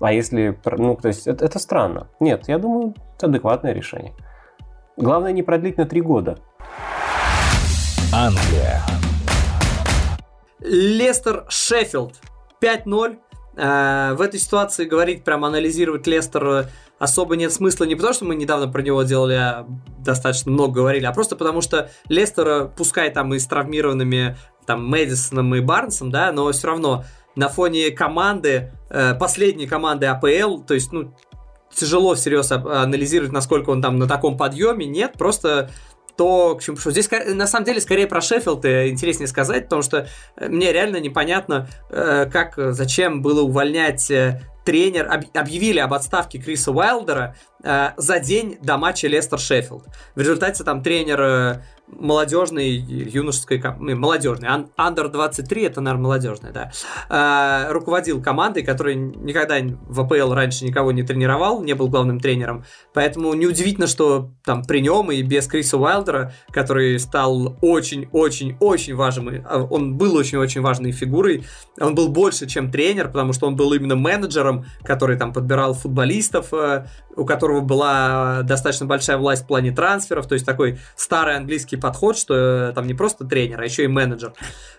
А 0.00 0.12
если... 0.12 0.58
Ну, 0.64 0.96
то 0.96 1.08
есть, 1.08 1.26
это, 1.26 1.44
это 1.44 1.58
странно. 1.58 2.08
Нет, 2.18 2.48
я 2.48 2.58
думаю, 2.58 2.94
это 3.16 3.26
адекватное 3.26 3.72
решение. 3.72 4.14
Главное 4.96 5.32
не 5.32 5.42
продлить 5.42 5.76
на 5.76 5.86
три 5.86 6.00
года. 6.00 6.38
Англия. 8.12 8.80
Лестер 10.60 11.44
Шеффилд 11.48 12.14
5-0. 12.60 13.18
Э, 13.56 14.14
в 14.14 14.22
этой 14.22 14.40
ситуации 14.40 14.86
говорить, 14.86 15.24
прям 15.24 15.44
анализировать 15.44 16.06
Лестер 16.06 16.68
особо 16.98 17.36
нет 17.36 17.52
смысла 17.52 17.84
не 17.84 17.94
потому, 17.94 18.14
что 18.14 18.24
мы 18.24 18.34
недавно 18.34 18.68
про 18.68 18.82
него 18.82 19.02
делали, 19.02 19.34
а 19.34 19.66
достаточно 19.98 20.50
много 20.50 20.74
говорили, 20.74 21.06
а 21.06 21.12
просто 21.12 21.36
потому, 21.36 21.60
что 21.60 21.90
Лестера, 22.08 22.64
пускай 22.76 23.10
там 23.10 23.34
и 23.34 23.38
с 23.38 23.46
травмированными 23.46 24.36
там 24.66 24.86
Мэдисоном 24.86 25.54
и 25.54 25.60
Барнсом, 25.60 26.10
да, 26.10 26.32
но 26.32 26.50
все 26.52 26.68
равно 26.68 27.04
на 27.36 27.48
фоне 27.48 27.90
команды, 27.90 28.72
э, 28.90 29.14
последней 29.14 29.66
команды 29.66 30.06
АПЛ, 30.06 30.58
то 30.66 30.74
есть, 30.74 30.92
ну, 30.92 31.14
тяжело 31.72 32.14
всерьез 32.14 32.50
анализировать, 32.50 33.32
насколько 33.32 33.70
он 33.70 33.80
там 33.80 33.98
на 33.98 34.08
таком 34.08 34.36
подъеме, 34.36 34.86
нет, 34.86 35.12
просто 35.12 35.70
то, 36.16 36.56
к 36.56 36.62
чему 36.62 36.76
пришел. 36.76 36.90
Здесь, 36.90 37.08
на 37.10 37.46
самом 37.46 37.64
деле, 37.64 37.80
скорее 37.80 38.08
про 38.08 38.20
Шеффилд 38.20 38.64
интереснее 38.64 39.28
сказать, 39.28 39.64
потому 39.64 39.82
что 39.82 40.08
э, 40.36 40.48
мне 40.48 40.72
реально 40.72 40.96
непонятно, 40.98 41.68
э, 41.90 42.28
как, 42.30 42.54
зачем 42.56 43.22
было 43.22 43.42
увольнять 43.42 44.12
тренер, 44.68 45.10
объявили 45.32 45.78
об 45.78 45.94
отставке 45.94 46.38
Криса 46.38 46.72
Уайлдера 46.72 47.34
э, 47.64 47.92
за 47.96 48.20
день 48.20 48.58
до 48.60 48.76
матча 48.76 49.08
Лестер-Шеффилд. 49.08 49.84
В 50.14 50.20
результате 50.20 50.62
там 50.62 50.82
тренер 50.82 51.20
э, 51.22 51.62
молодежной, 51.90 52.68
юношеской, 52.68 53.62
ну, 53.78 53.96
молодежной, 53.96 54.48
Андер 54.76 55.08
23, 55.08 55.62
это, 55.64 55.80
наверное, 55.80 56.02
молодежная, 56.02 56.52
да, 56.52 56.70
э, 57.08 57.72
руководил 57.72 58.22
командой, 58.22 58.62
которая 58.62 58.94
никогда 58.94 59.56
в 59.60 60.00
АПЛ 60.00 60.32
раньше 60.32 60.64
никого 60.64 60.92
не 60.92 61.02
тренировал, 61.02 61.62
не 61.62 61.74
был 61.74 61.88
главным 61.88 62.20
тренером, 62.20 62.64
поэтому 62.92 63.32
неудивительно, 63.34 63.86
что 63.86 64.30
там 64.44 64.64
при 64.64 64.80
нем 64.80 65.10
и 65.10 65.22
без 65.22 65.46
Криса 65.46 65.78
Уайлдера, 65.78 66.32
который 66.52 66.98
стал 66.98 67.56
очень-очень-очень 67.62 68.94
важным, 68.94 69.44
а, 69.48 69.62
он 69.62 69.96
был 69.96 70.14
очень-очень 70.16 70.60
важной 70.60 70.92
фигурой, 70.92 71.44
он 71.80 71.94
был 71.94 72.08
больше, 72.08 72.46
чем 72.46 72.70
тренер, 72.70 73.08
потому 73.08 73.32
что 73.32 73.46
он 73.46 73.56
был 73.56 73.72
именно 73.72 73.96
менеджером, 73.96 74.57
который 74.82 75.16
там 75.16 75.32
подбирал 75.32 75.74
футболистов, 75.74 76.52
э, 76.52 76.86
у 77.16 77.24
которого 77.24 77.60
была 77.60 78.42
достаточно 78.42 78.86
большая 78.86 79.16
власть 79.16 79.44
в 79.44 79.46
плане 79.46 79.72
трансферов, 79.72 80.26
то 80.26 80.34
есть 80.34 80.46
такой 80.46 80.78
старый 80.96 81.36
английский 81.36 81.76
подход, 81.76 82.16
что 82.16 82.34
э, 82.70 82.72
там 82.74 82.86
не 82.86 82.94
просто 82.94 83.24
тренер, 83.24 83.60
а 83.60 83.64
еще 83.64 83.84
и 83.84 83.88
менеджер. 83.88 84.32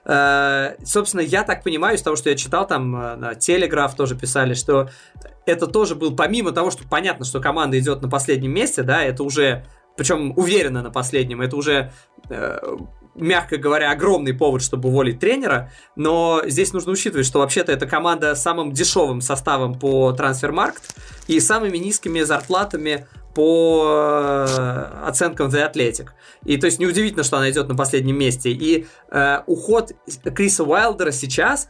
Э, 0.05 0.75
собственно, 0.83 1.21
я 1.21 1.43
так 1.43 1.63
понимаю 1.63 1.97
из 1.97 2.01
того, 2.01 2.15
что 2.15 2.29
я 2.29 2.35
читал, 2.35 2.67
там 2.67 3.35
Телеграф 3.39 3.95
тоже 3.95 4.15
писали, 4.15 4.53
что 4.53 4.89
это 5.45 5.67
тоже 5.67 5.95
был, 5.95 6.15
помимо 6.15 6.51
того, 6.51 6.71
что 6.71 6.87
понятно, 6.87 7.25
что 7.25 7.39
команда 7.39 7.79
идет 7.79 8.01
на 8.01 8.09
последнем 8.09 8.51
месте, 8.51 8.83
да, 8.83 9.03
это 9.03 9.23
уже, 9.23 9.65
причем 9.97 10.33
уверенно 10.37 10.81
на 10.81 10.91
последнем, 10.91 11.41
это 11.41 11.55
уже 11.55 11.91
мягко 13.19 13.57
говоря, 13.57 13.91
огромный 13.91 14.33
повод, 14.33 14.61
чтобы 14.61 14.89
уволить 14.89 15.19
тренера, 15.19 15.71
но 15.95 16.41
здесь 16.45 16.73
нужно 16.73 16.91
учитывать, 16.91 17.25
что 17.25 17.39
вообще-то 17.39 17.71
эта 17.71 17.85
команда 17.85 18.35
с 18.35 18.41
самым 18.41 18.71
дешевым 18.71 19.21
составом 19.21 19.77
по 19.77 20.11
трансфермаркт 20.13 20.95
и 21.27 21.39
самыми 21.39 21.77
низкими 21.77 22.21
зарплатами 22.21 23.07
по 23.35 23.85
э, 24.57 25.05
оценкам 25.05 25.49
The 25.49 25.71
Athletic. 25.71 26.07
И 26.45 26.57
то 26.57 26.65
есть 26.65 26.79
неудивительно, 26.79 27.23
что 27.23 27.37
она 27.37 27.49
идет 27.49 27.67
на 27.67 27.75
последнем 27.75 28.17
месте. 28.17 28.49
И 28.51 28.87
э, 29.11 29.39
уход 29.45 29.91
Криса 30.33 30.63
Уайлдера 30.63 31.11
сейчас 31.11 31.69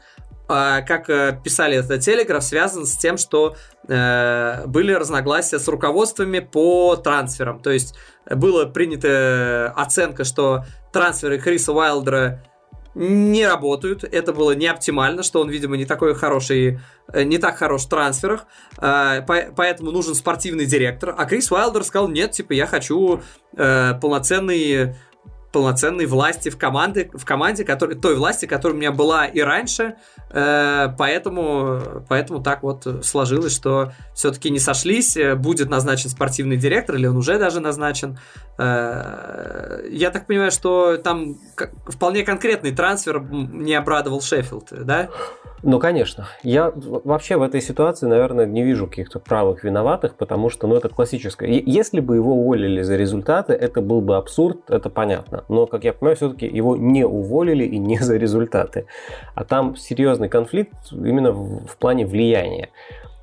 как 0.50 1.10
э, 1.10 1.40
писали 1.44 1.78
это 1.78 2.00
Телеграф, 2.00 2.44
связан 2.44 2.86
с 2.86 2.98
тем, 2.98 3.18
что 3.18 3.56
э, 3.88 4.66
были 4.66 4.94
разногласия 4.94 5.60
с 5.60 5.68
руководствами 5.68 6.40
по 6.40 6.96
трансферам. 6.96 7.62
То 7.62 7.70
есть 7.70 7.96
была 8.26 8.66
принята 8.66 9.72
оценка, 9.76 10.24
что 10.24 10.66
трансферы 10.92 11.40
Криса 11.40 11.72
Уайлдера 11.72 12.44
не 12.96 13.48
работают. 13.48 14.04
Это 14.04 14.34
было 14.34 14.52
не 14.56 14.68
оптимально, 14.68 15.24
что 15.24 15.42
он, 15.42 15.50
видимо, 15.50 15.78
не 15.78 15.86
такой 15.86 16.16
хороший, 16.16 16.80
э, 17.14 17.24
не 17.24 17.38
так 17.38 17.58
хорош 17.58 17.86
в 17.86 17.90
трансферах, 17.90 18.46
э, 18.78 19.22
поэтому 19.56 19.92
нужен 19.92 20.16
спортивный 20.16 20.66
директор. 20.66 21.14
А 21.18 21.26
Крис 21.26 21.52
Уайлдер 21.52 21.84
сказал, 21.84 22.10
нет, 22.10 22.32
типа, 22.32 22.54
я 22.54 22.66
хочу 22.66 23.22
э, 23.56 23.94
полноценный 24.02 24.96
полноценной 25.52 26.06
власти 26.06 26.50
в 26.50 26.58
команде, 26.58 27.10
в 27.14 27.26
команде 27.26 27.64
который, 27.64 27.96
той 27.96 28.16
власти, 28.16 28.46
которая 28.46 28.76
у 28.76 28.80
меня 28.80 28.92
была 28.92 29.26
и 29.26 29.40
раньше, 29.42 29.96
э, 30.30 30.90
поэтому, 30.98 32.04
поэтому 32.08 32.42
так 32.42 32.64
вот 32.64 32.88
сложилось, 33.04 33.56
что 33.56 33.92
все-таки 34.14 34.50
не 34.50 34.60
сошлись, 34.60 35.18
э, 35.18 35.36
будет 35.36 35.70
назначен 35.70 36.10
спортивный 36.10 36.58
директор, 36.58 36.96
или 36.96 37.08
он 37.08 37.18
уже 37.18 37.40
даже 37.40 37.60
назначен. 37.60 38.20
Э, 38.58 39.88
я 39.90 40.12
так 40.12 40.28
понимаю, 40.28 40.52
что 40.52 40.98
там 40.98 41.38
вполне 41.88 42.24
конкретный 42.24 42.72
трансфер 42.72 43.22
не 43.22 43.74
обрадовал 43.74 44.22
Шеффилд, 44.22 44.86
да? 44.86 45.10
Ну, 45.64 45.80
конечно. 45.80 46.28
Я 46.44 46.72
вообще 46.76 47.38
в 47.38 47.42
этой 47.42 47.62
ситуации, 47.62 48.06
наверное, 48.06 48.46
не 48.46 48.64
вижу 48.64 48.88
каких-то 48.88 49.20
правых 49.20 49.64
виноватых, 49.64 50.16
потому 50.16 50.50
что, 50.50 50.68
ну, 50.68 50.76
это 50.76 50.90
классическое. 50.90 51.50
Если 51.50 52.00
бы 52.00 52.16
его 52.16 52.34
уволили 52.34 52.82
за 52.82 52.96
результаты, 52.96 53.54
это 53.54 53.82
был 53.82 54.02
бы 54.02 54.16
абсурд, 54.16 54.70
это 54.70 54.90
понятно. 54.90 55.39
Но, 55.48 55.66
как 55.66 55.84
я 55.84 55.94
понимаю, 55.94 56.16
все-таки 56.16 56.46
его 56.46 56.76
не 56.76 57.06
уволили 57.06 57.66
и 57.66 57.78
не 57.78 57.98
за 58.02 58.18
результаты. 58.18 58.86
А 59.36 59.44
там 59.44 59.76
серьезный 59.76 60.30
конфликт 60.30 60.74
именно 60.92 61.32
в, 61.32 61.66
в 61.68 61.78
плане 61.78 62.06
влияния. 62.06 62.70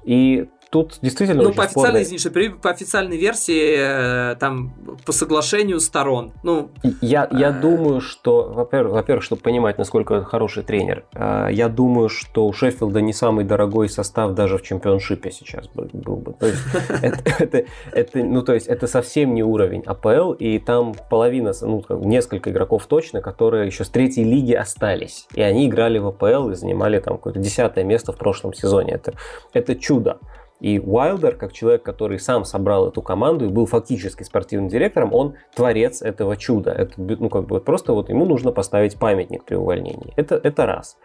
И 0.04 0.48
тут 0.84 0.98
действительно 1.02 1.42
Ну, 1.42 1.52
по 1.52 1.64
официальной, 1.64 2.02
извините, 2.02 2.50
по 2.62 2.70
официальной 2.70 3.16
версии, 3.16 4.32
э, 4.32 4.36
там, 4.36 4.74
по 5.04 5.12
соглашению 5.12 5.80
сторон. 5.80 6.32
Ну, 6.42 6.70
я, 7.00 7.28
я 7.32 7.48
э... 7.48 7.60
думаю, 7.60 8.00
что, 8.00 8.52
во-первых, 8.54 8.94
во-первых, 8.94 9.24
чтобы 9.24 9.42
понимать, 9.42 9.78
насколько 9.78 10.14
это 10.14 10.24
хороший 10.24 10.62
тренер, 10.62 11.04
э, 11.14 11.48
я 11.52 11.68
думаю, 11.68 12.08
что 12.08 12.46
у 12.46 12.52
Шеффилда 12.52 13.00
не 13.00 13.12
самый 13.12 13.44
дорогой 13.44 13.88
состав 13.88 14.34
даже 14.34 14.58
в 14.58 14.62
чемпионшипе 14.62 15.30
сейчас 15.30 15.68
был, 15.68 16.16
бы. 16.16 16.32
То 16.32 16.46
есть, 16.46 16.62
это, 17.40 17.64
это, 17.92 18.18
ну, 18.18 18.42
то 18.42 18.54
есть, 18.54 18.66
это 18.66 18.86
совсем 18.86 19.34
не 19.34 19.42
уровень 19.42 19.82
АПЛ, 19.86 20.32
и 20.32 20.58
там 20.58 20.94
половина, 21.10 21.52
ну, 21.62 21.82
несколько 21.88 22.50
игроков 22.50 22.86
точно, 22.86 23.20
которые 23.20 23.66
еще 23.66 23.84
с 23.84 23.88
третьей 23.88 24.24
лиги 24.24 24.52
остались. 24.52 25.26
И 25.34 25.40
они 25.40 25.66
играли 25.66 25.98
в 25.98 26.06
АПЛ 26.08 26.50
и 26.50 26.54
занимали 26.54 26.98
там 26.98 27.16
какое-то 27.16 27.40
десятое 27.40 27.84
место 27.84 28.12
в 28.12 28.16
прошлом 28.16 28.52
сезоне. 28.52 28.92
Это, 28.92 29.14
это 29.54 29.74
чудо. 29.74 30.18
И 30.60 30.80
Уайлдер, 30.80 31.36
как 31.36 31.52
человек, 31.52 31.82
который 31.82 32.18
сам 32.18 32.44
собрал 32.44 32.88
эту 32.88 33.02
команду 33.02 33.44
и 33.44 33.48
был 33.48 33.66
фактически 33.66 34.22
спортивным 34.22 34.68
директором, 34.68 35.12
он 35.12 35.34
творец 35.54 36.00
этого 36.00 36.36
чуда. 36.36 36.70
Это, 36.70 36.92
ну, 36.96 37.28
как 37.28 37.42
бы 37.42 37.56
вот 37.56 37.64
просто 37.64 37.92
вот 37.92 38.08
ему 38.08 38.24
нужно 38.24 38.52
поставить 38.52 38.98
памятник 38.98 39.44
при 39.44 39.56
увольнении. 39.56 40.14
Это, 40.16 40.40
это 40.42 40.66
раз. 40.66 40.96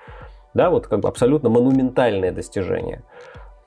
Да, 0.54 0.70
вот 0.70 0.88
как 0.88 1.00
бы 1.00 1.10
абсолютно 1.10 1.50
монументальное 1.50 2.32
достижение. 2.32 3.04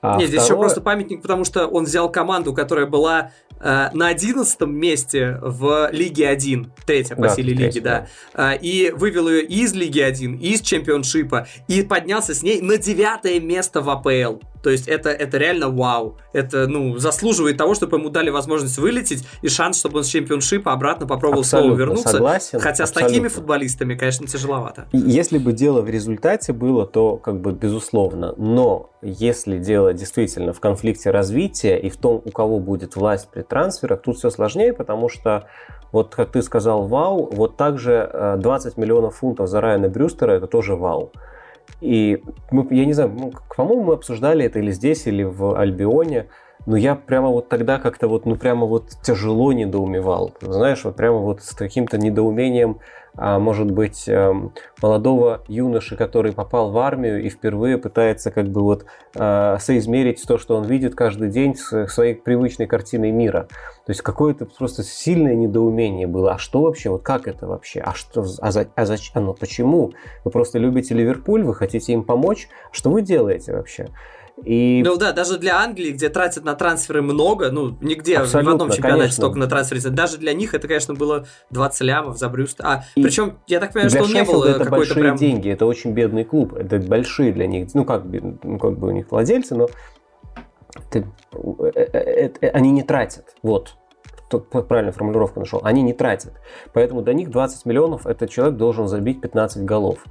А 0.01 0.17
Нет, 0.17 0.27
второе... 0.27 0.27
здесь 0.27 0.43
еще 0.43 0.55
просто 0.55 0.81
памятник, 0.81 1.21
потому 1.21 1.45
что 1.45 1.67
он 1.67 1.85
взял 1.85 2.11
команду, 2.11 2.53
которая 2.53 2.85
была 2.85 3.31
э, 3.59 3.89
на 3.93 4.07
одиннадцатом 4.07 4.75
месте 4.75 5.39
в 5.41 5.89
Лиге 5.91 6.27
1, 6.27 6.71
третья 6.85 7.15
по 7.15 7.23
да, 7.23 7.29
силе 7.29 7.53
лиги, 7.53 7.79
да, 7.79 8.07
да. 8.33 8.53
Э, 8.53 8.57
и 8.57 8.91
вывел 8.91 9.27
ее 9.27 9.43
из 9.43 9.73
Лиги 9.73 9.99
1, 9.99 10.35
из 10.35 10.61
чемпионшипа, 10.61 11.47
и 11.67 11.81
поднялся 11.81 12.35
с 12.35 12.43
ней 12.43 12.61
на 12.61 12.77
девятое 12.77 13.39
место 13.39 13.81
в 13.81 13.89
АПЛ. 13.89 14.41
То 14.65 14.71
есть 14.71 14.87
это, 14.87 15.11
это 15.11 15.37
реально 15.37 15.69
вау. 15.69 16.17
Это, 16.33 16.65
ну, 16.65 16.97
заслуживает 16.97 17.55
того, 17.55 17.75
чтобы 17.75 17.97
ему 17.97 18.09
дали 18.09 18.31
возможность 18.31 18.79
вылететь 18.79 19.23
и 19.43 19.47
шанс, 19.47 19.77
чтобы 19.77 19.99
он 19.99 20.03
с 20.03 20.07
чемпионшипа 20.07 20.73
обратно 20.73 21.05
попробовал 21.05 21.41
абсолютно 21.41 21.67
снова 21.67 21.79
вернуться. 21.79 22.09
Согласен, 22.09 22.59
Хотя 22.59 22.85
абсолютно. 22.85 23.07
с 23.07 23.11
такими 23.11 23.27
футболистами, 23.27 23.93
конечно, 23.93 24.25
тяжеловато. 24.25 24.87
Если 24.91 25.37
бы 25.37 25.53
дело 25.53 25.83
в 25.83 25.87
результате 25.87 26.51
было, 26.51 26.87
то 26.87 27.17
как 27.17 27.41
бы 27.41 27.51
безусловно. 27.51 28.33
Но 28.37 28.89
если 29.03 29.59
дело 29.59 29.93
действительно 29.93 30.51
в 30.51 30.59
конфликте 30.59 31.11
развития 31.11 31.77
и 31.77 31.91
в 31.91 31.97
том, 31.97 32.23
у 32.25 32.31
кого 32.31 32.59
будет 32.59 32.95
власть 32.95 33.29
при 33.31 33.43
трансферах, 33.43 34.01
тут 34.01 34.17
все 34.17 34.31
сложнее, 34.31 34.73
потому 34.73 35.09
что 35.09 35.47
вот 35.91 36.15
как 36.15 36.31
ты 36.31 36.41
сказал, 36.41 36.87
вау, 36.87 37.29
вот 37.31 37.55
также 37.55 38.09
20 38.39 38.73
э, 38.75 38.81
миллионов 38.81 39.17
фунтов 39.17 39.47
за 39.47 39.61
Райана 39.61 39.89
Брюстера 39.89 40.31
это 40.31 40.47
тоже 40.47 40.75
вау. 40.75 41.11
И 41.85 42.23
мы, 42.49 42.67
я 42.71 42.85
не 42.85 42.93
знаю, 42.93 43.11
ну, 43.15 43.31
по-моему, 43.55 43.83
мы 43.83 43.93
обсуждали 43.93 44.43
это 44.43 44.57
или 44.57 44.71
здесь, 44.71 45.05
или 45.05 45.21
в 45.21 45.55
Альбионе. 45.55 46.27
Но 46.65 46.75
я 46.75 46.95
прямо 46.95 47.29
вот 47.29 47.47
тогда 47.47 47.77
как-то 47.77 48.07
вот, 48.07 48.25
ну 48.25 48.37
прямо 48.37 48.65
вот 48.65 48.89
тяжело 49.03 49.53
недоумевал. 49.53 50.33
Знаешь, 50.41 50.83
вот 50.83 50.95
прямо 50.95 51.19
вот 51.19 51.43
с 51.43 51.53
каким-то 51.53 51.99
недоумением 51.99 52.79
а, 53.17 53.39
может 53.39 53.71
быть, 53.71 54.07
эм, 54.07 54.53
молодого 54.81 55.41
юноши, 55.47 55.95
который 55.95 56.33
попал 56.33 56.71
в 56.71 56.77
армию 56.77 57.23
и 57.23 57.29
впервые 57.29 57.77
пытается 57.77 58.31
как 58.31 58.47
бы 58.47 58.61
вот 58.61 58.85
э, 59.15 59.57
соизмерить 59.59 60.23
то, 60.27 60.37
что 60.37 60.55
он 60.57 60.65
видит 60.65 60.95
каждый 60.95 61.29
день 61.29 61.55
с 61.55 61.87
своей 61.87 62.15
привычной 62.15 62.67
картиной 62.67 63.11
мира. 63.11 63.47
То 63.85 63.91
есть 63.91 64.01
какое-то 64.01 64.45
просто 64.45 64.83
сильное 64.83 65.35
недоумение 65.35 66.07
было. 66.07 66.33
А 66.33 66.37
что 66.37 66.61
вообще? 66.61 66.89
Вот 66.89 67.03
как 67.03 67.27
это 67.27 67.47
вообще? 67.47 67.79
А 67.79 67.93
что? 67.93 68.25
А, 68.39 68.51
за, 68.51 68.67
а 68.75 68.85
зачем? 68.85 69.11
А 69.15 69.19
ну 69.19 69.33
почему? 69.33 69.93
Вы 70.23 70.31
просто 70.31 70.59
любите 70.59 70.93
Ливерпуль? 70.93 71.43
Вы 71.43 71.53
хотите 71.53 71.93
им 71.93 72.03
помочь? 72.03 72.49
Что 72.71 72.89
вы 72.89 73.01
делаете 73.01 73.53
вообще? 73.53 73.87
И... 74.43 74.83
Ну 74.83 74.97
да, 74.97 75.13
даже 75.13 75.37
для 75.37 75.61
Англии, 75.61 75.91
где 75.91 76.09
тратят 76.09 76.43
на 76.43 76.55
трансферы 76.55 77.01
много, 77.01 77.51
ну 77.51 77.77
нигде, 77.81 78.17
Абсолютно, 78.17 78.39
ни 78.39 78.51
в 78.51 78.53
одном 78.53 78.71
чемпионате 78.71 78.99
конечно. 78.99 79.15
столько 79.15 79.39
на 79.39 79.47
трансферы, 79.47 79.81
даже 79.91 80.17
для 80.17 80.33
них 80.33 80.53
это, 80.53 80.67
конечно, 80.67 80.93
было 80.93 81.25
20 81.51 81.81
лямов 81.81 82.17
за 82.17 82.27
Брюст. 82.27 82.59
А, 82.61 82.83
и 82.95 83.03
причем, 83.03 83.37
я 83.47 83.59
так 83.59 83.71
понимаю, 83.71 83.89
что 83.91 84.03
он 84.03 84.11
не 84.11 84.23
был 84.23 84.43
это 84.43 84.65
какой-то 84.65 84.71
большие 84.71 85.01
прям... 85.01 85.15
деньги, 85.15 85.49
это 85.49 85.65
очень 85.65 85.93
бедный 85.93 86.25
клуб, 86.25 86.53
это 86.53 86.79
большие 86.79 87.31
для 87.31 87.47
них, 87.47 87.73
ну 87.73 87.85
как, 87.85 88.03
ну, 88.03 88.59
как 88.59 88.77
бы 88.77 88.89
у 88.89 88.91
них 88.91 89.09
владельцы, 89.09 89.55
но 89.55 89.69
это, 90.91 91.07
это, 91.73 91.97
это, 91.97 92.47
они 92.49 92.71
не 92.71 92.83
тратят, 92.83 93.35
вот, 93.41 93.77
правильную 94.29 94.93
формулировку 94.93 95.39
нашел, 95.39 95.61
они 95.63 95.81
не 95.81 95.93
тратят. 95.93 96.33
Поэтому 96.73 97.01
до 97.01 97.13
них 97.13 97.29
20 97.29 97.65
миллионов 97.65 98.05
этот 98.05 98.29
человек 98.29 98.57
должен 98.57 98.87
забить 98.87 99.21
15 99.21 99.63
голов. 99.63 100.03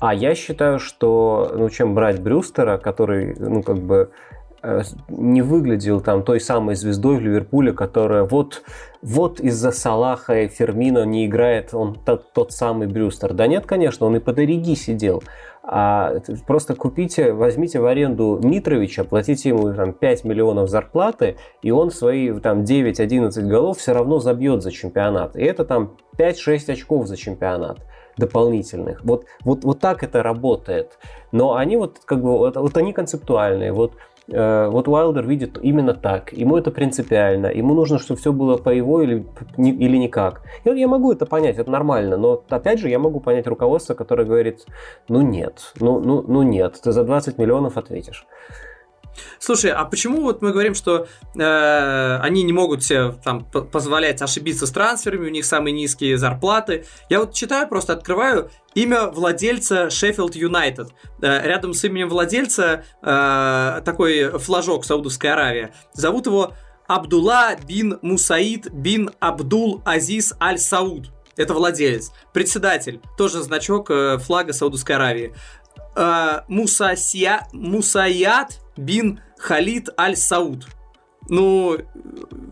А 0.00 0.14
я 0.14 0.34
считаю, 0.34 0.78
что 0.78 1.52
ну, 1.54 1.68
чем 1.68 1.94
брать 1.94 2.20
Брюстера, 2.20 2.78
который, 2.78 3.36
ну, 3.38 3.62
как 3.62 3.76
бы 3.76 4.10
э, 4.62 4.80
не 5.08 5.42
выглядел 5.42 6.00
там 6.00 6.22
той 6.22 6.40
самой 6.40 6.74
звездой 6.74 7.18
в 7.18 7.20
Ливерпуле, 7.20 7.74
которая 7.74 8.24
вот, 8.24 8.62
вот 9.02 9.40
из-за 9.40 9.72
Салаха 9.72 10.40
и 10.40 10.48
Фермина 10.48 11.04
не 11.04 11.26
играет 11.26 11.74
он 11.74 11.96
тот, 11.96 12.32
тот 12.32 12.52
самый 12.52 12.88
Брюстер. 12.88 13.34
Да 13.34 13.46
нет, 13.46 13.66
конечно, 13.66 14.06
он 14.06 14.16
и 14.16 14.20
под 14.20 14.38
Ориги 14.38 14.74
сидел. 14.74 15.22
А 15.62 16.14
просто 16.46 16.74
купите, 16.74 17.34
возьмите 17.34 17.78
в 17.78 17.84
аренду 17.84 18.40
Митровича, 18.42 19.04
платите 19.04 19.50
ему 19.50 19.74
там 19.74 19.92
5 19.92 20.24
миллионов 20.24 20.70
зарплаты, 20.70 21.36
и 21.60 21.70
он 21.70 21.90
свои 21.90 22.32
там 22.40 22.62
9-11 22.62 23.42
голов 23.42 23.76
все 23.76 23.92
равно 23.92 24.18
забьет 24.18 24.62
за 24.62 24.72
чемпионат. 24.72 25.36
И 25.36 25.42
это 25.42 25.66
там 25.66 25.98
5-6 26.18 26.72
очков 26.72 27.06
за 27.06 27.18
чемпионат 27.18 27.80
дополнительных. 28.20 29.04
Вот, 29.04 29.24
вот, 29.40 29.64
вот 29.64 29.80
так 29.80 30.04
это 30.04 30.22
работает. 30.22 30.98
Но 31.32 31.56
они 31.56 31.76
вот 31.76 31.98
как 32.04 32.22
бы, 32.22 32.38
вот, 32.38 32.56
вот 32.56 32.76
они 32.76 32.92
концептуальные. 32.92 33.72
Вот 33.72 33.94
Э, 34.32 34.68
вот 34.68 34.88
Уайлдер 34.88 35.26
видит 35.26 35.58
именно 35.62 35.94
так. 35.94 36.32
Ему 36.32 36.56
это 36.56 36.70
принципиально. 36.70 37.46
Ему 37.46 37.74
нужно, 37.74 37.98
чтобы 37.98 38.20
все 38.20 38.32
было 38.32 38.56
по 38.56 38.70
его 38.70 39.02
или, 39.02 39.26
или 39.56 39.96
никак. 39.96 40.42
Я, 40.64 40.72
я 40.72 40.88
могу 40.88 41.12
это 41.12 41.26
понять, 41.26 41.58
это 41.58 41.70
нормально. 41.70 42.16
Но 42.16 42.42
опять 42.48 42.78
же, 42.78 42.88
я 42.88 42.98
могу 42.98 43.20
понять 43.20 43.46
руководство, 43.46 43.94
которое 43.94 44.24
говорит, 44.24 44.66
ну 45.08 45.20
нет, 45.20 45.72
ну, 45.80 46.00
ну, 46.00 46.22
ну 46.26 46.42
нет, 46.42 46.80
ты 46.82 46.92
за 46.92 47.04
20 47.04 47.38
миллионов 47.38 47.76
ответишь. 47.76 48.26
Слушай, 49.38 49.72
а 49.72 49.84
почему 49.84 50.22
вот 50.22 50.42
мы 50.42 50.52
говорим, 50.52 50.74
что 50.74 51.06
э, 51.34 52.18
они 52.22 52.42
не 52.42 52.52
могут 52.52 52.84
себе 52.84 53.12
там 53.24 53.44
позволять 53.44 54.22
ошибиться 54.22 54.66
с 54.66 54.70
трансферами, 54.70 55.26
у 55.26 55.30
них 55.30 55.44
самые 55.44 55.72
низкие 55.72 56.18
зарплаты? 56.18 56.86
Я 57.08 57.20
вот 57.20 57.34
читаю, 57.34 57.68
просто 57.68 57.92
открываю 57.92 58.50
имя 58.74 59.06
владельца 59.06 59.90
Шеффилд 59.90 60.34
Юнайтед. 60.34 60.90
Э, 61.22 61.46
рядом 61.46 61.74
с 61.74 61.84
именем 61.84 62.08
владельца 62.08 62.84
э, 63.02 63.82
такой 63.84 64.38
флажок 64.38 64.84
Саудовской 64.84 65.30
Аравии. 65.30 65.72
Зовут 65.92 66.26
его 66.26 66.54
Абдулла 66.86 67.54
бин 67.68 67.98
Мусаид 68.02 68.70
бин 68.72 69.10
Абдул 69.20 69.80
Азиз 69.84 70.34
Аль 70.40 70.58
Сауд. 70.58 71.10
Это 71.36 71.54
владелец. 71.54 72.10
Председатель, 72.32 73.00
тоже 73.16 73.42
значок 73.42 73.90
э, 73.90 74.18
флага 74.18 74.52
Саудовской 74.52 74.96
Аравии. 74.96 75.34
Э, 75.94 76.40
Мусасия, 76.48 77.46
Мусаят 77.52 78.60
бин 78.76 79.20
Халид 79.38 79.88
Аль-Сауд. 79.98 80.66
Ну, 81.28 81.76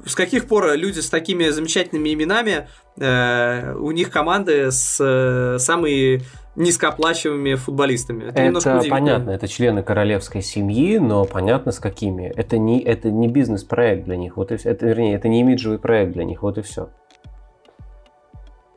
с 0.06 0.14
каких 0.14 0.46
пор 0.46 0.74
люди 0.74 1.00
с 1.00 1.10
такими 1.10 1.48
замечательными 1.48 2.12
именами, 2.12 2.68
э, 2.96 3.74
у 3.74 3.90
них 3.90 4.10
команды 4.10 4.70
с 4.70 4.98
э, 5.00 5.58
самыми 5.58 6.22
низкооплачиваемыми 6.54 7.54
футболистами. 7.54 8.24
Это, 8.24 8.42
это 8.42 8.88
понятно, 8.90 9.30
это 9.30 9.46
члены 9.48 9.82
королевской 9.82 10.42
семьи, 10.42 10.98
но 10.98 11.24
понятно 11.24 11.72
с 11.72 11.78
какими. 11.78 12.26
Это 12.26 12.58
не, 12.58 12.82
это 12.82 13.10
не 13.10 13.28
бизнес-проект 13.28 14.04
для 14.04 14.16
них, 14.16 14.36
вот 14.36 14.52
и 14.52 14.56
все. 14.56 14.70
Это, 14.70 14.86
вернее, 14.86 15.14
это 15.14 15.28
не 15.28 15.40
имиджевый 15.40 15.78
проект 15.78 16.12
для 16.12 16.24
них, 16.24 16.42
вот 16.42 16.58
и 16.58 16.62
все. 16.62 16.90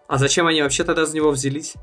А 0.07 0.17
зачем 0.17 0.45
они 0.45 0.61
вообще 0.61 0.83
тогда 0.83 1.05
за 1.05 1.15
него 1.15 1.31
взялись? 1.31 1.75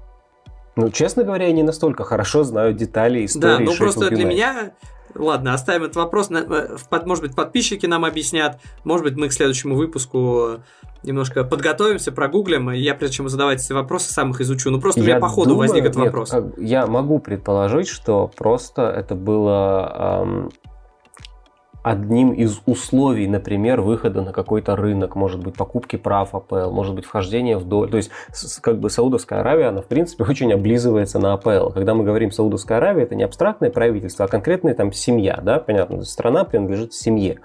Ну, 0.77 0.91
честно 0.91 1.25
говоря, 1.25 1.47
я 1.47 1.53
не 1.53 1.65
настолько 1.65 2.05
хорошо 2.05 2.45
знаю 2.45 2.73
детали 2.73 3.25
истории. 3.25 3.57
Да, 3.57 3.59
ну 3.59 3.75
просто 3.77 4.11
для 4.11 4.25
меня 4.25 4.73
Ладно, 5.19 5.55
оставим 5.55 5.85
этот 5.85 5.97
вопрос. 5.97 6.31
Э, 6.31 6.78
может 7.05 7.24
быть, 7.24 7.35
подписчики 7.35 7.86
нам 7.86 8.05
объяснят. 8.05 8.61
Может 8.85 9.05
быть, 9.05 9.16
мы 9.16 9.28
к 9.28 9.32
следующему 9.32 9.74
выпуску 9.74 10.61
немножко 11.03 11.45
подготовимся, 11.45 12.12
прогуглим. 12.12 12.70
И 12.70 12.78
я, 12.78 12.95
прежде 12.95 13.16
чем 13.16 13.28
задавать 13.28 13.65
эти 13.65 13.73
вопросы, 13.73 14.12
сам 14.12 14.31
их 14.31 14.40
изучу. 14.40 14.70
Ну, 14.70 14.81
просто 14.81 15.01
я 15.01 15.05
у 15.05 15.09
меня 15.09 15.20
по 15.20 15.28
ходу 15.28 15.57
возник 15.57 15.85
этот 15.85 15.97
нет, 15.97 16.07
вопрос. 16.07 16.35
Я 16.57 16.86
могу 16.86 17.19
предположить, 17.19 17.89
что 17.89 18.31
просто 18.36 18.82
это 18.82 19.15
было 19.15 20.23
эм, 20.23 20.51
одним 21.89 22.32
из 22.32 22.60
условий, 22.66 23.27
например, 23.27 23.81
выхода 23.81 24.20
на 24.20 24.32
какой-то 24.32 24.77
рынок, 24.77 25.16
может 25.16 25.43
быть, 25.43 25.56
покупки 25.56 25.97
прав 25.97 26.35
АПЛ, 26.35 26.70
может 26.70 26.94
быть, 26.94 27.06
вхождение 27.06 27.56
в 27.56 27.65
долю. 27.65 27.90
То 27.90 27.97
есть, 27.97 28.10
как 28.60 28.78
бы 28.78 28.90
Саудовская 28.90 29.40
Аравия, 29.40 29.69
она, 29.69 29.81
в 29.81 29.86
принципе, 29.86 30.24
очень 30.28 30.52
облизывается 30.52 31.19
на 31.19 31.32
АПЛ. 31.32 31.70
Когда 31.70 31.94
мы 31.94 32.05
говорим 32.05 32.31
Саудовская 32.31 32.77
Аравия, 32.77 33.05
это 33.05 33.15
не 33.15 33.23
абстрактное 33.23 33.70
правительство, 33.70 34.27
а 34.27 34.28
конкретная 34.28 34.74
там 34.74 34.93
семья, 34.93 35.40
да, 35.43 35.60
понятно, 35.60 36.05
страна 36.05 36.44
принадлежит 36.44 36.93
семье. 36.93 37.40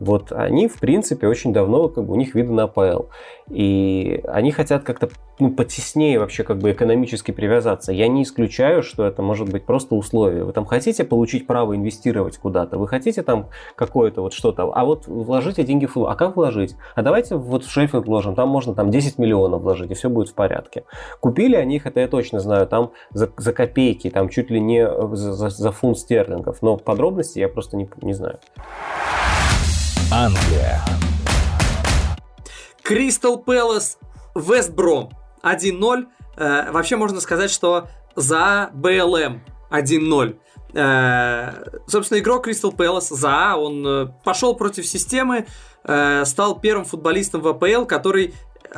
Вот 0.00 0.32
они, 0.32 0.68
в 0.68 0.78
принципе, 0.78 1.26
очень 1.26 1.52
давно, 1.52 1.88
как 1.88 2.04
бы, 2.04 2.12
у 2.12 2.16
них 2.16 2.34
видно 2.34 2.54
на 2.54 2.62
АПЛ. 2.64 3.06
И 3.50 4.22
они 4.26 4.52
хотят 4.52 4.84
как-то 4.84 5.08
ну, 5.38 5.50
потеснее 5.50 6.18
вообще 6.18 6.42
как 6.44 6.58
бы 6.58 6.72
экономически 6.72 7.30
привязаться. 7.30 7.92
Я 7.92 8.08
не 8.08 8.22
исключаю, 8.22 8.82
что 8.82 9.04
это 9.04 9.22
может 9.22 9.48
быть 9.48 9.64
просто 9.64 9.94
условие. 9.94 10.44
Вы 10.44 10.52
там 10.52 10.64
хотите 10.66 11.04
получить 11.04 11.46
право 11.46 11.76
инвестировать 11.76 12.38
куда-то, 12.38 12.78
вы 12.78 12.88
хотите 12.88 13.22
там 13.22 13.48
какое-то 13.76 14.22
вот 14.22 14.32
что-то, 14.32 14.70
а 14.74 14.84
вот 14.84 15.06
вложите 15.06 15.62
деньги 15.64 15.86
в. 15.86 15.96
А 16.06 16.14
как 16.16 16.36
вложить? 16.36 16.76
А 16.94 17.02
давайте 17.02 17.36
вот 17.36 17.64
в 17.64 17.70
Шеффилд 17.70 18.06
вложим, 18.06 18.34
там 18.34 18.48
можно 18.48 18.74
там 18.74 18.90
10 18.90 19.18
миллионов 19.18 19.62
вложить, 19.62 19.90
и 19.90 19.94
все 19.94 20.08
будет 20.08 20.28
в 20.28 20.34
порядке. 20.34 20.84
Купили 21.20 21.56
они 21.56 21.76
их, 21.76 21.86
это 21.86 22.00
я 22.00 22.08
точно 22.08 22.40
знаю, 22.40 22.66
там 22.66 22.92
за, 23.12 23.30
за 23.36 23.52
копейки, 23.52 24.10
там 24.10 24.28
чуть 24.28 24.50
ли 24.50 24.60
не 24.60 24.88
за, 25.14 25.32
за, 25.32 25.48
за 25.50 25.72
фунт 25.72 25.98
стерлингов, 25.98 26.62
но 26.62 26.76
подробности 26.76 27.38
я 27.38 27.48
просто 27.48 27.76
не, 27.76 27.88
не 28.02 28.12
знаю. 28.12 28.38
Англия. 30.10 30.80
Кристал 32.82 33.38
Пэлас 33.38 33.98
Вестбром 34.34 35.10
1-0. 35.42 36.06
Э, 36.36 36.70
вообще 36.70 36.96
можно 36.96 37.20
сказать, 37.20 37.50
что 37.50 37.88
за 38.16 38.70
БЛМ 38.72 39.42
1-0. 39.70 40.38
Э, 40.72 41.80
собственно, 41.86 42.18
игрок 42.20 42.44
Кристал 42.44 42.72
Пэлас 42.72 43.10
за, 43.10 43.54
он 43.56 43.86
э, 43.86 44.06
пошел 44.24 44.54
против 44.54 44.86
системы, 44.86 45.46
э, 45.84 46.24
стал 46.24 46.58
первым 46.58 46.86
футболистом 46.86 47.42
в 47.42 47.48
АПЛ, 47.48 47.84
который 47.84 48.34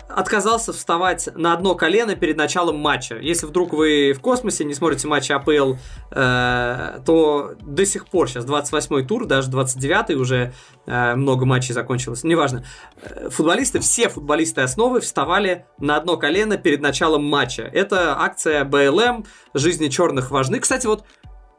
отказался 0.08 0.72
вставать 0.72 1.28
на 1.34 1.52
одно 1.52 1.74
колено 1.74 2.14
перед 2.14 2.36
началом 2.36 2.78
матча. 2.78 3.16
Если 3.16 3.46
вдруг 3.46 3.72
вы 3.72 4.12
в 4.12 4.20
космосе 4.20 4.64
не 4.64 4.74
смотрите 4.74 5.08
матчи 5.08 5.32
АПЛ, 5.32 5.74
э, 6.10 7.00
то 7.04 7.54
до 7.60 7.86
сих 7.86 8.06
пор, 8.08 8.28
сейчас 8.28 8.44
28-й 8.44 9.04
тур, 9.04 9.26
даже 9.26 9.50
29-й 9.50 10.14
уже 10.14 10.52
э, 10.86 11.14
много 11.14 11.46
матчей 11.46 11.74
закончилось, 11.74 12.24
неважно. 12.24 12.64
Э, 13.02 13.28
футболисты, 13.30 13.80
все 13.80 14.08
футболисты 14.08 14.60
основы 14.60 15.00
вставали 15.00 15.66
на 15.78 15.96
одно 15.96 16.16
колено 16.16 16.56
перед 16.56 16.80
началом 16.80 17.24
матча. 17.24 17.62
Это 17.62 18.20
акция 18.20 18.64
БЛМ, 18.64 19.24
жизни 19.54 19.88
черных 19.88 20.30
важны. 20.30 20.60
Кстати, 20.60 20.86
вот 20.86 21.04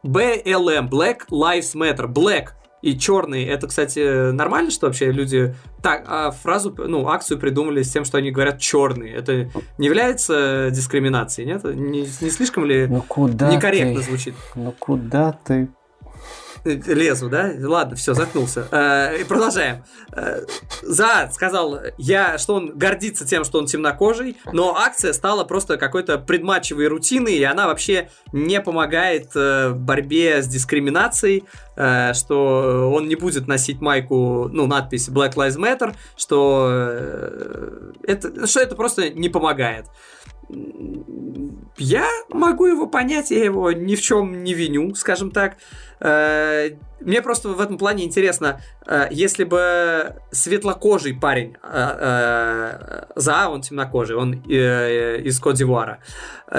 BLM, 0.06 0.90
Black 0.90 1.28
Lives 1.30 1.76
Matter, 1.76 2.08
Black 2.08 2.50
и 2.82 2.98
черный. 2.98 3.46
Это, 3.46 3.68
кстати, 3.68 4.32
нормально, 4.32 4.72
что 4.72 4.88
вообще 4.88 5.12
люди 5.12 5.56
так 5.82 6.04
а 6.08 6.32
фразу, 6.32 6.76
ну, 6.78 7.08
акцию 7.08 7.40
придумали 7.40 7.82
с 7.82 7.92
тем, 7.92 8.06
что 8.06 8.18
они 8.18 8.32
говорят 8.32 8.60
черный. 8.60 9.12
Это 9.12 9.50
не 9.78 9.88
является 9.88 10.70
дискриминацией, 10.72 11.48
нет? 11.48 11.64
Не, 11.64 12.02
не 12.02 12.30
слишком 12.30 12.66
ли 12.66 12.88
ну, 12.88 13.02
куда 13.08 13.52
некорректно 13.52 14.02
ты, 14.02 14.08
звучит? 14.08 14.36
Ну 14.56 14.74
куда 14.78 15.32
ты 15.32 15.70
Лезу, 16.64 17.30
да? 17.30 17.52
Ладно, 17.60 17.96
все, 17.96 18.14
заткнулся. 18.14 18.68
Э, 18.72 19.24
продолжаем. 19.26 19.84
Э, 20.14 20.42
За 20.84 21.30
сказал 21.34 21.80
я, 21.98 22.38
что 22.38 22.56
он 22.56 22.78
гордится 22.78 23.26
тем, 23.26 23.44
что 23.44 23.60
он 23.60 23.66
темнокожий, 23.66 24.38
но 24.52 24.76
акция 24.76 25.14
стала 25.14 25.44
просто 25.44 25.78
какой-то 25.78 26.18
предматчевой 26.18 26.88
рутиной, 26.88 27.34
и 27.34 27.44
она 27.44 27.68
вообще 27.68 28.10
не 28.32 28.62
помогает 28.62 29.32
э, 29.36 29.72
борьбе 29.72 30.42
с 30.42 30.48
дискриминацией, 30.48 31.46
что 32.14 32.92
он 32.94 33.08
не 33.08 33.16
будет 33.16 33.48
носить 33.48 33.82
майку, 33.82 34.50
ну, 34.52 34.68
надпись 34.68 35.10
Black 35.10 35.34
Lives 35.34 35.58
Matter, 35.58 35.96
что 36.16 36.70
это, 38.04 38.46
что 38.46 38.60
это 38.60 38.76
просто 38.76 39.10
не 39.10 39.30
помогает. 39.30 39.86
Я 41.78 42.08
могу 42.30 42.66
его 42.66 42.88
понять, 42.88 43.32
я 43.32 43.44
его 43.44 43.72
ни 43.72 43.96
в 43.96 44.02
чем 44.02 44.44
не 44.44 44.54
виню, 44.54 44.94
скажем 44.96 45.32
так. 45.32 45.58
Э, 46.02 46.72
мне 47.00 47.22
просто 47.22 47.50
в 47.50 47.62
этом 47.62 47.78
плане 47.78 48.06
интересно, 48.06 48.62
э, 48.88 49.08
если 49.12 49.44
бы 49.44 50.16
светлокожий 50.32 51.14
парень, 51.14 51.58
э, 51.64 53.06
за 53.16 53.50
он 53.50 53.62
темнокожий, 53.62 54.16
он 54.16 54.34
из 54.34 55.40
Кодивуара, 55.40 56.00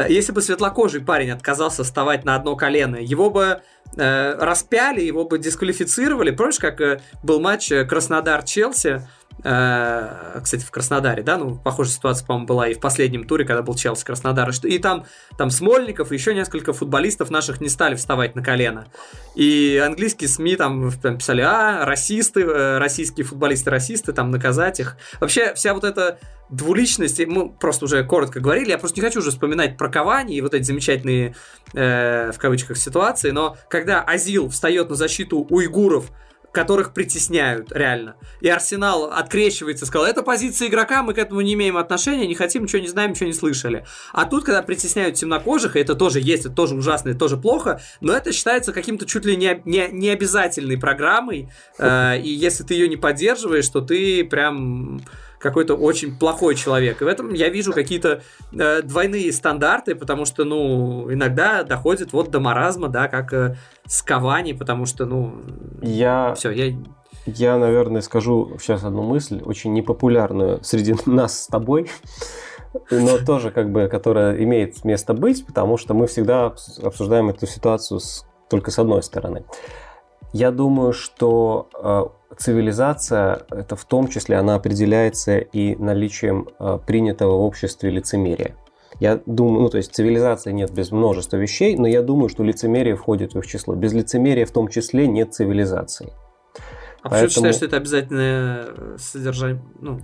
если 0.09 0.33
бы 0.33 0.41
светлокожий 0.43 1.01
парень 1.01 1.31
отказался 1.31 1.85
вставать 1.85 2.25
на 2.25 2.37
одно 2.37 2.57
колено, 2.57 2.97
его 2.97 3.31
бы 3.31 3.63
распяли, 3.95 5.03
его 5.03 5.25
бы 5.27 5.39
дисквалифицировали. 5.39 6.31
Помнишь, 6.31 6.59
как 6.59 6.81
был 7.23 7.41
матч 7.41 7.71
Краснодар-Челси, 7.71 9.07
кстати, 9.43 10.65
в 10.65 10.71
Краснодаре, 10.71 11.23
да, 11.23 11.37
ну, 11.37 11.57
похожая 11.57 11.95
ситуация, 11.95 12.25
по-моему, 12.27 12.47
была 12.47 12.69
и 12.69 12.75
в 12.75 12.81
последнем 12.81 13.25
туре, 13.25 13.45
когда 13.45 13.63
был 13.63 13.75
Челси 13.75 14.05
Краснодар, 14.05 14.51
и 14.63 14.79
там, 14.79 15.05
там 15.37 15.51
Смольников 15.51 16.13
и 16.13 16.15
еще 16.15 16.35
несколько 16.35 16.73
футболистов 16.73 17.31
наших 17.31 17.61
не 17.61 17.69
стали 17.69 17.97
вставать 17.97 18.37
на 18.37 18.43
колено. 18.43 18.87
И 19.35 19.83
английские 19.85 20.29
СМИ 20.29 20.57
там, 20.57 20.93
там 20.93 21.19
писали, 21.19 21.41
а, 21.41 21.85
расисты, 21.85 22.43
э, 22.43 22.79
российские 22.79 23.25
футболисты-расисты, 23.27 24.13
там, 24.13 24.31
наказать 24.31 24.79
их. 24.79 24.97
Вообще, 25.21 25.55
вся 25.55 25.75
вот 25.75 25.85
эта 25.85 26.19
двуличность, 26.53 27.19
мы 27.27 27.49
просто 27.49 27.87
уже 27.87 28.05
коротко 28.05 28.39
говорили, 28.39 28.71
я 28.71 28.79
просто 28.79 29.01
не 29.01 29.07
хочу 29.07 29.21
уже 29.21 29.31
вспоминать 29.31 29.79
про 29.79 29.89
Кавани 29.89 30.37
и 30.37 30.41
вот 30.41 30.55
эти 30.55 30.65
замечательные, 30.65 31.35
э, 31.73 32.31
в 32.31 32.39
кавычках, 32.39 32.77
ситуации, 32.77 33.31
но 33.31 33.57
когда 33.69 34.03
Азил 34.03 34.51
встает 34.51 34.91
на 34.91 34.97
защиту 34.97 35.39
уйгуров, 35.39 36.11
которых 36.53 36.93
притесняют, 36.93 37.73
реально. 37.73 38.17
И 38.41 38.49
Арсенал 38.49 39.05
открещивается, 39.05 39.87
сказал, 39.87 40.07
это 40.07 40.23
позиция 40.23 40.69
игрока, 40.69 41.03
мы 41.03 41.15
к 41.15 41.19
этому 41.19 41.41
не 41.41 41.55
имеем 41.55 41.79
отношения, 41.79 42.27
не 42.27 42.35
хотим, 42.35 42.65
ничего 42.65 42.83
не 42.83 42.89
знаем, 42.89 43.11
ничего 43.11 43.27
не 43.27 43.33
слышали. 43.33 43.87
А 44.13 44.27
тут, 44.27 44.45
когда 44.45 44.63
притесняют 44.63 45.17
темнокожих, 45.17 45.77
и 45.77 45.81
это 45.81 45.95
тоже 45.95 46.21
есть, 46.21 46.45
это 46.45 46.55
тоже 46.55 46.75
ужасно, 46.75 47.09
это 47.11 47.19
тоже 47.19 47.39
плохо, 47.39 47.81
но 48.01 48.13
это 48.13 48.33
считается 48.33 48.73
каким-то 48.73 49.07
чуть 49.07 49.25
ли 49.25 49.35
не, 49.37 49.63
не, 49.65 49.89
не 49.91 50.11
обязательной 50.11 50.77
программой, 50.77 51.51
э, 51.79 52.21
и 52.21 52.29
если 52.29 52.65
ты 52.65 52.75
ее 52.75 52.89
не 52.89 52.97
поддерживаешь, 52.97 53.69
то 53.69 53.81
ты 53.81 54.23
прям 54.25 55.01
какой-то 55.43 55.75
очень 55.75 56.17
плохой 56.17 56.55
человек. 56.55 57.03
И 57.03 57.05
в 57.05 57.09
этом 57.09 57.35
я 57.35 57.49
вижу 57.49 57.73
какие-то 57.73 58.23
э, 58.53 58.83
двойные 58.83 59.33
стандарты, 59.33 59.95
потому 59.95 60.25
что, 60.25 60.45
ну, 60.45 61.13
иногда 61.13 61.65
доходит 61.65 62.13
вот 62.13 62.31
до 62.31 62.41
маразма, 62.41 62.89
да, 62.89 63.09
как 63.09 63.33
э, 63.33 63.57
с 63.85 64.03
Кавани, 64.03 64.53
потому 64.53 64.87
что, 64.87 65.05
ну, 65.05 65.35
я... 65.83 66.35
все, 66.35 66.51
я... 66.51 66.73
Я, 67.25 67.57
наверное, 67.57 68.01
скажу 68.01 68.57
сейчас 68.61 68.83
одну 68.83 69.03
мысль, 69.03 69.41
очень 69.45 69.73
непопулярную 69.75 70.63
среди 70.65 70.95
нас 71.07 71.45
с 71.45 71.47
тобой, 71.47 71.89
но 72.91 73.19
тоже 73.19 73.51
как 73.51 73.71
бы, 73.71 73.89
которая 73.89 74.43
имеет 74.43 74.85
место 74.85 75.15
быть, 75.15 75.47
потому 75.47 75.77
что 75.77 75.95
мы 75.95 76.07
всегда 76.07 76.55
обсуждаем 76.83 77.29
эту 77.29 77.47
ситуацию 77.47 78.01
с, 78.01 78.27
только 78.49 78.71
с 78.71 78.79
одной 78.79 79.03
стороны. 79.03 79.45
Я 80.33 80.51
думаю, 80.51 80.93
что 80.93 81.69
э, 81.75 82.37
цивилизация, 82.39 83.43
это 83.51 83.77
в 83.77 83.85
том 83.85 84.09
числе, 84.09 84.37
она 84.37 84.55
определяется 84.55 85.39
и 85.39 85.77
наличием 85.77 86.49
э, 86.59 86.79
принятого 86.87 87.37
в 87.37 87.43
обществе 87.43 87.91
лицемерия. 87.91 88.57
Я 89.01 89.21
думаю, 89.27 89.63
ну 89.63 89.69
то 89.69 89.79
есть 89.79 89.95
цивилизации 89.95 90.53
нет 90.53 90.73
без 90.73 90.91
множества 90.91 91.37
вещей, 91.37 91.77
но 91.77 91.87
я 91.87 92.03
думаю, 92.03 92.29
что 92.29 92.45
лицемерие 92.45 92.97
входит 92.97 93.35
в 93.35 93.39
их 93.39 93.47
число. 93.47 93.75
Без 93.75 93.93
лицемерия 93.93 94.47
в 94.47 94.51
том 94.53 94.69
числе 94.69 95.07
нет 95.07 95.35
цивилизации. 95.35 96.13
А 97.03 97.09
Поэтому... 97.09 97.29
почему 97.29 97.31
считаешь, 97.31 97.57
что 97.57 97.67
это 97.67 97.77
обязательное 97.79 98.67
содержание? 98.97 99.63
Ну, 99.81 100.01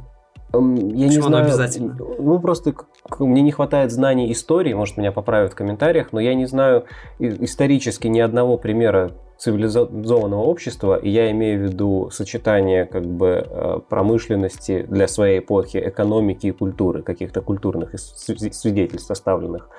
я 0.52 1.08
не 1.08 1.20
знаю. 1.20 1.44
обязательно? 1.44 1.96
Ну, 1.96 2.40
просто 2.40 2.74
мне 3.18 3.42
не 3.42 3.52
хватает 3.52 3.92
знаний 3.92 4.32
истории, 4.32 4.72
может, 4.72 4.96
меня 4.96 5.12
поправят 5.12 5.52
в 5.52 5.54
комментариях, 5.54 6.12
но 6.12 6.20
я 6.20 6.34
не 6.34 6.46
знаю 6.46 6.84
исторически 7.18 8.08
ни 8.08 8.18
одного 8.18 8.56
примера 8.56 9.12
цивилизованного 9.38 10.42
общества, 10.42 10.96
и 10.96 11.08
я 11.08 11.30
имею 11.30 11.60
в 11.60 11.62
виду 11.70 12.10
сочетание 12.10 12.84
как 12.84 13.06
бы 13.06 13.46
э, 13.48 13.78
промышленности 13.88 14.82
для 14.82 15.06
своей 15.06 15.38
эпохи, 15.38 15.80
экономики 15.86 16.48
и 16.48 16.50
культуры, 16.50 17.02
каких-то 17.02 17.40
культурных 17.40 17.98
свидетельств 17.98 19.10
оставленных, 19.12 19.70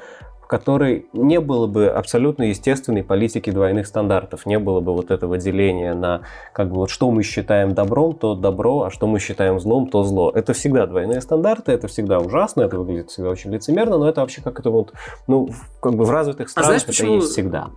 в 0.41 0.47
которой 0.47 1.07
не 1.11 1.41
было 1.41 1.67
бы 1.67 1.89
абсолютно 1.89 2.43
естественной 2.43 3.03
политики 3.03 3.49
двойных 3.49 3.85
стандартов, 3.85 4.45
не 4.45 4.57
было 4.59 4.79
бы 4.79 4.93
вот 4.93 5.11
этого 5.11 5.37
деления 5.37 5.93
на 5.93 6.21
как 6.53 6.69
бы 6.69 6.75
вот 6.75 6.89
что 6.89 7.11
мы 7.11 7.21
считаем 7.23 7.73
добром, 7.73 8.13
то 8.13 8.35
добро, 8.35 8.83
а 8.83 8.89
что 8.89 9.07
мы 9.07 9.19
считаем 9.19 9.59
злом, 9.59 9.89
то 9.89 10.03
зло. 10.03 10.31
Это 10.33 10.53
всегда 10.53 10.87
двойные 10.87 11.19
стандарты, 11.19 11.73
это 11.73 11.89
всегда 11.89 12.19
ужасно, 12.19 12.61
это 12.61 12.79
выглядит 12.79 13.11
всегда 13.11 13.29
очень 13.29 13.51
лицемерно, 13.51 13.97
но 13.97 14.07
это 14.07 14.21
вообще 14.21 14.41
как 14.41 14.57
это 14.61 14.71
вот, 14.71 14.93
ну, 15.27 15.49
как 15.81 15.95
бы 15.95 16.05
в 16.05 16.11
развитых 16.11 16.47
странах 16.47 16.65
а 16.65 16.69
знаешь, 16.69 16.83
это 16.83 16.91
почему... 16.91 17.15
есть 17.15 17.31
всегда 17.31 17.67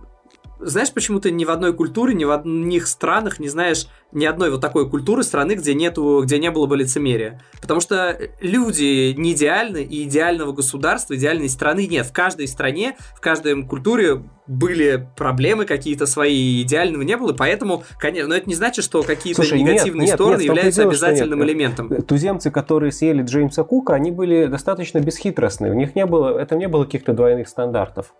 знаешь, 0.65 0.91
почему 0.91 1.19
ты 1.19 1.31
ни 1.31 1.45
в 1.45 1.49
одной 1.49 1.73
культуре, 1.73 2.13
ни 2.13 2.23
в 2.23 2.31
одних 2.31 2.87
странах 2.87 3.39
не 3.39 3.49
знаешь 3.49 3.87
ни 4.11 4.25
одной 4.25 4.51
вот 4.51 4.61
такой 4.61 4.89
культуры 4.89 5.23
страны, 5.23 5.53
где 5.53 5.73
нету, 5.73 6.21
где 6.23 6.37
не 6.39 6.51
было 6.51 6.67
бы 6.67 6.77
лицемерия? 6.77 7.41
Потому 7.61 7.79
что 7.79 8.17
люди 8.41 9.13
не 9.17 9.33
идеальны, 9.33 9.83
и 9.83 10.03
идеального 10.03 10.51
государства, 10.51 11.15
идеальной 11.15 11.49
страны 11.49 11.87
нет. 11.87 12.05
В 12.05 12.13
каждой 12.13 12.47
стране, 12.47 12.95
в 13.15 13.21
каждой 13.21 13.63
культуре 13.63 14.23
были 14.45 15.07
проблемы 15.15 15.65
какие-то 15.65 16.05
свои, 16.05 16.61
идеального 16.61 17.01
не 17.03 17.17
было, 17.17 17.33
поэтому, 17.33 17.83
конечно, 17.99 18.29
но 18.29 18.35
это 18.35 18.47
не 18.47 18.55
значит, 18.55 18.83
что 18.83 19.01
какие-то 19.03 19.41
негативные 19.55 20.07
нет, 20.07 20.15
стороны 20.15 20.33
нет, 20.39 20.45
являются 20.45 20.81
дело, 20.81 20.91
обязательным 20.91 21.39
нет. 21.39 21.47
элементом. 21.47 22.01
Туземцы, 22.03 22.51
которые 22.51 22.91
съели 22.91 23.23
Джеймса 23.23 23.63
Кука, 23.63 23.93
они 23.93 24.11
были 24.11 24.45
достаточно 24.45 24.99
бесхитростны, 24.99 25.71
у 25.71 25.73
них 25.73 25.95
не 25.95 26.05
было, 26.05 26.37
это 26.37 26.55
не 26.55 26.67
было 26.67 26.83
каких-то 26.85 27.13
двойных 27.13 27.47
стандартов. 27.47 28.13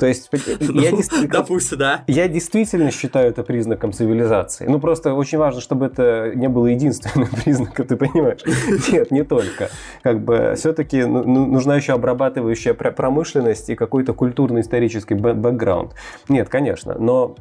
То 0.00 0.06
есть, 0.06 0.30
я, 0.60 0.92
ну, 0.92 1.28
допустим, 1.28 1.76
да. 1.76 2.04
я 2.06 2.26
действительно 2.26 2.90
считаю 2.90 3.28
это 3.28 3.42
признаком 3.42 3.92
цивилизации. 3.92 4.64
Ну, 4.66 4.80
просто 4.80 5.12
очень 5.12 5.36
важно, 5.36 5.60
чтобы 5.60 5.84
это 5.86 6.32
не 6.34 6.48
было 6.48 6.68
единственным 6.68 7.28
признаком, 7.44 7.86
ты 7.86 7.96
понимаешь? 7.96 8.40
Нет, 8.92 9.10
не 9.10 9.24
только. 9.24 9.68
Как 10.02 10.24
бы 10.24 10.54
все-таки 10.56 11.04
ну, 11.04 11.22
ну, 11.22 11.44
нужна 11.44 11.76
еще 11.76 11.92
обрабатывающая 11.92 12.72
промышленность 12.72 13.68
и 13.68 13.74
какой-то 13.74 14.14
культурно-исторический 14.14 15.14
бэкграунд. 15.14 15.92
Нет, 16.30 16.48
конечно, 16.48 16.94
но 16.98 17.36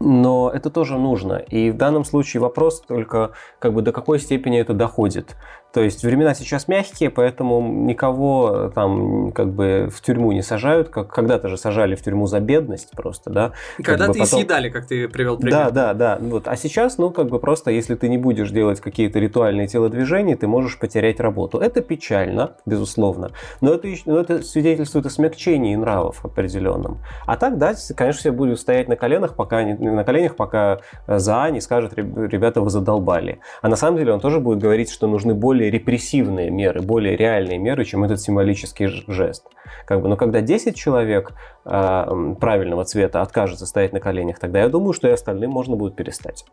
но 0.00 0.50
это 0.52 0.70
тоже 0.70 0.98
нужно. 0.98 1.34
И 1.34 1.70
в 1.70 1.76
данном 1.76 2.04
случае 2.04 2.40
вопрос 2.40 2.80
только, 2.80 3.32
как 3.58 3.74
бы, 3.74 3.82
до 3.82 3.92
какой 3.92 4.18
степени 4.18 4.58
это 4.58 4.72
доходит. 4.72 5.36
То 5.72 5.82
есть 5.82 6.02
времена 6.04 6.34
сейчас 6.34 6.68
мягкие, 6.68 7.10
поэтому 7.10 7.62
никого 7.62 8.70
там 8.74 9.32
как 9.32 9.52
бы 9.52 9.88
в 9.90 10.00
тюрьму 10.02 10.32
не 10.32 10.42
сажают, 10.42 10.88
как 10.88 11.08
когда-то 11.08 11.48
же 11.48 11.56
сажали 11.56 11.94
в 11.94 12.02
тюрьму 12.02 12.26
за 12.26 12.40
бедность 12.40 12.90
просто, 12.92 13.30
да. 13.30 13.52
Когда-то 13.78 14.12
потом... 14.12 14.22
и 14.22 14.26
съедали, 14.26 14.68
как 14.68 14.86
ты 14.86 15.08
привел 15.08 15.38
пример. 15.38 15.70
Да, 15.70 15.70
да, 15.70 15.94
да. 15.94 16.18
Вот. 16.20 16.48
А 16.48 16.56
сейчас, 16.56 16.98
ну, 16.98 17.10
как 17.10 17.28
бы 17.28 17.38
просто, 17.38 17.70
если 17.70 17.94
ты 17.94 18.08
не 18.08 18.18
будешь 18.18 18.50
делать 18.50 18.80
какие-то 18.80 19.18
ритуальные 19.18 19.66
телодвижения, 19.66 20.36
ты 20.36 20.46
можешь 20.46 20.78
потерять 20.78 21.20
работу. 21.20 21.58
Это 21.58 21.80
печально, 21.80 22.52
безусловно, 22.66 23.30
но 23.60 23.74
это, 23.74 23.88
но 24.04 24.18
это 24.18 24.42
свидетельствует 24.42 25.06
о 25.06 25.10
смягчении 25.10 25.74
нравов 25.74 26.24
определенном. 26.24 26.98
А 27.26 27.36
так, 27.36 27.58
да, 27.58 27.74
конечно, 27.96 28.20
все 28.20 28.30
будут 28.30 28.60
стоять 28.60 28.88
на 28.88 28.96
коленах, 28.96 29.36
пока 29.36 29.62
не, 29.62 29.74
на 29.74 30.04
коленях, 30.04 30.36
пока 30.36 30.80
за 31.06 31.48
не 31.50 31.60
скажет, 31.60 31.94
ребята, 31.94 32.60
вы 32.60 32.70
задолбали. 32.70 33.40
А 33.62 33.68
на 33.68 33.76
самом 33.76 33.98
деле 33.98 34.12
он 34.12 34.20
тоже 34.20 34.40
будет 34.40 34.58
говорить, 34.58 34.90
что 34.90 35.06
нужны 35.06 35.34
более 35.34 35.61
более 35.62 35.70
репрессивные 35.70 36.50
меры, 36.50 36.80
более 36.80 37.16
реальные 37.16 37.58
меры, 37.58 37.84
чем 37.84 38.02
этот 38.02 38.20
символический 38.20 39.04
жест. 39.06 39.46
Как 39.86 40.00
бы, 40.00 40.08
но 40.08 40.16
когда 40.16 40.40
10 40.40 40.74
человек 40.74 41.32
э, 41.64 42.34
правильного 42.40 42.84
цвета 42.84 43.22
откажется 43.22 43.66
стоять 43.66 43.92
на 43.92 44.00
коленях, 44.00 44.38
тогда 44.38 44.60
я 44.60 44.68
думаю, 44.68 44.92
что 44.92 45.08
и 45.08 45.12
остальным 45.12 45.50
можно 45.50 45.76
будет 45.76 45.94
перестать. 45.94 46.44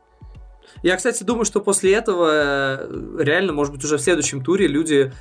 Я, 0.84 0.96
кстати, 0.96 1.24
думаю, 1.24 1.46
что 1.46 1.60
после 1.60 1.96
этого 1.96 2.30
э, 2.32 3.24
реально, 3.24 3.54
может 3.54 3.74
быть, 3.74 3.84
уже 3.84 3.98
в 3.98 4.02
следующем 4.02 4.44
туре 4.44 4.68
люди 4.68 5.12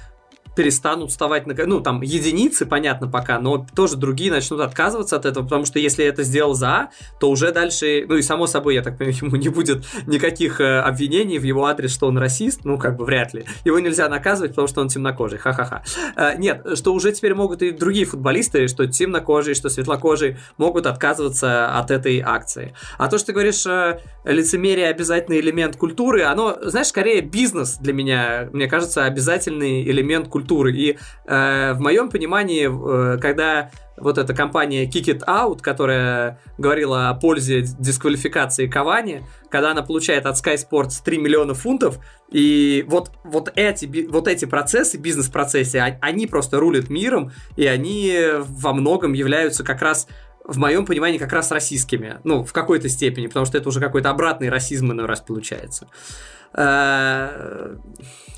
перестанут 0.58 1.10
вставать 1.12 1.46
на... 1.46 1.54
Ну, 1.66 1.80
там, 1.80 2.02
единицы, 2.02 2.66
понятно, 2.66 3.06
пока, 3.06 3.38
но 3.38 3.64
тоже 3.76 3.96
другие 3.96 4.32
начнут 4.32 4.60
отказываться 4.60 5.14
от 5.14 5.24
этого, 5.24 5.44
потому 5.44 5.64
что 5.64 5.78
если 5.78 6.04
это 6.04 6.24
сделал 6.24 6.54
за 6.54 6.68
А, 6.68 6.90
то 7.20 7.30
уже 7.30 7.52
дальше... 7.52 8.04
Ну, 8.08 8.16
и 8.16 8.22
само 8.22 8.48
собой, 8.48 8.74
я 8.74 8.82
так 8.82 8.98
понимаю, 8.98 9.16
ему 9.22 9.36
не 9.36 9.50
будет 9.50 9.86
никаких 10.08 10.60
э, 10.60 10.80
обвинений 10.80 11.38
в 11.38 11.44
его 11.44 11.66
адрес, 11.66 11.94
что 11.94 12.08
он 12.08 12.18
расист, 12.18 12.62
ну, 12.64 12.76
как 12.76 12.96
бы, 12.96 13.04
вряд 13.04 13.34
ли. 13.34 13.44
Его 13.64 13.78
нельзя 13.78 14.08
наказывать, 14.08 14.50
потому 14.50 14.66
что 14.66 14.80
он 14.80 14.88
темнокожий, 14.88 15.38
ха-ха-ха. 15.38 15.84
Э, 16.16 16.36
нет, 16.36 16.66
что 16.74 16.92
уже 16.92 17.12
теперь 17.12 17.34
могут 17.34 17.62
и 17.62 17.70
другие 17.70 18.04
футболисты, 18.04 18.66
что 18.66 18.84
темнокожие, 18.88 19.54
что 19.54 19.68
светлокожие, 19.68 20.38
могут 20.56 20.86
отказываться 20.86 21.78
от 21.78 21.92
этой 21.92 22.18
акции. 22.18 22.74
А 22.98 23.06
то, 23.06 23.16
что 23.16 23.28
ты 23.28 23.32
говоришь, 23.32 23.64
э, 23.64 24.00
лицемерие 24.24 24.88
обязательный 24.88 25.38
элемент 25.38 25.76
культуры, 25.76 26.24
оно, 26.24 26.58
знаешь, 26.62 26.88
скорее 26.88 27.20
бизнес 27.20 27.76
для 27.76 27.92
меня, 27.92 28.48
мне 28.52 28.66
кажется, 28.66 29.04
обязательный 29.04 29.88
элемент 29.88 30.26
культуры 30.26 30.47
культуры. 30.48 30.72
И 30.72 30.98
э, 31.26 31.72
в 31.74 31.80
моем 31.80 32.10
понимании, 32.10 32.68
э, 32.68 33.18
когда 33.18 33.70
вот 33.96 34.16
эта 34.16 34.32
компания 34.32 34.86
Kick 34.86 35.06
It 35.06 35.24
Out, 35.26 35.60
которая 35.60 36.38
говорила 36.56 37.08
о 37.08 37.14
пользе 37.14 37.62
дисквалификации 37.62 38.68
Кавани, 38.68 39.24
когда 39.50 39.72
она 39.72 39.82
получает 39.82 40.26
от 40.26 40.36
Sky 40.36 40.56
Sports 40.56 41.02
3 41.04 41.18
миллиона 41.18 41.54
фунтов, 41.54 41.98
и 42.30 42.84
вот, 42.88 43.10
вот, 43.24 43.52
эти, 43.56 44.06
вот 44.08 44.28
эти 44.28 44.44
процессы, 44.44 44.98
бизнес-процессы, 44.98 45.76
они 46.00 46.26
просто 46.26 46.60
рулят 46.60 46.90
миром, 46.90 47.32
и 47.56 47.66
они 47.66 48.14
во 48.46 48.72
многом 48.72 49.14
являются 49.14 49.64
как 49.64 49.82
раз 49.82 50.06
в 50.44 50.58
моем 50.58 50.86
понимании, 50.86 51.18
как 51.18 51.32
раз 51.32 51.50
российскими. 51.50 52.20
Ну, 52.24 52.44
в 52.44 52.52
какой-то 52.52 52.88
степени, 52.88 53.26
потому 53.26 53.46
что 53.46 53.58
это 53.58 53.68
уже 53.68 53.80
какой-то 53.80 54.10
обратный 54.10 54.48
расизм 54.48 54.92
иной 54.92 55.06
раз 55.06 55.20
получается. 55.20 55.88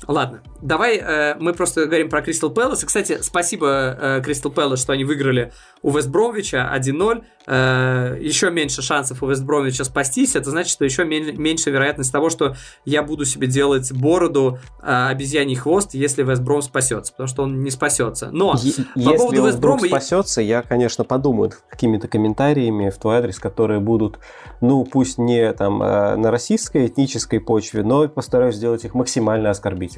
Э, 0.07 0.11
ладно, 0.11 0.41
давай 0.61 0.97
э, 0.97 1.35
мы 1.39 1.53
просто 1.53 1.85
говорим 1.85 2.09
про 2.09 2.21
Кристал 2.21 2.49
Пэлас. 2.49 2.83
И, 2.83 2.85
кстати, 2.85 3.19
спасибо 3.21 4.21
Кристал 4.23 4.51
Пэлас, 4.51 4.81
что 4.81 4.93
они 4.93 5.05
выиграли 5.05 5.51
у 5.81 5.91
Вестбромвича 5.91 6.71
1-0. 6.75 7.23
Э, 7.47 8.17
еще 8.19 8.51
меньше 8.51 8.81
шансов 8.81 9.23
у 9.23 9.27
Вестбромвича 9.27 9.83
спастись. 9.83 10.35
Это 10.35 10.49
значит, 10.49 10.71
что 10.71 10.85
еще 10.85 11.05
меньше 11.05 11.71
вероятность 11.71 12.11
того, 12.11 12.29
что 12.29 12.55
я 12.85 13.03
буду 13.03 13.25
себе 13.25 13.47
делать 13.47 13.91
бороду 13.91 14.59
обезьяний 14.81 15.55
хвост, 15.55 15.93
если 15.93 16.23
Вестбром 16.23 16.61
спасется, 16.61 17.11
потому 17.11 17.27
что 17.27 17.43
он 17.43 17.63
не 17.63 17.71
спасется. 17.71 18.29
Но 18.31 18.55
е- 18.61 18.73
по 18.93 18.99
если 18.99 19.17
поводу 19.17 19.47
Вестброма... 19.47 19.87
спасется, 19.87 20.41
я, 20.41 20.61
конечно, 20.61 21.03
подумаю 21.03 21.51
какими-то 21.69 22.07
комментариями 22.07 22.89
в 22.89 22.97
твой 22.97 23.17
адрес, 23.17 23.39
которые 23.39 23.79
будут, 23.79 24.19
ну, 24.61 24.83
пусть 24.85 25.17
не 25.17 25.51
там 25.53 25.79
на 25.79 26.31
российской 26.31 26.87
этнической 26.87 27.39
почве, 27.39 27.83
но 27.83 28.07
постараюсь 28.07 28.55
сделать 28.55 28.85
их 28.85 28.93
максимально 28.93 29.49
оскорбительными. 29.49 29.91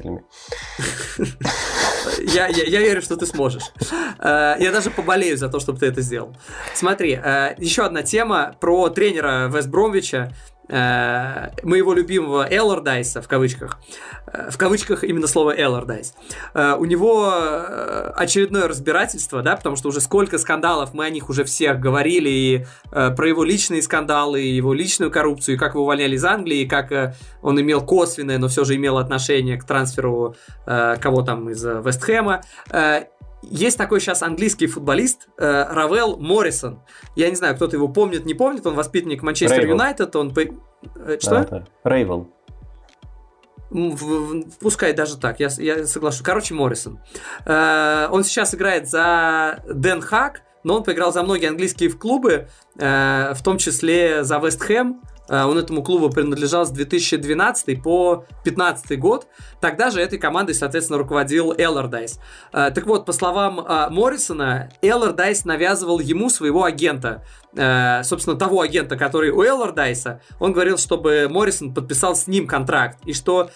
Я, 2.20 2.48
я, 2.48 2.64
я 2.64 2.80
верю, 2.80 3.02
что 3.02 3.16
ты 3.16 3.26
сможешь. 3.26 3.72
Э, 4.18 4.56
я 4.58 4.72
даже 4.72 4.90
поболею 4.90 5.36
за 5.36 5.48
то, 5.48 5.58
чтобы 5.60 5.78
ты 5.78 5.86
это 5.86 6.00
сделал. 6.00 6.36
Смотри, 6.74 7.18
э, 7.22 7.54
еще 7.58 7.84
одна 7.84 8.02
тема 8.02 8.56
про 8.60 8.88
тренера 8.90 9.48
Вест 9.48 9.68
Бромвича. 9.68 10.32
Э, 10.66 11.50
моего 11.62 11.92
любимого 11.92 12.48
Эллардайса, 12.50 13.20
в 13.20 13.28
кавычках, 13.28 13.78
э, 14.26 14.50
в 14.50 14.56
кавычках 14.56 15.04
именно 15.04 15.26
слово 15.26 15.54
Эллардайс, 15.54 16.14
э, 16.54 16.74
у 16.78 16.86
него 16.86 17.30
очередное 18.16 18.66
разбирательство, 18.66 19.42
да, 19.42 19.56
потому 19.56 19.76
что 19.76 19.88
уже 19.88 20.00
сколько 20.00 20.38
скандалов, 20.38 20.94
мы 20.94 21.04
о 21.04 21.10
них 21.10 21.28
уже 21.28 21.44
всех 21.44 21.80
говорили, 21.80 22.28
и 22.30 22.66
про 22.90 23.28
его 23.28 23.44
личные 23.44 23.82
скандалы, 23.82 24.42
и 24.42 24.56
его 24.56 24.72
личную 24.72 25.10
коррупцию, 25.10 25.56
и 25.56 25.58
как 25.58 25.74
его 25.74 25.82
увольняли 25.82 26.16
из 26.16 26.24
Англии, 26.24 26.60
и 26.60 26.68
как 26.68 27.16
он 27.42 27.60
имел 27.60 27.84
косвенное, 27.84 28.38
но 28.38 28.48
все 28.48 28.64
же 28.64 28.76
имел 28.76 28.98
отношение 28.98 29.58
к 29.58 29.64
трансферу 29.64 30.36
кого 30.64 31.22
там 31.22 31.50
из 31.50 31.62
Вестхэма. 31.62 32.42
Есть 33.50 33.78
такой 33.78 34.00
сейчас 34.00 34.22
английский 34.22 34.66
футболист 34.66 35.28
э, 35.38 35.64
Равел 35.70 36.16
Моррисон. 36.16 36.80
Я 37.16 37.30
не 37.30 37.36
знаю, 37.36 37.54
кто-то 37.56 37.76
его 37.76 37.88
помнит, 37.88 38.24
не 38.24 38.34
помнит. 38.34 38.66
Он 38.66 38.74
воспитанник 38.74 39.22
Манчестер 39.22 39.66
Юнайтед. 39.66 40.14
Он... 40.16 40.32
Э, 40.96 41.18
что? 41.20 41.66
Рейвел. 41.84 42.30
Пускай 44.60 44.92
даже 44.92 45.18
так, 45.18 45.40
я, 45.40 45.48
я 45.58 45.86
соглашусь. 45.86 46.22
Короче, 46.22 46.54
Моррисон. 46.54 47.00
Э, 47.44 48.08
он 48.10 48.24
сейчас 48.24 48.54
играет 48.54 48.88
за 48.88 49.62
Ден 49.68 50.00
Хак, 50.00 50.42
но 50.62 50.76
он 50.76 50.84
поиграл 50.84 51.12
за 51.12 51.22
многие 51.22 51.48
английские 51.48 51.90
клубы, 51.90 52.48
э, 52.76 53.32
в 53.34 53.42
том 53.42 53.58
числе 53.58 54.24
за 54.24 54.38
Вест 54.38 54.62
Хэм, 54.62 55.02
он 55.28 55.58
этому 55.58 55.82
клубу 55.82 56.10
принадлежал 56.10 56.66
с 56.66 56.70
2012 56.70 57.82
по 57.82 58.24
2015 58.44 58.98
год. 58.98 59.26
Тогда 59.60 59.90
же 59.90 60.00
этой 60.00 60.18
командой, 60.18 60.54
соответственно, 60.54 60.98
руководил 60.98 61.52
Эллардайс. 61.56 62.18
Э, 62.52 62.70
так 62.74 62.86
вот, 62.86 63.06
по 63.06 63.12
словам 63.12 63.60
э, 63.60 63.88
Моррисона, 63.90 64.70
Эллардайс 64.82 65.44
навязывал 65.44 66.00
ему 66.00 66.28
своего 66.28 66.64
агента. 66.64 67.24
Собственно, 67.54 68.36
того 68.36 68.62
агента, 68.62 68.96
который 68.96 69.30
у 69.30 69.42
Эллардайса. 69.42 70.20
Он 70.40 70.52
говорил, 70.52 70.76
чтобы 70.76 71.28
Моррисон 71.30 71.72
подписал 71.72 72.16
с 72.16 72.26
ним 72.26 72.48
контракт. 72.48 72.98
И 73.04 73.12
что 73.12 73.50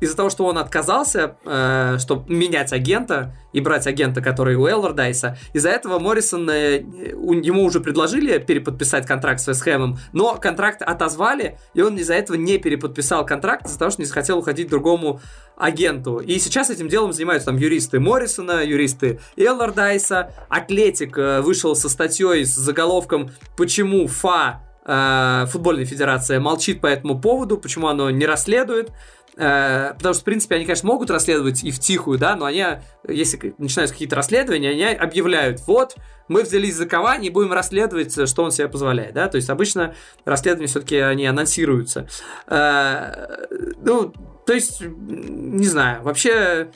из-за 0.00 0.16
того, 0.16 0.30
что 0.30 0.44
он 0.44 0.58
отказался, 0.58 1.36
э, 1.44 1.98
чтобы 1.98 2.32
менять 2.32 2.72
агента 2.72 3.34
и 3.52 3.60
брать 3.60 3.86
агента, 3.86 4.20
который 4.20 4.56
у 4.56 4.66
Эллардайса, 4.66 5.38
из-за 5.52 5.70
этого 5.70 5.98
Моррисон, 5.98 6.48
э, 6.50 6.78
ему 6.80 7.64
уже 7.64 7.80
предложили 7.80 8.38
переподписать 8.38 9.06
контракт 9.06 9.40
с 9.40 9.46
Вестхэмом, 9.46 9.98
но 10.12 10.34
контракт 10.34 10.82
отозвали, 10.82 11.58
и 11.74 11.82
он 11.82 11.96
из-за 11.96 12.14
этого 12.14 12.36
не 12.36 12.58
переподписал 12.58 13.24
контракт, 13.24 13.66
из-за 13.66 13.78
того, 13.78 13.90
что 13.92 14.02
не 14.02 14.06
захотел 14.06 14.38
уходить 14.38 14.68
другому 14.68 15.20
агенту. 15.56 16.18
И 16.18 16.38
сейчас 16.38 16.70
этим 16.70 16.88
делом 16.88 17.12
занимаются 17.12 17.46
там 17.46 17.56
юристы 17.56 18.00
Моррисона, 18.00 18.64
юристы 18.64 19.20
Эллардайса. 19.36 20.32
Атлетик 20.48 21.16
э, 21.16 21.40
вышел 21.40 21.76
со 21.76 21.88
статьей 21.88 22.44
с 22.44 22.56
заголовком 22.74 23.30
«Почему 23.56 24.06
ФА 24.08 24.60
э, 24.84 25.46
футбольная 25.48 25.84
федерация 25.84 26.40
молчит 26.40 26.80
по 26.80 26.88
этому 26.88 27.20
поводу, 27.20 27.56
почему 27.56 27.88
оно 27.88 28.10
не 28.10 28.26
расследует. 28.26 28.90
Э, 29.36 29.94
потому 29.96 30.14
что, 30.14 30.22
в 30.22 30.24
принципе, 30.24 30.56
они, 30.56 30.64
конечно, 30.64 30.88
могут 30.88 31.10
расследовать 31.10 31.64
и 31.64 31.70
в 31.70 31.78
тихую, 31.78 32.18
да, 32.18 32.36
но 32.36 32.44
они, 32.44 32.64
если 33.08 33.54
начинаются 33.58 33.94
какие-то 33.94 34.16
расследования, 34.16 34.70
они 34.70 34.84
объявляют, 34.84 35.60
вот, 35.66 35.96
мы 36.28 36.42
взялись 36.42 36.76
за 36.76 36.86
Кавани 36.86 37.28
и 37.28 37.30
будем 37.30 37.52
расследовать, 37.52 38.28
что 38.28 38.44
он 38.44 38.52
себе 38.52 38.68
позволяет, 38.68 39.14
да, 39.14 39.28
то 39.28 39.36
есть 39.36 39.50
обычно 39.50 39.94
расследования 40.24 40.68
все-таки 40.68 40.96
они 40.96 41.26
анонсируются. 41.26 42.06
Э, 42.46 43.46
ну, 43.82 44.12
то 44.46 44.52
есть, 44.52 44.82
не 44.82 45.66
знаю, 45.66 46.02
вообще... 46.02 46.68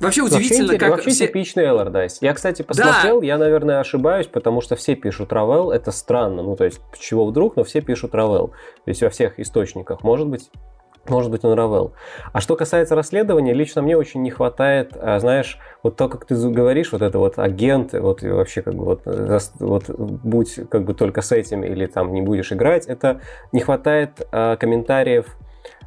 Вообще 0.00 0.22
удивительно, 0.22 0.64
вообще, 0.64 0.78
как 0.78 0.90
вообще 0.90 1.10
все... 1.10 1.26
типичный 1.26 1.64
Эллардайс. 1.64 2.18
Я, 2.22 2.32
кстати, 2.32 2.62
посмотрел, 2.62 3.20
да. 3.20 3.26
я, 3.26 3.38
наверное, 3.38 3.80
ошибаюсь, 3.80 4.26
потому 4.26 4.60
что 4.60 4.76
все 4.76 4.94
пишут 4.94 5.32
Равел, 5.32 5.70
это 5.70 5.90
странно, 5.90 6.42
ну, 6.42 6.56
то 6.56 6.64
есть, 6.64 6.80
чего 6.98 7.26
вдруг, 7.26 7.56
но 7.56 7.64
все 7.64 7.80
пишут 7.80 8.14
Равел. 8.14 8.48
То 8.84 8.88
есть, 8.88 9.02
во 9.02 9.10
всех 9.10 9.38
источниках, 9.38 10.02
может 10.02 10.26
быть, 10.26 10.50
может 11.08 11.30
быть, 11.30 11.44
он 11.44 11.54
Равел. 11.54 11.92
А 12.32 12.40
что 12.40 12.56
касается 12.56 12.94
расследования, 12.94 13.52
лично 13.52 13.82
мне 13.82 13.96
очень 13.96 14.22
не 14.22 14.30
хватает, 14.30 14.92
а, 14.94 15.18
знаешь, 15.18 15.58
вот 15.82 15.96
то, 15.96 16.08
как 16.08 16.24
ты 16.24 16.34
говоришь, 16.34 16.92
вот 16.92 17.02
это 17.02 17.18
вот 17.18 17.38
агент, 17.38 17.92
вот 17.92 18.22
вообще 18.22 18.62
как 18.62 18.74
бы 18.74 18.84
вот, 18.84 19.02
вот 19.58 19.88
будь 19.88 20.54
как 20.68 20.84
бы 20.84 20.94
только 20.94 21.22
с 21.22 21.32
этим 21.32 21.64
или 21.64 21.86
там 21.86 22.12
не 22.12 22.22
будешь 22.22 22.52
играть, 22.52 22.86
это 22.86 23.20
не 23.52 23.60
хватает 23.60 24.26
а, 24.30 24.56
комментариев, 24.56 25.36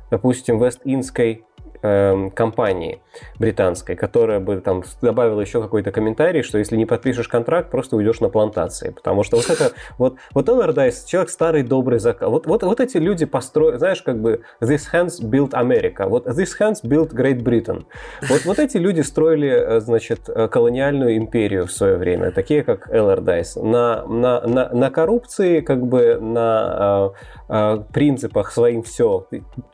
допустим, 0.09 0.59
Вест-Инской 0.59 1.45
э, 1.83 2.29
компании 2.33 3.01
британской, 3.37 3.95
которая 3.95 4.39
бы 4.39 4.57
там 4.61 4.83
добавила 5.01 5.41
еще 5.41 5.61
какой-то 5.61 5.91
комментарий, 5.91 6.41
что 6.41 6.57
если 6.57 6.75
не 6.75 6.85
подпишешь 6.85 7.27
контракт, 7.27 7.69
просто 7.69 7.95
уйдешь 7.95 8.19
на 8.21 8.29
плантации. 8.29 8.89
Потому 8.89 9.23
что 9.23 9.37
вот 9.37 9.49
это, 9.49 9.71
вот, 9.97 10.15
вот 10.33 10.49
Эллардайс, 10.49 11.03
человек 11.03 11.29
старый, 11.29 11.63
добрый 11.63 11.99
закал. 11.99 12.31
Вот, 12.31 12.47
вот, 12.47 12.63
вот 12.63 12.79
эти 12.79 12.97
люди 12.97 13.25
построили, 13.25 13.77
знаешь, 13.77 14.01
как 14.01 14.19
бы 14.19 14.41
this 14.61 14.83
hands 14.91 15.21
built 15.21 15.51
America, 15.51 16.07
вот 16.07 16.27
this 16.27 16.49
hands 16.59 16.83
built 16.83 17.13
Great 17.13 17.43
Britain. 17.43 17.85
Вот, 18.29 18.45
вот 18.45 18.59
эти 18.59 18.77
люди 18.77 19.01
строили, 19.01 19.49
э, 19.49 19.79
значит, 19.81 20.29
э, 20.29 20.47
колониальную 20.47 21.17
империю 21.17 21.67
в 21.67 21.71
свое 21.71 21.97
время, 21.97 22.31
такие 22.31 22.63
как 22.63 22.89
Эллардайс, 22.89 23.55
на, 23.55 24.05
на, 24.07 24.41
на, 24.41 24.69
на 24.69 24.89
коррупции, 24.89 25.61
как 25.61 25.85
бы 25.85 26.17
на 26.19 27.11
э, 27.49 27.53
э, 27.53 27.83
принципах 27.91 28.51
своим 28.51 28.83
все, 28.83 29.27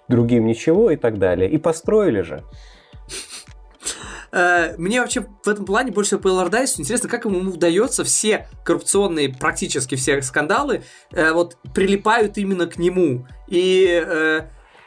другим 0.09 0.45
ничего 0.45 0.91
и 0.91 0.95
так 0.95 1.19
далее. 1.19 1.49
И 1.49 1.57
построили 1.57 2.21
же. 2.21 2.43
Э, 4.31 4.75
мне 4.77 5.01
вообще 5.01 5.25
в 5.43 5.47
этом 5.47 5.65
плане 5.65 5.91
больше 5.91 6.09
всего 6.09 6.21
по 6.21 6.27
Эллардайсу 6.27 6.81
интересно, 6.81 7.09
как 7.09 7.25
ему 7.25 7.39
удается 7.51 8.03
все 8.03 8.47
коррупционные, 8.63 9.29
практически 9.29 9.95
все 9.95 10.21
скандалы, 10.21 10.83
э, 11.11 11.31
вот 11.31 11.57
прилипают 11.73 12.37
именно 12.37 12.67
к 12.67 12.77
нему. 12.77 13.25
И 13.47 14.03
э, 14.05 14.41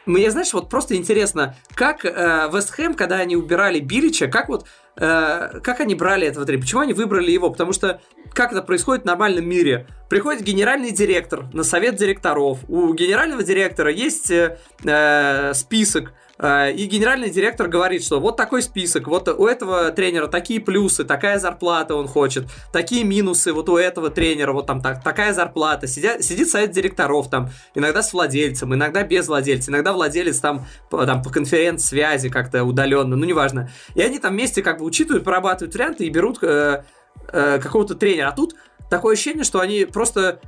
мне, 0.05 0.31
знаешь, 0.31 0.53
вот 0.53 0.69
просто 0.69 0.95
интересно, 0.95 1.55
как 1.75 2.03
Вест 2.03 2.71
Хэм, 2.71 2.93
когда 2.93 3.17
они 3.17 3.37
убирали 3.37 3.79
Билича, 3.79 4.27
как 4.27 4.49
вот 4.49 4.65
как 4.95 5.79
они 5.79 5.95
брали 5.95 6.27
этого 6.27 6.45
тренера? 6.45 6.63
Почему 6.63 6.81
они 6.81 6.93
выбрали 6.93 7.31
его? 7.31 7.49
Потому 7.49 7.73
что 7.73 8.01
как 8.33 8.51
это 8.51 8.61
происходит 8.61 9.03
в 9.03 9.07
нормальном 9.07 9.47
мире? 9.47 9.87
Приходит 10.09 10.43
генеральный 10.43 10.91
директор 10.91 11.45
на 11.53 11.63
совет 11.63 11.95
директоров. 11.95 12.59
У 12.67 12.93
генерального 12.93 13.43
директора 13.43 13.91
есть 13.91 14.29
э, 14.31 15.51
список 15.53 16.13
Э, 16.13 16.22
и 16.39 16.87
генеральный 16.87 17.29
директор 17.29 17.67
говорит, 17.67 18.03
что 18.03 18.19
вот 18.19 18.37
такой 18.37 18.63
список, 18.63 19.07
вот 19.07 19.27
у 19.27 19.45
этого 19.45 19.91
тренера 19.91 20.27
такие 20.27 20.59
плюсы, 20.59 21.03
такая 21.03 21.37
зарплата 21.37 21.95
он 21.95 22.07
хочет, 22.07 22.45
такие 22.71 23.03
минусы 23.03 23.53
вот 23.53 23.69
у 23.69 23.77
этого 23.77 24.09
тренера, 24.09 24.51
вот 24.51 24.65
там 24.65 24.81
так, 24.81 25.03
такая 25.03 25.33
зарплата. 25.33 25.85
Сидят, 25.85 26.23
сидит 26.23 26.49
совет 26.49 26.71
директоров 26.71 27.29
там, 27.29 27.51
иногда 27.75 28.01
с 28.01 28.13
владельцем, 28.13 28.73
иногда 28.73 29.03
без 29.03 29.27
владельца, 29.27 29.69
иногда 29.69 29.93
владелец 29.93 30.39
там, 30.39 30.65
там 30.89 31.21
по 31.21 31.29
конференц-связи 31.29 32.29
как-то 32.29 32.63
удаленно, 32.63 33.15
ну 33.15 33.25
неважно. 33.25 33.69
И 33.93 34.01
они 34.01 34.17
там 34.17 34.33
вместе 34.33 34.63
как 34.63 34.79
бы 34.79 34.85
учитывают, 34.85 35.23
прорабатывают 35.23 35.75
варианты 35.75 36.05
и 36.05 36.09
берут 36.09 36.39
э, 36.41 36.83
э, 37.31 37.59
какого-то 37.59 37.93
тренера. 37.93 38.29
А 38.29 38.31
тут 38.31 38.55
такое 38.89 39.13
ощущение, 39.13 39.43
что 39.43 39.59
они 39.59 39.85
просто 39.85 40.39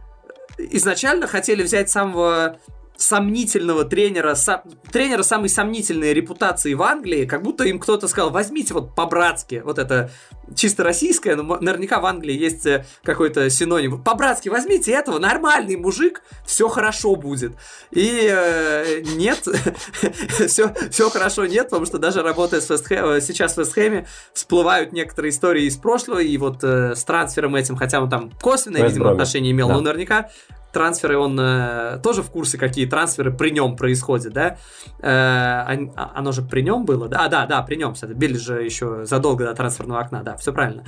изначально 0.58 1.28
хотели 1.28 1.62
взять 1.62 1.92
самого 1.92 2.58
сомнительного 2.98 3.86
тренера, 3.86 4.36
сам, 4.36 4.62
тренера 4.92 5.24
самой 5.24 5.50
сомнительной 5.50 6.14
репутации 6.14 6.74
в 6.74 6.84
Англии, 6.84 7.26
как 7.26 7.44
будто 7.44 7.64
им 7.66 7.80
кто-то 7.80 8.08
сказал, 8.08 8.32
возьмите 8.32 8.74
вот 8.74 8.96
по-братски, 8.96 9.62
вот 9.66 9.80
это 9.80 10.12
чисто 10.56 10.84
российское, 10.84 11.36
но 11.36 11.58
наверняка 11.60 12.00
в 12.00 12.06
Англии 12.06 12.38
есть 12.38 12.66
э, 12.66 12.86
какой-то 13.04 13.50
синоним, 13.50 14.02
по-братски 14.04 14.50
возьмите 14.50 14.92
этого, 14.92 15.20
нормальный 15.20 15.76
мужик, 15.76 16.22
все 16.46 16.68
хорошо 16.70 17.16
будет. 17.16 17.54
И 17.92 18.30
э, 18.32 19.02
нет, 19.16 19.48
все, 20.48 20.74
все 20.92 21.10
хорошо 21.10 21.46
нет, 21.46 21.70
потому 21.70 21.86
что 21.86 21.98
даже 21.98 22.22
работая 22.22 22.62
с 22.62 22.70
Вестхэм, 22.70 23.06
э, 23.06 23.22
сейчас 23.22 23.56
в 23.56 23.58
Вестхэме 23.60 24.08
всплывают 24.34 24.94
некоторые 24.94 25.32
истории 25.32 25.66
из 25.66 25.78
прошлого, 25.78 26.20
и 26.20 26.38
вот 26.38 26.64
э, 26.64 26.96
с 26.96 27.04
трансфером 27.04 27.56
этим, 27.56 27.76
хотя 27.76 28.02
он 28.02 28.10
там 28.10 28.32
косвенное, 28.42 28.88
видимо, 28.88 29.12
отношение 29.12 29.52
имел, 29.52 29.68
да. 29.68 29.76
но 29.76 29.82
наверняка 29.82 30.30
трансферы, 30.76 31.18
он 31.18 31.40
э, 31.40 32.00
тоже 32.04 32.22
в 32.22 32.30
курсе, 32.30 32.58
какие 32.58 32.86
трансферы 32.86 33.32
при 33.32 33.50
нем 33.50 33.78
происходят, 33.78 34.34
да? 34.34 34.58
Э, 35.00 35.88
оно 35.96 36.34
же 36.34 36.42
при 36.42 36.62
нем 36.62 36.84
было, 36.84 37.08
да? 37.08 37.26
А, 37.26 37.30
да, 37.30 37.46
да, 37.46 37.62
при 37.62 37.78
нем, 37.78 37.94
кстати. 37.94 38.12
Билли 38.12 38.38
же 38.38 38.62
еще 38.62 39.06
задолго 39.06 39.46
до 39.46 39.54
трансферного 39.54 40.02
окна, 40.02 40.22
да, 40.22 40.36
все 40.36 40.52
правильно. 40.52 40.84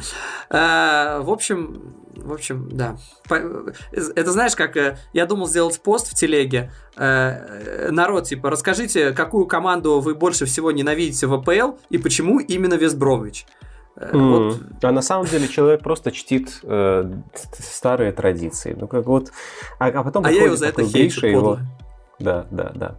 Э, 0.49 1.21
в 1.21 1.29
общем, 1.31 1.95
в 2.15 2.33
общем, 2.33 2.69
да. 2.69 2.97
Это 3.29 4.31
знаешь, 4.31 4.55
как 4.55 4.75
э, 4.75 4.97
я 5.13 5.25
думал 5.25 5.47
сделать 5.47 5.79
пост 5.81 6.09
в 6.09 6.15
телеге. 6.15 6.69
Э, 6.97 7.89
народ, 7.89 8.25
типа, 8.25 8.49
расскажите, 8.49 9.11
какую 9.11 9.45
команду 9.45 10.01
вы 10.01 10.15
больше 10.15 10.45
всего 10.45 10.71
ненавидите 10.71 11.27
в 11.27 11.33
АПЛ 11.33 11.77
и 11.89 11.97
почему 11.97 12.39
именно 12.39 12.73
Весбрович? 12.73 13.45
Mm. 13.97 14.49
Вот. 14.49 14.61
А 14.83 14.91
на 14.91 15.01
самом 15.01 15.25
деле 15.25 15.47
человек 15.47 15.81
просто 15.81 16.11
чтит 16.11 16.59
э, 16.61 17.11
старые 17.57 18.11
традиции. 18.11 18.75
Ну, 18.79 18.87
как 18.87 19.05
вот. 19.07 19.31
А, 19.79 19.87
а 19.87 20.03
потом 20.03 20.23
а 20.23 20.31
я 20.31 20.45
его 20.45 20.55
за 20.55 20.67
это 20.67 20.83
хейчу, 20.83 21.25
его. 21.25 21.59
да, 22.19 22.45
да, 22.51 22.71
да. 22.75 22.95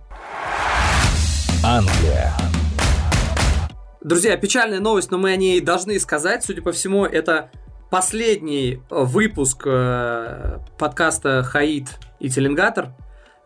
Англия. 1.65 2.33
Друзья, 4.03 4.37
печальная 4.37 4.81
новость, 4.81 5.11
но 5.11 5.19
мы 5.19 5.33
о 5.33 5.37
ней 5.37 5.61
должны 5.61 5.99
сказать. 6.01 6.45
Судя 6.45 6.63
по 6.63 6.73
всему, 6.73 7.05
это 7.05 7.51
последний 7.91 8.83
выпуск 8.91 9.63
э, 9.67 10.59
подкаста 10.79 11.45
«Хаид 11.45 11.89
и 12.19 12.29
Теленгатор» 12.29 12.89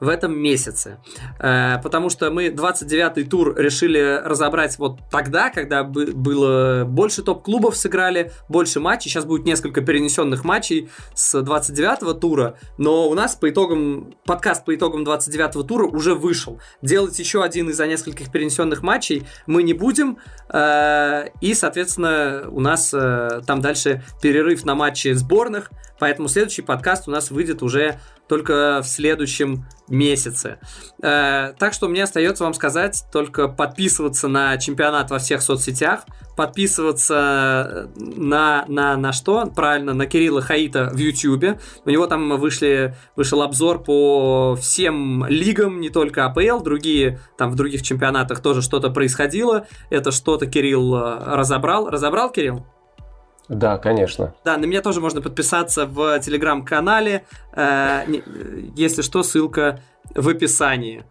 в 0.03 0.09
этом 0.09 0.37
месяце. 0.37 0.99
Э, 1.39 1.79
потому 1.81 2.11
что 2.11 2.31
мы 2.33 2.49
29-й 2.49 3.23
тур 3.25 3.57
решили 3.57 4.21
разобрать 4.25 4.77
вот 4.79 4.99
тогда, 5.13 5.49
когда 5.49 5.85
было 5.85 6.85
больше 6.85 7.23
топ-клубов 7.23 7.77
сыграли, 7.77 8.33
больше 8.49 8.81
матчей. 8.81 9.11
Сейчас 9.11 9.25
будет 9.25 9.47
несколько 9.47 9.81
перенесенных 9.81 10.45
матчей 10.45 10.91
с 11.15 11.41
29-го 11.41 12.15
тура, 12.15 12.59
но 12.79 13.09
у 13.09 13.15
нас 13.15 13.37
по 13.37 13.49
итогам, 13.49 14.13
подкаст 14.27 14.65
по 14.65 14.75
итогам 14.75 15.05
29-го 15.05 15.63
тура 15.63 15.87
уже 15.87 16.17
вышел. 16.17 16.61
Делать 16.83 17.17
еще 17.21 17.45
один 17.45 17.71
из-за 17.71 17.87
нескольких 17.87 18.33
перенесенных 18.33 18.83
матчей 18.83 19.25
мы 19.47 19.63
не 19.63 19.73
будем. 19.73 20.19
Э, 20.49 21.27
и, 21.41 21.55
соответственно, 21.55 22.49
у 22.51 22.59
нас 22.59 22.93
э, 22.93 23.41
там 23.47 23.61
дальше 23.61 24.03
перерыв 24.21 24.65
на 24.65 24.75
матчи 24.75 25.13
сборных, 25.13 25.71
поэтому 26.01 26.27
следующий 26.27 26.63
подкаст 26.63 27.07
у 27.07 27.13
нас 27.13 27.31
выйдет 27.31 27.63
уже 27.63 28.01
только 28.33 28.81
в 28.83 28.89
следующем 28.89 29.67
месяце. 29.89 30.59
Э, 31.03 31.53
так 31.59 31.75
что 31.75 31.87
мне 31.87 32.05
остается 32.05 32.45
вам 32.45 32.55
сказать 32.55 33.05
только 33.13 33.47
подписываться 33.47 34.27
на 34.27 34.57
чемпионат 34.57 35.11
во 35.11 35.19
всех 35.19 35.43
соцсетях, 35.43 36.07
подписываться 36.35 37.91
на, 37.95 38.65
на, 38.69 38.97
на 38.97 39.13
что? 39.13 39.45
Правильно, 39.55 39.93
на 39.93 40.07
Кирилла 40.07 40.41
Хаита 40.41 40.89
в 40.95 40.97
YouTube. 40.97 41.61
У 41.85 41.91
него 41.91 42.07
там 42.07 42.39
вышли, 42.39 42.97
вышел 43.17 43.43
обзор 43.43 43.83
по 43.83 44.57
всем 44.59 45.27
лигам, 45.27 45.83
не 45.83 45.91
только 45.91 46.25
АПЛ, 46.25 46.63
другие, 46.63 47.21
там 47.37 47.51
в 47.51 47.55
других 47.55 47.83
чемпионатах 47.83 48.41
тоже 48.41 48.63
что-то 48.63 48.89
происходило. 48.89 49.67
Это 49.91 50.11
что-то 50.11 50.47
Кирилл 50.47 50.95
э, 50.95 51.19
разобрал. 51.37 51.91
Разобрал, 51.91 52.33
Кирилл? 52.33 52.65
Да, 53.49 53.79
конечно. 53.79 54.35
Да, 54.45 54.57
на 54.57 54.65
меня 54.65 54.83
тоже 54.83 55.01
можно 55.01 55.21
подписаться 55.21 55.87
в 55.87 56.19
телеграм-канале. 56.21 57.25
Э, 57.55 58.05
если 58.77 59.03
что, 59.03 59.23
ссылка 59.23 59.81
в 60.15 60.29
описании. 60.29 61.05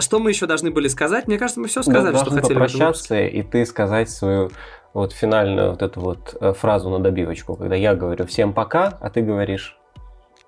Что 0.00 0.18
мы 0.18 0.30
еще 0.30 0.46
должны 0.46 0.70
были 0.70 0.88
сказать? 0.88 1.26
Мне 1.26 1.38
кажется, 1.38 1.60
мы 1.60 1.68
все 1.68 1.82
сказали, 1.82 2.12
да, 2.12 2.20
что 2.20 2.30
хотели. 2.30 2.52
попрощаться 2.52 3.18
и 3.20 3.42
ты 3.42 3.64
сказать 3.64 4.10
свою 4.10 4.50
вот 4.92 5.12
финальную 5.12 5.70
вот 5.70 5.82
эту 5.82 6.00
вот 6.00 6.36
э, 6.40 6.52
фразу 6.52 6.90
на 6.90 6.98
добивочку, 6.98 7.56
когда 7.56 7.74
я 7.74 7.94
говорю 7.94 8.26
всем 8.26 8.52
пока, 8.52 8.98
а 9.00 9.10
ты 9.10 9.22
говоришь 9.22 9.76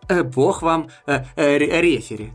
э, 0.08 0.22
Бог 0.22 0.62
вам 0.62 0.88
э, 1.06 1.24
э, 1.36 1.58
рефери. 1.58 2.32